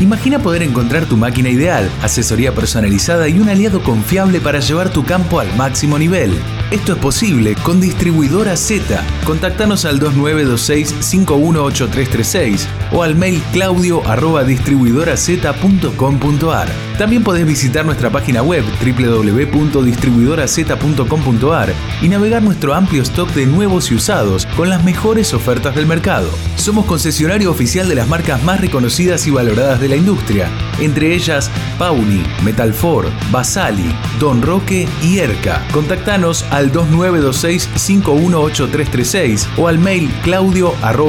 Imagina 0.00 0.38
poder 0.38 0.62
encontrar 0.62 1.06
tu 1.06 1.16
máquina 1.16 1.48
ideal, 1.48 1.90
asesoría 2.02 2.54
personalizada 2.54 3.26
y 3.28 3.40
un 3.40 3.48
aliado 3.48 3.82
confiable 3.82 4.40
para 4.40 4.60
llevar 4.60 4.90
tu 4.90 5.04
campo 5.04 5.40
al 5.40 5.52
máximo 5.56 5.98
nivel. 5.98 6.38
Esto 6.70 6.92
es 6.92 6.98
posible 6.98 7.56
con 7.64 7.80
Distribuidora 7.80 8.56
Z. 8.56 9.02
Contactanos 9.24 9.84
al 9.84 9.98
2926-518336 10.00 12.68
o 12.92 13.02
al 13.02 13.16
mail 13.16 13.42
claudio 13.52 14.06
arroba. 14.06 14.44
También 16.98 17.22
podés 17.22 17.46
visitar 17.46 17.84
nuestra 17.84 18.08
página 18.10 18.42
web 18.42 18.64
www.distribuidoraz.com.ar 18.80 21.74
y 22.02 22.08
navegar 22.08 22.42
nuestro 22.42 22.74
amplio 22.74 23.02
stock 23.02 23.28
de 23.30 23.46
nuevos 23.46 23.90
y 23.90 23.94
usados 23.94 24.46
con 24.56 24.68
las 24.70 24.84
mejores 24.84 25.34
ofertas 25.34 25.74
del 25.74 25.86
mercado. 25.86 26.30
Somos 26.56 26.86
concesionario 26.86 27.50
oficial 27.50 27.88
de 27.88 27.94
las 27.94 28.08
marcas 28.08 28.42
más 28.42 28.60
reconocidas 28.60 29.26
y 29.26 29.30
valoradas 29.30 29.80
de 29.80 29.88
la 29.88 29.96
industria, 29.96 30.50
entre 30.80 31.14
ellas 31.14 31.48
Pauni, 31.78 32.24
Metalfor, 32.44 33.06
Basali, 33.30 33.94
Don 34.18 34.42
Roque 34.42 34.88
y 35.02 35.18
Erca. 35.18 35.62
Contactanos 35.72 36.44
al 36.50 36.72
2926-518336 36.72 39.46
o 39.58 39.68
al 39.68 39.78
mail 39.78 40.10
claudio 40.22 40.74
arroba. 40.82 41.06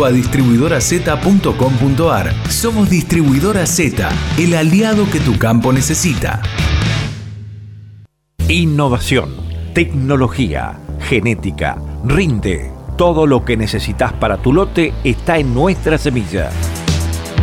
Somos 2.49 2.89
Distribuidora 2.89 3.65
Z, 3.65 4.09
el 4.37 4.55
aliado 4.55 5.09
que 5.11 5.19
tu 5.19 5.37
campo 5.37 5.73
necesita. 5.73 6.41
Innovación, 8.47 9.35
tecnología, 9.73 10.79
genética, 11.01 11.77
rinde. 12.05 12.71
Todo 12.97 13.27
lo 13.27 13.43
que 13.43 13.57
necesitas 13.57 14.13
para 14.13 14.37
tu 14.37 14.53
lote 14.53 14.93
está 15.03 15.37
en 15.37 15.53
nuestra 15.53 15.97
semilla. 15.97 16.49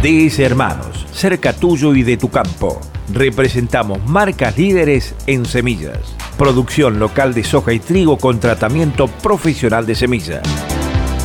DS 0.03 0.39
Hermanos, 0.39 0.94
cerca 1.15 1.53
tuyo 1.53 1.95
y 1.95 2.03
de 2.03 2.16
tu 2.16 2.28
campo. 2.28 2.81
Representamos 3.12 4.05
marcas 4.07 4.59
líderes 4.59 5.15
en 5.27 5.47
semillas. 5.47 5.99
Producción 6.36 6.99
local 6.99 7.32
de 7.35 7.45
soja 7.45 7.73
y 7.73 7.78
trigo 7.78 8.19
con 8.19 8.41
tratamiento 8.41 9.07
profesional 9.09 9.86
de 9.86 9.95
semilla. 9.95 10.43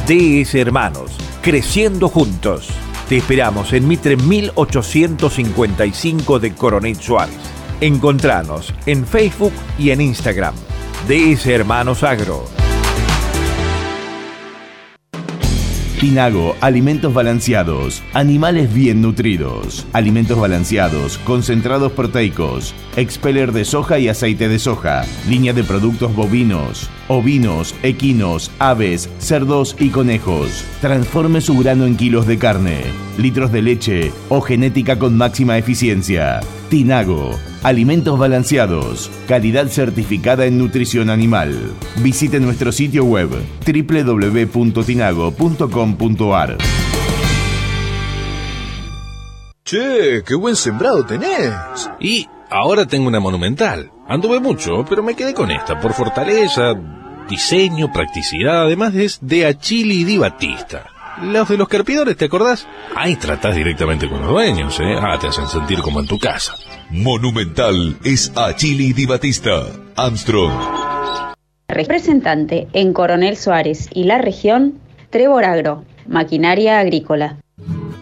DS 0.07 0.53
Hermanos, 0.56 1.11
creciendo 1.41 2.07
juntos. 2.10 2.70
Te 3.07 3.18
esperamos 3.18 3.74
en 3.74 3.88
Mitre 3.88 4.18
1855 4.18 6.40
de 6.40 6.53
Coronel 6.53 6.95
Suárez. 6.95 7.36
Encontranos 7.82 8.74
en 8.86 9.06
Facebook 9.06 9.53
y 9.78 9.91
en 9.91 10.02
Instagram. 10.02 10.56
DS 11.07 11.48
Hermanos 11.48 12.03
Agro. 12.03 12.59
Tinago, 16.00 16.56
alimentos 16.62 17.14
balanceados, 17.14 18.02
animales 18.14 18.74
bien 18.74 19.02
nutridos, 19.02 19.86
alimentos 19.92 20.40
balanceados, 20.40 21.18
concentrados 21.18 21.92
proteicos, 21.92 22.74
expeller 22.96 23.52
de 23.52 23.66
soja 23.66 24.00
y 24.00 24.08
aceite 24.08 24.48
de 24.48 24.60
soja, 24.60 25.04
línea 25.28 25.52
de 25.52 25.66
productos 25.66 26.16
bovinos, 26.16 26.90
ovinos, 27.10 27.76
equinos, 27.84 28.50
aves, 28.60 29.10
cerdos 29.18 29.76
y 29.78 29.90
conejos. 29.90 30.64
Transforme 30.80 31.42
su 31.42 31.58
grano 31.58 31.86
en 31.86 31.98
kilos 31.98 32.26
de 32.28 32.38
carne, 32.38 33.09
litros 33.20 33.52
de 33.52 33.62
leche 33.62 34.12
o 34.30 34.41
genética 34.41 34.98
con 34.98 35.16
máxima 35.18 35.58
eficiencia. 35.58 36.40
Tinago, 36.70 37.38
alimentos 37.64 38.18
balanceados, 38.18 39.12
calidad 39.28 39.68
certificada 39.68 40.46
en 40.46 40.58
nutrición 40.58 41.10
animal. 41.10 41.74
Visite 41.98 42.40
nuestro 42.40 42.72
sitio 42.72 43.04
web 43.04 43.30
www.tinago.com.ar. 43.66 46.58
Che, 49.64 50.24
qué 50.26 50.36
buen 50.36 50.56
sembrado 50.56 51.06
tenés. 51.06 51.52
Y 52.00 52.26
ahora 52.50 52.86
tengo 52.88 53.08
una 53.08 53.20
monumental. 53.20 53.91
Anduve 54.08 54.40
mucho, 54.40 54.84
pero 54.90 55.04
me 55.04 55.16
quedé 55.16 55.36
con 55.36 55.52
esta 55.52 55.80
por 55.80 55.94
fortaleza, 55.94 56.74
diseño, 57.30 57.94
practicidad, 57.94 58.64
además 58.64 58.96
es 58.96 59.20
de 59.22 59.46
Achili 59.46 60.04
Di 60.04 60.18
Batista. 60.18 60.88
Los 61.22 61.50
de 61.50 61.58
los 61.58 61.68
carpidores, 61.68 62.16
¿te 62.16 62.26
acordás? 62.26 62.66
Ahí 62.96 63.16
tratás 63.18 63.56
directamente 63.56 64.08
con 64.08 64.22
los 64.22 64.30
dueños, 64.30 64.80
¿eh? 64.80 64.96
Ah, 65.02 65.18
te 65.20 65.28
hacen 65.28 65.48
sentir 65.48 65.80
como 65.82 66.00
en 66.00 66.08
tu 66.08 66.18
casa. 66.18 66.56
Monumental 66.91 67.98
es 68.04 68.32
Achili 68.36 68.94
Di 68.94 69.06
Batista. 69.06 69.64
Armstrong. 69.96 70.54
Representante 71.68 72.68
en 72.74 72.94
Coronel 72.94 73.36
Suárez 73.36 73.90
y 73.94 74.06
la 74.06 74.18
región, 74.18 74.80
Trevor 75.10 75.44
Agro, 75.44 75.84
maquinaria 76.08 76.80
agrícola. 76.80 77.38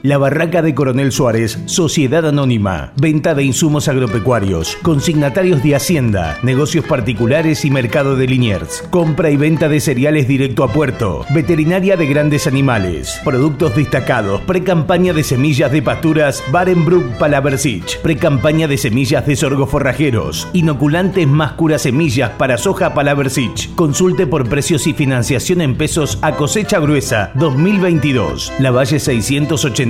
La 0.03 0.19
Barraca 0.19 0.61
de 0.61 0.75
Coronel 0.75 1.11
Suárez, 1.11 1.57
Sociedad 1.65 2.27
Anónima, 2.27 2.93
venta 2.97 3.33
de 3.33 3.43
insumos 3.43 3.87
agropecuarios, 3.87 4.77
consignatarios 4.83 5.63
de 5.63 5.75
Hacienda, 5.75 6.37
negocios 6.43 6.85
particulares 6.85 7.65
y 7.65 7.71
mercado 7.71 8.15
de 8.15 8.27
Liniers, 8.27 8.83
compra 8.91 9.31
y 9.31 9.37
venta 9.37 9.69
de 9.69 9.79
cereales 9.79 10.27
directo 10.27 10.63
a 10.63 10.71
puerto, 10.71 11.25
veterinaria 11.33 11.97
de 11.97 12.05
grandes 12.05 12.45
animales, 12.45 13.19
productos 13.23 13.75
destacados, 13.75 14.39
pre-campaña 14.41 15.13
de 15.13 15.23
semillas 15.23 15.71
de 15.71 15.81
pasturas 15.81 16.43
Barenbrook 16.51 17.17
Palaversich, 17.17 17.99
pre-campaña 18.01 18.67
de 18.67 18.77
semillas 18.77 19.25
de 19.25 19.35
sorgo 19.35 19.65
forrajeros, 19.65 20.47
inoculantes 20.53 21.27
más 21.27 21.53
cura 21.53 21.79
semillas 21.79 22.29
para 22.37 22.59
soja 22.59 22.93
Palaversich. 22.93 23.73
Consulte 23.73 24.27
por 24.27 24.47
precios 24.47 24.85
y 24.85 24.93
financiación 24.93 25.61
en 25.61 25.75
pesos 25.75 26.19
a 26.21 26.35
cosecha 26.35 26.79
gruesa 26.79 27.31
2022. 27.33 28.53
La 28.59 28.69
Valle 28.69 28.99
680 28.99 29.86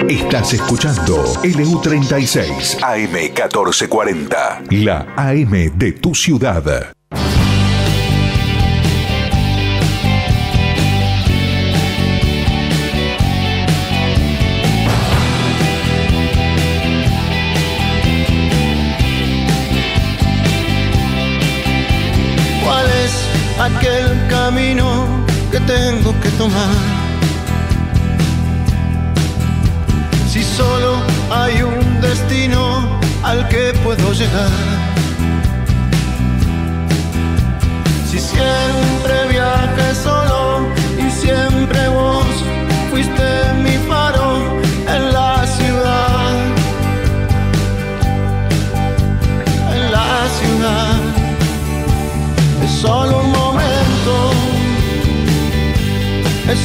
Estás 0.07 0.53
escuchando 0.53 1.23
LU36 1.43 2.80
AM1440, 2.80 4.71
la 4.71 5.05
AM 5.15 5.51
de 5.77 5.91
tu 5.93 6.13
ciudad. 6.15 6.93
Si 30.27 30.43
solo 30.43 30.97
hay 31.31 31.61
un 31.61 32.01
destino 32.01 32.99
al 33.23 33.47
que 33.49 33.73
puedo 33.84 34.13
llegar. 34.13 34.49
Si 38.09 38.19
siempre 38.19 39.27
viajé 39.30 39.95
solo 39.95 40.59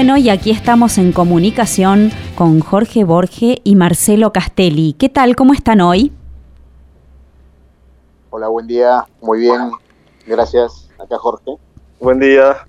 Bueno, 0.00 0.16
y 0.16 0.30
aquí 0.30 0.50
estamos 0.50 0.96
en 0.96 1.12
comunicación 1.12 2.10
con 2.34 2.60
Jorge 2.60 3.04
Borge 3.04 3.60
y 3.64 3.76
Marcelo 3.76 4.32
Castelli. 4.32 4.94
¿Qué 4.94 5.10
tal? 5.10 5.36
¿Cómo 5.36 5.52
están 5.52 5.82
hoy? 5.82 6.10
Hola, 8.30 8.48
buen 8.48 8.66
día. 8.66 9.04
Muy 9.20 9.40
bien. 9.40 9.60
Gracias. 10.26 10.88
Acá 10.98 11.18
Jorge. 11.18 11.50
Buen 12.00 12.18
día. 12.18 12.66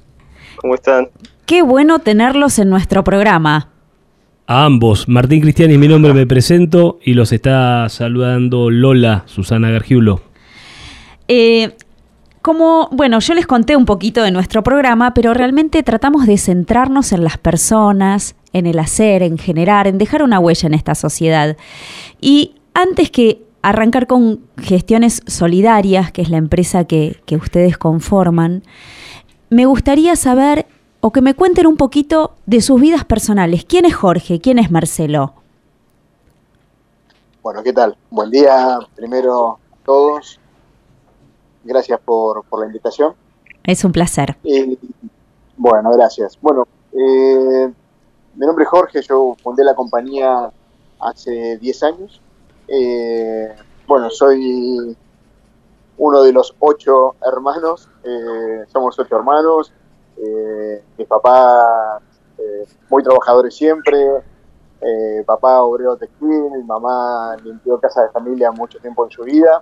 ¿Cómo 0.57 0.75
están? 0.75 1.07
Qué 1.45 1.61
bueno 1.61 1.99
tenerlos 1.99 2.59
en 2.59 2.69
nuestro 2.69 3.05
programa. 3.05 3.69
A 4.45 4.65
ambos, 4.65 5.07
Martín 5.07 5.39
Cristiani, 5.39 5.77
mi 5.77 5.87
nombre 5.87 6.13
me 6.13 6.27
presento 6.27 6.99
y 7.01 7.13
los 7.13 7.31
está 7.31 7.87
saludando 7.87 8.69
Lola 8.69 9.23
Susana 9.27 9.71
Gargiulo. 9.71 10.19
Eh, 11.29 11.77
como, 12.41 12.89
bueno, 12.91 13.19
yo 13.19 13.33
les 13.33 13.45
conté 13.45 13.75
un 13.75 13.85
poquito 13.85 14.23
de 14.23 14.31
nuestro 14.31 14.63
programa, 14.63 15.13
pero 15.13 15.33
realmente 15.33 15.83
tratamos 15.83 16.25
de 16.25 16.37
centrarnos 16.37 17.11
en 17.11 17.23
las 17.23 17.37
personas, 17.37 18.35
en 18.53 18.65
el 18.65 18.79
hacer, 18.79 19.23
en 19.23 19.37
generar, 19.37 19.87
en 19.87 19.97
dejar 19.97 20.23
una 20.23 20.39
huella 20.39 20.67
en 20.67 20.73
esta 20.73 20.95
sociedad. 20.95 21.55
Y 22.19 22.55
antes 22.73 23.11
que 23.11 23.43
arrancar 23.61 24.07
con 24.07 24.41
Gestiones 24.57 25.21
Solidarias, 25.27 26.11
que 26.11 26.21
es 26.21 26.29
la 26.29 26.37
empresa 26.37 26.85
que, 26.85 27.21
que 27.25 27.35
ustedes 27.35 27.77
conforman, 27.77 28.63
me 29.49 29.65
gustaría 29.65 30.15
saber 30.15 30.65
o 30.99 31.11
que 31.11 31.21
me 31.21 31.35
cuenten 31.35 31.67
un 31.67 31.77
poquito 31.77 32.35
de 32.45 32.61
sus 32.61 32.81
vidas 32.81 33.05
personales. 33.05 33.65
¿Quién 33.65 33.85
es 33.85 33.95
Jorge? 33.95 34.39
¿Quién 34.39 34.59
es 34.59 34.71
Marcelo? 34.71 35.33
Bueno, 37.43 37.63
¿qué 37.63 37.73
tal? 37.73 37.97
Buen 38.09 38.29
día 38.29 38.79
primero 38.95 39.59
a 39.71 39.85
todos. 39.85 40.40
Gracias 41.63 41.99
por, 41.99 42.43
por 42.45 42.61
la 42.61 42.67
invitación. 42.67 43.13
Es 43.63 43.83
un 43.83 43.91
placer. 43.91 44.37
Eh, 44.43 44.77
bueno, 45.57 45.91
gracias. 45.91 46.37
Bueno, 46.41 46.67
eh, 46.93 47.71
mi 48.35 48.45
nombre 48.45 48.63
es 48.63 48.69
Jorge, 48.69 49.01
yo 49.01 49.35
fundé 49.41 49.63
la 49.63 49.75
compañía 49.75 50.51
hace 50.99 51.57
10 51.57 51.83
años. 51.83 52.21
Eh, 52.67 53.53
bueno, 53.87 54.09
soy 54.09 54.95
uno 55.97 56.23
de 56.23 56.33
los 56.33 56.55
ocho 56.59 57.15
hermanos, 57.21 57.87
eh, 58.03 58.65
somos 58.73 58.97
ocho 58.97 59.15
hermanos, 59.15 59.71
eh, 60.17 60.83
mi 60.97 61.05
papá 61.05 61.99
eh, 62.39 62.65
muy 62.89 63.03
trabajadores 63.03 63.55
siempre, 63.55 64.23
papá 65.27 65.61
obrero 65.61 65.95
textil, 65.97 66.49
mi 66.51 66.63
mamá 66.63 67.37
limpió 67.43 67.79
casa 67.79 68.01
de 68.01 68.09
familia 68.09 68.51
mucho 68.51 68.79
tiempo 68.79 69.05
en 69.05 69.11
su 69.11 69.23
vida. 69.23 69.61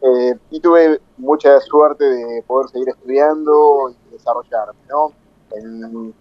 Eh, 0.00 0.34
y 0.50 0.60
tuve 0.60 1.00
mucha 1.16 1.58
suerte 1.60 2.04
de 2.04 2.42
poder 2.46 2.68
seguir 2.70 2.88
estudiando 2.90 3.90
y 3.90 4.12
desarrollarme, 4.12 4.78
¿no? 4.88 5.12
En- 5.56 6.14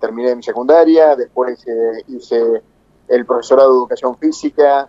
terminé 0.00 0.36
mi 0.36 0.42
secundaria, 0.42 1.16
después 1.16 1.66
eh, 1.66 2.02
hice 2.08 2.62
el 3.08 3.24
profesorado 3.26 3.70
de 3.72 3.78
educación 3.78 4.16
física, 4.18 4.88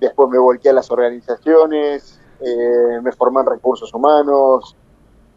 después 0.00 0.28
me 0.30 0.38
volqué 0.38 0.70
a 0.70 0.72
las 0.72 0.90
organizaciones, 0.90 2.18
eh, 2.40 3.00
me 3.02 3.12
formé 3.12 3.40
en 3.40 3.46
recursos 3.46 3.92
humanos, 3.92 4.74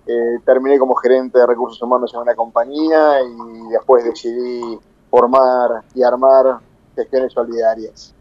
eh, 0.07 0.39
terminé 0.45 0.79
como 0.79 0.95
gerente 0.95 1.37
de 1.39 1.45
recursos 1.45 1.81
humanos 1.81 2.11
en 2.13 2.21
una 2.21 2.33
compañía 2.35 3.21
y 3.21 3.71
después 3.71 4.03
decidí 4.03 4.79
formar 5.09 5.83
y 5.93 6.01
armar 6.03 6.59
gestiones 6.95 7.33
solidarias. 7.33 8.15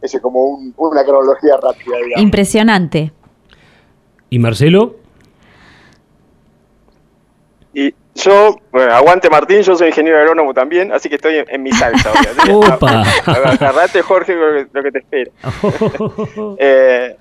Ese 0.00 0.16
es 0.16 0.22
como 0.22 0.44
un- 0.44 0.74
una 0.76 1.04
cronología 1.04 1.56
rápida, 1.56 1.96
digamos. 1.98 2.22
Impresionante. 2.22 3.12
¿Y 4.32 4.38
Marcelo? 4.38 4.96
Y 7.74 7.94
yo, 8.14 8.56
bueno, 8.70 8.94
aguante 8.94 9.28
Martín, 9.28 9.60
yo 9.60 9.76
soy 9.76 9.88
ingeniero 9.88 10.18
agrónomo 10.20 10.54
también, 10.54 10.90
así 10.90 11.10
que 11.10 11.16
estoy 11.16 11.36
en, 11.36 11.44
en 11.50 11.62
mi 11.62 11.70
salsa. 11.72 12.12
Opa. 12.50 13.02
Agarrate, 13.26 14.00
Jorge, 14.00 14.34
lo 14.34 14.52
que, 14.54 14.66
lo 14.72 14.82
que 14.82 14.90
te 14.92 14.98
espera. 15.00 15.30
Eh, 16.58 17.16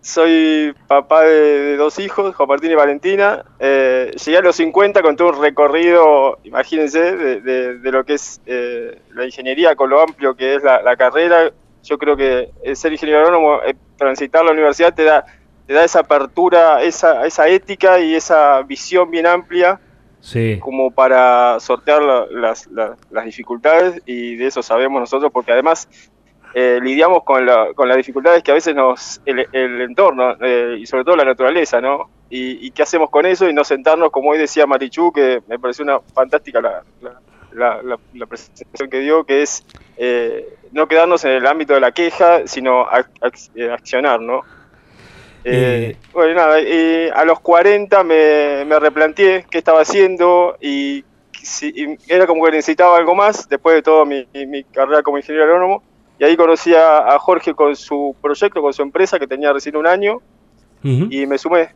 soy 0.00 0.74
papá 0.88 1.22
de, 1.22 1.30
de 1.30 1.76
dos 1.76 2.00
hijos, 2.00 2.34
Juan 2.34 2.48
Martín 2.48 2.72
y 2.72 2.74
Valentina. 2.74 3.44
Eh, 3.60 4.10
llegué 4.24 4.38
a 4.38 4.42
los 4.42 4.56
50 4.56 5.02
con 5.02 5.14
todo 5.14 5.28
un 5.28 5.40
recorrido, 5.40 6.38
imagínense, 6.42 7.14
de, 7.16 7.40
de- 7.40 7.78
de 7.78 7.92
lo 7.92 8.04
que 8.04 8.14
es 8.14 8.40
eh, 8.46 8.98
la 9.14 9.24
ingeniería, 9.24 9.76
con 9.76 9.88
lo 9.88 10.00
amplio 10.02 10.34
que 10.34 10.56
es 10.56 10.64
la, 10.64 10.82
la 10.82 10.96
carrera. 10.96 11.52
Yo 11.84 11.96
creo 11.96 12.16
que 12.16 12.50
ser 12.74 12.92
ingeniero 12.92 13.20
agrónomo, 13.20 13.60
transitar 13.96 14.44
la 14.44 14.52
universidad 14.52 14.92
te 14.94 15.04
da, 15.04 15.24
te 15.66 15.72
da 15.74 15.84
esa 15.84 16.00
apertura, 16.00 16.82
esa, 16.82 17.26
esa 17.26 17.48
ética 17.48 17.98
y 18.00 18.14
esa 18.14 18.62
visión 18.62 19.10
bien 19.10 19.26
amplia 19.26 19.80
Sí. 20.20 20.58
como 20.58 20.90
para 20.90 21.60
sortear 21.60 22.02
la- 22.02 22.26
las, 22.30 22.66
la- 22.68 22.96
las 23.10 23.24
dificultades 23.26 24.00
y 24.06 24.36
de 24.36 24.46
eso 24.46 24.62
sabemos 24.62 25.00
nosotros 25.00 25.30
porque 25.32 25.52
además 25.52 25.86
eh, 26.54 26.78
lidiamos 26.82 27.24
con, 27.24 27.44
la- 27.44 27.74
con 27.74 27.88
las 27.88 27.96
dificultades 27.98 28.42
que 28.42 28.50
a 28.50 28.54
veces 28.54 28.74
nos 28.74 29.20
el, 29.26 29.46
el 29.52 29.80
entorno 29.82 30.34
eh, 30.40 30.76
y 30.78 30.86
sobre 30.86 31.04
todo 31.04 31.16
la 31.16 31.24
naturaleza, 31.24 31.80
¿no? 31.80 32.08
Y, 32.30 32.64
y 32.66 32.70
qué 32.70 32.82
hacemos 32.84 33.10
con 33.10 33.26
eso 33.26 33.48
y 33.48 33.52
no 33.52 33.64
sentarnos, 33.64 34.10
como 34.10 34.30
hoy 34.30 34.38
decía 34.38 34.64
Marichu, 34.66 35.12
que 35.12 35.42
me 35.48 35.58
pareció 35.58 35.82
una 35.84 36.00
fantástica 36.00 36.60
la, 36.60 36.82
la- 37.02 37.20
la- 37.52 37.82
la- 37.82 37.98
la 38.14 38.26
presentación 38.26 38.88
que 38.88 39.00
dio, 39.00 39.24
que 39.24 39.42
es 39.42 39.66
eh, 39.96 40.48
no 40.72 40.86
quedarnos 40.88 41.24
en 41.24 41.32
el 41.32 41.46
ámbito 41.46 41.74
de 41.74 41.80
la 41.80 41.92
queja, 41.92 42.46
sino 42.46 42.86
ac- 42.86 43.10
ac- 43.20 43.50
eh, 43.56 43.70
accionar, 43.70 44.20
¿no? 44.20 44.42
Eh, 45.44 45.96
bueno, 46.12 46.34
nada, 46.34 46.60
y 46.60 47.08
a 47.14 47.24
los 47.24 47.38
40 47.40 48.02
me, 48.04 48.64
me 48.64 48.78
replanteé 48.78 49.44
qué 49.50 49.58
estaba 49.58 49.82
haciendo 49.82 50.56
y, 50.60 51.04
si- 51.42 51.72
y 51.74 51.98
era 52.08 52.26
como 52.26 52.44
que 52.44 52.50
necesitaba 52.52 52.96
algo 52.96 53.14
más 53.14 53.48
después 53.48 53.76
de 53.76 53.82
toda 53.82 54.04
mi, 54.04 54.26
carrera 54.72 55.02
como 55.02 55.18
ingeniero 55.18 55.44
agrónomo. 55.44 55.82
Y 56.18 56.24
ahí 56.24 56.36
conocí 56.36 56.74
a, 56.74 56.98
a 57.14 57.18
Jorge 57.18 57.54
con 57.54 57.74
su 57.76 58.16
proyecto, 58.22 58.62
con 58.62 58.72
su 58.72 58.82
empresa 58.82 59.18
que 59.18 59.26
tenía 59.26 59.52
recién 59.52 59.76
un 59.76 59.86
año. 59.86 60.20
y 61.10 61.26
me 61.26 61.38
sumé. 61.38 61.70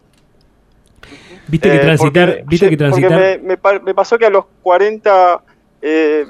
Viste 1.47 1.71
que 1.71 1.77
Eh, 1.77 1.81
transitar, 1.81 2.29
porque- 2.29 2.45
viste 2.47 2.69
que 2.69 2.77
porque 2.77 3.07
transitar. 3.09 3.41
me, 3.43 3.57
me 3.57 3.81
me 3.81 3.95
pasó 3.95 4.19
que 4.19 4.27
a 4.27 4.31
los 4.31 4.45
40 4.63 5.41
eh, 5.81 6.27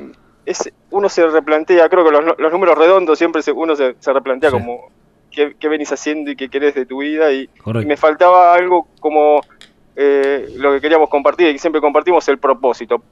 es- 0.46 0.72
uno 0.90 1.08
se 1.08 1.26
replantea, 1.26 1.88
creo 1.88 2.04
que 2.04 2.10
los, 2.12 2.38
los 2.38 2.52
números 2.52 2.78
redondos 2.78 3.18
siempre 3.18 3.42
se- 3.42 3.52
uno 3.52 3.74
se, 3.76 3.94
se 3.98 4.12
replantea 4.12 4.50
como 4.50 4.90
qué, 5.38 5.54
qué 5.58 5.68
venís 5.68 5.90
haciendo 5.92 6.30
y 6.30 6.36
qué 6.36 6.48
querés 6.48 6.74
de 6.74 6.84
tu 6.86 6.98
vida 6.98 7.32
y, 7.32 7.48
me 7.86 7.96
faltaba 7.96 8.54
algo 8.54 8.88
como 9.00 9.40
eh, 9.96 10.48
lo 10.56 10.72
que 10.72 10.80
queríamos 10.80 11.08
compartir 11.08 11.48
y 11.48 11.52
que 11.52 11.58
siempre 11.58 11.80
compartimos 11.80 12.26
el 12.28 12.38
propósito. 12.38 13.02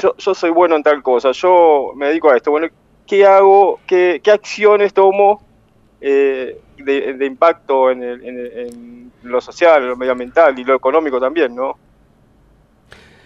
Yo, 0.00 0.16
yo 0.16 0.34
soy 0.34 0.50
bueno 0.50 0.74
en 0.76 0.82
tal 0.82 1.02
cosa, 1.02 1.32
yo 1.32 1.92
me 1.94 2.08
dedico 2.08 2.30
a 2.30 2.36
esto, 2.36 2.50
bueno, 2.50 2.68
¿qué 3.06 3.26
hago? 3.26 3.78
¿Qué, 3.86 4.20
qué 4.24 4.30
acciones 4.30 4.94
tomo 4.94 5.42
eh, 6.00 6.58
de, 6.78 7.12
de 7.14 7.26
impacto 7.26 7.90
en, 7.90 8.02
el- 8.02 8.24
en 8.24 8.58
en 9.22 9.30
lo 9.30 9.40
social, 9.40 9.86
lo 9.86 9.96
medioambiental 9.96 10.58
y 10.58 10.64
lo 10.64 10.74
económico 10.74 11.20
también, 11.20 11.54
¿no? 11.54 11.76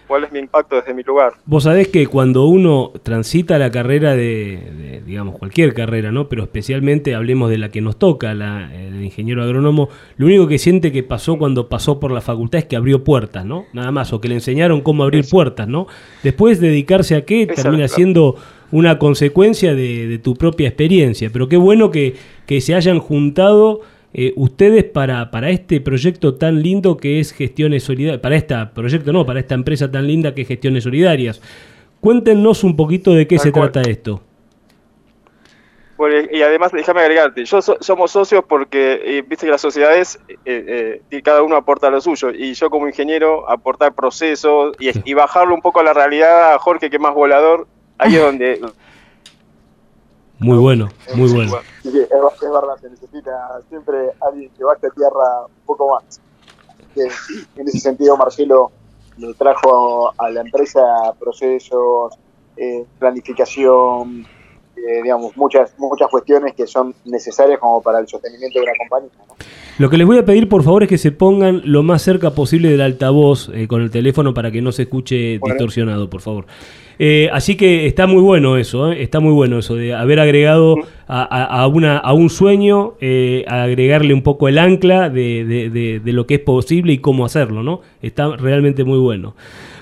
¿Cuál 0.06 0.24
es 0.24 0.32
mi 0.32 0.38
impacto 0.38 0.76
desde 0.76 0.94
mi 0.94 1.02
lugar? 1.02 1.32
Vos 1.44 1.64
sabés 1.64 1.88
que 1.88 2.06
cuando 2.06 2.46
uno 2.46 2.92
transita 3.02 3.58
la 3.58 3.70
carrera 3.70 4.12
de, 4.12 4.60
de, 4.78 5.02
digamos, 5.04 5.36
cualquier 5.38 5.74
carrera, 5.74 6.12
¿no? 6.12 6.28
Pero 6.28 6.44
especialmente 6.44 7.14
hablemos 7.14 7.50
de 7.50 7.58
la 7.58 7.70
que 7.70 7.80
nos 7.80 7.98
toca, 7.98 8.34
la 8.34 8.70
eh, 8.72 8.90
de 8.90 9.04
ingeniero 9.04 9.42
agrónomo, 9.42 9.88
lo 10.16 10.26
único 10.26 10.46
que 10.46 10.58
siente 10.58 10.92
que 10.92 11.02
pasó 11.02 11.38
cuando 11.38 11.68
pasó 11.68 11.98
por 11.98 12.12
la 12.12 12.20
facultad 12.20 12.60
es 12.60 12.64
que 12.66 12.76
abrió 12.76 13.04
puertas, 13.04 13.44
¿no? 13.44 13.66
Nada 13.72 13.90
más, 13.90 14.12
o 14.12 14.20
que 14.20 14.28
le 14.28 14.34
enseñaron 14.34 14.80
cómo 14.80 15.02
abrir 15.02 15.24
puertas, 15.28 15.66
¿no? 15.68 15.86
Después 16.22 16.60
dedicarse 16.60 17.16
a 17.16 17.24
qué 17.24 17.42
Esa 17.42 17.62
termina 17.62 17.88
siendo 17.88 18.36
una 18.70 18.98
consecuencia 18.98 19.74
de, 19.74 20.06
de 20.06 20.18
tu 20.18 20.34
propia 20.34 20.68
experiencia. 20.68 21.30
Pero 21.32 21.48
qué 21.48 21.56
bueno 21.56 21.90
que, 21.90 22.14
que 22.46 22.60
se 22.60 22.74
hayan 22.74 22.98
juntado 22.98 23.80
eh, 24.18 24.32
ustedes 24.36 24.84
para, 24.84 25.30
para 25.30 25.50
este 25.50 25.78
proyecto 25.82 26.34
tan 26.36 26.62
lindo 26.62 26.96
que 26.96 27.20
es 27.20 27.32
Gestiones 27.32 27.84
Solidarias, 27.84 28.20
para 28.22 28.36
este 28.36 28.54
proyecto 28.74 29.12
no, 29.12 29.26
para 29.26 29.40
esta 29.40 29.54
empresa 29.54 29.90
tan 29.90 30.06
linda 30.06 30.34
que 30.34 30.40
es 30.42 30.48
Gestiones 30.48 30.84
Solidarias. 30.84 31.42
Cuéntenos 32.00 32.64
un 32.64 32.76
poquito 32.76 33.12
de 33.12 33.26
qué 33.26 33.36
Tal 33.36 33.42
se 33.44 33.52
cual. 33.52 33.70
trata 33.72 33.90
esto. 33.90 34.22
Bueno, 35.98 36.28
y 36.30 36.42
además, 36.42 36.72
déjame 36.72 37.00
agregarte, 37.00 37.44
yo 37.44 37.62
so- 37.62 37.78
somos 37.80 38.10
socios 38.10 38.44
porque, 38.46 39.00
eh, 39.02 39.24
viste 39.26 39.46
que 39.46 39.52
las 39.52 39.62
sociedades, 39.62 40.18
eh, 40.44 41.00
eh, 41.10 41.22
cada 41.22 41.42
uno 41.42 41.56
aporta 41.56 41.88
lo 41.88 42.00
suyo, 42.02 42.30
y 42.32 42.52
yo 42.52 42.68
como 42.68 42.86
ingeniero 42.86 43.48
aportar 43.50 43.94
procesos 43.94 44.76
y, 44.78 44.90
y 45.10 45.14
bajarlo 45.14 45.54
un 45.54 45.62
poco 45.62 45.80
a 45.80 45.84
la 45.84 45.94
realidad, 45.94 46.52
a 46.54 46.58
Jorge 46.58 46.90
que 46.90 46.96
es 46.96 47.02
más 47.02 47.14
volador, 47.14 47.66
ahí 47.98 48.14
es 48.14 48.20
donde... 48.28 48.60
Muy 50.38 50.58
bueno, 50.58 50.88
muy 51.14 51.32
bueno. 51.32 51.52
Sí, 51.82 51.88
es, 51.88 52.04
es 52.04 52.50
verdad, 52.50 52.76
se 52.80 52.90
necesita 52.90 53.60
siempre 53.68 54.10
alguien 54.20 54.50
que 54.56 54.64
baje 54.64 54.86
a 54.86 54.90
tierra 54.90 55.46
un 55.46 55.66
poco 55.66 55.94
más. 55.94 56.20
Que, 56.94 57.02
en 57.60 57.68
ese 57.68 57.80
sentido, 57.80 58.16
Marcelo 58.16 58.70
le 59.16 59.32
trajo 59.34 60.12
a 60.18 60.30
la 60.30 60.42
empresa 60.42 60.82
procesos, 61.18 62.14
eh, 62.56 62.84
planificación, 62.98 64.26
eh, 64.76 65.02
digamos, 65.02 65.34
muchas, 65.36 65.72
muchas 65.78 66.08
cuestiones 66.10 66.54
que 66.54 66.66
son 66.66 66.94
necesarias 67.06 67.58
como 67.58 67.80
para 67.80 67.98
el 67.98 68.08
sostenimiento 68.08 68.58
de 68.58 68.64
una 68.64 68.72
compañía. 68.78 69.10
Lo 69.78 69.90
que 69.90 69.96
les 69.96 70.06
voy 70.06 70.18
a 70.18 70.24
pedir, 70.24 70.48
por 70.48 70.62
favor, 70.62 70.82
es 70.82 70.88
que 70.88 70.98
se 70.98 71.12
pongan 71.12 71.62
lo 71.64 71.82
más 71.82 72.02
cerca 72.02 72.30
posible 72.30 72.70
del 72.70 72.80
altavoz 72.80 73.50
eh, 73.52 73.68
con 73.68 73.82
el 73.82 73.90
teléfono 73.90 74.32
para 74.32 74.50
que 74.50 74.62
no 74.62 74.72
se 74.72 74.82
escuche 74.82 75.38
Bueno. 75.38 75.54
distorsionado, 75.54 76.08
por 76.08 76.20
favor. 76.20 76.46
Eh, 76.98 77.28
así 77.32 77.56
que 77.56 77.86
está 77.86 78.06
muy 78.06 78.22
bueno 78.22 78.56
eso, 78.56 78.90
¿eh? 78.90 79.02
está 79.02 79.20
muy 79.20 79.32
bueno 79.32 79.58
eso 79.58 79.74
de 79.74 79.92
haber 79.94 80.18
agregado 80.18 80.76
a, 81.06 81.66
una, 81.66 81.98
a 81.98 82.12
un 82.14 82.30
sueño, 82.30 82.94
eh, 83.00 83.44
agregarle 83.48 84.14
un 84.14 84.22
poco 84.22 84.48
el 84.48 84.56
ancla 84.58 85.10
de, 85.10 86.00
de- 86.02 86.12
lo 86.12 86.26
que 86.26 86.34
es 86.34 86.40
posible 86.40 86.94
y 86.94 86.98
cómo 86.98 87.26
hacerlo, 87.26 87.62
¿no? 87.62 87.82
Está 88.00 88.34
realmente 88.36 88.82
muy 88.84 88.98
bueno. 88.98 89.36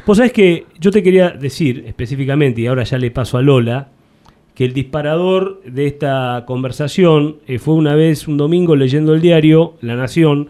Vos 0.07 0.17
sabés 0.19 0.33
que 0.33 0.67
yo 0.81 0.91
te 0.91 1.03
quería 1.05 1.31
decir 1.31 1.85
específicamente, 1.87 2.61
y 2.63 2.67
ahora 2.67 2.83
ya 2.83 2.99
le 2.99 3.11
paso 3.13 3.39
a 3.39 3.43
Lola, 3.43 3.89
que 4.55 4.65
el 4.65 4.73
disparador 4.75 5.63
de 5.65 5.87
esta 5.87 6.45
conversación 6.47 7.37
fue 7.59 7.75
una 7.75 7.95
vez 7.95 8.27
un 8.29 8.37
domingo 8.37 8.75
leyendo 8.77 9.15
el 9.15 9.21
diario 9.21 9.75
La 9.81 9.95
Nación. 9.97 10.49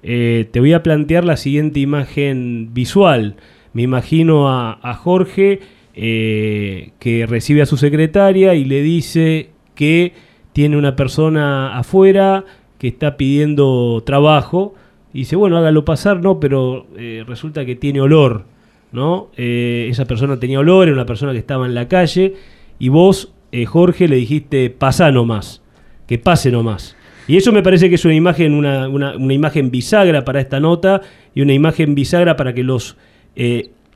te 0.00 0.48
voy 0.60 0.72
a 0.72 0.82
plantear 0.82 1.24
la 1.24 1.36
siguiente 1.36 1.80
imagen 1.80 2.70
visual. 2.72 3.34
Me 3.72 3.82
imagino 3.82 4.48
a 4.48 4.94
Jorge 4.94 5.60
eh, 5.94 6.90
que 6.98 7.26
recibe 7.26 7.62
a 7.62 7.66
su 7.66 7.76
secretaria 7.76 8.54
y 8.54 8.64
le 8.64 8.82
dice 8.82 9.50
que 9.74 10.12
tiene 10.52 10.76
una 10.76 10.96
persona 10.96 11.76
afuera 11.78 12.44
que 12.78 12.88
está 12.88 13.16
pidiendo 13.16 14.02
trabajo. 14.04 14.74
Y 15.12 15.18
dice, 15.20 15.36
bueno, 15.36 15.56
hágalo 15.56 15.84
pasar, 15.84 16.20
no, 16.20 16.40
pero 16.40 16.86
eh, 16.96 17.24
resulta 17.26 17.64
que 17.64 17.76
tiene 17.76 18.00
olor, 18.00 18.46
¿no? 18.92 19.28
Eh, 19.36 19.86
esa 19.88 20.04
persona 20.06 20.40
tenía 20.40 20.58
olor, 20.58 20.88
era 20.88 20.94
una 20.94 21.06
persona 21.06 21.32
que 21.32 21.38
estaba 21.38 21.66
en 21.66 21.74
la 21.74 21.86
calle, 21.86 22.34
y 22.80 22.88
vos, 22.88 23.32
Jorge, 23.66 24.08
le 24.08 24.16
dijiste, 24.16 24.70
pasa 24.70 25.12
nomás, 25.12 25.62
que 26.08 26.18
pase 26.18 26.50
nomás. 26.50 26.96
Y 27.28 27.36
eso 27.36 27.52
me 27.52 27.62
parece 27.62 27.88
que 27.88 27.94
es 27.94 28.04
una 28.04 28.14
imagen, 28.14 28.52
una, 28.54 28.88
una- 28.88 29.14
imagen 29.32 29.70
bisagra 29.70 30.24
para 30.24 30.40
esta 30.40 30.58
nota 30.58 31.00
y 31.34 31.42
una 31.42 31.52
imagen 31.52 31.94
bisagra 31.94 32.36
para 32.36 32.52
que 32.52 32.64
los, 32.64 32.96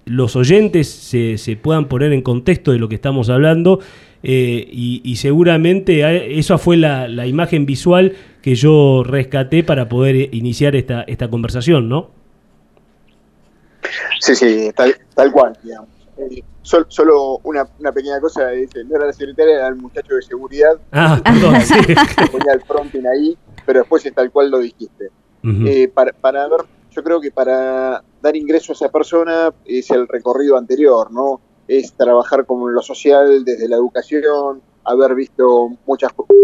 los 0.08 0.36
oyentes 0.36 0.88
se, 0.88 1.38
se 1.38 1.56
puedan 1.56 1.86
poner 1.88 2.12
en 2.12 2.22
contexto 2.22 2.72
de 2.72 2.78
lo 2.78 2.88
que 2.88 2.94
estamos 2.96 3.28
hablando. 3.30 3.80
eh, 4.22 4.66
y, 4.72 5.00
y 5.04 5.16
seguramente 5.16 6.02
a- 6.04 6.12
esa 6.14 6.58
fue 6.58 6.76
la, 6.76 7.06
la 7.06 7.26
imagen 7.26 7.66
visual 7.66 8.14
que 8.42 8.54
yo 8.56 9.04
rescaté 9.04 9.62
para 9.62 9.88
poder 9.88 10.34
iniciar 10.34 10.74
esta, 10.74 11.02
esta 11.02 11.28
conversación, 11.30 11.88
¿no? 11.88 12.10
Sí, 14.20 14.34
sí, 14.34 14.70
tal, 14.74 14.94
tal 15.14 15.30
cual, 15.32 15.56
digamos. 15.62 15.88
Eh, 16.18 16.42
sol- 16.62 16.86
solo 16.88 17.38
una, 17.44 17.64
una 17.78 17.92
pequeña 17.92 18.20
cosa, 18.20 18.48
dice, 18.48 18.82
no 18.84 18.96
era 18.96 19.06
la 19.06 19.12
secretaria, 19.12 19.54
era 19.56 19.68
el 19.68 19.76
muchacho 19.76 20.14
de 20.16 20.22
seguridad. 20.22 20.72
Ah, 20.90 21.20
perdón, 21.24 21.60
sí. 21.60 21.74
Ponía 22.32 22.52
el 22.54 22.60
fronting 22.62 23.06
ahí, 23.06 23.36
pero 23.64 23.80
después 23.80 24.04
es 24.04 24.12
tal 24.14 24.30
cual 24.32 24.50
lo 24.50 24.58
dijiste. 24.58 25.10
Eh, 25.44 25.88
para, 25.94 26.12
para 26.12 26.48
ver, 26.48 26.60
yo 26.98 27.04
creo 27.04 27.20
que 27.20 27.30
para 27.30 28.02
dar 28.20 28.34
ingreso 28.36 28.72
a 28.72 28.74
esa 28.74 28.88
persona 28.88 29.52
es 29.64 29.88
el 29.92 30.08
recorrido 30.08 30.56
anterior, 30.56 31.12
¿no? 31.12 31.40
Es 31.68 31.92
trabajar 31.94 32.44
con 32.44 32.74
lo 32.74 32.82
social, 32.82 33.44
desde 33.44 33.68
la 33.68 33.76
educación, 33.76 34.60
haber 34.84 35.14
visto 35.14 35.68
muchas 35.86 36.12
cosas. 36.12 36.34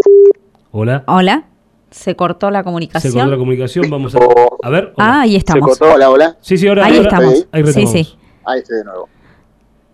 Hola. 0.70 1.02
Hola, 1.08 1.48
se 1.90 2.14
cortó 2.14 2.50
la 2.52 2.60
Se 2.60 2.64
comunicación. 2.64 3.12
cortó 3.14 3.30
la 3.30 3.36
comunicación, 3.36 3.90
vamos 3.90 4.14
a, 4.14 4.18
a 4.62 4.70
ver. 4.70 4.92
hola. 4.94 5.08
Ah, 5.08 5.20
ahí 5.22 5.34
estamos. 5.34 5.80
Hola, 5.80 6.08
hola. 6.10 6.36
Sí, 6.40 6.56
sí, 6.56 6.68
ahora, 6.68 6.84
Ahí 6.86 6.98
ahora- 6.98 7.08
estamos. 7.08 7.34
ahí 7.50 7.60
Sí, 7.62 7.66
retomamos. 7.66 7.90
sí. 7.92 8.18
Ahí 8.44 8.60
estoy 8.60 8.76
de 8.78 8.84
nuevo. 8.84 9.08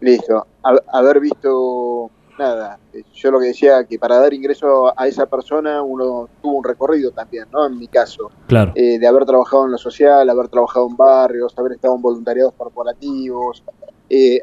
Listo. 0.00 0.46
Ha- 0.62 0.98
haber 0.98 1.20
visto, 1.20 2.10
nada, 2.40 2.78
eh, 2.92 3.02
yo 3.14 3.30
lo 3.30 3.38
que 3.38 3.46
decía, 3.46 3.84
que 3.84 3.98
para 3.98 4.18
dar 4.18 4.34
ingreso 4.34 4.92
a 4.98 5.06
esa 5.06 5.26
persona 5.26 5.80
uno 5.82 6.28
tuvo 6.42 6.58
un 6.58 6.64
recorrido 6.64 7.12
también, 7.12 7.44
¿no? 7.52 7.66
En 7.66 7.78
mi 7.78 7.86
caso. 7.86 8.30
Claro. 8.48 8.72
Eh, 8.74 8.98
de 8.98 9.06
haber 9.06 9.24
trabajado 9.26 9.66
en 9.66 9.72
lo 9.72 9.78
social, 9.78 10.28
haber 10.28 10.48
trabajado 10.48 10.88
en 10.88 10.96
barrios, 10.96 11.54
haber 11.56 11.72
estado 11.72 11.94
en 11.94 12.02
voluntariados 12.02 12.52
corporativos. 12.56 13.62
Eh, 14.08 14.40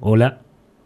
Hola. 0.00 0.40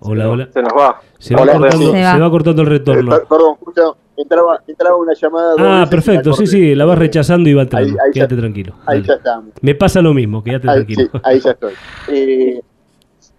Hola, 0.04 0.28
hola. 0.28 0.48
Se 0.52 0.60
nos 0.62 0.72
va. 0.72 1.00
Se 1.18 1.32
va, 1.34 1.42
cortando, 1.46 1.92
se 1.92 2.02
se 2.02 2.18
va. 2.20 2.30
cortando 2.30 2.62
el 2.62 2.68
retorno. 2.68 3.10
per- 3.10 3.24
perdón, 3.28 3.54
justo 3.60 3.96
entraba, 4.16 4.60
entraba 4.66 4.96
una 4.96 5.12
llamada. 5.14 5.54
Ah, 5.58 5.86
perfecto, 5.88 6.32
sí, 6.32 6.46
sí, 6.48 6.74
la 6.74 6.84
vas 6.86 6.98
rechazando 6.98 7.48
y 7.48 7.54
va 7.54 7.62
entrando. 7.62 7.88
Ahí- 7.90 7.94
ahí 7.94 8.08
ya- 8.08 8.12
quédate 8.12 8.36
tranquilo. 8.36 8.74
Ahí 8.84 8.96
dale. 8.96 9.06
ya 9.06 9.14
estamos. 9.14 9.52
Me 9.60 9.74
pasa 9.76 10.02
lo 10.02 10.12
mismo, 10.12 10.42
quédate 10.42 10.68
Ahí, 10.68 10.74
tranquilo. 10.84 11.02
sí, 11.12 11.20
ahí 11.22 11.38
ya 11.40 11.50
estoy. 11.52 11.72
Eh, 12.08 12.60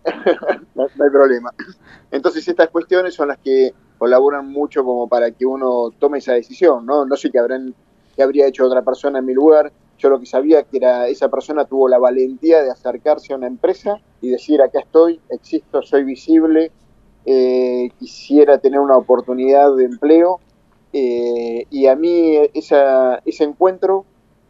no, 0.76 0.84
hay 0.84 1.10
problema. 1.12 1.54
Entonces 2.12 2.48
estas 2.48 2.70
cuestiones 2.70 3.14
son 3.14 3.30
las 3.30 3.38
que 3.38 3.74
colaboran 3.98 4.50
mucho 4.50 4.84
como 4.84 5.08
para 5.08 5.32
que 5.32 5.46
uno 5.46 5.92
tome 6.00 6.18
esa 6.18 6.34
decisión, 6.34 6.86
¿no? 6.86 7.06
No 7.06 7.16
sé 7.16 7.32
qué 7.32 7.40
habrán, 7.40 7.74
qué 8.16 8.24
habría 8.24 8.48
hecho 8.48 8.66
otra 8.66 8.82
persona 8.82 9.20
en 9.20 9.26
mi 9.26 9.34
lugar. 9.34 9.72
Yo 9.98 10.10
lo 10.10 10.20
que 10.20 10.26
sabía 10.26 10.64
que 10.64 10.78
era 10.78 11.08
esa 11.08 11.30
persona 11.30 11.66
tuvo 11.66 11.88
la 11.88 12.00
valentía 12.00 12.62
de 12.62 12.72
acercarse 12.72 13.34
a 13.34 13.38
una 13.38 13.48
empresa 13.48 14.02
y 14.22 14.30
decir 14.30 14.62
acá 14.62 14.80
estoy, 14.80 15.22
existo, 15.30 15.82
soy 15.82 16.04
visible, 16.04 16.72
eh, 17.26 17.90
quisiera 18.00 18.58
tener 18.58 18.80
una 18.80 18.98
oportunidad 18.98 19.76
de 19.76 19.86
empleo. 19.86 20.40
eh, 20.96 21.66
y 21.72 21.88
a 21.88 21.96
mí 21.96 22.38
esa, 22.54 23.20
ese 23.26 23.44
encuentro, 23.46 24.06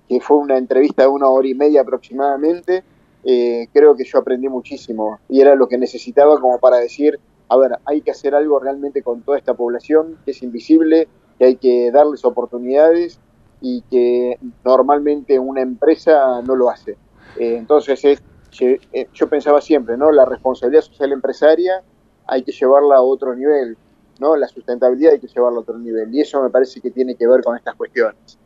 que 0.10 0.20
fue 0.20 0.38
una 0.38 0.58
entrevista 0.58 1.04
de 1.04 1.08
una 1.10 1.28
hora 1.30 1.48
y 1.48 1.54
media 1.54 1.82
aproximadamente, 1.82 2.84
eh, 3.24 3.68
creo 3.72 3.96
que 3.96 4.04
yo 4.04 4.20
aprendí 4.20 4.50
muchísimo 4.50 5.20
y 5.30 5.42
era 5.42 5.56
lo 5.56 5.68
que 5.68 5.78
necesitaba 5.78 6.40
como 6.40 6.60
para 6.60 6.78
decir, 6.78 7.20
a 7.48 7.58
ver, 7.58 7.78
hay 7.86 8.02
que 8.02 8.12
hacer 8.12 8.36
algo 8.36 8.60
realmente 8.60 9.02
con 9.02 9.22
toda 9.22 9.38
esta 9.38 9.54
población 9.54 10.18
que 10.26 10.32
es 10.32 10.44
invisible, 10.44 11.08
que 11.38 11.46
hay 11.46 11.56
que 11.56 11.92
darles 11.92 12.26
oportunidades 12.26 13.20
y 13.62 13.82
que 13.90 14.38
normalmente 14.66 15.40
una 15.40 15.62
empresa 15.62 16.42
no 16.42 16.56
lo 16.56 16.70
hace. 16.70 16.98
Eh, 17.38 17.56
entonces, 17.58 18.04
es, 18.04 18.22
eh, 18.60 19.08
yo 19.14 19.30
pensaba 19.30 19.62
siempre, 19.62 19.98
¿no? 19.98 20.12
La 20.12 20.26
responsabilidad 20.26 20.82
social 20.82 21.14
empresaria 21.14 21.82
hay 22.28 22.44
que 22.44 22.52
llevarla 22.52 22.98
a 22.98 23.02
otro 23.02 23.34
nivel, 23.34 23.78
¿no? 24.20 24.36
La 24.36 24.48
sustentabilidad 24.50 25.14
hay 25.14 25.20
que 25.20 25.28
llevarla 25.28 25.60
a 25.60 25.62
otro 25.62 25.80
nivel 25.80 26.14
y 26.14 26.22
eso 26.22 26.44
me 26.44 26.50
parece 26.50 26.82
que 26.82 26.92
tiene 26.92 27.16
que 27.16 27.26
ver 27.26 27.42
con 27.42 27.56
estas 27.56 27.76
cuestiones. 27.76 28.38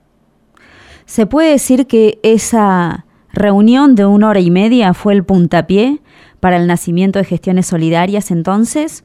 ¿Se 1.05 1.25
puede 1.25 1.51
decir 1.51 1.87
que 1.87 2.19
esa 2.21 3.06
reunión 3.31 3.95
de 3.95 4.05
una 4.05 4.29
hora 4.29 4.39
y 4.39 4.51
media 4.51 4.93
fue 4.93 5.13
el 5.13 5.23
puntapié 5.23 5.99
para 6.39 6.57
el 6.57 6.67
nacimiento 6.67 7.19
de 7.19 7.25
gestiones 7.25 7.67
solidarias 7.67 8.31
entonces? 8.31 9.03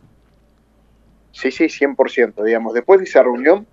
Sí, 1.32 1.50
sí, 1.50 1.64
100%, 1.64 2.44
digamos. 2.44 2.74
Después 2.74 3.00
de 3.00 3.04
esa 3.04 3.22
reunión, 3.22 3.66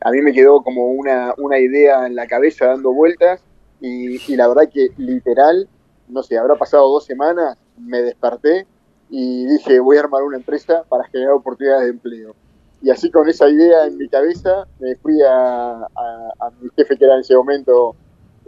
a 0.00 0.10
mí 0.10 0.22
me 0.22 0.32
quedó 0.32 0.62
como 0.62 0.88
una, 0.92 1.34
una 1.38 1.58
idea 1.58 2.06
en 2.06 2.14
la 2.14 2.26
cabeza 2.26 2.66
dando 2.66 2.92
vueltas 2.92 3.42
y, 3.80 4.36
la 4.36 4.48
verdad 4.48 4.68
que 4.72 4.88
literal, 4.98 5.68
no 6.08 6.22
sé, 6.22 6.38
habrá 6.38 6.54
pasado 6.56 6.88
dos 6.88 7.04
semanas, 7.04 7.56
me 7.78 8.02
desperté 8.02 8.66
y 9.08 9.46
dije, 9.46 9.80
voy 9.80 9.96
a 9.96 10.00
armar 10.00 10.22
una 10.22 10.36
empresa 10.36 10.84
para 10.88 11.04
generar 11.04 11.32
oportunidades 11.32 11.84
de 11.84 11.90
empleo. 11.90 12.34
Y 12.82 12.90
así 12.90 13.10
con 13.10 13.28
esa 13.28 13.48
idea 13.48 13.86
en 13.86 13.98
mi 13.98 14.08
cabeza, 14.08 14.66
me 14.78 14.94
fui 14.96 15.20
a, 15.22 15.72
a, 15.82 16.50
mi 16.60 16.68
jefe 16.76 16.96
que 16.96 17.04
era 17.04 17.14
en 17.14 17.20
ese 17.20 17.34
momento 17.34 17.96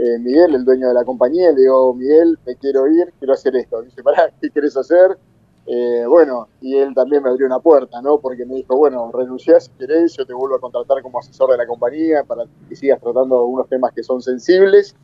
eh, 0.02 0.18
Miguel, 0.18 0.54
el 0.56 0.64
dueño 0.64 0.88
de 0.88 0.94
la 0.94 1.04
compañía, 1.04 1.52
le 1.52 1.60
digo, 1.60 1.94
Miguel, 1.94 2.36
me 2.44 2.56
quiero 2.56 2.88
ir, 2.88 3.12
quiero 3.20 3.34
hacer 3.34 3.54
esto. 3.54 3.82
dice, 3.82 4.02
pará, 4.02 4.32
¿qué 4.40 4.50
quieres 4.50 4.76
hacer? 4.76 5.16
Eh, 5.64 6.04
bueno, 6.08 6.48
y 6.60 6.76
él 6.76 6.92
también 6.92 7.22
me 7.22 7.28
abrió 7.28 7.46
una 7.46 7.60
puerta, 7.60 8.02
¿no? 8.02 8.18
Porque 8.18 8.44
me 8.44 8.56
dijo, 8.56 8.76
bueno, 8.76 9.12
renunciá 9.12 9.60
si 9.60 9.70
querés, 9.78 10.16
yo 10.16 10.26
te 10.26 10.34
vuelvo 10.34 10.56
a 10.56 10.60
contratar 10.60 11.00
como 11.02 11.20
asesor 11.20 11.52
de 11.52 11.56
la 11.56 11.66
compañía 11.66 12.24
para 12.24 12.46
que 12.68 12.74
sigas 12.74 13.00
tratando 13.00 13.44
unos 13.44 13.68
temas 13.68 13.92
que 13.92 14.02
son 14.02 14.20
sensibles. 14.20 14.96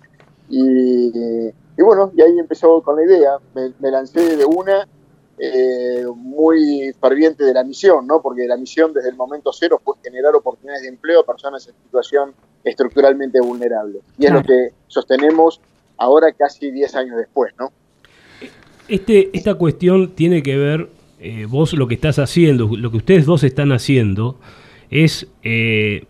Y, 0.49 1.13
bueno, 1.79 2.11
y 2.17 2.23
ahí 2.23 2.37
empezó 2.37 2.83
con 2.83 2.97
la 2.97 3.05
idea, 3.05 3.37
me, 3.55 3.73
me 3.79 3.91
lancé 3.93 4.37
de 4.37 4.45
una 4.45 4.89
eh, 5.39 6.05
muy 6.17 6.93
ferviente 7.01 7.45
de 7.45 7.55
la 7.55 7.63
misión, 7.63 8.07
¿no? 8.09 8.21
Porque 8.21 8.49
la 8.49 8.57
misión 8.57 8.93
desde 8.93 9.11
el 9.11 9.17
momento 9.17 9.53
cero 9.53 9.81
fue 9.85 9.95
generar 10.03 10.35
oportunidades 10.35 10.83
de 10.83 10.89
empleo 10.89 11.21
a 11.21 11.25
personas 11.25 11.69
en 11.69 11.75
situación 11.85 12.35
estructuralmente 12.65 13.41
vulnerable. 13.41 14.01
Y 14.19 14.27
es 14.27 14.33
lo 14.33 14.43
que 14.43 14.71
sostenemos 14.87 15.61
ahora 15.97 16.33
casi 16.33 16.71
10 16.71 16.95
años 16.95 17.17
después, 17.17 17.53
¿no? 17.59 17.73
Este, 18.89 19.31
esta 19.35 19.55
cuestión 19.55 20.13
tiene 20.15 20.43
que 20.43 20.57
ver, 20.57 20.89
eh, 21.21 21.47
vos 21.49 21.75
lo 21.75 21.89
que 21.89 21.95
estás 21.95 22.19
haciendo, 22.19 22.71
lo 22.75 22.91
que 22.91 22.97
ustedes 22.97 23.27
dos 23.27 23.45
están 23.45 23.71
haciendo, 23.73 24.39
es 24.91 25.29
eh, 25.43 26.07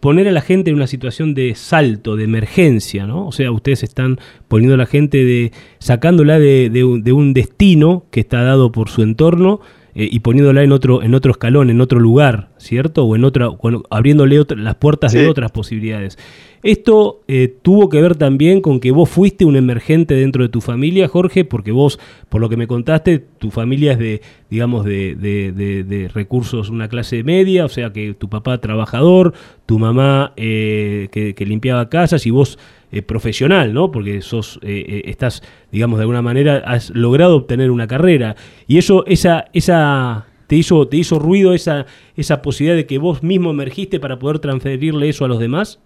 poner 0.00 0.28
a 0.28 0.32
la 0.32 0.40
gente 0.40 0.70
en 0.70 0.76
una 0.76 0.86
situación 0.86 1.34
de 1.34 1.54
salto, 1.54 2.16
de 2.16 2.24
emergencia, 2.24 3.06
¿no? 3.06 3.26
O 3.26 3.32
sea, 3.32 3.50
ustedes 3.52 3.82
están 3.82 4.18
poniendo 4.48 4.74
a 4.74 4.78
la 4.78 4.86
gente 4.86 5.24
de, 5.24 5.52
sacándola 5.78 6.38
de, 6.38 6.70
de, 6.70 7.12
un 7.12 7.32
destino 7.32 8.04
que 8.10 8.20
está 8.20 8.42
dado 8.42 8.72
por 8.72 8.88
su 8.88 9.02
entorno 9.02 9.60
eh, 9.94 10.08
y 10.10 10.20
poniéndola 10.20 10.62
en 10.62 10.72
otro, 10.72 11.02
en 11.02 11.14
otro 11.14 11.32
escalón, 11.32 11.70
en 11.70 11.80
otro 11.80 12.00
lugar, 12.00 12.50
¿cierto? 12.58 13.04
O 13.04 13.16
en 13.16 13.24
otra, 13.24 13.48
abriéndole 13.90 14.44
las 14.56 14.74
puertas 14.76 15.12
de 15.12 15.28
otras 15.28 15.50
posibilidades. 15.50 16.18
Esto 16.62 17.22
eh, 17.26 17.54
tuvo 17.62 17.88
que 17.88 18.02
ver 18.02 18.16
también 18.16 18.60
con 18.60 18.80
que 18.80 18.90
vos 18.90 19.08
fuiste 19.08 19.46
un 19.46 19.56
emergente 19.56 20.14
dentro 20.14 20.42
de 20.42 20.50
tu 20.50 20.60
familia, 20.60 21.08
Jorge, 21.08 21.46
porque 21.46 21.72
vos, 21.72 21.98
por 22.28 22.42
lo 22.42 22.50
que 22.50 22.58
me 22.58 22.66
contaste, 22.66 23.18
tu 23.18 23.50
familia 23.50 23.92
es 23.92 23.98
de, 23.98 24.20
digamos, 24.50 24.84
de, 24.84 25.14
de, 25.16 26.10
recursos, 26.12 26.68
una 26.68 26.88
clase 26.88 27.24
media, 27.24 27.64
o 27.64 27.70
sea 27.70 27.92
que 27.94 28.12
tu 28.12 28.28
papá 28.28 28.58
trabajador, 28.58 29.32
tu 29.64 29.78
mamá 29.78 30.34
eh, 30.36 31.08
que, 31.10 31.46
limpiaba 31.46 31.88
casas 31.88 32.26
y 32.26 32.30
vos 32.30 32.58
eh, 32.92 33.02
profesional, 33.02 33.72
¿no? 33.72 33.90
Porque 33.90 34.22
sos, 34.22 34.58
estás, 34.62 35.42
digamos, 35.70 35.98
de 35.98 36.02
alguna 36.02 36.22
manera, 36.22 36.62
has 36.66 36.90
logrado 36.90 37.36
obtener 37.36 37.70
una 37.70 37.86
carrera. 37.86 38.36
Y 38.66 38.78
eso, 38.78 39.04
esa, 39.06 39.46
esa, 39.52 40.26
te 40.50 40.56
hizo, 40.56 40.88
te 40.88 40.96
hizo 40.96 41.20
ruido 41.20 41.54
esa, 41.54 41.86
esa 42.16 42.42
posibilidad 42.42 42.76
de 42.76 42.84
que 42.84 42.98
vos 42.98 43.22
mismo 43.22 43.50
emergiste 43.50 44.00
para 44.00 44.18
poder 44.18 44.40
transferirle 44.40 45.08
eso 45.08 45.24
a 45.24 45.28
los 45.28 45.38
demás. 45.38 45.78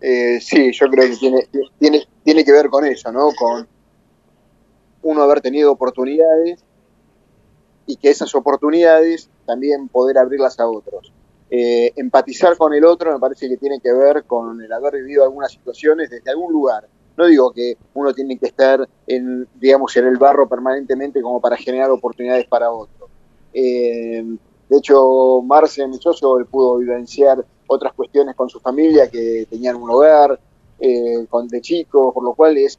Eh, 0.00 0.38
sí, 0.40 0.70
yo 0.72 0.88
creo 0.88 1.10
que 1.10 1.16
tiene, 1.16 1.48
tiene, 1.80 2.06
tiene 2.22 2.44
que 2.44 2.52
ver 2.52 2.68
con 2.68 2.84
eso, 2.84 3.10
¿no? 3.10 3.30
Con 3.36 3.66
uno 5.02 5.22
haber 5.22 5.40
tenido 5.40 5.72
oportunidades 5.72 6.64
y 7.86 7.96
que 7.96 8.10
esas 8.10 8.32
oportunidades 8.36 9.28
también 9.44 9.88
poder 9.88 10.16
abrirlas 10.16 10.60
a 10.60 10.68
otros. 10.68 11.12
Eh, 11.52 11.92
empatizar 11.96 12.56
con 12.56 12.72
el 12.74 12.84
otro 12.84 13.12
me 13.12 13.18
parece 13.18 13.48
que 13.48 13.56
tiene 13.56 13.80
que 13.80 13.92
ver 13.92 14.22
con 14.22 14.62
el 14.62 14.72
haber 14.72 14.94
vivido 14.94 15.24
algunas 15.24 15.50
situaciones 15.50 16.08
desde 16.08 16.30
algún 16.30 16.52
lugar. 16.52 16.86
No 17.16 17.26
digo 17.26 17.50
que 17.50 17.76
uno 17.94 18.14
tiene 18.14 18.38
que 18.38 18.46
estar 18.46 18.88
en, 19.06 19.48
digamos, 19.56 19.96
en 19.96 20.06
el 20.06 20.16
barro 20.16 20.48
permanentemente 20.48 21.20
como 21.20 21.40
para 21.40 21.56
generar 21.56 21.90
oportunidades 21.90 22.46
para 22.46 22.70
otro. 22.70 23.08
Eh, 23.52 24.24
de 24.68 24.78
hecho, 24.78 25.42
Marce, 25.42 25.84
mi 25.88 25.98
socio, 25.98 26.38
él 26.38 26.46
pudo 26.46 26.76
vivenciar 26.76 27.44
otras 27.66 27.92
cuestiones 27.94 28.36
con 28.36 28.48
su 28.48 28.60
familia 28.60 29.10
que 29.10 29.46
tenían 29.50 29.74
un 29.74 29.90
hogar 29.90 30.38
eh, 30.78 31.26
con, 31.28 31.48
de 31.48 31.60
chicos, 31.60 32.14
por 32.14 32.22
lo 32.22 32.34
cual 32.34 32.56
es, 32.58 32.78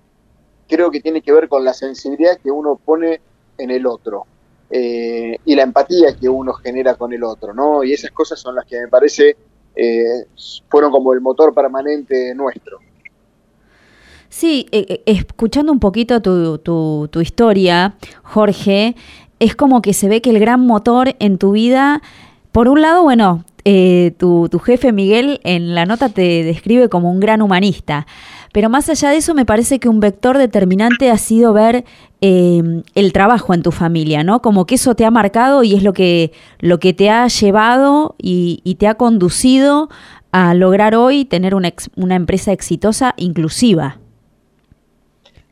creo 0.70 0.90
que 0.90 1.02
tiene 1.02 1.22
que 1.22 1.34
ver 1.34 1.50
con 1.50 1.66
la 1.66 1.74
sensibilidad 1.74 2.38
que 2.38 2.52
uno 2.52 2.80
pone 2.84 3.20
en 3.58 3.70
el 3.70 3.86
otro 3.86 4.26
eh, 4.72 5.38
y 5.46 5.56
la 5.56 5.64
empatía 5.64 6.16
que 6.20 6.30
uno 6.30 6.54
genera 6.54 6.96
con 6.96 7.14
el 7.14 7.24
otro, 7.24 7.54
¿no? 7.54 7.84
Y 7.84 7.94
esas 7.94 8.12
cosas 8.12 8.40
son 8.40 8.56
las 8.56 8.66
que 8.66 8.80
me 8.80 8.88
parece 8.88 9.36
eh, 9.76 10.26
fueron 10.70 10.92
como 10.92 11.14
el 11.14 11.22
motor 11.22 11.54
permanente 11.54 12.34
nuestro. 12.36 12.80
Sí, 14.30 14.68
escuchando 15.06 15.74
un 15.74 15.80
poquito 15.80 16.22
tu, 16.22 16.58
tu, 16.60 17.10
tu 17.12 17.20
historia, 17.20 17.96
Jorge, 18.24 18.96
es 19.40 19.56
como 19.56 19.82
que 19.82 19.94
se 19.94 20.08
ve 20.08 20.22
que 20.22 20.30
el 20.30 20.40
gran 20.40 20.66
motor 20.66 21.16
en 21.20 21.38
tu 21.38 21.52
vida, 21.52 22.02
por 22.54 22.70
un 22.70 22.82
lado, 22.82 23.04
bueno, 23.04 23.44
eh, 23.64 24.14
tu, 24.18 24.50
jefe 24.64 24.92
Miguel 24.92 25.40
en 25.44 25.76
la 25.76 25.86
nota 25.86 26.10
te 26.10 26.44
describe 26.44 26.90
como 26.90 27.12
un 27.12 27.20
gran 27.20 27.42
humanista. 27.42 28.08
Pero 28.54 28.70
más 28.70 28.90
allá 28.90 29.10
de 29.10 29.18
eso, 29.18 29.34
me 29.34 29.46
parece 29.46 29.80
que 29.80 29.90
un 29.90 30.00
vector 30.00 30.38
determinante 30.38 31.10
ha 31.10 31.18
sido 31.18 31.54
ver 31.54 31.86
em, 32.22 32.84
el 32.96 33.14
trabajo 33.14 33.54
en 33.54 33.64
tu 33.64 33.72
familia, 33.72 34.24
¿no? 34.24 34.42
Como 34.42 34.66
que 34.66 34.76
eso 34.76 34.96
te 34.96 35.06
ha 35.06 35.12
marcado 35.12 35.64
y 35.64 35.74
es 35.74 35.84
lo 35.84 35.94
que, 35.94 36.32
lo 36.60 36.80
que 36.80 36.94
te 36.94 37.10
ha 37.10 37.28
llevado 37.28 38.16
y, 38.18 38.76
te 38.80 38.88
ha 38.88 38.96
conducido 38.96 39.90
a 40.32 40.54
lograr 40.54 40.96
hoy 40.96 41.26
tener 41.26 41.56
una, 41.56 41.74
una 41.96 42.16
empresa 42.16 42.52
exitosa 42.52 43.14
inclusiva. 43.18 44.00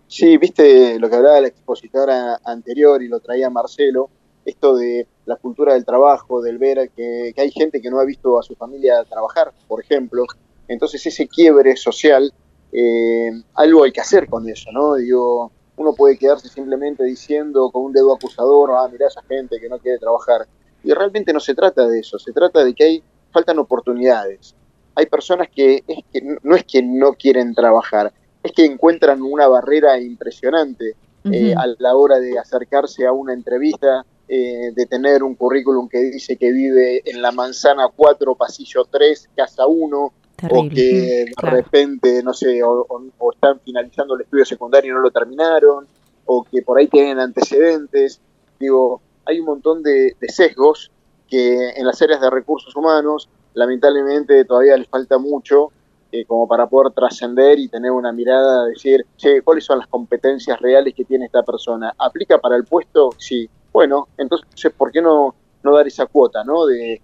Sí, 0.08 0.38
viste 0.38 0.98
lo 1.00 1.10
que 1.10 1.16
hablaba 1.18 1.42
la 1.42 1.50
expositora 1.50 2.40
anterior 2.44 3.04
y 3.04 3.08
lo 3.08 3.20
traía 3.20 3.50
Marcelo, 3.52 4.10
esto 4.44 4.76
de 4.76 5.08
la 5.26 5.36
cultura 5.36 5.74
del 5.74 5.86
trabajo, 5.86 6.42
del 6.42 6.58
ver 6.58 6.90
que, 6.96 7.34
hay 7.38 7.52
gente 7.52 7.80
que 7.82 7.92
no 7.92 8.00
ha 8.00 8.06
visto 8.06 8.40
a 8.40 8.44
su 8.44 8.56
familia 8.56 9.04
trabajar, 9.08 9.54
por 9.68 9.82
ejemplo. 9.82 10.26
Entonces 10.68 11.06
ese 11.06 11.28
quiebre 11.28 11.76
social, 11.76 12.34
eh, 12.72 13.32
algo 13.54 13.84
hay 13.84 13.92
que 13.92 14.02
hacer 14.02 14.28
con 14.28 14.50
eso, 14.50 14.72
¿no? 14.72 14.96
Digo, 14.96 15.52
uno 15.80 15.94
puede 15.94 16.18
quedarse 16.18 16.50
simplemente 16.50 17.06
diciendo 17.06 17.72
con 17.72 17.86
un 17.86 17.94
dedo 17.94 18.14
acusador, 18.14 18.72
ah, 18.74 18.88
mira 18.92 19.08
esa 19.08 19.22
gente 19.24 19.60
que 19.62 19.70
no 19.70 19.80
quiere 19.80 19.98
trabajar. 19.98 20.46
Y 20.84 20.92
realmente 20.92 21.32
no 21.32 21.40
se 21.40 21.56
trata 21.56 21.88
de 21.88 22.00
eso, 22.00 22.20
se 22.20 22.34
trata 22.34 22.66
de 22.66 22.74
que 22.74 22.84
hay, 22.84 23.04
faltan 23.32 23.60
oportunidades. 23.60 24.56
Hay 24.96 25.06
personas 25.06 25.48
que, 25.50 25.84
es 25.88 26.00
que 26.12 26.22
no 26.44 26.56
es 26.56 26.66
que 26.66 26.84
no 26.84 27.14
quieren 27.14 27.56
trabajar, 27.56 28.12
es 28.44 28.52
que 28.52 28.66
encuentran 28.66 29.22
una 29.22 29.48
barrera 29.48 29.98
impresionante 30.00 30.96
eh, 31.32 31.54
a 31.56 31.66
la 31.80 31.96
hora 31.96 32.20
de 32.20 32.38
acercarse 32.38 33.06
a 33.06 33.14
una 33.14 33.34
entrevista, 33.34 34.06
eh, 34.28 34.72
de 34.76 34.86
tener 34.86 35.24
un 35.24 35.36
currículum 35.36 35.88
que 35.88 36.00
dice 36.00 36.36
que 36.36 36.52
vive 36.52 37.02
en 37.06 37.22
la 37.22 37.32
manzana 37.32 37.88
4, 37.96 38.36
pasillo 38.36 38.84
3, 38.84 39.30
casa 39.34 39.66
1, 39.66 40.14
o 40.50 40.70
que 40.70 41.26
de 41.26 41.50
repente, 41.50 42.22
no 42.24 42.34
sé, 42.34 42.62
o, 42.64 42.86
están 43.34 43.60
finalizando 43.62 44.16
el 44.16 44.22
estudio 44.22 44.46
secundario 44.46 44.92
y 44.92 44.96
no 44.96 45.02
lo 45.02 45.12
terminaron, 45.12 45.88
o 46.26 46.44
que 46.44 46.62
por 46.62 46.78
ahí 46.78 46.88
tienen 46.88 47.20
antecedentes. 47.20 48.22
Digo, 48.60 49.02
hay 49.26 49.40
un 49.40 49.46
montón 49.46 49.84
de, 49.84 50.16
sesgos 50.28 50.92
que 51.30 51.72
en 51.72 51.86
las 51.86 52.02
áreas 52.02 52.22
de 52.22 52.30
recursos 52.30 52.76
humanos, 52.76 53.30
lamentablemente 53.54 54.46
todavía 54.46 54.78
les 54.78 54.88
falta 54.88 55.18
mucho 55.18 55.72
eh, 56.12 56.26
como 56.26 56.48
para 56.48 56.68
poder 56.68 56.94
trascender 56.94 57.60
y 57.60 57.68
tener 57.68 57.92
una 57.92 58.12
mirada, 58.12 58.66
decir, 58.66 59.06
che, 59.18 59.42
¿cuáles 59.42 59.66
son 59.66 59.80
las 59.80 59.88
competencias 59.88 60.60
reales 60.60 60.96
que 60.96 61.06
tiene 61.06 61.26
esta 61.26 61.44
persona? 61.44 61.94
¿Aplica 61.98 62.40
para 62.40 62.56
el 62.56 62.66
puesto? 62.66 63.12
Sí. 63.18 63.48
Bueno, 63.72 64.08
entonces, 64.18 64.72
¿por 64.76 64.92
qué 64.92 65.02
no, 65.02 65.36
no 65.64 65.76
dar 65.76 65.88
esa 65.88 66.06
cuota, 66.06 66.44
¿no? 66.44 66.66
De, 66.66 67.00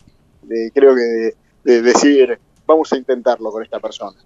creo 0.73 0.95
que 0.95 1.33
de, 1.63 1.81
decir, 1.81 2.39
vamos 2.65 2.91
a 2.93 2.97
intentarlo 2.97 3.51
con 3.51 3.63
esta 3.63 3.79
persona. 3.79 4.17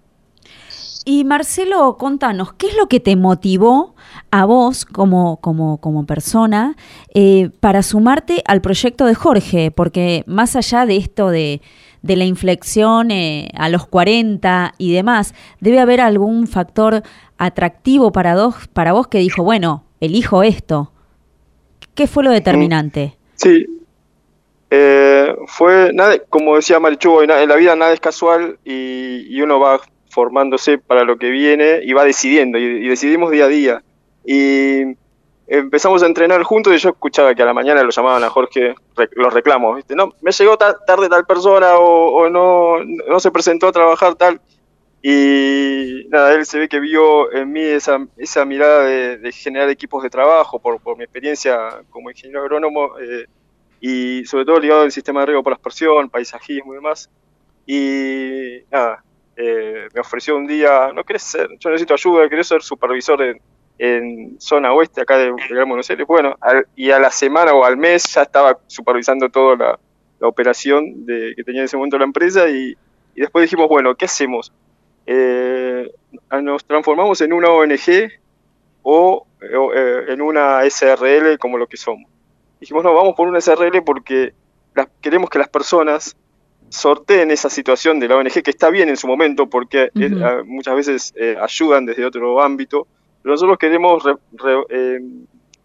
Y 1.04 1.24
Marcelo, 1.24 1.96
contanos, 1.96 2.52
¿qué 2.52 2.68
es 2.68 2.76
lo 2.76 2.86
que 2.86 3.00
te 3.00 3.16
motivó 3.16 3.94
a 4.30 4.44
vos 4.44 4.84
como, 4.84 5.38
como, 5.40 5.80
como 5.80 6.04
persona 6.04 6.76
eh, 7.14 7.50
para 7.60 7.82
sumarte 7.82 8.42
al 8.46 8.60
proyecto 8.60 9.06
de 9.06 9.14
Jorge? 9.14 9.70
Porque 9.70 10.24
más 10.26 10.56
allá 10.56 10.84
de 10.84 10.96
esto 10.98 11.30
de, 11.30 11.62
de 12.02 12.16
la 12.16 12.26
inflexión 12.26 13.10
eh, 13.10 13.50
a 13.54 13.70
los 13.70 13.86
40 13.86 14.74
y 14.76 14.92
demás, 14.92 15.34
debe 15.60 15.80
haber 15.80 16.02
algún 16.02 16.46
factor 16.46 17.02
atractivo 17.38 18.12
para, 18.12 18.34
dos, 18.34 18.68
para 18.68 18.92
vos 18.92 19.08
que 19.08 19.18
dijo, 19.18 19.42
bueno, 19.42 19.84
elijo 20.00 20.42
esto. 20.42 20.92
¿Qué 21.94 22.06
fue 22.06 22.24
lo 22.24 22.30
determinante? 22.30 23.16
Sí, 23.36 23.66
eh, 24.70 25.34
fue, 25.46 25.92
nada, 25.92 26.16
como 26.28 26.54
decía 26.54 26.78
Marichu, 26.78 27.22
en 27.22 27.48
la 27.48 27.56
vida 27.56 27.74
nada 27.74 27.92
es 27.92 28.00
casual 28.00 28.58
y, 28.64 29.40
uno 29.42 29.58
va 29.58 29.80
formándose 30.10 30.78
para 30.78 31.04
lo 31.04 31.18
que 31.18 31.30
viene 31.30 31.80
y 31.82 31.92
va 31.92 32.04
decidiendo, 32.04 32.58
y, 32.58 32.88
decidimos 32.88 33.32
día 33.32 33.46
a 33.46 33.48
día. 33.48 33.82
Y 34.24 34.82
empezamos 35.48 36.02
a 36.02 36.06
entrenar 36.06 36.42
juntos 36.44 36.72
y 36.72 36.78
yo 36.78 36.90
escuchaba 36.90 37.34
que 37.34 37.42
a 37.42 37.46
la 37.46 37.54
mañana 37.54 37.82
lo 37.82 37.90
llamaban 37.90 38.22
a 38.22 38.30
Jorge 38.30 38.74
los 39.12 39.34
reclamos, 39.34 39.76
¿viste? 39.76 39.96
No, 39.96 40.12
me 40.20 40.30
llegó 40.30 40.56
tarde 40.56 41.08
tal 41.08 41.26
persona 41.26 41.78
o, 41.78 42.28
no, 42.28 42.84
no 42.84 43.20
se 43.20 43.30
presentó 43.32 43.68
a 43.68 43.72
trabajar 43.72 44.14
tal. 44.14 44.40
Y 45.02 46.06
nada, 46.10 46.34
él 46.34 46.44
se 46.44 46.58
ve 46.58 46.68
que 46.68 46.78
vio 46.78 47.32
en 47.32 47.50
mí 47.50 47.62
esa, 47.62 48.06
esa 48.18 48.44
mirada 48.44 48.84
de, 48.84 49.32
generar 49.32 49.70
equipos 49.70 50.02
de 50.02 50.10
trabajo 50.10 50.60
por, 50.60 50.78
por 50.80 50.96
mi 50.98 51.04
experiencia 51.04 51.82
como 51.88 52.10
ingeniero 52.10 52.42
agrónomo 52.42 52.98
eh, 52.98 53.26
y 53.80 54.24
sobre 54.26 54.44
todo 54.44 54.60
ligado 54.60 54.82
al 54.82 54.92
sistema 54.92 55.20
de 55.20 55.26
riego 55.26 55.42
por 55.42 55.52
aspersión, 55.52 56.10
paisajismo 56.10 56.72
y 56.72 56.76
demás. 56.76 57.10
Y 57.66 58.58
nada, 58.70 59.02
eh, 59.36 59.88
me 59.94 60.00
ofreció 60.00 60.36
un 60.36 60.46
día, 60.46 60.92
no 60.94 61.04
querés 61.04 61.22
ser, 61.22 61.48
yo 61.58 61.70
necesito 61.70 61.94
ayuda, 61.94 62.28
querés 62.28 62.48
ser 62.48 62.62
supervisor 62.62 63.22
en, 63.22 63.40
en 63.78 64.40
zona 64.40 64.72
oeste 64.72 65.00
acá 65.00 65.16
de, 65.16 65.30
Buenos 65.30 65.88
Aires. 65.90 66.06
Bueno, 66.06 66.36
y 66.76 66.90
a 66.90 66.98
la 66.98 67.10
semana 67.10 67.52
o 67.52 67.64
al 67.64 67.76
mes 67.76 68.04
ya 68.14 68.22
estaba 68.22 68.58
supervisando 68.66 69.28
toda 69.28 69.56
la, 69.56 69.78
operación 70.22 71.06
de, 71.06 71.32
que 71.34 71.42
tenía 71.44 71.62
en 71.62 71.64
ese 71.64 71.78
momento 71.78 71.96
la 71.96 72.04
empresa 72.04 72.46
y, 72.50 72.76
y 73.14 73.20
después 73.22 73.42
dijimos, 73.42 73.68
bueno, 73.70 73.94
¿qué 73.94 74.04
hacemos? 74.04 74.52
eh, 75.12 75.90
nos 76.42 76.64
transformamos 76.64 77.20
en 77.20 77.32
una 77.32 77.48
ONG 77.50 78.12
o, 78.82 79.26
eh, 79.40 80.04
en 80.08 80.20
una 80.20 80.60
SRL 80.68 81.36
como 81.38 81.58
lo 81.58 81.66
que 81.66 81.76
somos. 81.76 82.08
Dijimos, 82.60 82.84
no, 82.84 82.94
vamos 82.94 83.14
por 83.16 83.28
una 83.28 83.40
SRL 83.40 83.82
porque 83.84 84.34
queremos 85.00 85.30
que 85.30 85.38
las 85.38 85.48
personas 85.48 86.16
sorteen 86.68 87.30
esa 87.30 87.50
situación 87.50 87.98
de 87.98 88.08
la 88.08 88.16
ONG, 88.16 88.42
que 88.42 88.50
está 88.50 88.70
bien 88.70 88.88
en 88.88 88.96
su 88.96 89.06
momento 89.06 89.48
porque 89.48 89.90
eh, 89.94 90.10
muchas 90.44 90.76
veces 90.76 91.12
eh, 91.16 91.36
ayudan 91.40 91.86
desde 91.86 92.04
otro 92.04 92.40
ámbito, 92.40 92.86
pero 93.22 93.34
nosotros 93.34 93.58
queremos 93.58 94.04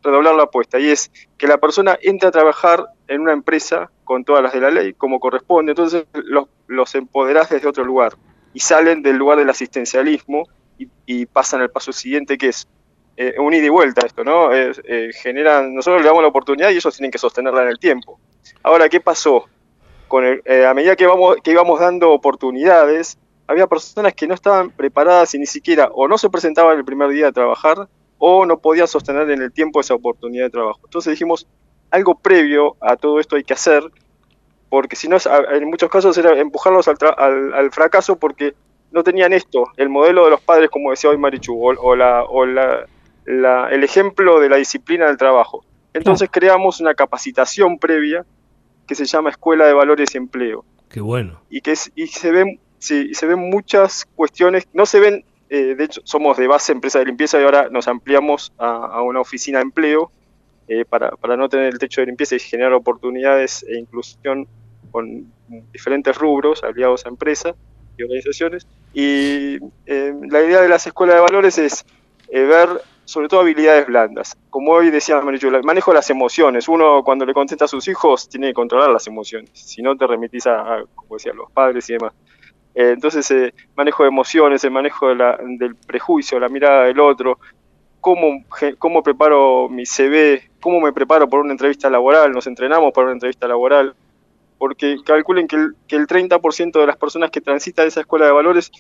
redoblar 0.02 0.36
la 0.36 0.44
apuesta 0.44 0.80
y 0.80 0.90
es 0.90 1.12
que 1.38 1.48
la 1.48 1.58
persona 1.58 1.98
entre 2.02 2.30
a 2.30 2.32
trabajar 2.32 2.86
en 3.08 3.22
una 3.22 3.34
empresa 3.34 3.92
con 4.04 4.24
todas 4.24 4.42
las 4.42 4.54
de 4.54 4.62
la 4.62 4.72
ley, 4.72 4.94
como 4.94 5.20
corresponde, 5.20 5.74
entonces 5.74 6.06
los, 6.14 6.48
los 6.68 6.96
empoderás 6.96 7.50
desde 7.50 7.68
otro 7.68 7.84
lugar 7.84 8.14
y 8.54 8.62
salen 8.62 9.04
del 9.04 9.18
lugar 9.18 9.38
del 9.38 9.50
asistencialismo 9.50 10.48
y, 11.06 11.26
pasan 11.28 11.62
al 11.62 11.70
paso 11.70 11.94
siguiente 11.94 12.38
que 12.38 12.50
es 12.50 12.68
eh, 13.18 13.36
un 13.40 13.54
ida 13.54 13.66
y 13.66 13.70
vuelta 13.70 14.06
esto, 14.06 14.24
¿no? 14.24 14.54
Eh, 14.54 15.12
generan, 15.14 15.74
nosotros 15.74 16.02
le 16.02 16.08
damos 16.08 16.22
la 16.22 16.28
oportunidad 16.28 16.70
y 16.70 16.76
ellos 16.76 16.96
tienen 16.96 17.12
que 17.12 17.18
sostenerla 17.18 17.64
en 17.64 17.70
el 17.70 17.80
tiempo. 17.80 18.20
Ahora, 18.64 18.90
¿qué 18.90 19.00
pasó? 19.00 19.46
Con 20.08 20.24
eh, 20.26 20.66
a 20.66 20.74
medida 20.74 20.96
que, 20.96 21.08
vamos, 21.08 21.38
que 21.44 21.52
íbamos 21.52 21.80
dando 21.80 22.12
oportunidades, 22.12 23.18
había 23.48 23.68
personas 23.68 24.14
que 24.14 24.28
no 24.28 24.34
estaban 24.34 24.70
preparadas 24.72 25.34
y 25.36 25.40
ni 25.40 25.46
siquiera 25.46 25.90
o 25.94 26.08
no 26.08 26.18
se 26.18 26.30
presentaban 26.30 26.78
el 26.78 26.86
primer 26.86 27.10
día 27.10 27.30
a 27.30 27.32
trabajar 27.32 27.88
o 28.18 28.46
no 28.46 28.60
podían 28.60 28.88
sostener 28.88 29.30
en 29.30 29.42
el 29.42 29.52
tiempo 29.52 29.80
esa 29.80 29.94
oportunidad 29.94 30.46
de 30.46 30.50
trabajo. 30.50 30.80
Entonces 30.84 31.12
dijimos, 31.12 31.48
algo 31.92 32.16
previo 32.16 32.76
a 32.82 32.98
todo 32.98 33.20
esto 33.20 33.36
hay 33.36 33.44
que 33.44 33.54
hacer 33.54 33.84
porque 34.70 34.96
si 34.96 35.08
no, 35.08 35.18
en 35.54 35.70
muchos 35.70 35.90
casos 35.90 36.18
era 36.18 36.38
empujarlos 36.38 36.88
al, 36.88 37.72
fracaso 37.72 38.18
porque 38.18 38.56
no 38.92 39.04
tenían 39.04 39.32
esto, 39.32 39.68
el 39.78 39.90
modelo 39.90 40.26
de 40.26 40.32
los 40.32 40.42
padres, 40.42 40.70
como 40.70 40.92
decía 40.92 41.10
hoy 41.10 41.18
Marichu, 41.18 41.58
o, 41.64 41.96
la, 41.96 42.24
o 42.24 42.46
la, 42.46 42.86
el 43.26 43.84
ejemplo 43.84 44.40
de 44.40 44.50
la 44.50 44.58
disciplina 44.58 45.08
del 45.08 45.18
trabajo. 45.18 45.66
Entonces 45.94 46.30
creamos 46.32 46.80
una 46.80 46.94
capacitación 46.94 47.80
previa 47.80 48.26
que 48.88 48.96
se 48.96 49.06
llama 49.06 49.30
Escuela 49.30 49.66
de 49.66 49.74
Valores 49.74 50.14
y 50.14 50.18
Empleo. 50.18 50.66
Qué 50.90 51.02
bueno. 51.02 51.42
Y 51.50 51.62
que 51.62 51.74
y 51.96 52.08
se 52.08 52.32
ven, 52.32 52.60
sí, 52.78 53.14
se 53.14 53.26
ven 53.26 53.40
muchas 53.40 54.06
cuestiones, 54.16 54.68
no 54.74 54.86
se 54.86 55.00
ven, 55.00 55.26
eh, 55.50 55.76
de 55.76 55.84
hecho 55.84 56.02
somos 56.04 56.38
de 56.38 56.48
base 56.48 56.72
empresa 56.72 57.00
de 57.00 57.06
limpieza 57.06 57.40
y 57.40 57.44
ahora 57.44 57.70
nos 57.70 57.88
ampliamos 57.88 58.54
a, 58.58 59.02
una 59.02 59.22
oficina 59.22 59.60
de 59.60 59.64
empleo 59.64 60.12
eh, 60.68 60.86
para, 60.86 61.12
para 61.12 61.38
no 61.38 61.50
tener 61.50 61.74
el 61.74 61.80
techo 61.80 62.02
de 62.02 62.08
limpieza 62.08 62.36
y 62.36 62.40
generar 62.40 62.74
oportunidades 62.74 63.64
e 63.68 63.80
inclusión 63.80 64.48
con 64.92 65.32
diferentes 65.72 66.18
rubros 66.18 66.64
aliados 66.64 67.06
a 67.06 67.10
empresas 67.10 67.56
y 67.98 68.04
organizaciones. 68.04 68.66
Y 68.94 69.58
eh, 69.86 70.14
la 70.30 70.42
idea 70.42 70.62
de 70.62 70.70
las 70.70 70.88
escuelas 70.88 71.16
de 71.16 71.22
valores 71.22 71.58
es 71.58 71.86
eh, 72.30 72.42
ver 72.42 72.70
sobre 73.06 73.28
todo 73.28 73.42
habilidades 73.42 73.88
blandas. 73.88 74.38
Como 74.50 74.72
hoy 74.72 74.90
decía 74.90 75.22
Marichu, 75.22 75.48
el 75.48 75.64
manejo 75.64 75.94
las 75.94 76.10
emociones. 76.10 76.68
Uno 76.68 77.04
cuando 77.04 77.26
le 77.26 77.34
contesta 77.34 77.66
a 77.66 77.68
sus 77.68 77.88
hijos 77.88 78.28
tiene 78.28 78.48
que 78.48 78.54
controlar 78.54 78.90
las 78.90 79.08
emociones, 79.08 79.52
si 79.54 79.82
no 79.82 79.96
te 79.96 80.08
remitís 80.08 80.48
a, 80.48 80.84
como 80.96 81.16
decían 81.16 81.38
los 81.38 81.52
padres 81.52 81.90
y 81.90 81.94
demás. 81.94 82.14
Eh, 82.74 82.92
entonces, 82.92 83.54
manejo 83.76 84.04
de 84.04 84.10
emociones, 84.10 84.64
el 84.66 84.72
manejo 84.72 85.08
del 85.08 85.76
prejuicio, 85.88 86.40
la 86.40 86.50
mirada 86.50 86.84
del 86.84 87.00
otro, 87.00 87.40
cómo, 88.02 88.44
cómo 88.78 89.02
preparo 89.02 89.70
mi 89.70 89.86
CV, 89.86 90.52
cómo 90.60 90.82
me 90.82 90.92
preparo 90.92 91.30
por 91.30 91.40
una 91.40 91.54
entrevista 91.54 91.90
laboral, 91.90 92.32
nos 92.32 92.48
entrenamos 92.48 92.92
para 92.92 93.06
una 93.06 93.14
entrevista 93.14 93.48
laboral, 93.48 93.96
porque 94.58 94.98
calculen 95.06 95.48
que 95.48 95.56
el, 95.56 95.76
que 95.88 95.96
el 95.96 96.06
30% 96.06 96.80
de 96.80 96.86
las 96.86 96.98
personas 96.98 97.32
que 97.32 97.40
transitan 97.40 97.88
esa 97.88 98.02
escuela 98.02 98.26
de 98.26 98.32
valores 98.32 98.72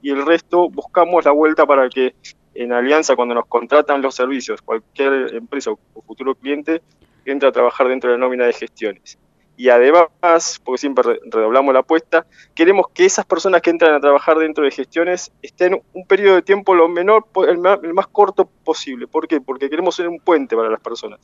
y 0.00 0.10
el 0.10 0.24
resto 0.24 0.68
buscamos 0.70 1.24
la 1.24 1.32
vuelta 1.32 1.66
para 1.66 1.88
que 1.88 2.14
en 2.54 2.72
alianza 2.72 3.16
cuando 3.16 3.34
nos 3.34 3.46
contratan 3.46 4.02
los 4.02 4.14
servicios, 4.14 4.62
cualquier 4.62 5.34
empresa 5.34 5.70
o 5.70 6.02
futuro 6.02 6.34
cliente 6.34 6.82
entre 7.24 7.48
a 7.48 7.52
trabajar 7.52 7.88
dentro 7.88 8.10
de 8.10 8.18
la 8.18 8.24
nómina 8.24 8.46
de 8.46 8.52
gestiones. 8.52 9.18
Y 9.56 9.68
además, 9.68 10.60
porque 10.64 10.78
siempre 10.78 11.20
redoblamos 11.24 11.72
la 11.74 11.80
apuesta, 11.80 12.26
queremos 12.54 12.86
que 12.92 13.04
esas 13.04 13.24
personas 13.26 13.60
que 13.60 13.70
entran 13.70 13.94
a 13.94 14.00
trabajar 14.00 14.38
dentro 14.38 14.64
de 14.64 14.70
gestiones 14.70 15.30
estén 15.42 15.80
un 15.92 16.06
periodo 16.06 16.36
de 16.36 16.42
tiempo 16.42 16.74
lo 16.74 16.88
menor, 16.88 17.26
el 17.46 17.58
más, 17.58 18.06
corto 18.08 18.48
posible. 18.64 19.06
¿Por 19.06 19.28
qué? 19.28 19.40
Porque 19.40 19.68
queremos 19.68 19.94
ser 19.94 20.08
un 20.08 20.18
puente 20.18 20.56
para 20.56 20.70
las 20.70 20.80
personas. 20.80 21.20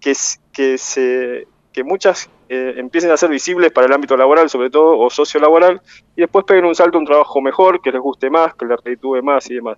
Que 0.00 0.14
se 0.14 1.46
que 1.74 1.82
muchas 1.82 2.30
eh, 2.48 2.74
empiecen 2.76 3.10
a 3.10 3.16
ser 3.16 3.28
visibles 3.28 3.72
para 3.72 3.88
el 3.88 3.92
ámbito 3.92 4.16
laboral, 4.16 4.48
sobre 4.48 4.70
todo, 4.70 4.96
o 4.96 5.10
sociolaboral, 5.10 5.82
y 6.16 6.20
después 6.20 6.44
peguen 6.44 6.64
un 6.64 6.74
salto 6.74 6.96
a 6.96 7.00
un 7.00 7.06
trabajo 7.06 7.40
mejor, 7.42 7.82
que 7.82 7.90
les 7.90 8.00
guste 8.00 8.30
más, 8.30 8.54
que 8.54 8.64
les 8.64 8.78
reditúe 8.82 9.20
más 9.22 9.50
y 9.50 9.54
demás. 9.54 9.76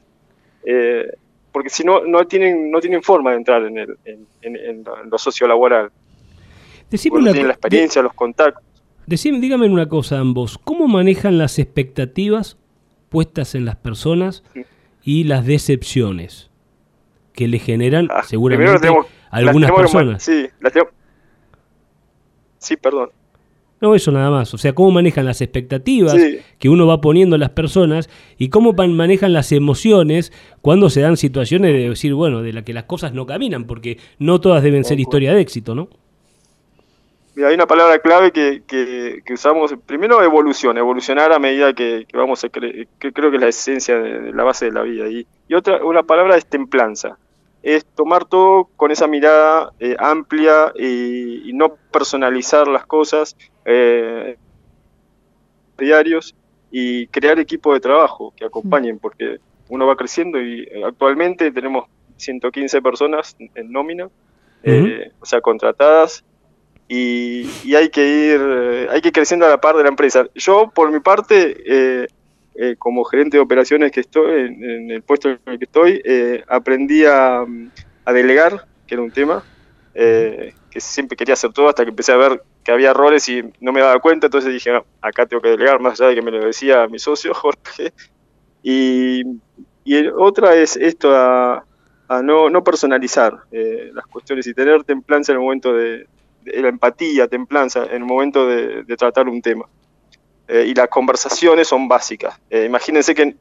Eh, 0.65 1.07
porque 1.51 1.71
si 1.71 1.85
no, 1.85 2.05
no 2.05 2.27
tienen, 2.27 2.71
no 2.71 2.81
tienen 2.81 3.03
forma 3.03 3.31
de 3.31 3.39
entrar 3.39 3.65
en, 3.65 3.79
el, 3.79 3.97
en, 4.05 4.85
lo 5.11 5.17
sociolaboral. 5.17 5.91
Decime 6.91 7.19
no 7.19 7.33
tienen 7.33 7.49
la 7.49 7.55
experiencia, 7.55 8.03
los 8.03 8.13
contactos. 8.13 8.63
Decime, 9.07 9.41
dígame 9.41 9.67
una 9.67 9.89
cosa 9.89 10.19
ambos, 10.19 10.59
¿cómo 10.59 10.89
manejan 10.89 11.39
las 11.39 11.59
expectativas 11.59 12.59
puestas 13.09 13.55
en 13.55 13.65
las 13.65 13.77
personas 13.77 14.45
y 15.03 15.25
las 15.25 15.47
decepciones 15.47 16.51
que 17.33 17.49
le 17.49 17.59
generan 17.59 18.09
ah, 18.11 18.23
seguramente 18.23 18.89
algunas 19.31 19.71
personas? 19.73 20.23
Sí, 20.23 20.47
las 20.61 20.73
tenemos, 20.75 20.93
Sí, 22.59 22.77
perdón. 22.77 23.11
No, 23.81 23.95
eso 23.95 24.11
nada 24.11 24.31
más. 24.31 24.55
O 24.55 24.59
sea, 24.59 24.75
cómo 24.75 24.91
manejan 24.91 25.27
las 25.27 25.41
expectativas 25.41 26.17
que 26.59 26.69
uno 26.69 26.87
va 26.87 27.01
poniendo 27.01 27.37
a 27.37 27.39
las 27.39 27.51
personas 27.51 28.09
y 28.39 28.49
cómo 28.49 28.73
manejan 28.73 29.33
las 29.33 29.53
emociones 29.53 30.33
cuando 30.63 30.89
se 30.89 31.03
dan 31.03 31.17
situaciones 31.17 31.73
de 31.73 31.91
decir, 31.91 32.15
bueno, 32.15 32.43
de 32.43 32.53
la 32.53 32.63
que 32.63 32.73
las 32.73 32.85
cosas 32.85 33.13
no 33.13 33.27
caminan, 33.27 33.65
porque 33.65 33.99
no 34.19 34.41
todas 34.41 34.63
deben 34.63 34.85
ser 34.85 34.99
historia 34.99 35.35
de 35.35 35.43
éxito, 35.43 35.75
¿no? 35.75 35.89
Mira, 37.35 37.49
hay 37.49 37.55
una 37.55 37.67
palabra 37.67 37.99
clave 37.99 38.33
que, 38.33 38.63
que, 38.67 39.35
usamos, 39.35 39.75
primero 39.85 40.23
evolución, 40.23 40.79
evolucionar 40.79 41.35
a 41.35 41.39
medida 41.39 41.75
que, 41.75 42.07
vamos 42.15 42.43
a 42.45 42.49
creer, 42.49 42.89
que 42.99 43.13
creo 43.13 43.31
que 43.31 43.37
es 43.37 43.43
la 43.43 43.49
esencia 43.49 43.99
de, 43.99 44.33
la 44.33 44.43
base 44.43 44.65
de 44.65 44.73
la 44.73 44.81
vida. 44.81 45.07
Y, 45.09 45.27
y 45.47 45.55
otra, 45.55 45.85
una 45.85 46.03
palabra 46.03 46.39
es 46.39 46.47
templanza 46.47 47.19
es 47.67 47.85
tomar 47.85 48.27
todo 48.27 48.71
con 48.77 48.93
esa 48.93 49.09
mirada 49.09 49.73
eh, 49.81 49.97
amplia 49.99 50.73
y, 50.79 51.51
no 51.53 51.75
personalizar 51.91 52.69
las 52.69 52.87
cosas 52.87 53.37
eh, 53.65 54.37
diarios 55.77 56.37
y 56.71 57.09
crear 57.09 57.41
equipos 57.41 57.75
de 57.75 57.81
trabajo 57.81 58.33
que 58.37 58.45
acompañen, 58.45 59.01
porque 59.01 59.39
uno 59.69 59.85
va 59.85 59.97
creciendo 59.97 60.41
y 60.41 60.63
eh, 60.63 60.85
actualmente 60.85 61.51
tenemos 61.51 61.89
115 62.19 62.81
personas 62.83 63.35
en 63.39 63.73
nómina, 63.73 64.11
o 65.21 65.27
sea, 65.27 65.41
contratadas, 65.41 66.25
y, 66.87 67.75
hay 67.75 67.89
que 67.89 68.07
ir, 68.07 68.89
hay 68.91 69.01
que 69.01 69.09
ir 69.09 69.15
creciendo 69.15 69.45
a 69.45 69.49
la 69.49 69.61
par 69.61 69.77
de 69.77 69.83
la 69.83 69.89
empresa. 69.89 70.27
Yo, 70.37 70.71
por 70.73 70.93
mi 70.93 71.01
parte, 71.01 71.57
eh, 71.67 72.07
como 72.79 73.05
gerente 73.05 73.37
de 73.37 73.43
operaciones 73.43 73.93
que 73.93 74.01
estoy, 74.01 74.47
en, 74.47 74.91
el 74.91 75.03
puesto 75.03 75.29
en 75.29 75.39
el 75.47 75.59
que 75.59 75.65
estoy, 75.65 76.03
eh, 76.05 76.43
aprendí 76.49 77.05
a, 77.05 77.45
delegar, 78.07 78.67
que 78.87 78.95
era 78.95 79.03
un 79.03 79.11
tema, 79.11 79.43
eh, 79.95 80.55
que 80.71 80.81
siempre 80.81 81.17
quería 81.17 81.35
hacer 81.35 81.53
todo 81.53 81.69
hasta 81.69 81.85
que 81.85 81.91
empecé 81.91 82.13
a 82.13 82.17
ver 82.17 82.43
que 82.63 82.73
había 82.73 82.91
errores 82.91 83.29
y 83.29 83.43
no 83.61 83.73
me 83.73 83.81
daba 83.81 83.99
cuenta, 84.01 84.27
entonces 84.27 84.53
dije, 84.53 84.71
acá 85.01 85.27
tengo 85.27 85.43
que 85.43 85.51
delegar, 85.51 85.81
más 85.81 86.01
allá 86.01 86.11
de 86.11 86.17
que 86.17 86.23
me 86.23 86.31
lo 86.31 86.45
decía 86.45 86.87
mi 86.89 86.99
socio 86.99 87.35
Jorge. 87.35 87.93
Y, 88.63 89.23
otra 90.17 90.57
es 90.57 90.77
esto 90.77 91.15
a, 91.15 91.65
no, 92.23 92.51
no, 92.51 92.65
personalizar 92.65 93.39
las 93.51 94.07
cuestiones 94.07 94.47
y 94.49 94.55
tener 94.55 94.83
templanza 94.83 95.33
en 95.33 95.39
el 95.39 95.45
momento 95.45 95.73
de, 95.73 96.09
la 96.45 96.69
empatía, 96.69 97.29
templanza 97.29 97.85
en 97.85 98.03
el 98.03 98.05
momento 98.05 98.49
de 98.49 98.97
tratar 98.97 99.29
un 99.29 99.41
tema. 99.41 99.67
Eh, 100.49 100.67
y 100.69 100.75
las 100.75 100.89
conversaciones 100.89 101.69
son 101.69 101.89
básicas. 101.89 102.39
Eh, 102.51 102.65
imagínense 102.65 103.15
que, 103.15 103.37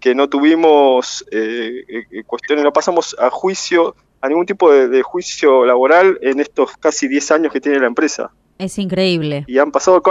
que 0.00 0.14
no 0.14 0.28
tuvimos 0.28 1.24
eh, 1.30 2.04
cuestiones, 2.26 2.64
no 2.64 2.72
pasamos 2.72 3.16
a 3.18 3.30
juicio, 3.30 3.94
a 4.20 4.28
ningún 4.28 4.46
tipo 4.46 4.72
de, 4.72 5.02
juicio 5.02 5.64
laboral 5.64 6.18
en 6.22 6.40
estos 6.40 6.76
casi 6.76 7.06
10 7.06 7.30
años 7.32 7.52
que 7.52 7.60
tiene 7.60 7.78
la 7.78 7.86
empresa. 7.86 8.32
Es 8.58 8.78
increíble. 8.78 9.44
Y 9.46 9.58
han 9.58 9.70
pasado, 9.70 10.02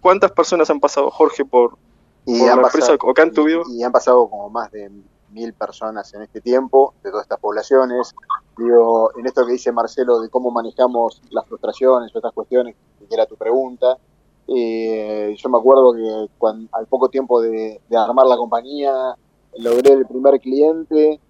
¿cuántas 0.00 0.32
personas 0.32 0.70
han 0.70 0.80
pasado, 0.80 1.10
Jorge, 1.10 1.44
por, 1.44 1.76
la 2.24 2.52
empresa 2.52 2.94
o 2.98 3.12
que 3.12 3.22
han 3.22 3.32
tuvido? 3.32 3.62
Y 3.68 3.82
han 3.82 3.92
pasado 3.92 4.28
como 4.30 4.48
más 4.48 4.70
de 4.70 4.90
mil 5.32 5.52
personas 5.52 6.12
en 6.14 6.22
este 6.22 6.40
tiempo, 6.40 6.94
de 7.02 7.10
todas 7.10 7.24
estas 7.24 7.40
poblaciones. 7.40 8.14
Digo, 8.56 9.10
en 9.18 9.26
esto 9.26 9.46
que 9.46 9.52
dice 9.52 9.72
Marcelo 9.72 10.20
de 10.20 10.28
cómo 10.28 10.50
manejamos 10.50 11.20
las 11.30 11.46
frustraciones 11.46 12.14
o 12.14 12.18
estas 12.18 12.32
cuestiones, 12.32 12.76
que 12.98 13.14
era 13.14 13.26
tu 13.26 13.36
pregunta, 13.36 13.98
eh, 14.48 15.34
yo 15.36 15.48
me 15.48 15.58
acuerdo 15.58 15.92
que 15.92 16.28
cuando, 16.38 16.68
al 16.72 16.86
poco 16.86 17.08
tiempo 17.08 17.40
de, 17.40 17.80
armar 17.96 18.26
la 18.26 18.36
compañía, 18.36 18.92
logré 19.58 19.92
el 19.92 20.06
primer 20.06 20.40
cliente 20.40 21.20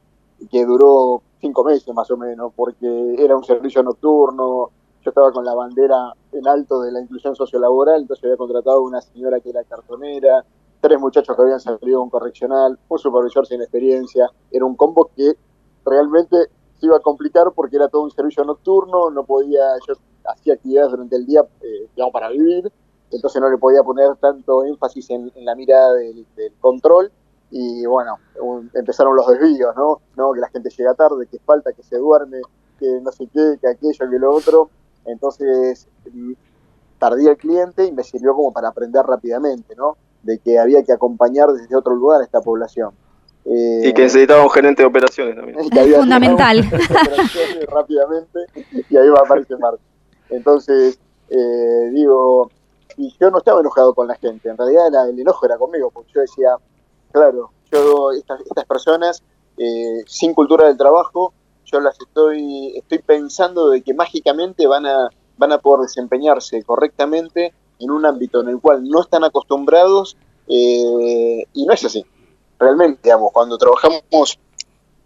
que 0.50 0.64
duró 0.64 1.22
cinco 1.40 1.64
meses 1.64 1.92
más 1.94 2.10
o 2.10 2.16
menos, 2.16 2.52
porque 2.54 3.14
era 3.18 3.36
un 3.36 3.44
servicio 3.44 3.82
nocturno, 3.82 4.70
yo 5.02 5.10
estaba 5.10 5.32
con 5.32 5.44
la 5.44 5.54
bandera 5.54 6.12
en 6.32 6.46
alto 6.46 6.80
de 6.80 6.92
la 6.92 7.00
inclusión 7.00 7.34
sociolaboral, 7.34 8.02
entonces 8.02 8.24
había 8.24 8.36
contratado 8.36 8.78
a 8.78 8.82
una 8.82 9.00
señora 9.00 9.40
que 9.40 9.50
era 9.50 9.64
cartonera, 9.64 10.44
tres 10.80 10.98
muchachos 11.00 11.36
que 11.36 11.42
habían 11.42 11.60
salido 11.60 11.98
de 11.98 12.04
un 12.04 12.10
correccional, 12.10 12.78
un 12.88 12.98
supervisor 12.98 13.46
sin 13.46 13.60
experiencia, 13.60 14.28
era 14.50 14.64
un 14.64 14.76
combo 14.76 15.10
que 15.16 15.32
realmente 15.84 16.36
se 16.78 16.86
iba 16.86 16.96
a 16.96 17.00
complicar 17.00 17.52
porque 17.54 17.76
era 17.76 17.88
todo 17.88 18.02
un 18.02 18.10
servicio 18.10 18.44
nocturno, 18.44 19.10
no 19.10 19.24
podía, 19.24 19.60
yo 19.86 19.94
hacía 20.24 20.54
actividades 20.54 20.90
durante 20.90 21.16
el 21.16 21.26
día, 21.26 21.44
eh, 21.60 21.88
digamos, 21.94 22.12
para 22.12 22.28
vivir, 22.30 22.72
entonces 23.12 23.40
no 23.40 23.50
le 23.50 23.58
podía 23.58 23.82
poner 23.82 24.16
tanto 24.16 24.64
énfasis 24.64 25.10
en, 25.10 25.30
la 25.36 25.54
mirada 25.54 25.94
del, 25.94 26.26
control, 26.60 27.12
y 27.50 27.84
bueno, 27.84 28.18
empezaron 28.74 29.14
los 29.14 29.26
desvíos, 29.28 29.76
¿no? 29.76 30.00
¿no? 30.16 30.32
Que 30.32 30.40
la 30.40 30.48
gente 30.48 30.70
llega 30.70 30.94
tarde, 30.94 31.26
que 31.30 31.38
falta, 31.38 31.72
que 31.72 31.82
se 31.82 31.98
duerme, 31.98 32.40
que 32.78 33.00
no 33.02 33.12
sé 33.12 33.28
qué, 33.32 33.58
que 33.60 33.68
aquello, 33.68 34.10
que 34.10 34.18
lo 34.18 34.34
otro, 34.34 34.70
entonces 35.04 35.86
tardí 36.98 37.26
el 37.26 37.36
cliente 37.36 37.84
y 37.84 37.92
me 37.92 38.04
sirvió 38.04 38.34
como 38.34 38.52
para 38.52 38.68
aprender 38.68 39.04
rápidamente, 39.04 39.74
¿no? 39.76 39.96
de 40.22 40.38
que 40.38 40.58
había 40.58 40.82
que 40.82 40.92
acompañar 40.92 41.50
desde 41.52 41.74
otro 41.76 41.94
lugar 41.94 42.20
a 42.20 42.24
esta 42.24 42.40
población. 42.40 42.90
y 43.44 43.92
que 43.92 44.02
necesitaba 44.02 44.42
un 44.42 44.50
gerente 44.50 44.82
de 44.82 44.88
operaciones 44.88 45.36
también. 45.36 45.58
Es 45.72 45.96
fundamental. 45.96 46.64
rápidamente 47.68 48.38
y 48.88 48.96
ahí 48.96 49.08
va 49.08 49.20
a 49.20 49.22
aparecer 49.22 49.58
Marco. 49.58 49.80
Entonces, 50.30 50.98
eh, 51.28 51.90
digo, 51.92 52.50
y 52.96 53.14
yo 53.20 53.30
no 53.30 53.38
estaba 53.38 53.60
enojado 53.60 53.94
con 53.94 54.08
la 54.08 54.16
gente, 54.16 54.48
en 54.48 54.56
realidad 54.56 55.08
el 55.08 55.18
enojo 55.18 55.46
era 55.46 55.58
conmigo, 55.58 55.90
porque 55.90 56.12
yo 56.14 56.20
decía, 56.20 56.56
claro, 57.10 57.50
yo 57.70 58.12
estas, 58.12 58.40
estas 58.40 58.64
personas 58.64 59.22
eh, 59.56 60.02
sin 60.06 60.34
cultura 60.34 60.66
del 60.66 60.76
trabajo, 60.76 61.32
yo 61.64 61.80
las 61.80 61.98
estoy, 62.00 62.76
estoy 62.76 62.98
pensando 62.98 63.70
de 63.70 63.82
que 63.82 63.94
mágicamente 63.94 64.66
van 64.66 64.86
a, 64.86 65.08
van 65.36 65.52
a 65.52 65.58
poder 65.58 65.82
desempeñarse 65.82 66.62
correctamente 66.64 67.54
en 67.78 67.90
un 67.90 68.06
ámbito 68.06 68.42
en 68.42 68.48
el 68.48 68.60
cual 68.60 68.84
no 68.84 69.00
están 69.00 69.24
acostumbrados 69.24 70.16
eh, 70.48 71.44
y 71.52 71.66
no 71.66 71.72
es 71.72 71.84
así. 71.84 72.04
Realmente, 72.58 73.00
digamos, 73.04 73.32
cuando 73.32 73.58
trabajamos 73.58 74.38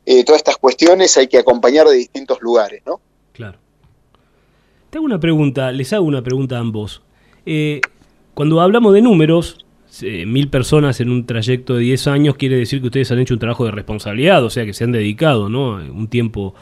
eh, 0.04 0.24
todas 0.24 0.40
estas 0.40 0.56
cuestiones 0.56 1.16
hay 1.16 1.26
que 1.26 1.38
acompañar 1.38 1.86
de 1.86 1.96
distintos 1.96 2.40
lugares, 2.40 2.82
¿no? 2.86 3.00
Claro. 3.32 3.58
Te 4.90 4.98
hago 4.98 5.04
una 5.04 5.18
pregunta, 5.18 5.72
les 5.72 5.92
hago 5.92 6.04
una 6.04 6.22
pregunta 6.22 6.56
a 6.56 6.60
ambos. 6.60 7.02
Eh, 7.46 7.80
cuando 8.34 8.60
hablamos 8.60 8.92
de 8.92 9.02
números, 9.02 9.64
mil 10.02 10.48
personas 10.48 11.00
en 11.00 11.08
un 11.08 11.24
trayecto 11.24 11.76
de 11.76 11.80
10 11.80 12.06
años 12.08 12.34
quiere 12.36 12.56
decir 12.56 12.80
que 12.80 12.86
ustedes 12.88 13.10
han 13.12 13.18
hecho 13.18 13.32
un 13.32 13.40
trabajo 13.40 13.64
de 13.64 13.70
responsabilidad, 13.70 14.44
o 14.44 14.50
sea 14.50 14.66
que 14.66 14.74
se 14.74 14.84
han 14.84 14.92
dedicado 14.92 15.48
¿no? 15.48 15.76
un 15.76 16.08
tiempo 16.08 16.54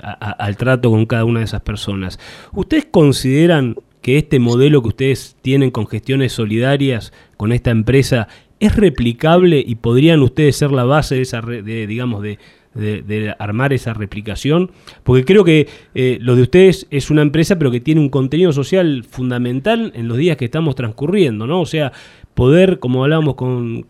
al 0.00 0.56
trato 0.56 0.90
con 0.90 1.04
cada 1.04 1.26
una 1.26 1.40
de 1.40 1.44
esas 1.44 1.60
personas. 1.60 2.18
¿Ustedes 2.54 2.86
consideran 2.90 3.76
que 4.00 4.16
este 4.16 4.38
modelo 4.38 4.80
que 4.80 4.88
ustedes 4.88 5.36
tienen 5.42 5.70
con 5.70 5.86
gestiones 5.86 6.32
solidarias 6.32 7.12
con 7.36 7.52
esta 7.52 7.70
empresa 7.70 8.28
es 8.60 8.74
replicable 8.76 9.62
y 9.64 9.76
podrían 9.76 10.20
ustedes 10.22 10.56
ser 10.56 10.72
la 10.72 10.84
base 10.84 11.16
de 11.16 11.22
esa, 11.22 11.40
de, 11.40 11.86
digamos, 11.86 12.22
de, 12.22 12.38
de, 12.74 13.34
armar 13.38 13.72
esa 13.72 13.94
replicación? 13.94 14.70
Porque 15.02 15.24
creo 15.24 15.44
que 15.44 15.68
eh, 15.94 16.18
lo 16.20 16.36
de 16.36 16.42
ustedes 16.42 16.86
es 16.90 17.10
una 17.10 17.22
empresa, 17.22 17.58
pero 17.58 17.70
que 17.70 17.80
tiene 17.80 18.00
un 18.00 18.08
contenido 18.08 18.52
social 18.52 19.04
fundamental 19.08 19.92
en 19.94 20.08
los 20.08 20.16
días 20.16 20.36
que 20.36 20.44
estamos 20.46 20.74
transcurriendo, 20.74 21.46
¿no? 21.46 21.60
O 21.60 21.66
sea, 21.66 21.92
poder, 22.38 22.78
como 22.78 23.02
hablábamos 23.02 23.34
con, 23.34 23.84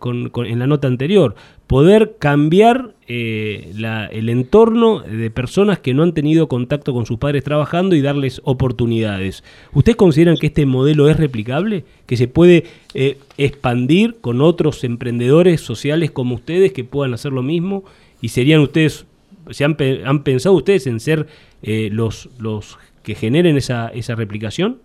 en 0.47 0.59
la 0.59 0.67
nota 0.67 0.89
anterior, 0.89 1.35
poder 1.67 2.17
cambiar 2.19 2.95
eh, 3.07 3.75
el 4.11 4.31
entorno 4.31 5.01
de 5.01 5.31
personas 5.31 5.81
que 5.81 5.93
no 5.93 6.03
han 6.03 6.15
tenido 6.15 6.49
contacto 6.49 6.95
con 6.95 7.05
sus 7.05 7.19
padres 7.19 7.45
trabajando 7.45 7.95
y 7.95 8.01
darles 8.01 8.41
oportunidades. 8.45 9.45
¿Ustedes 9.75 9.97
consideran 9.97 10.39
que 10.39 10.47
este 10.47 10.65
modelo 10.65 11.11
es 11.11 11.19
replicable? 11.19 11.85
¿Que 12.07 12.17
se 12.17 12.27
puede 12.27 12.65
eh, 12.95 13.19
expandir 13.37 14.17
con 14.23 14.41
otros 14.41 14.83
emprendedores 14.83 15.61
sociales 15.61 16.11
como 16.11 16.37
ustedes 16.37 16.73
que 16.73 16.85
puedan 16.85 17.13
hacer 17.13 17.33
lo 17.33 17.43
mismo? 17.43 17.85
¿Y 18.21 18.29
serían 18.31 18.61
ustedes, 18.61 19.07
se 19.51 19.65
han, 19.65 19.77
pensado 19.77 20.55
ustedes 20.55 20.87
en 20.87 21.01
ser 21.01 21.27
eh, 21.63 21.89
los, 21.93 22.29
los 22.39 22.79
que 23.03 23.15
generen 23.15 23.57
esa, 23.57 23.89
esa 23.89 24.15
replicación? 24.15 24.81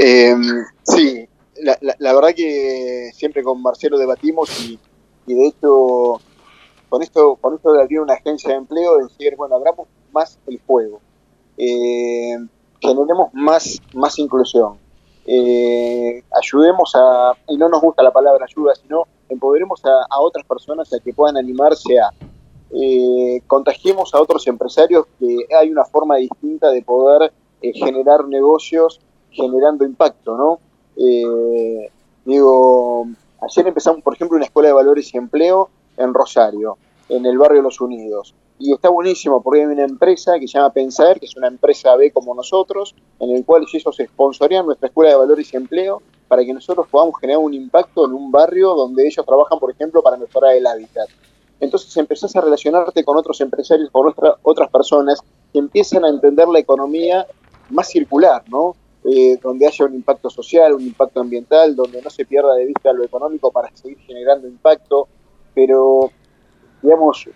Eh, 0.00 0.34
sí, 0.82 1.28
la, 1.62 1.78
la, 1.80 2.12
verdad 2.12 2.34
que 2.34 3.10
siempre 3.14 3.42
con 3.42 3.62
Marcelo 3.62 3.98
debatimos 3.98 4.48
y, 4.60 4.78
de 5.26 5.46
hecho 5.46 6.20
con 6.88 7.02
esto, 7.02 7.36
con 7.36 7.54
esto 7.54 7.72
de 7.72 8.00
una 8.00 8.14
agencia 8.14 8.50
de 8.50 8.56
empleo, 8.56 8.96
decir, 8.96 9.36
bueno, 9.36 9.56
abramos 9.56 9.88
más 10.12 10.38
el 10.46 10.58
juego, 10.66 11.00
eh, 11.58 12.38
generemos 12.80 13.28
más, 13.34 13.80
más 13.92 14.18
inclusión, 14.18 14.78
eh, 15.26 16.22
ayudemos 16.40 16.92
a, 16.94 17.32
y 17.48 17.58
no 17.58 17.68
nos 17.68 17.82
gusta 17.82 18.02
la 18.02 18.12
palabra 18.12 18.46
ayuda, 18.48 18.74
sino 18.74 19.06
empoderemos 19.28 19.82
a, 19.84 20.20
otras 20.20 20.44
personas 20.46 20.92
a 20.92 21.00
que 21.00 21.12
puedan 21.12 21.36
animarse 21.36 21.98
a, 21.98 22.10
eh, 22.70 23.40
contagiemos 23.46 24.14
a 24.14 24.20
otros 24.20 24.46
empresarios 24.46 25.06
que 25.18 25.46
hay 25.58 25.70
una 25.70 25.84
forma 25.84 26.16
distinta 26.16 26.70
de 26.70 26.82
poder 26.82 27.32
eh, 27.62 27.72
generar 27.72 28.26
negocios 28.26 29.00
generando 29.30 29.84
impacto, 29.84 30.36
¿no? 30.36 30.60
Eh, 30.96 31.90
digo, 32.24 33.06
ayer 33.40 33.66
empezamos, 33.66 34.02
por 34.02 34.14
ejemplo, 34.14 34.36
una 34.36 34.46
escuela 34.46 34.68
de 34.68 34.74
valores 34.74 35.12
y 35.14 35.16
empleo 35.16 35.70
en 35.96 36.12
Rosario, 36.14 36.78
en 37.08 37.26
el 37.26 37.38
barrio 37.38 37.62
Los 37.62 37.80
Unidos. 37.80 38.34
Y 38.58 38.72
está 38.72 38.88
buenísimo 38.88 39.40
porque 39.42 39.60
hay 39.60 39.66
una 39.66 39.84
empresa 39.84 40.38
que 40.38 40.48
se 40.48 40.58
llama 40.58 40.72
Pensar, 40.72 41.20
que 41.20 41.26
es 41.26 41.36
una 41.36 41.46
empresa 41.46 41.94
B 41.94 42.10
como 42.10 42.34
nosotros, 42.34 42.94
en 43.20 43.30
el 43.30 43.44
cual 43.44 43.64
ellos 43.72 43.96
sponsorean 43.96 44.66
nuestra 44.66 44.88
escuela 44.88 45.10
de 45.10 45.16
valores 45.16 45.52
y 45.52 45.56
empleo 45.56 46.02
para 46.26 46.44
que 46.44 46.52
nosotros 46.52 46.86
podamos 46.90 47.14
generar 47.20 47.40
un 47.40 47.54
impacto 47.54 48.04
en 48.04 48.12
un 48.12 48.32
barrio 48.32 48.74
donde 48.74 49.06
ellos 49.06 49.24
trabajan, 49.24 49.58
por 49.58 49.70
ejemplo, 49.70 50.02
para 50.02 50.16
mejorar 50.16 50.56
el 50.56 50.66
hábitat. 50.66 51.08
Entonces 51.60 51.96
empezás 51.96 52.34
a 52.36 52.40
relacionarte 52.40 53.04
con 53.04 53.16
otros 53.16 53.40
empresarios, 53.40 53.90
con 53.90 54.12
otras 54.42 54.70
personas 54.70 55.20
que 55.52 55.58
empiezan 55.58 56.04
a 56.04 56.08
entender 56.08 56.48
la 56.48 56.58
economía 56.58 57.26
más 57.70 57.88
circular, 57.88 58.42
¿no? 58.48 58.74
Eh, 59.04 59.38
donde 59.42 59.66
haya 59.66 59.84
un 59.84 59.94
impacto 59.94 60.28
social, 60.28 60.74
un 60.74 60.82
impacto 60.82 61.20
ambiental, 61.20 61.74
donde 61.74 62.02
no 62.02 62.10
se 62.10 62.26
pierda 62.26 62.54
de 62.54 62.66
vista 62.66 62.92
lo 62.92 63.04
económico 63.04 63.50
para 63.50 63.74
seguir 63.74 63.98
generando 64.00 64.48
impacto, 64.48 65.08
pero 65.54 66.10
digamos, 66.82 67.28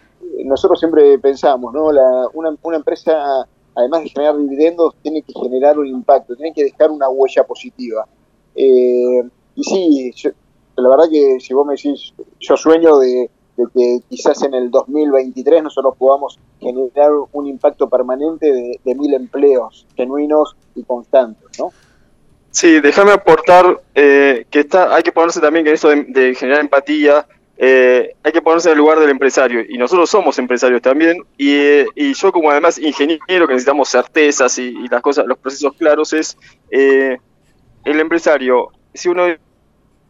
nosotros 0.44 0.78
siempre 0.78 1.18
pensamos, 1.18 1.72
¿no? 1.72 1.92
La, 1.92 2.28
una, 2.34 2.56
una, 2.62 2.76
empresa, 2.76 3.46
además 3.74 4.02
de 4.02 4.08
generar 4.10 4.36
dividendos, 4.36 4.94
tiene 5.02 5.22
que 5.22 5.32
generar 5.32 5.78
un 5.78 5.86
impacto, 5.86 6.36
tiene 6.36 6.52
que 6.52 6.64
dejar 6.64 6.90
una 6.90 7.08
huella 7.08 7.44
positiva. 7.44 8.06
Eh, 8.54 9.22
y 9.54 9.64
sí, 9.64 10.12
la 10.76 10.88
verdad 10.88 11.04
que 11.10 11.38
si 11.40 11.54
vos 11.54 11.66
me 11.66 11.74
decís, 11.74 12.14
yo 12.40 12.56
sueño 12.56 12.98
de, 12.98 13.30
de 13.56 13.64
que 13.74 14.00
quizás 14.08 14.42
en 14.42 14.54
el 14.54 14.70
2023 14.70 15.62
nosotros 15.62 15.94
podamos 15.98 16.38
generar 16.60 17.10
un 17.32 17.46
impacto 17.46 17.88
permanente 17.88 18.78
de, 18.84 18.94
mil 18.94 19.12
empleos 19.14 19.86
genuinos 19.96 20.56
y 20.74 20.84
constantes, 20.84 21.58
¿no? 21.58 21.70
Sí, 22.50 22.80
déjame 22.80 23.12
aportar 23.12 23.80
eh, 23.94 24.46
que 24.50 24.60
está, 24.60 24.94
hay 24.94 25.02
que 25.02 25.12
ponerse 25.12 25.40
también 25.40 25.64
que 25.64 25.72
eso 25.72 25.88
de, 25.88 26.34
generar 26.34 26.60
empatía, 26.60 27.26
eh, 27.56 28.14
hay 28.22 28.32
que 28.32 28.42
ponerse 28.42 28.68
en 28.68 28.72
el 28.72 28.78
lugar 28.78 28.98
del 28.98 29.10
empresario 29.10 29.62
y 29.68 29.78
nosotros 29.78 30.08
somos 30.10 30.38
empresarios 30.38 30.82
también 30.82 31.22
y, 31.36 31.54
eh, 31.54 31.86
yo 32.14 32.32
como 32.32 32.50
además 32.50 32.78
ingeniero 32.78 33.46
que 33.46 33.52
necesitamos 33.52 33.88
certezas 33.88 34.58
y, 34.58 34.88
las 34.88 35.02
cosas, 35.02 35.26
los 35.26 35.38
procesos 35.38 35.74
claros 35.74 36.12
es 36.12 36.36
el 36.70 38.00
empresario, 38.00 38.68
si 38.94 39.08
uno 39.08 39.26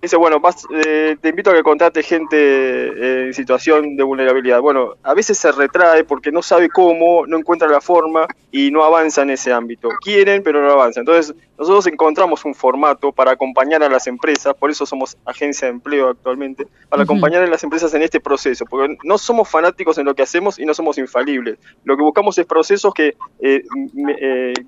dice, 0.03 0.17
bueno, 0.17 0.41
vas, 0.41 0.67
eh, 0.85 1.17
te 1.21 1.29
invito 1.29 1.51
a 1.51 1.55
que 1.55 1.63
contrate 1.63 2.03
gente 2.03 2.37
eh, 2.37 3.27
en 3.27 3.35
situación 3.35 3.95
de 3.95 4.03
vulnerabilidad. 4.03 4.61
Bueno, 4.61 4.97
a 5.05 5.15
veces 5.15 5.39
se 5.39 5.53
retrae 5.53 6.03
porque 6.03 6.33
no 6.33 6.43
sabe 6.43 6.69
cómo, 6.69 7.25
no 7.27 7.39
encuentra 7.39 7.69
la 7.69 7.81
forma 7.81 8.27
y 8.51 8.73
no 8.73 8.83
avanza 8.83 9.23
en 9.23 9.31
ese 9.31 9.53
ámbito. 9.53 9.89
Quieren, 10.01 10.43
pero 10.43 10.61
no 10.61 10.73
avanza. 10.73 10.99
Entonces, 10.99 11.33
nosotros 11.57 11.87
encontramos 11.87 12.45
un 12.45 12.53
formato 12.53 13.13
para 13.13 13.31
acompañar 13.31 13.85
a 13.85 13.89
las 13.89 14.09
empresas, 14.09 14.55
por 14.55 14.73
eso 14.73 14.85
somos 14.85 15.17
agencia 15.25 15.69
de 15.69 15.75
empleo 15.75 16.09
actualmente, 16.09 16.67
para 16.89 17.05
acompañar 17.05 17.45
a 17.45 17.47
las 17.47 17.63
empresas 17.63 17.95
en 17.95 18.03
este 18.03 18.19
proceso, 18.19 18.65
porque 18.69 18.97
no 19.05 19.19
somos 19.19 19.49
fanáticos 19.49 19.99
en 19.99 20.07
lo 20.07 20.17
que 20.17 20.23
hacemos 20.23 20.59
y 20.59 20.67
no 20.67 20.75
somos 20.75 20.99
infalibles. 20.99 21.59
Lo 21.85 21.97
que 21.97 22.03
buscamos 22.03 22.37
es 22.39 22.47
procesos 22.47 22.93
que, 22.93 23.15
eh, 23.39 23.63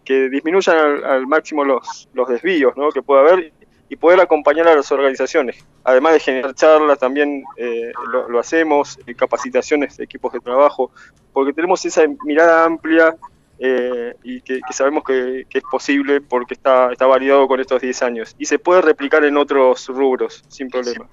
que 0.04 0.28
disminuyan 0.28 0.78
al, 0.78 1.04
al 1.04 1.26
máximo 1.26 1.64
los, 1.64 2.08
los 2.14 2.28
desvíos 2.28 2.76
¿no? 2.76 2.90
que 2.90 3.02
pueda 3.02 3.22
haber 3.22 3.52
y 3.88 3.96
poder 3.96 4.20
acompañar 4.20 4.68
a 4.68 4.74
las 4.74 4.90
organizaciones. 4.90 5.64
Además 5.84 6.14
de 6.14 6.20
generar 6.20 6.54
charlas, 6.54 6.98
también 6.98 7.44
eh, 7.56 7.92
lo, 8.28 8.38
hacemos, 8.38 8.98
eh, 9.06 9.14
capacitaciones 9.14 9.96
de 9.96 10.04
equipos 10.04 10.32
de 10.32 10.40
trabajo, 10.40 10.90
porque 11.32 11.52
tenemos 11.52 11.84
esa 11.84 12.02
mirada 12.24 12.64
amplia 12.64 13.14
eh, 13.58 14.14
y 14.22 14.40
que, 14.40 14.60
sabemos 14.70 15.04
que, 15.04 15.46
es 15.48 15.62
posible 15.70 16.20
porque 16.20 16.54
está, 16.54 16.92
está 16.92 17.06
variado 17.06 17.46
con 17.46 17.60
estos 17.60 17.80
10 17.80 18.02
años 18.02 18.34
y 18.38 18.46
se 18.46 18.58
puede 18.58 18.82
replicar 18.82 19.24
en 19.24 19.36
otros 19.36 19.86
rubros 19.88 20.42
sin 20.48 20.68
problema. 20.68 21.06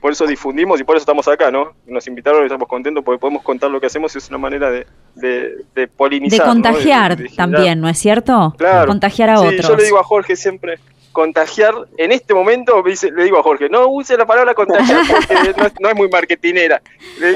Por 0.00 0.12
eso 0.12 0.26
difundimos 0.26 0.80
y 0.80 0.84
por 0.84 0.96
eso 0.96 1.02
estamos 1.02 1.28
acá, 1.28 1.50
¿no? 1.50 1.74
Nos 1.86 2.06
invitaron 2.06 2.42
y 2.42 2.46
estamos 2.46 2.66
contentos 2.66 3.04
porque 3.04 3.18
podemos 3.18 3.42
contar 3.42 3.70
lo 3.70 3.78
que 3.78 3.86
hacemos 3.86 4.14
y 4.14 4.18
es 4.18 4.28
una 4.30 4.38
manera 4.38 4.70
de, 4.70 4.86
de, 5.14 5.88
polinizar. 5.88 6.38
De 6.38 6.44
contagiar 6.46 7.18
también, 7.36 7.80
¿no 7.80 7.88
es 7.88 7.98
cierto? 7.98 8.54
Claro. 8.56 8.86
Contagiar 8.86 9.28
a 9.28 9.36
sí, 9.36 9.58
Yo 9.60 9.76
le 9.76 9.84
digo 9.84 9.98
a 9.98 10.02
Jorge 10.02 10.36
siempre, 10.36 10.78
contagiar, 11.12 11.74
en 11.96 12.12
este 12.12 12.34
momento 12.34 12.82
le 12.84 13.24
digo 13.24 13.38
a 13.38 13.42
Jorge, 13.42 13.68
no 13.68 13.88
use 13.88 14.16
la 14.16 14.26
palabra 14.26 14.54
contagiar 14.54 15.02
porque 15.06 15.54
no, 15.80 15.88
es 15.88 15.96
muy 15.96 16.08
marketinera. 16.08 16.80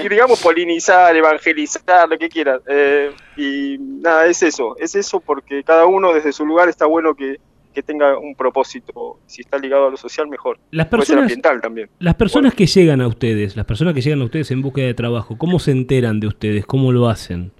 digamos 0.08 0.40
polinizar, 0.40 1.14
evangelizar, 1.16 2.08
lo 2.08 2.18
que 2.18 2.28
quieras. 2.28 2.60
Eh, 2.68 3.10
y 3.36 3.76
nada, 3.78 4.26
es 4.26 4.42
eso, 4.42 4.76
es 4.78 4.94
eso 4.94 5.20
porque 5.20 5.64
cada 5.64 5.86
uno 5.86 6.12
desde 6.12 6.32
su 6.32 6.46
lugar 6.46 6.68
está 6.68 6.86
bueno 6.86 7.14
que, 7.14 7.38
tenga 7.84 8.16
un 8.16 8.36
propósito, 8.36 9.18
si 9.26 9.40
está 9.42 9.58
ligado 9.58 9.88
a 9.88 9.90
lo 9.90 9.96
social, 9.96 10.28
mejor. 10.28 10.60
Las 10.70 10.86
personas, 10.86 11.22
ambiental 11.22 11.60
también. 11.60 11.90
Las 11.98 12.14
personas 12.14 12.54
que 12.54 12.66
llegan 12.66 13.00
a 13.00 13.08
ustedes, 13.08 13.56
las 13.56 13.66
personas 13.66 13.94
que 13.94 14.00
llegan 14.00 14.20
a 14.20 14.24
ustedes 14.26 14.52
en 14.52 14.62
búsqueda 14.62 14.86
de 14.86 14.94
trabajo, 14.94 15.36
¿cómo 15.36 15.58
se 15.58 15.72
enteran 15.72 16.20
de 16.20 16.28
ustedes? 16.28 16.66
¿Cómo 16.66 16.92
lo 16.92 17.08
hacen? 17.08 17.50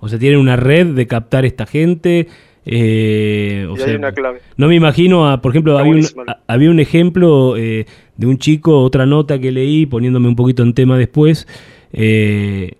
O 0.00 0.08
sea, 0.08 0.18
¿tienen 0.18 0.40
una 0.40 0.56
red 0.56 0.88
de 0.88 1.06
captar 1.06 1.44
esta 1.44 1.66
gente? 1.66 2.26
Eh, 2.66 3.66
o 3.70 3.76
sea, 3.76 3.98
No 4.56 4.68
me 4.68 4.74
imagino, 4.74 5.40
por 5.40 5.52
ejemplo, 5.52 5.78
había 5.78 5.92
un, 5.92 6.06
había 6.46 6.70
un, 6.70 6.80
ejemplo 6.80 7.56
eh, 7.56 7.86
de 8.16 8.26
un 8.26 8.38
chico, 8.38 8.82
otra 8.82 9.06
nota 9.06 9.38
que 9.38 9.50
leí, 9.50 9.86
poniéndome 9.86 10.28
un 10.28 10.36
poquito 10.36 10.62
en 10.62 10.74
tema 10.74 10.98
después, 10.98 11.46
eh, 11.92 12.76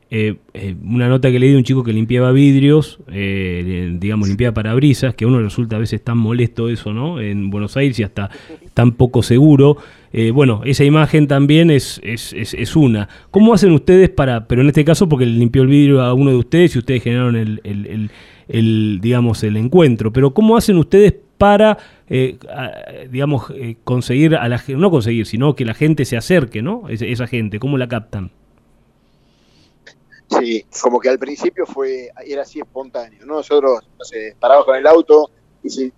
una 0.84 1.08
nota 1.08 1.30
que 1.32 1.38
leí 1.38 1.50
de 1.50 1.56
un 1.56 1.64
chico 1.64 1.82
que 1.82 1.92
limpiaba 1.92 2.30
vidrios, 2.30 3.00
digamos, 3.08 4.28
limpiaba 4.28 4.54
parabrisas, 4.54 5.14
que 5.14 5.24
a 5.24 5.28
uno 5.28 5.40
resulta 5.40 5.76
a 5.76 5.78
veces 5.78 6.02
tan 6.02 6.18
molesto 6.18 6.68
eso, 6.68 6.92
¿no? 6.92 7.20
En 7.20 7.50
Buenos 7.50 7.76
Aires 7.76 7.98
y 7.98 8.02
hasta 8.02 8.30
tan 8.74 8.92
poco 8.92 9.22
seguro. 9.22 9.78
bueno, 10.34 10.60
esa 10.64 10.84
imagen 10.84 11.26
también 11.26 11.70
es, 11.70 12.00
es, 12.04 12.34
es, 12.34 12.76
una. 12.76 13.08
¿Cómo 13.30 13.54
hacen 13.54 13.72
ustedes 13.72 14.10
para, 14.10 14.46
pero 14.46 14.60
en 14.60 14.68
este 14.68 14.84
caso 14.84 15.08
porque 15.08 15.24
limpió 15.24 15.62
el 15.62 15.68
vidrio 15.68 16.02
a 16.02 16.12
uno 16.12 16.30
de 16.30 16.36
ustedes 16.36 16.76
y 16.76 16.78
ustedes 16.80 17.02
generaron 17.02 17.34
el, 17.34 17.60
el 17.64 17.86
el, 17.86 18.10
digamos, 18.50 19.42
el 19.44 19.56
encuentro. 19.56 20.12
Pero 20.12 20.34
¿cómo 20.34 20.56
hacen 20.56 20.76
ustedes 20.76 21.14
para, 21.38 21.78
eh, 22.08 22.38
digamos, 23.10 23.50
eh, 23.54 23.76
conseguir 23.84 24.34
a 24.36 24.46
la 24.48 24.62
no 24.68 24.90
conseguir, 24.90 25.26
sino 25.26 25.54
que 25.54 25.64
la 25.64 25.74
gente 25.74 26.04
se 26.04 26.16
acerque, 26.16 26.60
¿no? 26.60 26.88
esa 26.88 27.26
gente, 27.26 27.58
¿cómo 27.58 27.78
la 27.78 27.88
captan? 27.88 28.30
Sí, 30.28 30.64
como 30.82 31.00
que 31.00 31.08
al 31.08 31.18
principio 31.18 31.66
fue 31.66 32.10
era 32.24 32.42
así 32.42 32.60
espontáneo, 32.60 33.26
¿no? 33.26 33.36
Nosotros 33.36 33.80
parábamos 34.38 34.66
con 34.66 34.76
el 34.76 34.86
auto 34.86 35.30
y, 35.62 35.70
si, 35.70 35.92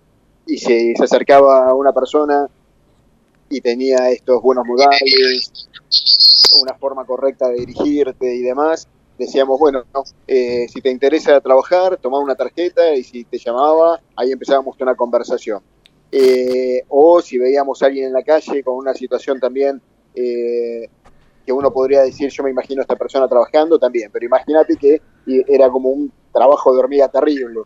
y 0.47 0.57
se, 0.57 0.93
se 0.95 1.03
acercaba 1.03 1.73
una 1.73 1.91
persona 1.91 2.47
y 3.49 3.61
tenía 3.61 4.09
estos 4.09 4.41
buenos 4.41 4.65
modales, 4.65 5.51
una 6.61 6.73
forma 6.75 7.05
correcta 7.05 7.49
de 7.49 7.55
dirigirte 7.55 8.33
y 8.33 8.41
demás, 8.41 8.87
decíamos, 9.17 9.59
bueno, 9.59 9.83
eh, 10.27 10.67
si 10.69 10.81
te 10.81 10.89
interesa 10.89 11.39
trabajar, 11.41 11.97
toma 11.97 12.19
una 12.19 12.35
tarjeta 12.35 12.93
y 12.95 13.03
si 13.03 13.23
te 13.23 13.37
llamaba, 13.37 14.01
ahí 14.15 14.31
empezábamos 14.31 14.75
una 14.79 14.95
conversación. 14.95 15.61
Eh, 16.11 16.83
o 16.89 17.21
si 17.21 17.37
veíamos 17.37 17.81
a 17.81 17.87
alguien 17.87 18.07
en 18.07 18.13
la 18.13 18.23
calle 18.23 18.63
con 18.63 18.75
una 18.75 18.93
situación 18.93 19.39
también 19.39 19.81
eh, 20.13 20.87
que 21.43 21.51
uno 21.51 21.71
podría 21.71 22.03
decir, 22.03 22.29
yo 22.29 22.43
me 22.43 22.51
imagino 22.51 22.81
a 22.81 22.83
esta 22.83 22.95
persona 22.95 23.27
trabajando 23.27 23.79
también, 23.79 24.11
pero 24.11 24.25
imagínate 24.25 24.75
que 24.77 25.01
era 25.47 25.69
como 25.69 25.89
un 25.89 26.11
trabajo 26.31 26.73
de 26.73 26.79
hormiga 26.79 27.07
terrible. 27.09 27.61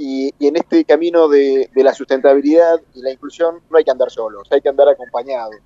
Y, 0.00 0.32
en 0.38 0.56
este 0.56 0.84
camino 0.84 1.28
de, 1.28 1.70
de 1.74 1.82
la 1.82 1.92
sustentabilidad 1.92 2.80
y 2.94 3.02
la 3.02 3.10
inclusión 3.10 3.60
no 3.68 3.78
hay 3.78 3.84
que 3.84 3.90
andar 3.90 4.10
solos, 4.10 4.46
hay 4.50 4.60
que 4.60 4.68
andar 4.68 4.88
acompañados 4.88 5.56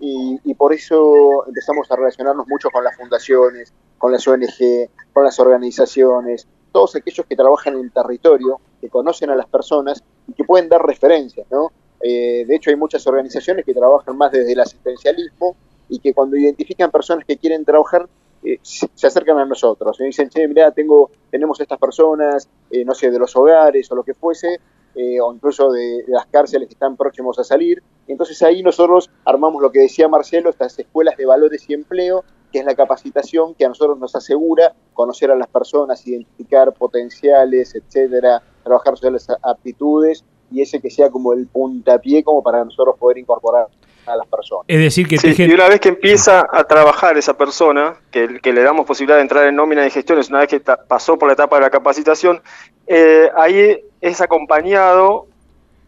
y, 0.00 0.54
por 0.54 0.72
eso 0.72 1.46
empezamos 1.46 1.90
a 1.90 1.96
relacionarnos 1.96 2.46
mucho 2.48 2.70
con 2.70 2.84
las 2.84 2.96
fundaciones, 2.96 3.72
con 3.96 4.12
las 4.12 4.26
ONG, 4.26 4.88
con 5.12 5.24
las 5.24 5.38
organizaciones, 5.40 6.46
todos 6.72 6.96
aquellos 6.96 7.26
que 7.26 7.36
trabajan 7.36 7.76
en 7.76 7.90
territorio, 7.90 8.60
que 8.80 8.88
conocen 8.88 9.30
a 9.30 9.36
las 9.36 9.46
personas 9.46 10.02
y 10.26 10.32
que 10.32 10.44
pueden 10.44 10.68
dar 10.68 10.84
referencias, 10.84 11.46
¿no? 11.50 11.72
Eh, 12.00 12.44
de 12.46 12.54
hecho, 12.54 12.70
hay 12.70 12.76
muchas 12.76 13.06
organizaciones 13.06 13.64
que 13.64 13.74
trabajan 13.74 14.16
más 14.16 14.30
desde 14.30 14.52
el 14.52 14.60
asistencialismo 14.60 15.56
y 15.88 15.98
que 15.98 16.14
cuando 16.14 16.36
identifican 16.36 16.90
personas 16.90 17.24
que 17.24 17.36
quieren 17.36 17.64
trabajar, 17.64 18.08
eh, 18.44 18.58
se 18.62 19.06
acercan 19.06 19.38
a 19.38 19.44
nosotros 19.44 19.98
y 20.00 20.04
dicen, 20.04 20.28
che, 20.28 20.46
mira, 20.46 20.70
tengo, 20.70 21.10
tenemos 21.30 21.60
estas 21.60 21.78
personas, 21.78 22.48
eh, 22.70 22.84
no 22.84 22.94
sé, 22.94 23.10
de 23.10 23.18
los 23.18 23.34
hogares 23.34 23.90
o 23.90 23.96
lo 23.96 24.04
que 24.04 24.14
fuese, 24.14 24.60
eh, 25.00 25.20
o 25.20 25.32
incluso 25.32 25.70
de, 25.70 26.02
las 26.08 26.26
cárceles 26.26 26.66
que 26.66 26.74
están 26.74 26.96
próximos 26.96 27.38
a 27.38 27.44
salir. 27.44 27.80
Entonces 28.08 28.42
ahí 28.42 28.64
nosotros 28.64 29.08
armamos 29.24 29.62
lo 29.62 29.70
que 29.70 29.78
decía 29.78 30.08
Marcelo, 30.08 30.50
estas 30.50 30.76
escuelas 30.76 31.16
de 31.16 31.24
valores 31.24 31.64
y 31.68 31.74
empleo, 31.74 32.24
que 32.50 32.58
es 32.58 32.64
la 32.64 32.74
capacitación 32.74 33.54
que 33.54 33.64
a 33.64 33.68
nosotros 33.68 33.96
nos 34.00 34.16
asegura 34.16 34.74
conocer 34.94 35.30
a 35.30 35.36
las 35.36 35.46
personas, 35.46 36.04
identificar 36.04 36.72
potenciales, 36.72 37.76
etcétera, 37.76 38.42
trabajar 38.64 38.98
sobre 38.98 39.12
las 39.12 39.28
aptitudes 39.40 40.24
y 40.50 40.62
ese 40.62 40.80
que 40.80 40.90
sea 40.90 41.10
como 41.10 41.32
el 41.32 41.46
puntapié 41.46 42.24
como 42.24 42.42
para 42.42 42.64
nosotros 42.64 42.96
poder 42.98 43.18
incorporar 43.18 43.68
a 44.10 44.16
las 44.16 44.26
personas. 44.26 44.64
Es 44.68 44.78
decir, 44.78 45.06
que 45.06 45.16
y 45.44 45.52
una 45.52 45.68
vez 45.68 45.80
que 45.80 45.88
empieza 45.88 46.46
a 46.50 46.64
trabajar 46.64 47.16
esa 47.16 47.36
persona, 47.36 47.96
que, 48.10 48.40
que, 48.40 48.52
le 48.52 48.62
damos 48.62 48.86
posibilidad 48.86 49.16
de 49.16 49.22
entrar 49.22 49.46
en 49.46 49.56
nómina 49.56 49.82
de 49.82 49.90
gestiones, 49.90 50.28
una 50.28 50.40
vez 50.40 50.48
que 50.48 50.60
pasó 50.60 51.18
por 51.18 51.28
la 51.28 51.34
etapa 51.34 51.56
de 51.56 51.62
la 51.62 51.70
capacitación, 51.70 52.42
eh, 52.86 53.30
ahí 53.36 53.78
es 54.00 54.20
acompañado 54.20 55.26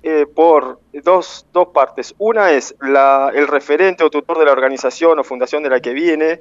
eh, 0.02 0.26
por 0.26 0.80
dos, 1.04 1.46
dos 1.52 1.68
partes. 1.68 2.14
Una 2.18 2.52
es 2.52 2.74
la, 2.80 3.30
el 3.34 3.46
referente 3.46 4.02
o 4.02 4.10
tutor 4.10 4.38
de 4.38 4.46
la 4.46 4.52
organización 4.52 5.18
o 5.18 5.24
fundación 5.24 5.62
de 5.62 5.68
la 5.68 5.80
que 5.80 5.92
viene, 5.92 6.40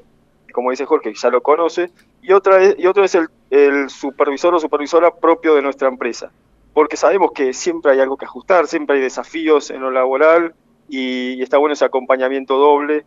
como 0.53 0.71
dice 0.71 0.85
Jorge, 0.85 1.13
ya 1.13 1.29
lo 1.29 1.41
conoce, 1.41 1.91
y, 2.21 2.31
otra 2.31 2.61
es, 2.61 2.75
y 2.77 2.87
otro 2.87 3.03
es 3.03 3.15
el, 3.15 3.27
el 3.49 3.89
supervisor 3.89 4.55
o 4.55 4.59
supervisora 4.59 5.13
propio 5.13 5.55
de 5.55 5.61
nuestra 5.61 5.89
empresa. 5.89 6.31
Porque 6.73 6.95
sabemos 6.95 7.31
que 7.33 7.53
siempre 7.53 7.91
hay 7.91 7.99
algo 7.99 8.15
que 8.15 8.25
ajustar, 8.25 8.67
siempre 8.67 8.95
hay 8.95 9.01
desafíos 9.01 9.71
en 9.71 9.81
lo 9.81 9.91
laboral 9.91 10.53
y, 10.89 11.41
está 11.41 11.57
bueno 11.57 11.73
ese 11.73 11.85
acompañamiento 11.85 12.57
doble 12.57 13.05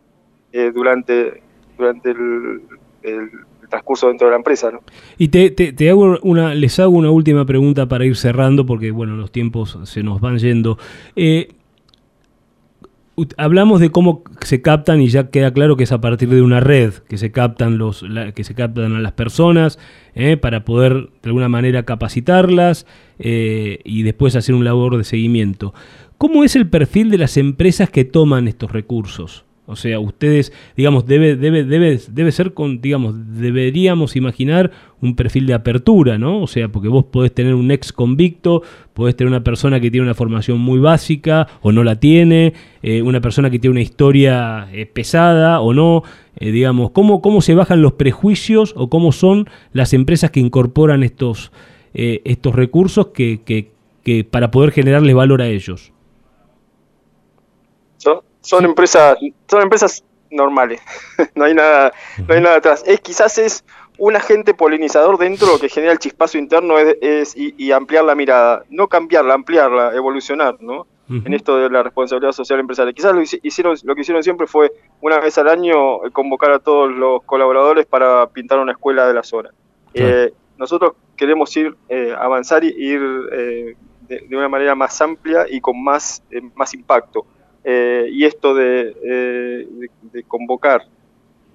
eh, 0.51 0.71
durante, 0.73 1.41
durante 1.77 2.11
el, 2.11 2.61
transcurso 3.69 4.07
dentro 4.07 4.27
de 4.27 4.31
la 4.31 4.37
empresa. 4.37 4.71
¿no? 4.71 4.81
Y 5.17 5.29
te, 5.29 5.49
te, 5.49 5.89
hago 5.89 6.19
una, 6.21 6.53
les 6.53 6.79
hago 6.79 6.91
una 6.91 7.09
última 7.09 7.45
pregunta 7.45 7.87
para 7.87 8.05
ir 8.05 8.15
cerrando, 8.15 8.65
porque 8.65 8.91
bueno, 8.91 9.15
los 9.15 9.31
tiempos 9.31 9.79
se 9.83 10.03
nos 10.03 10.21
van 10.21 10.37
yendo. 10.37 10.77
Eh, 11.15 11.49
hablamos 13.37 13.79
de 13.79 13.91
cómo 13.91 14.23
se 14.41 14.61
captan 14.61 15.01
y 15.01 15.07
ya 15.07 15.29
queda 15.29 15.53
claro 15.53 15.75
que 15.77 15.83
es 15.83 15.91
a 15.91 16.01
partir 16.01 16.29
de 16.29 16.41
una 16.41 16.59
red 16.59 16.93
que 17.07 17.17
se 17.17 17.31
captan 17.31 17.77
los 17.77 18.03
que 18.35 18.43
se 18.43 18.55
captan 18.55 18.95
a 18.95 18.99
las 18.99 19.11
personas 19.11 19.77
eh, 20.15 20.37
para 20.37 20.65
poder 20.65 20.93
de 20.93 21.29
alguna 21.29 21.47
manera 21.47 21.83
capacitarlas 21.83 22.87
eh, 23.19 23.79
y 23.83 24.03
después 24.03 24.35
hacer 24.35 24.55
un 24.55 24.65
labor 24.65 24.97
de 24.97 25.03
seguimiento. 25.03 25.73
¿Cómo 26.23 26.45
es 26.45 26.55
el 26.55 26.69
perfil 26.69 27.09
de 27.11 27.17
las 27.17 27.35
empresas 27.35 27.89
que 27.89 28.05
toman 28.05 28.47
estos 28.47 28.71
recursos? 28.71 29.43
O 29.65 29.75
sea, 29.75 29.99
ustedes, 29.99 30.53
digamos, 30.77 31.05
debe, 31.05 31.35
debe, 31.35 31.65
debe, 31.65 31.99
debe 32.09 32.31
ser 32.31 32.53
con, 32.53 32.79
digamos, 32.79 33.13
deberíamos 33.37 34.15
imaginar 34.15 34.71
un 35.01 35.17
perfil 35.17 35.47
de 35.47 35.53
apertura, 35.53 36.17
¿no? 36.17 36.41
O 36.41 36.47
sea, 36.47 36.69
porque 36.69 36.87
vos 36.87 37.03
podés 37.03 37.33
tener 37.33 37.53
un 37.53 37.71
ex 37.71 37.91
convicto, 37.91 38.63
podés 38.93 39.17
tener 39.17 39.27
una 39.27 39.43
persona 39.43 39.81
que 39.81 39.91
tiene 39.91 40.05
una 40.05 40.13
formación 40.13 40.61
muy 40.61 40.79
básica 40.79 41.49
o 41.61 41.73
no 41.73 41.83
la 41.83 41.99
tiene, 41.99 42.53
eh, 42.83 43.01
una 43.01 43.19
persona 43.19 43.49
que 43.49 43.59
tiene 43.59 43.73
una 43.73 43.81
historia 43.81 44.69
eh, 44.71 44.85
pesada 44.85 45.59
o 45.59 45.73
no, 45.73 46.03
eh, 46.37 46.51
digamos, 46.51 46.91
¿cómo, 46.91 47.21
¿cómo 47.21 47.41
se 47.41 47.53
bajan 47.53 47.81
los 47.81 47.93
prejuicios 47.93 48.73
o 48.77 48.89
cómo 48.89 49.11
son 49.11 49.49
las 49.73 49.91
empresas 49.91 50.31
que 50.31 50.39
incorporan 50.39 51.03
estos, 51.03 51.51
estos 51.93 52.55
recursos 52.55 53.07
que, 53.07 53.41
que, 53.43 54.23
para 54.23 54.51
poder 54.51 54.71
generarles 54.71 55.15
valor 55.15 55.41
a 55.41 55.49
ellos? 55.49 55.91
Son, 58.03 58.21
son 58.41 58.65
empresas, 58.65 59.17
son 59.47 59.61
empresas 59.61 60.03
normales. 60.29 60.81
no 61.35 61.45
hay 61.45 61.53
nada, 61.53 61.93
no 62.27 62.33
hay 62.33 62.41
nada 62.41 62.57
atrás. 62.57 62.83
Es 62.85 62.99
quizás 62.99 63.37
es 63.37 63.63
un 63.97 64.15
agente 64.15 64.53
polinizador 64.53 65.17
dentro 65.17 65.59
que 65.59 65.69
genera 65.69 65.91
el 65.91 65.99
chispazo 65.99 66.37
interno 66.37 66.77
es, 66.77 67.35
y, 67.35 67.71
ampliar 67.71 68.03
la 68.03 68.15
mirada, 68.15 68.63
no 68.69 68.87
cambiarla, 68.87 69.33
ampliarla, 69.35 69.95
evolucionar, 69.95 70.57
¿no? 70.61 70.87
En 71.09 71.33
esto 71.33 71.57
de 71.57 71.69
la 71.69 71.83
responsabilidad 71.83 72.31
social 72.31 72.59
empresarial. 72.59 72.95
Quizás 72.95 73.13
lo, 73.13 73.21
hicieron, 73.21 73.77
lo 73.83 73.93
que 73.93 74.01
hicieron 74.01 74.23
siempre 74.23 74.47
fue 74.47 74.71
una 74.99 75.19
vez 75.19 75.37
al 75.37 75.47
año 75.47 75.99
convocar 76.11 76.51
a 76.51 76.59
todos 76.59 76.91
los 76.91 77.21
colaboradores 77.23 77.85
para 77.85 78.27
pintar 78.29 78.57
una 78.57 78.71
escuela 78.71 79.05
de 79.05 79.13
la 79.13 79.21
zona. 79.21 79.51
Eh, 79.93 80.33
nosotros 80.57 80.93
queremos 81.15 81.55
ir 81.55 81.75
eh, 81.89 82.15
avanzar 82.17 82.63
y 82.63 82.69
ir 82.69 83.01
eh, 83.31 83.75
de, 84.07 84.35
una 84.35 84.49
manera 84.49 84.73
más 84.73 84.99
amplia 85.01 85.45
y 85.47 85.61
con 85.61 85.83
más, 85.83 86.23
más 86.55 86.73
impacto. 86.73 87.27
Y 87.65 88.25
esto 88.25 88.53
de, 88.53 89.65
de 90.11 90.23
convocar 90.23 90.85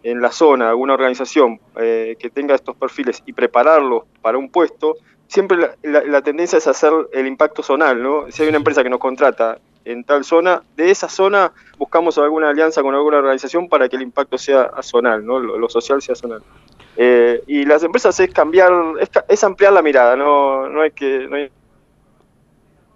en 0.03 0.21
la 0.21 0.31
zona 0.31 0.69
alguna 0.71 0.95
organización 0.95 1.61
eh, 1.77 2.17
que 2.19 2.31
tenga 2.31 2.55
estos 2.55 2.77
perfiles 2.77 3.23
y 3.27 3.33
prepararlos 3.33 4.05
para 4.23 4.39
un 4.39 4.49
puesto, 4.49 4.97
siempre 5.27 5.59
la, 5.83 6.23
tendencia 6.23 6.59
es 6.59 6.67
hacer 6.67 6.93
el 7.13 7.27
impacto 7.27 7.63
zonal, 7.63 8.03
¿no? 8.03 8.31
Si 8.31 8.43
hay 8.43 8.49
una 8.49 8.59
empresa 8.59 8.83
que 8.83 8.91
nos 8.91 9.01
contrata 9.01 9.59
en 9.85 10.05
tal 10.05 10.25
zona, 10.25 10.63
de 10.77 10.91
esa 10.91 11.09
zona 11.09 11.53
buscamos 11.79 12.19
alguna 12.19 12.51
alianza 12.51 12.83
con 12.83 12.95
alguna 12.95 13.19
organización 13.19 13.69
para 13.69 13.89
que 13.89 13.97
el 13.97 14.03
impacto 14.03 14.39
sea 14.39 14.71
zonal, 14.83 15.25
¿no? 15.25 15.39
Lo, 15.39 15.69
social 15.69 16.01
sea 16.01 16.15
zonal. 16.15 16.43
Eh, 16.97 17.43
y 17.47 17.65
las 17.65 17.83
empresas 17.83 18.19
es 18.21 18.33
cambiar, 18.33 18.73
es, 19.29 19.45
ampliar 19.45 19.73
la 19.73 19.83
mirada, 19.83 20.17
no, 20.17 20.69
no 20.69 20.83
hay 20.83 20.91
que... 20.91 21.51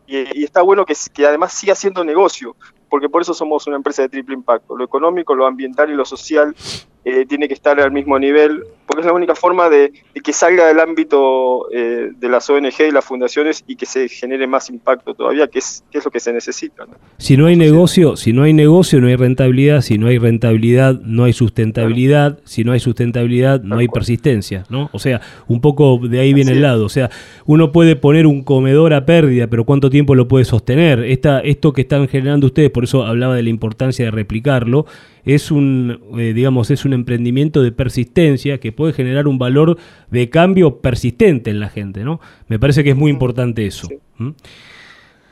y, 0.06 0.44
está 0.44 0.62
bueno 0.62 0.84
que, 0.84 0.94
que 1.12 1.26
además 1.26 1.52
siga 1.52 1.74
siendo 1.74 2.05
negocio, 2.05 2.56
porque 2.93 3.09
por 3.09 3.23
eso 3.23 3.32
somos 3.32 3.66
una 3.66 3.77
empresa 3.77 4.02
de 4.02 4.10
triple 4.10 4.35
impacto. 4.35 4.77
Lo 4.77 4.85
económico, 4.85 5.35
lo 5.35 5.47
ambiental 5.47 5.89
y 5.89 5.94
lo 5.94 6.05
social 6.05 6.55
eh, 7.04 7.26
tiene 7.28 7.48
que 7.48 7.54
estar 7.54 7.80
al 7.80 7.90
mismo 7.90 8.16
nivel, 8.16 8.62
porque 8.86 9.00
es 9.00 9.06
la 9.06 9.12
única 9.12 9.34
forma 9.34 9.68
de, 9.68 9.92
que 10.22 10.32
salga 10.32 10.68
del 10.68 10.78
ámbito 10.78 11.68
eh, 11.72 12.10
de 12.16 12.28
las 12.28 12.48
ONG 12.48 12.80
y 12.88 12.92
las 12.92 13.04
fundaciones 13.04 13.64
y 13.66 13.74
que 13.74 13.86
se 13.86 14.08
genere 14.08 14.46
más 14.46 14.70
impacto 14.70 15.12
todavía, 15.12 15.48
que 15.48 15.58
es, 15.58 15.82
que 15.90 15.98
es 15.98 16.04
lo 16.04 16.12
que 16.12 16.20
se 16.20 16.32
necesita. 16.32 16.86
Si 17.18 17.36
no 17.36 17.46
hay 17.46 17.56
negocio, 17.56 18.16
si 18.16 18.32
no 18.32 18.44
hay 18.44 18.52
negocio, 18.52 19.00
no 19.00 19.08
hay 19.08 19.16
rentabilidad, 19.16 19.80
si 19.80 19.98
no 19.98 20.06
hay 20.06 20.18
rentabilidad, 20.18 21.00
no 21.00 21.24
hay 21.24 21.32
sustentabilidad, 21.32 22.38
si 22.44 22.62
no 22.62 22.70
hay 22.70 22.78
sustentabilidad, 22.78 23.62
no 23.62 23.78
hay 23.78 23.88
persistencia, 23.88 24.64
¿no? 24.68 24.88
O 24.92 25.00
sea, 25.00 25.20
un 25.48 25.60
poco 25.60 25.98
de 25.98 26.20
ahí 26.20 26.32
viene 26.32 26.52
el 26.52 26.62
lado. 26.62 26.84
O 26.84 26.88
sea, 26.88 27.10
uno 27.46 27.72
puede 27.72 27.96
poner 27.96 28.28
un 28.28 28.44
comedor 28.44 28.94
a 28.94 29.06
pérdida, 29.06 29.48
pero 29.48 29.64
¿cuánto 29.64 29.90
tiempo 29.90 30.14
lo 30.14 30.28
puede 30.28 30.44
sostener? 30.44 31.00
Esta, 31.00 31.40
esto 31.40 31.72
que 31.72 31.82
están 31.82 32.06
generando 32.06 32.46
ustedes, 32.46 32.70
por 32.70 32.84
eso 32.84 33.04
hablaba 33.04 33.34
de 33.34 33.42
la 33.42 33.50
importancia 33.50 34.04
de 34.04 34.10
replicarlo, 34.12 34.86
es 35.24 35.51
un, 35.51 36.01
eh, 36.19 36.32
digamos, 36.35 36.70
es 36.70 36.85
un 36.85 36.93
emprendimiento 36.93 37.62
de 37.62 37.73
persistencia 37.73 38.59
que 38.59 38.73
puede 38.73 38.93
generar 38.93 39.28
un 39.28 39.39
valor 39.39 39.78
de 40.11 40.28
cambio 40.31 40.81
persistente 40.81 41.51
en 41.51 41.61
la 41.61 41.69
gente, 41.69 42.05
¿no? 42.05 42.20
Me 42.49 42.59
parece 42.59 42.82
que 42.82 42.90
es 42.90 42.97
muy 42.97 43.11
importante 43.11 43.66
eso. 43.66 43.89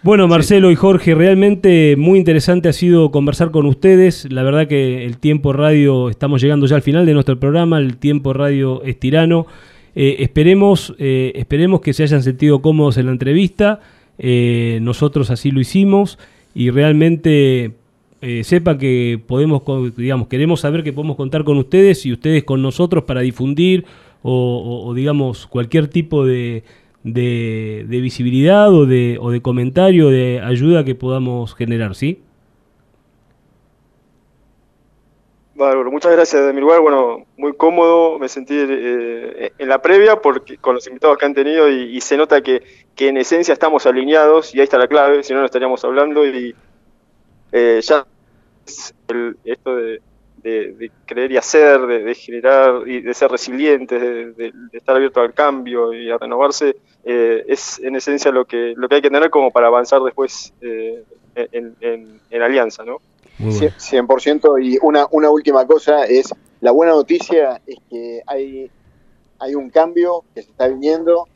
Bueno, 0.03 0.29
Marcelo 0.29 0.71
y 0.71 0.77
Jorge, 0.77 1.15
realmente 1.15 1.97
muy 1.99 2.19
interesante 2.19 2.69
ha 2.69 2.73
sido 2.73 3.11
conversar 3.11 3.51
con 3.51 3.67
ustedes. 3.67 4.31
La 4.31 4.43
verdad 4.43 4.67
que 4.67 5.05
el 5.05 5.19
tiempo 5.19 5.53
radio, 5.53 6.09
estamos 6.09 6.41
llegando 6.41 6.67
ya 6.67 6.77
al 6.77 6.83
final 6.83 7.05
de 7.05 7.13
nuestro 7.13 7.39
programa, 7.39 7.79
el 7.79 7.97
tiempo 7.97 8.33
radio 8.33 8.83
es 8.85 8.99
tirano. 8.99 9.47
Eh, 9.97 10.17
esperemos, 10.21 10.95
eh, 10.99 11.33
esperemos 11.35 11.81
que 11.81 11.93
se 11.93 12.05
hayan 12.05 12.23
sentido 12.23 12.63
cómodos 12.63 12.97
en 12.97 13.07
la 13.07 13.13
entrevista. 13.13 13.81
nosotros 14.81 15.31
así 15.31 15.51
lo 15.51 15.61
hicimos 15.61 16.19
y 16.55 16.71
realmente 16.71 17.73
eh, 18.23 18.45
sepa 18.45 18.77
que 18.77 19.19
podemos, 19.27 19.63
digamos, 19.97 20.29
queremos 20.29 20.61
saber 20.61 20.83
que 20.83 20.93
podemos 20.93 21.17
contar 21.17 21.45
con 21.45 21.57
ustedes 21.57 22.05
y 22.05 22.13
ustedes 22.13 22.45
con 22.45 22.61
nosotros 22.61 23.05
para 23.05 23.23
difundir 23.23 23.87
o, 24.23 24.93
digamos, 24.95 25.47
cualquier 25.47 25.89
tipo 25.89 26.27
de, 26.27 26.63
visibilidad 27.03 28.71
o 28.71 28.85
de, 28.85 29.17
o 29.19 29.31
de 29.31 29.41
comentario, 29.41 30.11
de 30.11 30.41
ayuda 30.45 30.85
que 30.85 30.95
podamos 30.95 31.55
generar, 31.55 31.95
¿sí? 31.95 32.23
Bárbaro, 35.55 35.91
muchas 35.91 36.13
gracias 36.13 36.45
de 36.45 36.53
mi 36.53 36.61
lugar. 36.61 36.81
Bueno, 36.81 37.27
muy 37.39 37.55
cómodo, 37.55 38.19
me 38.19 38.29
sentí 38.29 38.55
eh, 38.57 39.53
en 39.59 39.69
la 39.69 39.81
previa 39.81 40.17
porque 40.17 40.57
con 40.59 40.75
los 40.75 40.87
invitados 40.87 41.17
que 41.19 41.27
han 41.27 41.35
tenido 41.35 41.71
y, 41.71 42.01
se 42.01 42.17
nota 42.17 42.43
que, 42.43 42.63
que, 42.95 43.09
en 43.09 43.19
esencia 43.19 43.53
estamos 43.53 43.87
alineados 43.87 44.55
y 44.55 44.59
ahí 44.59 44.65
está 44.65 44.79
la 44.79 44.89
clave, 44.89 45.23
si 45.23 45.33
no, 45.33 45.41
no 45.41 45.47
estaríamos 45.47 45.85
hablando 45.85 46.27
y, 46.27 46.55
eh, 47.53 47.81
ya 47.83 48.07
el, 49.09 49.37
esto 49.45 49.75
de, 49.75 50.01
creer 51.07 51.33
y 51.33 51.37
hacer, 51.37 51.81
de, 51.87 52.15
generar 52.15 52.87
y 52.87 53.01
de 53.01 53.15
ser 53.15 53.31
resiliente, 53.31 53.99
de, 53.99 54.53
estar 54.73 54.97
abierto 54.97 55.21
al 55.21 55.35
cambio 55.35 55.93
y 55.93 56.11
a 56.11 56.19
renovarse, 56.19 56.77
eh, 57.05 57.45
es 57.47 57.79
en 57.81 57.97
esencia 57.97 58.31
lo 58.31 58.45
que, 58.45 58.75
lo 58.77 58.89
que 58.89 58.97
hay 58.97 59.03
que 59.03 59.11
tener 59.11 59.31
como 59.31 59.51
para 59.51 59.67
avanzar 59.67 60.03
después 60.03 60.53
eh, 60.61 61.03
en, 61.35 62.21
alianza, 62.43 62.85
¿no? 62.85 62.99
100% 63.39 64.63
y 64.63 64.79
una, 64.83 65.07
una 65.11 65.31
última 65.31 65.67
cosa 65.67 66.05
es, 66.05 66.33
la 66.61 66.73
buena 66.73 66.93
noticia 66.93 67.61
es 67.67 67.79
que 67.89 68.21
hay, 68.27 68.71
hay 69.39 69.55
un 69.55 69.71
cambio 69.71 70.25
que 70.35 70.43
se 70.43 70.51
está 70.51 70.69
viniendo, 70.69 71.27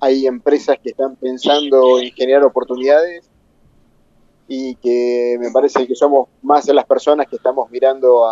hay 0.00 0.26
empresas 0.26 0.78
que 0.80 0.90
están 0.90 1.16
pensando 1.16 1.98
en 1.98 2.12
generar 2.12 2.44
oportunidades 2.44 3.27
y 4.48 4.74
que 4.76 5.36
me 5.38 5.50
parece 5.50 5.86
que 5.86 5.94
somos 5.94 6.28
más 6.42 6.66
las 6.68 6.86
personas 6.86 7.26
que 7.28 7.36
estamos 7.36 7.70
mirando 7.70 8.24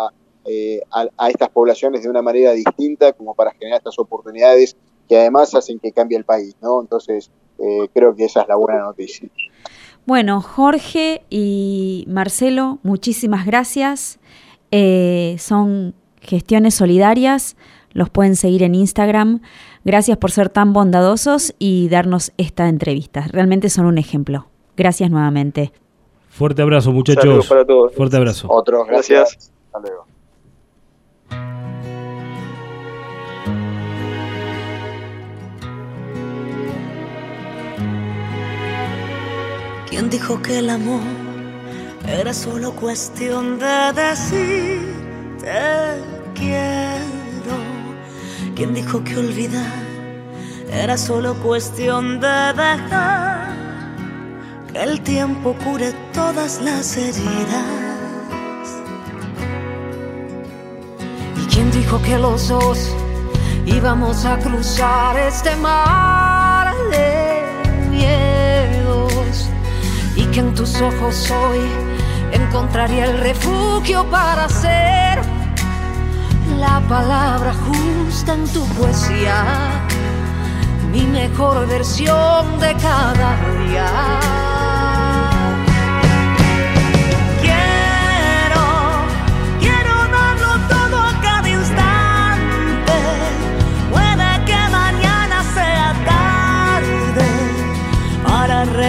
eh, 0.45 0.81
a, 0.91 1.05
a, 1.17 1.29
estas 1.29 1.49
poblaciones 1.49 2.03
de 2.03 2.09
una 2.09 2.21
manera 2.21 2.51
distinta 2.51 3.13
como 3.13 3.35
para 3.35 3.51
generar 3.51 3.77
estas 3.77 3.99
oportunidades 3.99 4.75
que 5.07 5.17
además 5.17 5.53
hacen 5.55 5.79
que 5.79 5.91
cambie 5.91 6.17
el 6.17 6.25
país, 6.25 6.55
¿no? 6.61 6.81
Entonces, 6.81 7.31
eh, 7.59 7.89
creo 7.93 8.15
que 8.15 8.25
esa 8.25 8.41
es 8.41 8.47
la 8.47 8.55
buena 8.55 8.79
noticia. 8.79 9.29
Bueno, 10.05 10.41
Jorge 10.41 11.23
y 11.29 12.05
Marcelo, 12.07 12.79
muchísimas 12.83 13.45
gracias. 13.45 14.19
Eh, 14.71 15.35
son 15.39 15.95
gestiones 16.21 16.75
solidarias, 16.75 17.55
los 17.91 18.09
pueden 18.09 18.35
seguir 18.35 18.63
en 18.63 18.75
Instagram. 18.75 19.41
Gracias 19.83 20.17
por 20.17 20.31
ser 20.31 20.49
tan 20.49 20.73
bondadosos 20.73 21.55
y 21.59 21.89
darnos 21.89 22.31
esta 22.37 22.67
entrevista. 22.67 23.27
Realmente 23.29 23.69
son 23.69 23.85
un 23.85 23.97
ejemplo. 23.97 24.47
Gracias 24.75 25.09
nuevamente. 25.09 25.71
Fuerte 26.37 26.61
abrazo, 26.61 26.91
muchachos. 26.91 27.23
Saludos 27.23 27.47
para 27.47 27.65
todos. 27.65 27.95
Fuerte 27.95 28.15
abrazo. 28.15 28.47
Otro, 28.51 28.85
gracias. 28.85 29.51
Hasta 29.73 29.79
luego. 29.79 30.05
¿Quién 39.89 40.11
dijo 40.11 40.39
que 40.43 40.59
el 40.59 40.69
amor 40.69 41.01
era 42.07 42.31
solo 42.35 42.71
cuestión 42.73 43.57
de 43.57 43.93
decir 43.93 44.81
te 45.39 46.03
quiero? 46.35 47.57
¿Quién 48.55 48.75
dijo 48.75 49.03
que 49.03 49.17
olvidar 49.17 49.73
era 50.71 50.97
solo 50.97 51.33
cuestión 51.41 52.19
de 52.19 52.53
dejar? 52.53 53.66
El 54.83 55.01
tiempo 55.01 55.55
cure 55.63 55.91
todas 56.13 56.61
las 56.61 56.95
heridas. 56.97 57.65
¿Y 61.35 61.45
quién 61.47 61.71
dijo 61.71 62.01
que 62.01 62.17
los 62.17 62.47
dos 62.47 62.93
íbamos 63.65 64.25
a 64.25 64.37
cruzar 64.37 65.17
este 65.17 65.55
mar 65.55 66.75
de 66.91 67.43
miedos? 67.89 69.49
Y 70.15 70.25
que 70.25 70.39
en 70.41 70.53
tus 70.53 70.79
ojos 70.81 71.31
hoy 71.31 71.59
encontraría 72.31 73.05
el 73.05 73.17
refugio 73.19 74.05
para 74.11 74.47
ser 74.49 75.21
la 76.59 76.81
palabra 76.87 77.53
justa 77.53 78.33
en 78.33 78.47
tu 78.47 78.63
poesía, 78.75 79.87
mi 80.91 81.01
mejor 81.01 81.67
versión 81.67 82.59
de 82.59 82.73
cada 82.75 83.37
día. 83.65 84.56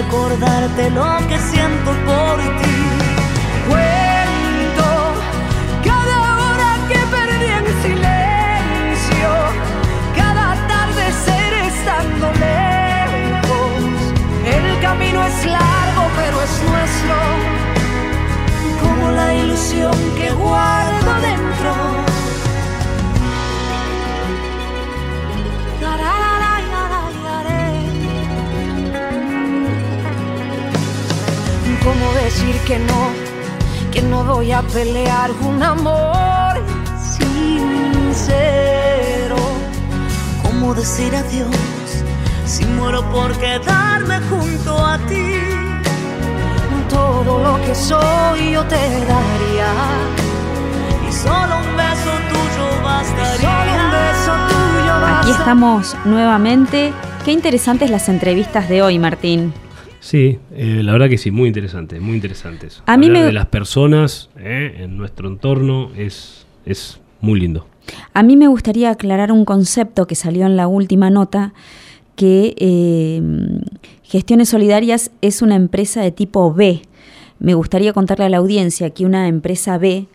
Recordarte 0.03 0.91
lo 0.91 1.16
que 1.29 1.39
siento 1.51 1.91
por 2.07 2.37
ti. 2.61 2.79
Cuento 3.69 4.89
cada 5.91 6.19
hora 6.39 6.70
que 6.89 7.01
perdí 7.15 7.51
en 7.61 7.66
silencio, 7.87 9.31
cada 10.16 10.53
atardecer 10.53 11.53
estando 11.70 12.27
lejos. 12.47 13.83
El 14.57 14.81
camino 14.81 15.19
es 15.25 15.47
largo, 15.47 16.05
pero 16.16 16.37
es 16.47 16.55
nuestro. 16.70 17.16
ilusión 19.35 19.97
que 20.16 20.31
guardo 20.33 21.12
dentro. 21.20 22.07
¿Cómo 31.89 32.12
decir 32.12 32.55
que 32.66 32.78
no? 32.78 33.10
Que 33.90 34.02
no 34.02 34.23
voy 34.23 34.52
a 34.52 34.60
pelear 34.60 35.31
un 35.40 35.62
amor 35.62 36.62
sincero. 37.16 38.28
¿Cómo 40.43 40.74
decir 40.74 41.16
adiós 41.16 41.48
si 42.44 42.66
muero 42.66 43.10
por 43.10 43.32
quedarme 43.39 44.20
junto 44.28 44.77
a 44.77 44.98
ti? 44.98 45.32
Todo 46.90 47.43
lo 47.43 47.59
que 47.65 47.74
soy 47.74 48.52
yo 48.52 48.62
te 48.65 48.77
daría. 48.77 49.73
Y 51.09 51.12
solo 51.12 51.56
un 51.56 51.74
beso 51.74 52.12
tuyo 52.28 52.82
bastaría. 52.85 53.40
Solo 53.40 53.73
un 53.73 53.90
beso 53.97 54.32
tuyo 54.51 54.93
bastaría. 55.01 55.20
Aquí 55.20 55.31
estamos 55.31 55.97
nuevamente. 56.05 56.93
Qué 57.24 57.32
interesantes 57.32 57.89
las 57.90 58.10
entrevistas 58.10 58.69
de 58.69 58.82
hoy, 58.82 58.98
Martín. 58.98 59.55
Sí, 60.01 60.39
eh, 60.55 60.81
la 60.85 60.93
verdad 60.93 61.09
que 61.09 61.19
sí, 61.19 61.31
muy 61.31 61.49
interesante, 61.49 61.99
muy 62.01 62.15
interesantes. 62.15 62.83
A 62.87 62.97
mí 62.97 63.07
Hablar 63.07 63.23
me- 63.23 63.27
de 63.27 63.33
las 63.33 63.47
personas 63.47 64.31
eh, 64.39 64.77
en 64.81 64.97
nuestro 64.97 65.29
entorno 65.29 65.91
es, 65.97 66.47
es 66.65 67.01
muy 67.20 67.41
lindo. 67.41 67.66
A 68.15 68.23
mí 68.23 68.37
me 68.37 68.49
gustaría 68.49 68.91
aclarar 68.91 69.33
un 69.33 69.45
concepto 69.45 70.07
que 70.07 70.15
salió 70.15 70.47
en 70.47 70.57
la 70.57 70.69
última 70.69 71.11
nota, 71.11 71.53
que 72.16 72.55
eh, 72.59 73.23
Gestiones 74.03 74.49
Solidarias 74.51 75.11
es 75.20 75.43
una 75.43 75.57
empresa 75.57 76.03
de 76.03 76.11
tipo 76.11 76.53
B. 76.53 76.83
Me 77.41 77.55
gustaría 77.55 77.93
contarle 77.93 78.25
a 78.27 78.29
la 78.29 78.39
audiencia 78.39 78.91
que 78.91 79.05
una 79.07 79.29
empresa 79.29 79.79
B 79.79 80.07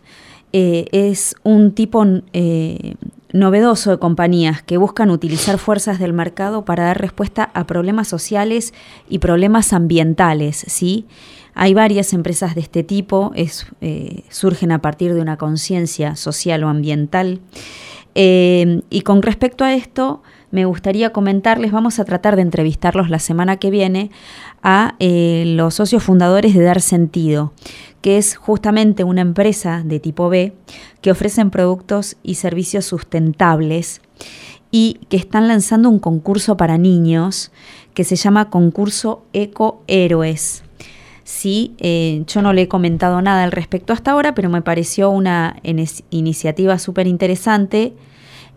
eh, 0.52 0.84
es 0.92 1.34
un 1.42 1.72
tipo 1.72 2.04
eh, 2.32 2.94
novedoso 3.34 3.90
de 3.90 3.98
compañías 3.98 4.62
que 4.62 4.76
buscan 4.76 5.10
utilizar 5.10 5.58
fuerzas 5.58 5.98
del 5.98 6.12
mercado 6.12 6.64
para 6.64 6.84
dar 6.84 7.00
respuesta 7.00 7.50
a 7.52 7.66
problemas 7.66 8.06
sociales 8.06 8.72
y 9.08 9.18
problemas 9.18 9.72
ambientales, 9.72 10.64
¿sí? 10.68 11.06
Hay 11.52 11.74
varias 11.74 12.12
empresas 12.12 12.54
de 12.54 12.60
este 12.60 12.84
tipo, 12.84 13.32
eh, 13.34 14.22
surgen 14.28 14.70
a 14.70 14.80
partir 14.80 15.14
de 15.14 15.20
una 15.20 15.36
conciencia 15.36 16.14
social 16.14 16.62
o 16.62 16.68
ambiental. 16.68 17.40
Eh, 18.14 18.82
y 18.88 19.00
con 19.00 19.20
respecto 19.20 19.64
a 19.64 19.74
esto, 19.74 20.22
me 20.54 20.66
gustaría 20.66 21.10
comentarles, 21.10 21.72
vamos 21.72 21.98
a 21.98 22.04
tratar 22.04 22.36
de 22.36 22.42
entrevistarlos 22.42 23.10
la 23.10 23.18
semana 23.18 23.56
que 23.56 23.72
viene 23.72 24.12
a 24.62 24.94
eh, 25.00 25.42
los 25.48 25.74
socios 25.74 26.04
fundadores 26.04 26.54
de 26.54 26.62
Dar 26.62 26.80
Sentido, 26.80 27.52
que 28.02 28.18
es 28.18 28.36
justamente 28.36 29.02
una 29.02 29.20
empresa 29.20 29.82
de 29.84 29.98
tipo 29.98 30.28
B 30.28 30.52
que 31.00 31.10
ofrecen 31.10 31.50
productos 31.50 32.18
y 32.22 32.36
servicios 32.36 32.84
sustentables 32.84 34.00
y 34.70 35.00
que 35.08 35.16
están 35.16 35.48
lanzando 35.48 35.90
un 35.90 35.98
concurso 35.98 36.56
para 36.56 36.78
niños 36.78 37.50
que 37.92 38.04
se 38.04 38.14
llama 38.14 38.48
Concurso 38.48 39.24
Eco 39.32 39.82
Héroes. 39.88 40.62
Sí, 41.24 41.74
eh, 41.78 42.22
yo 42.28 42.42
no 42.42 42.52
le 42.52 42.62
he 42.62 42.68
comentado 42.68 43.20
nada 43.22 43.42
al 43.42 43.50
respecto 43.50 43.92
hasta 43.92 44.12
ahora, 44.12 44.36
pero 44.36 44.50
me 44.50 44.62
pareció 44.62 45.10
una 45.10 45.56
iniciativa 46.10 46.78
súper 46.78 47.08
interesante 47.08 47.94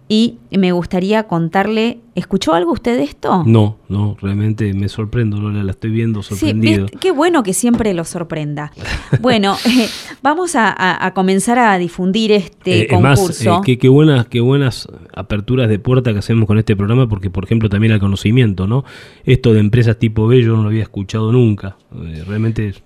y 0.09 0.37
me 0.51 0.71
gustaría 0.71 1.23
contarle, 1.23 1.99
¿escuchó 2.15 2.53
algo 2.53 2.71
usted 2.71 2.95
de 2.97 3.03
esto? 3.03 3.43
No, 3.45 3.77
no, 3.89 4.15
realmente 4.21 4.73
me 4.73 4.87
sorprendo, 4.87 5.37
Lola, 5.41 5.63
la 5.63 5.71
estoy 5.71 5.91
viendo 5.91 6.23
sorprendido. 6.23 6.85
qué 7.01 7.11
bueno 7.11 7.43
que 7.43 7.53
siempre 7.53 7.93
lo 7.93 8.05
sorprenda. 8.05 8.71
Bueno, 9.21 9.55
eh, 9.65 9.87
vamos 10.21 10.55
a, 10.55 10.67
a- 10.69 11.05
a 11.05 11.13
comenzar 11.13 11.59
a 11.59 11.77
difundir 11.77 12.31
este 12.31 12.81
Eh, 12.83 12.87
es 12.91 12.99
más, 13.01 13.19
concurso. 13.19 13.57
eh, 13.57 13.61
qué, 13.65 13.77
qué 13.77 13.89
buenas, 13.89 14.27
qué 14.27 14.39
buenas 14.41 14.87
aperturas 15.13 15.67
de 15.69 15.79
puerta 15.79 16.11
que 16.13 16.19
hacemos 16.19 16.45
con 16.47 16.57
este 16.57 16.75
programa, 16.75 17.07
porque 17.09 17.29
por 17.29 17.43
ejemplo 17.45 17.67
también 17.69 17.93
el 17.93 17.99
conocimiento, 17.99 18.67
¿no? 18.67 18.83
Esto 19.25 19.53
de 19.53 19.59
empresas 19.59 19.97
tipo 19.99 20.27
B 20.27 20.41
yo 20.41 20.55
no 20.55 20.61
lo 20.63 20.69
había 20.69 20.83
escuchado 20.83 21.31
nunca. 21.31 21.77
Eh, 21.95 22.23
realmente 22.27 22.67
es 22.69 22.81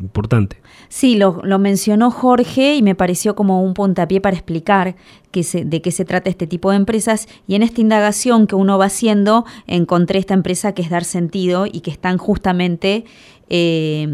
importante. 0.00 0.58
Sí, 0.88 1.16
lo, 1.16 1.40
lo 1.42 1.58
mencionó 1.58 2.10
Jorge 2.10 2.76
y 2.76 2.82
me 2.82 2.94
pareció 2.94 3.34
como 3.34 3.62
un 3.62 3.74
puntapié 3.74 4.20
para 4.20 4.36
explicar 4.36 4.96
que 5.30 5.42
se- 5.42 5.64
de 5.64 5.82
qué 5.82 5.90
se 5.90 6.04
trata 6.04 6.30
este 6.30 6.46
tipo 6.46 6.70
de 6.70 6.76
empresas. 6.76 7.26
Y 7.46 7.54
en 7.56 7.62
esta 7.62 7.80
indagación 7.80 8.46
que 8.46 8.54
uno 8.54 8.78
va 8.78 8.86
haciendo, 8.86 9.44
encontré 9.66 10.18
esta 10.18 10.34
empresa 10.34 10.72
que 10.72 10.82
es 10.82 10.90
Dar 10.90 11.04
Sentido 11.04 11.66
y 11.66 11.80
que 11.80 11.90
están 11.90 12.18
justamente 12.18 13.04
eh, 13.48 14.08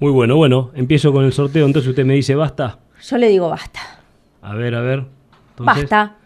Muy 0.00 0.12
bueno, 0.12 0.36
bueno, 0.36 0.70
empiezo 0.74 1.10
con 1.10 1.24
el 1.24 1.32
sorteo, 1.32 1.64
entonces 1.64 1.88
usted 1.88 2.04
me 2.04 2.12
dice 2.12 2.34
basta. 2.34 2.78
Yo 3.08 3.16
le 3.16 3.28
digo 3.30 3.48
basta. 3.48 3.80
A 4.42 4.54
ver, 4.54 4.74
a 4.74 4.82
ver. 4.82 5.06
Entonces- 5.58 5.84
Basta. 5.88 6.16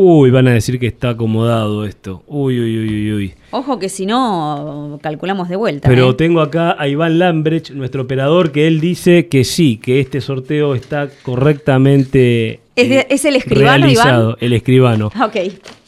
Uy, 0.00 0.30
van 0.30 0.46
a 0.46 0.52
decir 0.52 0.78
que 0.78 0.86
está 0.86 1.08
acomodado 1.10 1.84
esto. 1.84 2.22
Uy, 2.28 2.60
uy, 2.60 2.78
uy, 2.78 2.88
uy, 2.88 3.12
uy. 3.14 3.34
Ojo 3.50 3.80
que 3.80 3.88
si 3.88 4.06
no, 4.06 5.00
calculamos 5.02 5.48
de 5.48 5.56
vuelta. 5.56 5.88
Pero 5.88 6.10
¿eh? 6.10 6.14
tengo 6.14 6.40
acá 6.40 6.76
a 6.78 6.86
Iván 6.86 7.18
Lambrecht, 7.18 7.70
nuestro 7.70 8.02
operador, 8.02 8.52
que 8.52 8.68
él 8.68 8.78
dice 8.80 9.26
que 9.26 9.42
sí, 9.42 9.76
que 9.78 9.98
este 9.98 10.20
sorteo 10.20 10.76
está 10.76 11.08
correctamente 11.24 12.60
¿Es, 12.76 12.88
de- 12.88 13.06
es 13.10 13.24
el 13.24 13.34
escribano, 13.34 13.86
realizado. 13.86 14.36
El 14.40 14.52
escribano. 14.52 15.10
Iván? 15.14 15.28
Ok. 15.28 15.36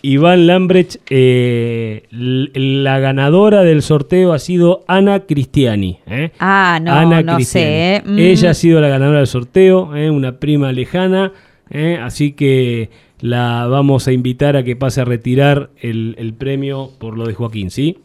Iván 0.03 0.47
Lambrecht, 0.49 0.97
eh, 1.11 2.03
la 2.11 2.99
ganadora 2.99 3.62
del 3.62 3.82
sorteo 3.82 4.32
ha 4.32 4.41
sido 4.41 4.82
Ana 4.89 5.20
Cristiani. 5.20 5.99
¿eh? 6.09 6.32
Ah, 6.41 6.81
no, 6.82 6.91
Ana 6.93 7.23
no 7.23 7.37
Cristiani. 7.37 7.66
sé. 7.66 7.95
¿eh? 7.97 8.03
Mm. 8.05 8.19
Ella 8.19 8.51
ha 8.51 8.55
sido 8.55 8.81
la 8.81 8.89
ganadora 8.89 9.19
del 9.19 9.27
sorteo, 9.28 9.95
¿eh? 9.95 10.11
una 10.11 10.39
prima 10.41 10.73
lejana, 10.73 11.32
¿eh? 11.70 11.99
así 12.03 12.32
que 12.32 12.89
la 13.21 13.67
vamos 13.67 14.09
a 14.09 14.13
invitar 14.13 14.57
a 14.57 14.65
que 14.65 14.77
pase 14.77 15.01
a 15.01 15.05
retirar 15.05 15.71
el, 15.81 16.15
el 16.19 16.35
premio 16.35 16.91
por 16.99 17.17
lo 17.17 17.27
de 17.27 17.35
Joaquín, 17.35 17.71
¿sí? 17.71 17.99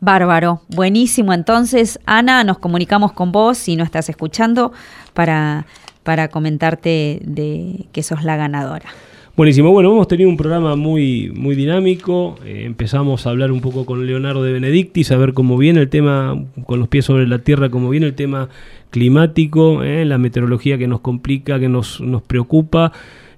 Bárbaro, 0.00 0.62
buenísimo. 0.68 1.32
Entonces, 1.32 2.00
Ana, 2.06 2.42
nos 2.42 2.58
comunicamos 2.58 3.12
con 3.12 3.30
vos 3.30 3.56
si 3.56 3.76
no 3.76 3.84
estás 3.84 4.08
escuchando 4.08 4.72
para, 5.14 5.66
para 6.02 6.26
comentarte 6.26 7.20
de 7.24 7.86
que 7.92 8.02
sos 8.02 8.24
la 8.24 8.36
ganadora. 8.36 8.86
Buenísimo, 9.34 9.70
bueno, 9.70 9.92
hemos 9.92 10.08
tenido 10.08 10.28
un 10.28 10.36
programa 10.36 10.76
muy, 10.76 11.30
muy 11.34 11.54
dinámico. 11.54 12.34
Eh, 12.44 12.64
empezamos 12.66 13.26
a 13.26 13.30
hablar 13.30 13.50
un 13.50 13.60
poco 13.60 13.86
con 13.86 14.04
Leonardo 14.04 14.42
de 14.42 14.52
Benedictis, 14.52 15.10
a 15.10 15.16
ver 15.16 15.32
cómo 15.32 15.56
viene 15.56 15.80
el 15.80 15.88
tema, 15.88 16.36
con 16.66 16.80
los 16.80 16.88
pies 16.88 17.06
sobre 17.06 17.26
la 17.26 17.38
tierra, 17.38 17.70
cómo 17.70 17.88
viene 17.88 18.06
el 18.06 18.14
tema 18.14 18.50
climático, 18.90 19.84
eh, 19.84 20.04
la 20.04 20.18
meteorología 20.18 20.76
que 20.76 20.86
nos 20.86 21.00
complica, 21.00 21.58
que 21.58 21.68
nos, 21.68 22.00
nos 22.00 22.22
preocupa. 22.22 22.92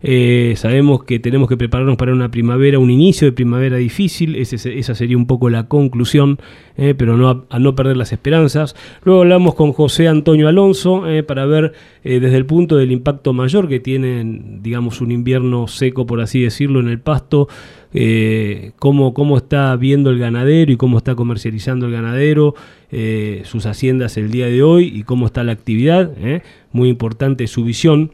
Eh, 0.06 0.52
sabemos 0.58 1.02
que 1.04 1.18
tenemos 1.18 1.48
que 1.48 1.56
prepararnos 1.56 1.96
para 1.96 2.12
una 2.12 2.30
primavera, 2.30 2.78
un 2.78 2.90
inicio 2.90 3.26
de 3.26 3.32
primavera 3.32 3.78
difícil, 3.78 4.36
esa 4.36 4.94
sería 4.94 5.16
un 5.16 5.26
poco 5.26 5.48
la 5.48 5.66
conclusión, 5.66 6.38
eh, 6.76 6.92
pero 6.94 7.46
a, 7.48 7.58
no 7.58 7.74
perder 7.74 7.96
las 7.96 8.12
esperanzas. 8.12 8.76
Luego 9.02 9.22
hablamos 9.22 9.54
con 9.54 9.72
José 9.72 10.06
Antonio 10.06 10.46
Alonso 10.46 11.08
eh, 11.08 11.22
para 11.22 11.46
ver 11.46 11.72
desde 12.02 12.36
el 12.36 12.44
punto 12.44 12.76
del 12.76 12.92
impacto 12.92 13.32
mayor 13.32 13.66
que 13.66 13.80
tiene, 13.80 14.42
digamos, 14.60 15.00
un 15.00 15.10
invierno 15.10 15.68
seco, 15.68 16.04
por 16.04 16.20
así 16.20 16.42
decirlo, 16.42 16.80
en 16.80 16.88
el 16.88 17.00
pasto, 17.00 17.48
cómo, 18.78 19.36
está 19.38 19.74
viendo 19.76 20.10
el 20.10 20.18
ganadero 20.18 20.70
y 20.70 20.76
cómo 20.76 20.98
está 20.98 21.14
comercializando 21.14 21.86
el 21.86 21.92
ganadero, 21.92 22.54
sus 23.44 23.64
haciendas 23.64 24.18
el 24.18 24.30
día 24.30 24.48
de 24.48 24.62
hoy 24.62 24.92
y 24.94 25.04
cómo 25.04 25.24
está 25.24 25.44
la 25.44 25.52
actividad. 25.52 26.12
Muy 26.72 26.90
importante 26.90 27.46
su 27.46 27.64
visión. 27.64 28.10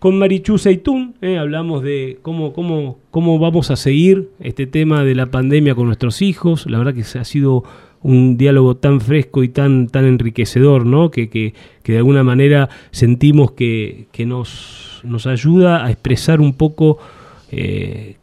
Con 0.00 0.18
Marichu 0.18 0.56
Seitún 0.56 1.14
eh, 1.20 1.36
hablamos 1.36 1.82
de 1.82 2.18
cómo, 2.22 2.54
cómo, 2.54 2.98
cómo 3.10 3.38
vamos 3.38 3.70
a 3.70 3.76
seguir 3.76 4.30
este 4.40 4.66
tema 4.66 5.04
de 5.04 5.14
la 5.14 5.26
pandemia 5.26 5.74
con 5.74 5.86
nuestros 5.86 6.22
hijos. 6.22 6.64
La 6.70 6.78
verdad 6.78 6.94
que 6.94 7.18
ha 7.18 7.24
sido 7.24 7.64
un 8.00 8.38
diálogo 8.38 8.78
tan 8.78 9.02
fresco 9.02 9.42
y 9.42 9.50
tan, 9.50 9.88
tan 9.88 10.06
enriquecedor, 10.06 10.86
¿no? 10.86 11.10
Que, 11.10 11.28
que, 11.28 11.52
de 11.84 11.98
alguna 11.98 12.24
manera 12.24 12.70
sentimos 12.92 13.52
que, 13.52 14.06
nos, 14.26 15.02
nos 15.04 15.26
ayuda 15.26 15.84
a 15.84 15.90
expresar 15.90 16.40
un 16.40 16.54
poco, 16.54 16.96
eh, 17.52 18.16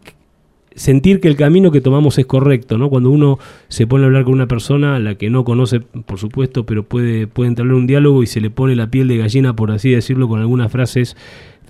sentir 0.73 1.19
que 1.19 1.27
el 1.27 1.35
camino 1.35 1.69
que 1.69 1.81
tomamos 1.81 2.17
es 2.17 2.25
correcto, 2.25 2.79
¿no? 2.79 2.89
Cuando 2.89 3.11
uno 3.11 3.37
se 3.67 3.85
pone 3.85 4.05
a 4.05 4.07
hablar 4.07 4.23
con 4.23 4.33
una 4.33 4.47
persona, 4.47 4.95
a 4.95 4.99
la 4.99 5.13
que 5.13 5.29
no 5.29 5.43
conoce, 5.43 5.81
por 5.81 6.17
supuesto, 6.17 6.65
pero 6.65 6.81
puede, 6.81 7.27
puede 7.27 7.49
entablar 7.49 7.75
un 7.75 7.85
diálogo 7.85 8.23
y 8.23 8.25
se 8.25 8.41
le 8.41 8.49
pone 8.49 8.75
la 8.75 8.89
piel 8.89 9.07
de 9.07 9.17
gallina, 9.17 9.55
por 9.55 9.69
así 9.69 9.91
decirlo, 9.91 10.27
con 10.27 10.39
algunas 10.39 10.71
frases 10.71 11.15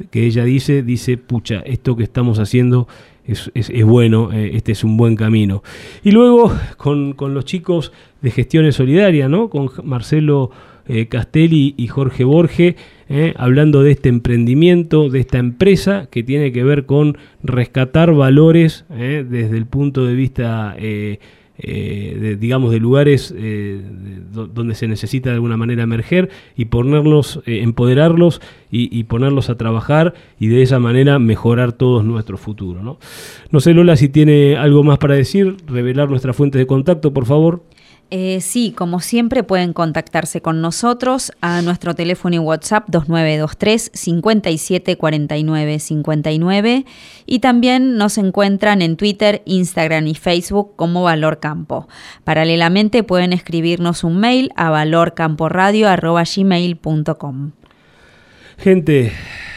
que 0.10 0.26
ella 0.26 0.44
dice, 0.44 0.84
dice, 0.84 1.18
pucha, 1.18 1.60
esto 1.66 1.96
que 1.96 2.04
estamos 2.04 2.40
haciendo 2.40 2.88
es, 3.28 3.52
bueno, 3.84 4.32
eh, 4.32 4.52
este 4.54 4.72
es 4.72 4.84
un 4.84 4.98
buen 4.98 5.16
camino. 5.16 5.64
Y 6.04 6.12
luego 6.12 6.52
con, 6.78 7.16
los 7.20 7.46
chicos 7.46 7.92
de 8.22 8.32
Gestiones 8.32 8.76
Solidaria, 8.76 9.28
¿no? 9.28 9.50
Con 9.50 9.70
Marcelo 9.84 10.50
eh, 10.88 11.08
Castelli 11.08 11.74
y 11.78 11.88
Jorge 11.88 12.24
Borge, 12.24 12.78
eh, 13.10 13.34
hablando 13.36 13.84
de 13.84 13.92
este 13.92 14.10
emprendimiento, 14.10 15.10
de 15.10 15.20
esta 15.20 15.40
empresa 15.40 16.08
que 16.10 16.24
tiene 16.24 16.52
que 16.52 16.64
ver 16.64 16.86
con 16.86 17.18
rescatar 17.44 18.14
valores 18.14 18.86
desde 18.90 19.58
el 19.58 19.66
punto 19.66 20.06
de 20.06 20.16
vista 20.16 20.76
eh, 21.60 22.38
digamos, 22.40 22.72
de 22.72 22.80
lugares 22.80 23.34
eh, 23.36 23.82
donde 24.32 24.76
se 24.76 24.88
necesita 24.88 25.30
de 25.30 25.36
alguna 25.36 25.58
manera 25.58 25.84
emerger 25.84 26.30
y 26.56 26.66
ponerlos, 26.66 27.42
eh, 27.46 27.62
empoderarlos 27.64 28.42
y, 28.70 29.04
ponerlos 29.06 29.50
a 29.50 29.56
trabajar 29.56 30.14
y 30.40 30.48
de 30.48 30.62
esa 30.62 30.78
manera 30.78 31.20
mejorar 31.20 31.72
todos 31.72 32.04
nuestro 32.06 32.38
futuro. 32.38 32.84
¿no? 32.84 33.00
no 33.50 33.60
sé, 33.60 33.74
Lola, 33.74 33.96
si 33.96 34.10
tiene 34.10 34.56
algo 34.56 34.84
más 34.84 34.98
para 35.00 35.16
decir, 35.16 35.58
revelar 35.68 36.10
nuestra 36.10 36.34
fuente 36.34 36.58
de 36.58 36.68
contacto, 36.68 37.14
por 37.14 37.26
favor. 37.26 37.64
Eh, 38.10 38.40
sí, 38.40 38.72
como 38.72 39.02
siempre 39.02 39.44
pueden 39.44 39.74
contactarse 39.74 40.42
con 40.42 40.62
nosotros 40.62 41.34
a 41.42 41.62
nuestro 41.62 41.94
teléfono 41.94 42.38
y 42.38 42.40
WhatsApp 42.40 42.86
2923 42.88 43.92
57 43.94 44.96
49 44.96 45.80
59 45.80 46.86
y 47.26 47.40
también 47.40 47.98
nos 47.98 48.18
encuentran 48.18 48.82
en 48.82 48.96
Twitter, 48.96 49.42
Instagram 49.44 50.08
y 50.08 50.16
Facebook 50.16 50.72
como 50.78 51.04
Valor 51.04 51.42
Campo. 51.42 51.90
Paralelamente 52.24 53.04
pueden 53.04 53.34
escribirnos 53.34 54.06
un 54.06 54.22
mail 54.22 54.52
a 54.56 54.70
valorcamporadio.gmail.com 54.70 57.52
Gente, 58.58 59.12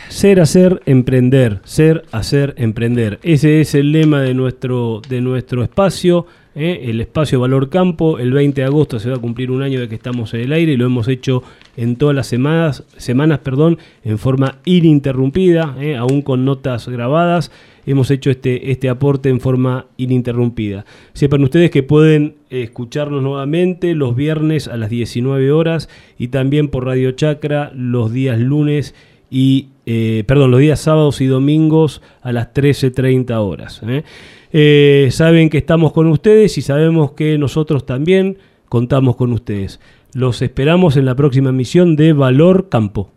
ser, 0.09 0.41
hacer, 0.41 0.83
emprender, 0.87 1.61
ser, 1.63 2.05
hacer, 2.11 2.55
emprender. 2.59 3.21
Ese 3.23 3.61
es 3.61 3.77
el 3.77 3.93
lema 3.93 4.23
de 4.23 4.35
nuestro, 4.35 5.01
de 5.09 5.21
nuestro 5.21 5.63
espacio 5.63 6.27
¿eh? 6.55 6.83
el 6.85 7.01
espacio 7.01 7.41
Valor 7.41 7.69
Campo. 7.69 8.19
El 8.19 8.33
20 8.33 8.61
de 8.61 8.67
agosto 8.67 8.99
se 8.99 9.11
va 9.11 9.17
a 9.17 9.21
cumplir 9.21 9.51
un 9.51 9.63
año 9.63 9.81
de 9.81 9.89
que 9.89 9.95
estamos 9.95 10.35
en 10.35 10.41
el 10.41 10.53
aire 10.53 10.73
y 10.73 10.77
lo 10.77 10.87
hemos 10.87 11.09
hecho 11.09 11.43
en 11.77 11.97
todas 11.97 12.15
las 12.15 12.27
semanas, 12.27 12.85
semanas 12.97 13.41
perdón, 13.41 13.79
en 14.05 14.19
forma 14.19 14.59
ininterrumpida, 14.65 15.77
¿eh? 15.81 15.97
aún 15.97 16.23
con 16.23 16.45
notas 16.45 16.89
grabadas. 16.89 17.51
Hemos 17.87 18.11
hecho 18.11 18.31
este, 18.31 18.71
este 18.71 18.89
aporte 18.89 19.31
en 19.31 19.41
forma 19.41 19.87
ininterrumpida. 19.97 20.85
Sepan 21.15 21.43
ustedes 21.43 21.71
que 21.71 21.83
pueden 21.83 22.37
escucharnos 22.51 23.23
nuevamente 23.23 23.95
los 23.95 24.15
viernes 24.15 24.69
a 24.69 24.77
las 24.77 24.91
19 24.91 25.51
horas 25.51 25.89
y 26.19 26.29
también 26.29 26.69
por 26.69 26.85
Radio 26.85 27.13
Chacra 27.13 27.73
los 27.75 28.13
días 28.13 28.39
lunes 28.39 28.95
y, 29.31 29.69
eh, 29.87 30.25
perdón, 30.27 30.51
los 30.51 30.61
días 30.61 30.81
sábados 30.81 31.21
y 31.21 31.27
domingos 31.27 32.03
a 32.21 32.33
las 32.33 32.53
13.30 32.53 33.39
horas. 33.39 33.81
Eh, 34.53 35.09
saben 35.13 35.49
que 35.49 35.59
estamos 35.59 35.93
con 35.93 36.07
ustedes 36.09 36.59
y 36.59 36.63
sabemos 36.63 37.13
que 37.13 37.39
nosotros 37.39 37.87
también 37.87 38.39
contamos 38.69 39.17
con 39.17 39.33
ustedes. 39.33 39.81
Los 40.13 40.43
esperamos 40.43 40.97
en 40.97 41.05
la 41.05 41.15
próxima 41.15 41.51
emisión 41.51 41.97
de 41.97 42.13
Valor 42.13 42.69
Campo. 42.69 43.11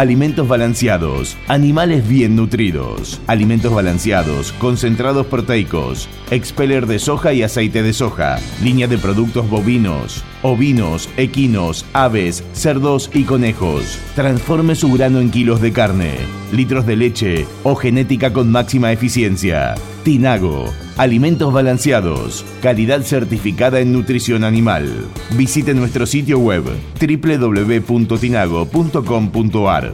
Alimentos 0.00 0.48
balanceados, 0.48 1.36
animales 1.46 2.08
bien 2.08 2.34
nutridos, 2.34 3.20
alimentos 3.26 3.70
balanceados, 3.70 4.50
concentrados 4.52 5.26
proteicos, 5.26 6.08
expeller 6.30 6.86
de 6.86 6.98
soja 6.98 7.34
y 7.34 7.42
aceite 7.42 7.82
de 7.82 7.92
soja, 7.92 8.38
línea 8.62 8.88
de 8.88 8.96
productos 8.96 9.50
bovinos, 9.50 10.24
ovinos, 10.42 11.08
equinos, 11.16 11.86
aves, 11.92 12.42
cerdos 12.52 13.10
y 13.14 13.22
conejos. 13.24 13.98
Transforme 14.14 14.74
su 14.74 14.92
grano 14.92 15.20
en 15.20 15.30
kilos 15.30 15.60
de 15.60 15.72
carne, 15.72 16.14
litros 16.52 16.86
de 16.86 16.96
leche 16.96 17.46
o 17.62 17.74
genética 17.74 18.32
con 18.32 18.50
máxima 18.50 18.90
eficiencia. 18.92 19.74
Tinago, 20.04 20.72
alimentos 20.96 21.52
balanceados, 21.52 22.46
calidad 22.62 23.02
certificada 23.02 23.80
en 23.80 23.92
nutrición 23.92 24.44
animal. 24.44 25.08
Visite 25.36 25.74
nuestro 25.74 26.06
sitio 26.06 26.38
web 26.38 26.62
www.tinago.com.ar. 27.00 29.92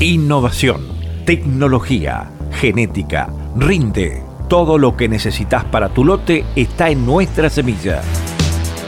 Innovación, 0.00 0.80
tecnología, 1.26 2.30
genética, 2.52 3.28
rinde. 3.54 4.29
Todo 4.50 4.76
lo 4.78 4.96
que 4.96 5.08
necesitas 5.08 5.64
para 5.64 5.90
tu 5.90 6.04
lote 6.04 6.44
está 6.56 6.90
en 6.90 7.06
nuestra 7.06 7.48
semilla. 7.48 8.02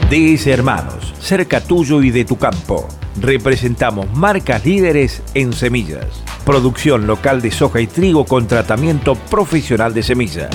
DS 0.09 0.47
Hermanos, 0.47 1.13
cerca 1.21 1.61
tuyo 1.61 2.01
y 2.01 2.11
de 2.11 2.25
tu 2.25 2.37
campo. 2.37 2.85
Representamos 3.21 4.13
marcas 4.13 4.65
líderes 4.65 5.23
en 5.33 5.53
semillas. 5.53 6.21
Producción 6.45 7.07
local 7.07 7.41
de 7.41 7.49
soja 7.49 7.79
y 7.79 7.87
trigo 7.87 8.25
con 8.25 8.45
tratamiento 8.45 9.15
profesional 9.15 9.93
de 9.93 10.03
semilla. 10.03 10.49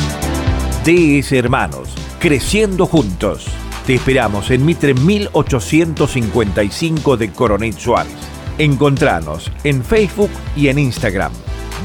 DS 0.84 1.32
Hermanos, 1.32 1.94
creciendo 2.20 2.84
juntos. 2.84 3.46
Te 3.86 3.94
esperamos 3.94 4.50
en 4.50 4.66
Mitre 4.66 4.92
1855 4.92 7.16
de 7.16 7.32
Coronel 7.32 7.72
Suárez. 7.72 8.12
Encontranos 8.58 9.50
en 9.64 9.82
Facebook 9.82 10.32
y 10.54 10.68
en 10.68 10.78
Instagram. 10.78 11.32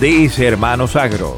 DS 0.02 0.40
Hermanos 0.40 0.98
Agro. 0.98 1.38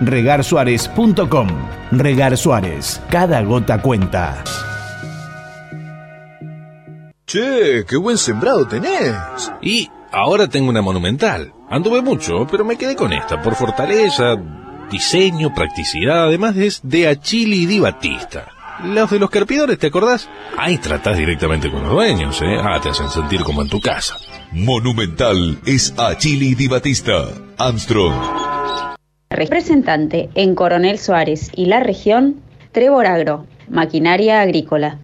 regarsuárez.com. 0.00 1.48
Regar 1.92 2.36
Suárez, 2.36 3.00
cada 3.10 3.42
gota 3.42 3.80
cuenta. 3.80 4.42
Che, 7.26 7.84
qué 7.88 7.96
buen 7.96 8.18
sembrado 8.18 8.66
tenés. 8.66 9.16
Y 9.62 9.88
ahora 10.12 10.46
tengo 10.48 10.70
una 10.70 10.82
monumental. 10.82 11.52
Anduve 11.70 12.02
mucho, 12.02 12.46
pero 12.50 12.64
me 12.64 12.76
quedé 12.76 12.94
con 12.94 13.12
esta 13.12 13.40
por 13.40 13.54
fortaleza, 13.54 14.36
diseño, 14.90 15.54
practicidad, 15.54 16.24
además 16.24 16.56
es 16.56 16.80
de 16.84 17.08
Achili 17.08 17.66
Di 17.66 17.80
Batista. 17.80 18.48
Los 18.84 19.10
de 19.10 19.18
los 19.18 19.30
carpidores, 19.30 19.78
¿te 19.78 19.86
acordás? 19.86 20.28
Ahí 20.58 20.78
tratás 20.78 21.16
directamente 21.16 21.70
con 21.70 21.82
los 21.82 21.92
dueños, 21.92 22.40
¿eh? 22.42 22.58
Ah, 22.60 22.78
te 22.82 22.90
hacen 22.90 23.08
sentir 23.08 23.42
como 23.42 23.62
en 23.62 23.68
tu 23.68 23.80
casa. 23.80 24.16
Monumental 24.52 25.58
es 25.64 25.94
Achili 25.96 26.54
Di 26.54 26.68
Batista. 26.68 27.28
Armstrong. 27.56 28.14
Representante 29.34 30.30
en 30.36 30.54
Coronel 30.54 30.96
Suárez 30.96 31.50
y 31.56 31.66
la 31.66 31.80
región, 31.80 32.36
Trevor 32.70 33.06
Agro, 33.06 33.46
maquinaria 33.68 34.40
agrícola. 34.40 35.03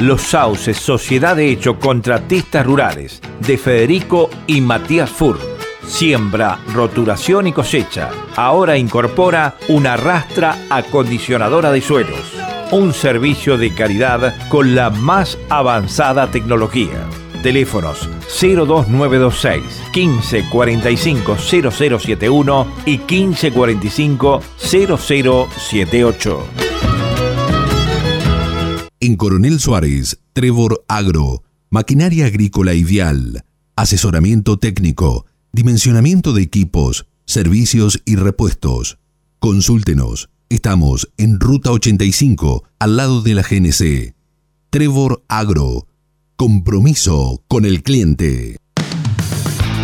Los 0.00 0.22
Sauces, 0.22 0.78
Sociedad 0.78 1.36
de 1.36 1.50
Hecho 1.50 1.78
Contratistas 1.78 2.64
Rurales, 2.64 3.20
de 3.40 3.58
Federico 3.58 4.30
y 4.46 4.62
Matías 4.62 5.10
Fur. 5.10 5.38
Siembra, 5.86 6.58
roturación 6.72 7.48
y 7.48 7.52
cosecha. 7.52 8.08
Ahora 8.34 8.78
incorpora 8.78 9.56
una 9.68 9.98
rastra 9.98 10.56
acondicionadora 10.70 11.70
de 11.70 11.82
suelos. 11.82 12.32
Un 12.70 12.94
servicio 12.94 13.58
de 13.58 13.74
calidad 13.74 14.48
con 14.48 14.74
la 14.74 14.88
más 14.88 15.36
avanzada 15.50 16.30
tecnología. 16.30 17.06
Teléfonos 17.42 18.08
02926 18.40 19.82
1545 19.94 21.36
0071 21.36 22.66
y 22.86 22.96
1545 22.96 24.42
0078. 24.56 26.69
En 29.02 29.16
Coronel 29.16 29.60
Suárez, 29.60 30.20
Trevor 30.34 30.84
Agro, 30.86 31.42
maquinaria 31.70 32.26
agrícola 32.26 32.74
vial, 32.84 33.46
asesoramiento 33.74 34.58
técnico, 34.58 35.24
dimensionamiento 35.52 36.34
de 36.34 36.42
equipos, 36.42 37.06
servicios 37.24 38.02
y 38.04 38.16
repuestos. 38.16 38.98
Consúltenos. 39.38 40.28
Estamos 40.50 41.10
en 41.16 41.40
Ruta 41.40 41.70
85, 41.70 42.64
al 42.78 42.98
lado 42.98 43.22
de 43.22 43.32
la 43.32 43.42
GNC. 43.42 44.14
Trevor 44.68 45.24
Agro. 45.28 45.86
Compromiso 46.36 47.42
con 47.48 47.64
el 47.64 47.82
cliente. 47.82 48.59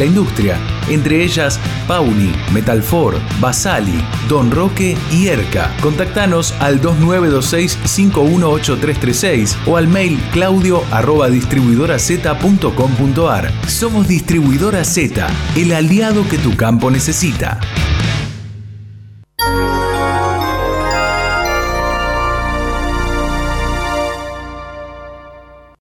la 0.00 0.06
industria, 0.06 0.58
entre 0.88 1.22
ellas 1.22 1.60
Pauni, 1.86 2.32
Metalfor, 2.52 3.20
Basali, 3.38 4.04
Don 4.28 4.50
Roque 4.50 4.96
y 5.12 5.28
ERCA. 5.28 5.72
Contactanos 5.80 6.52
al 6.58 6.80
2926-518336 6.80 9.54
o 9.66 9.76
al 9.76 9.86
mail 9.86 10.20
claudio 10.32 10.82
arroba 10.90 11.28
distribuidora-z.com.ar. 11.28 13.52
Somos 13.68 14.08
Distribuidora 14.08 14.82
Z, 14.84 15.28
el 15.54 15.72
aliado 15.72 16.28
que 16.28 16.38
tu 16.38 16.56
campo 16.56 16.90
necesita. 16.90 17.60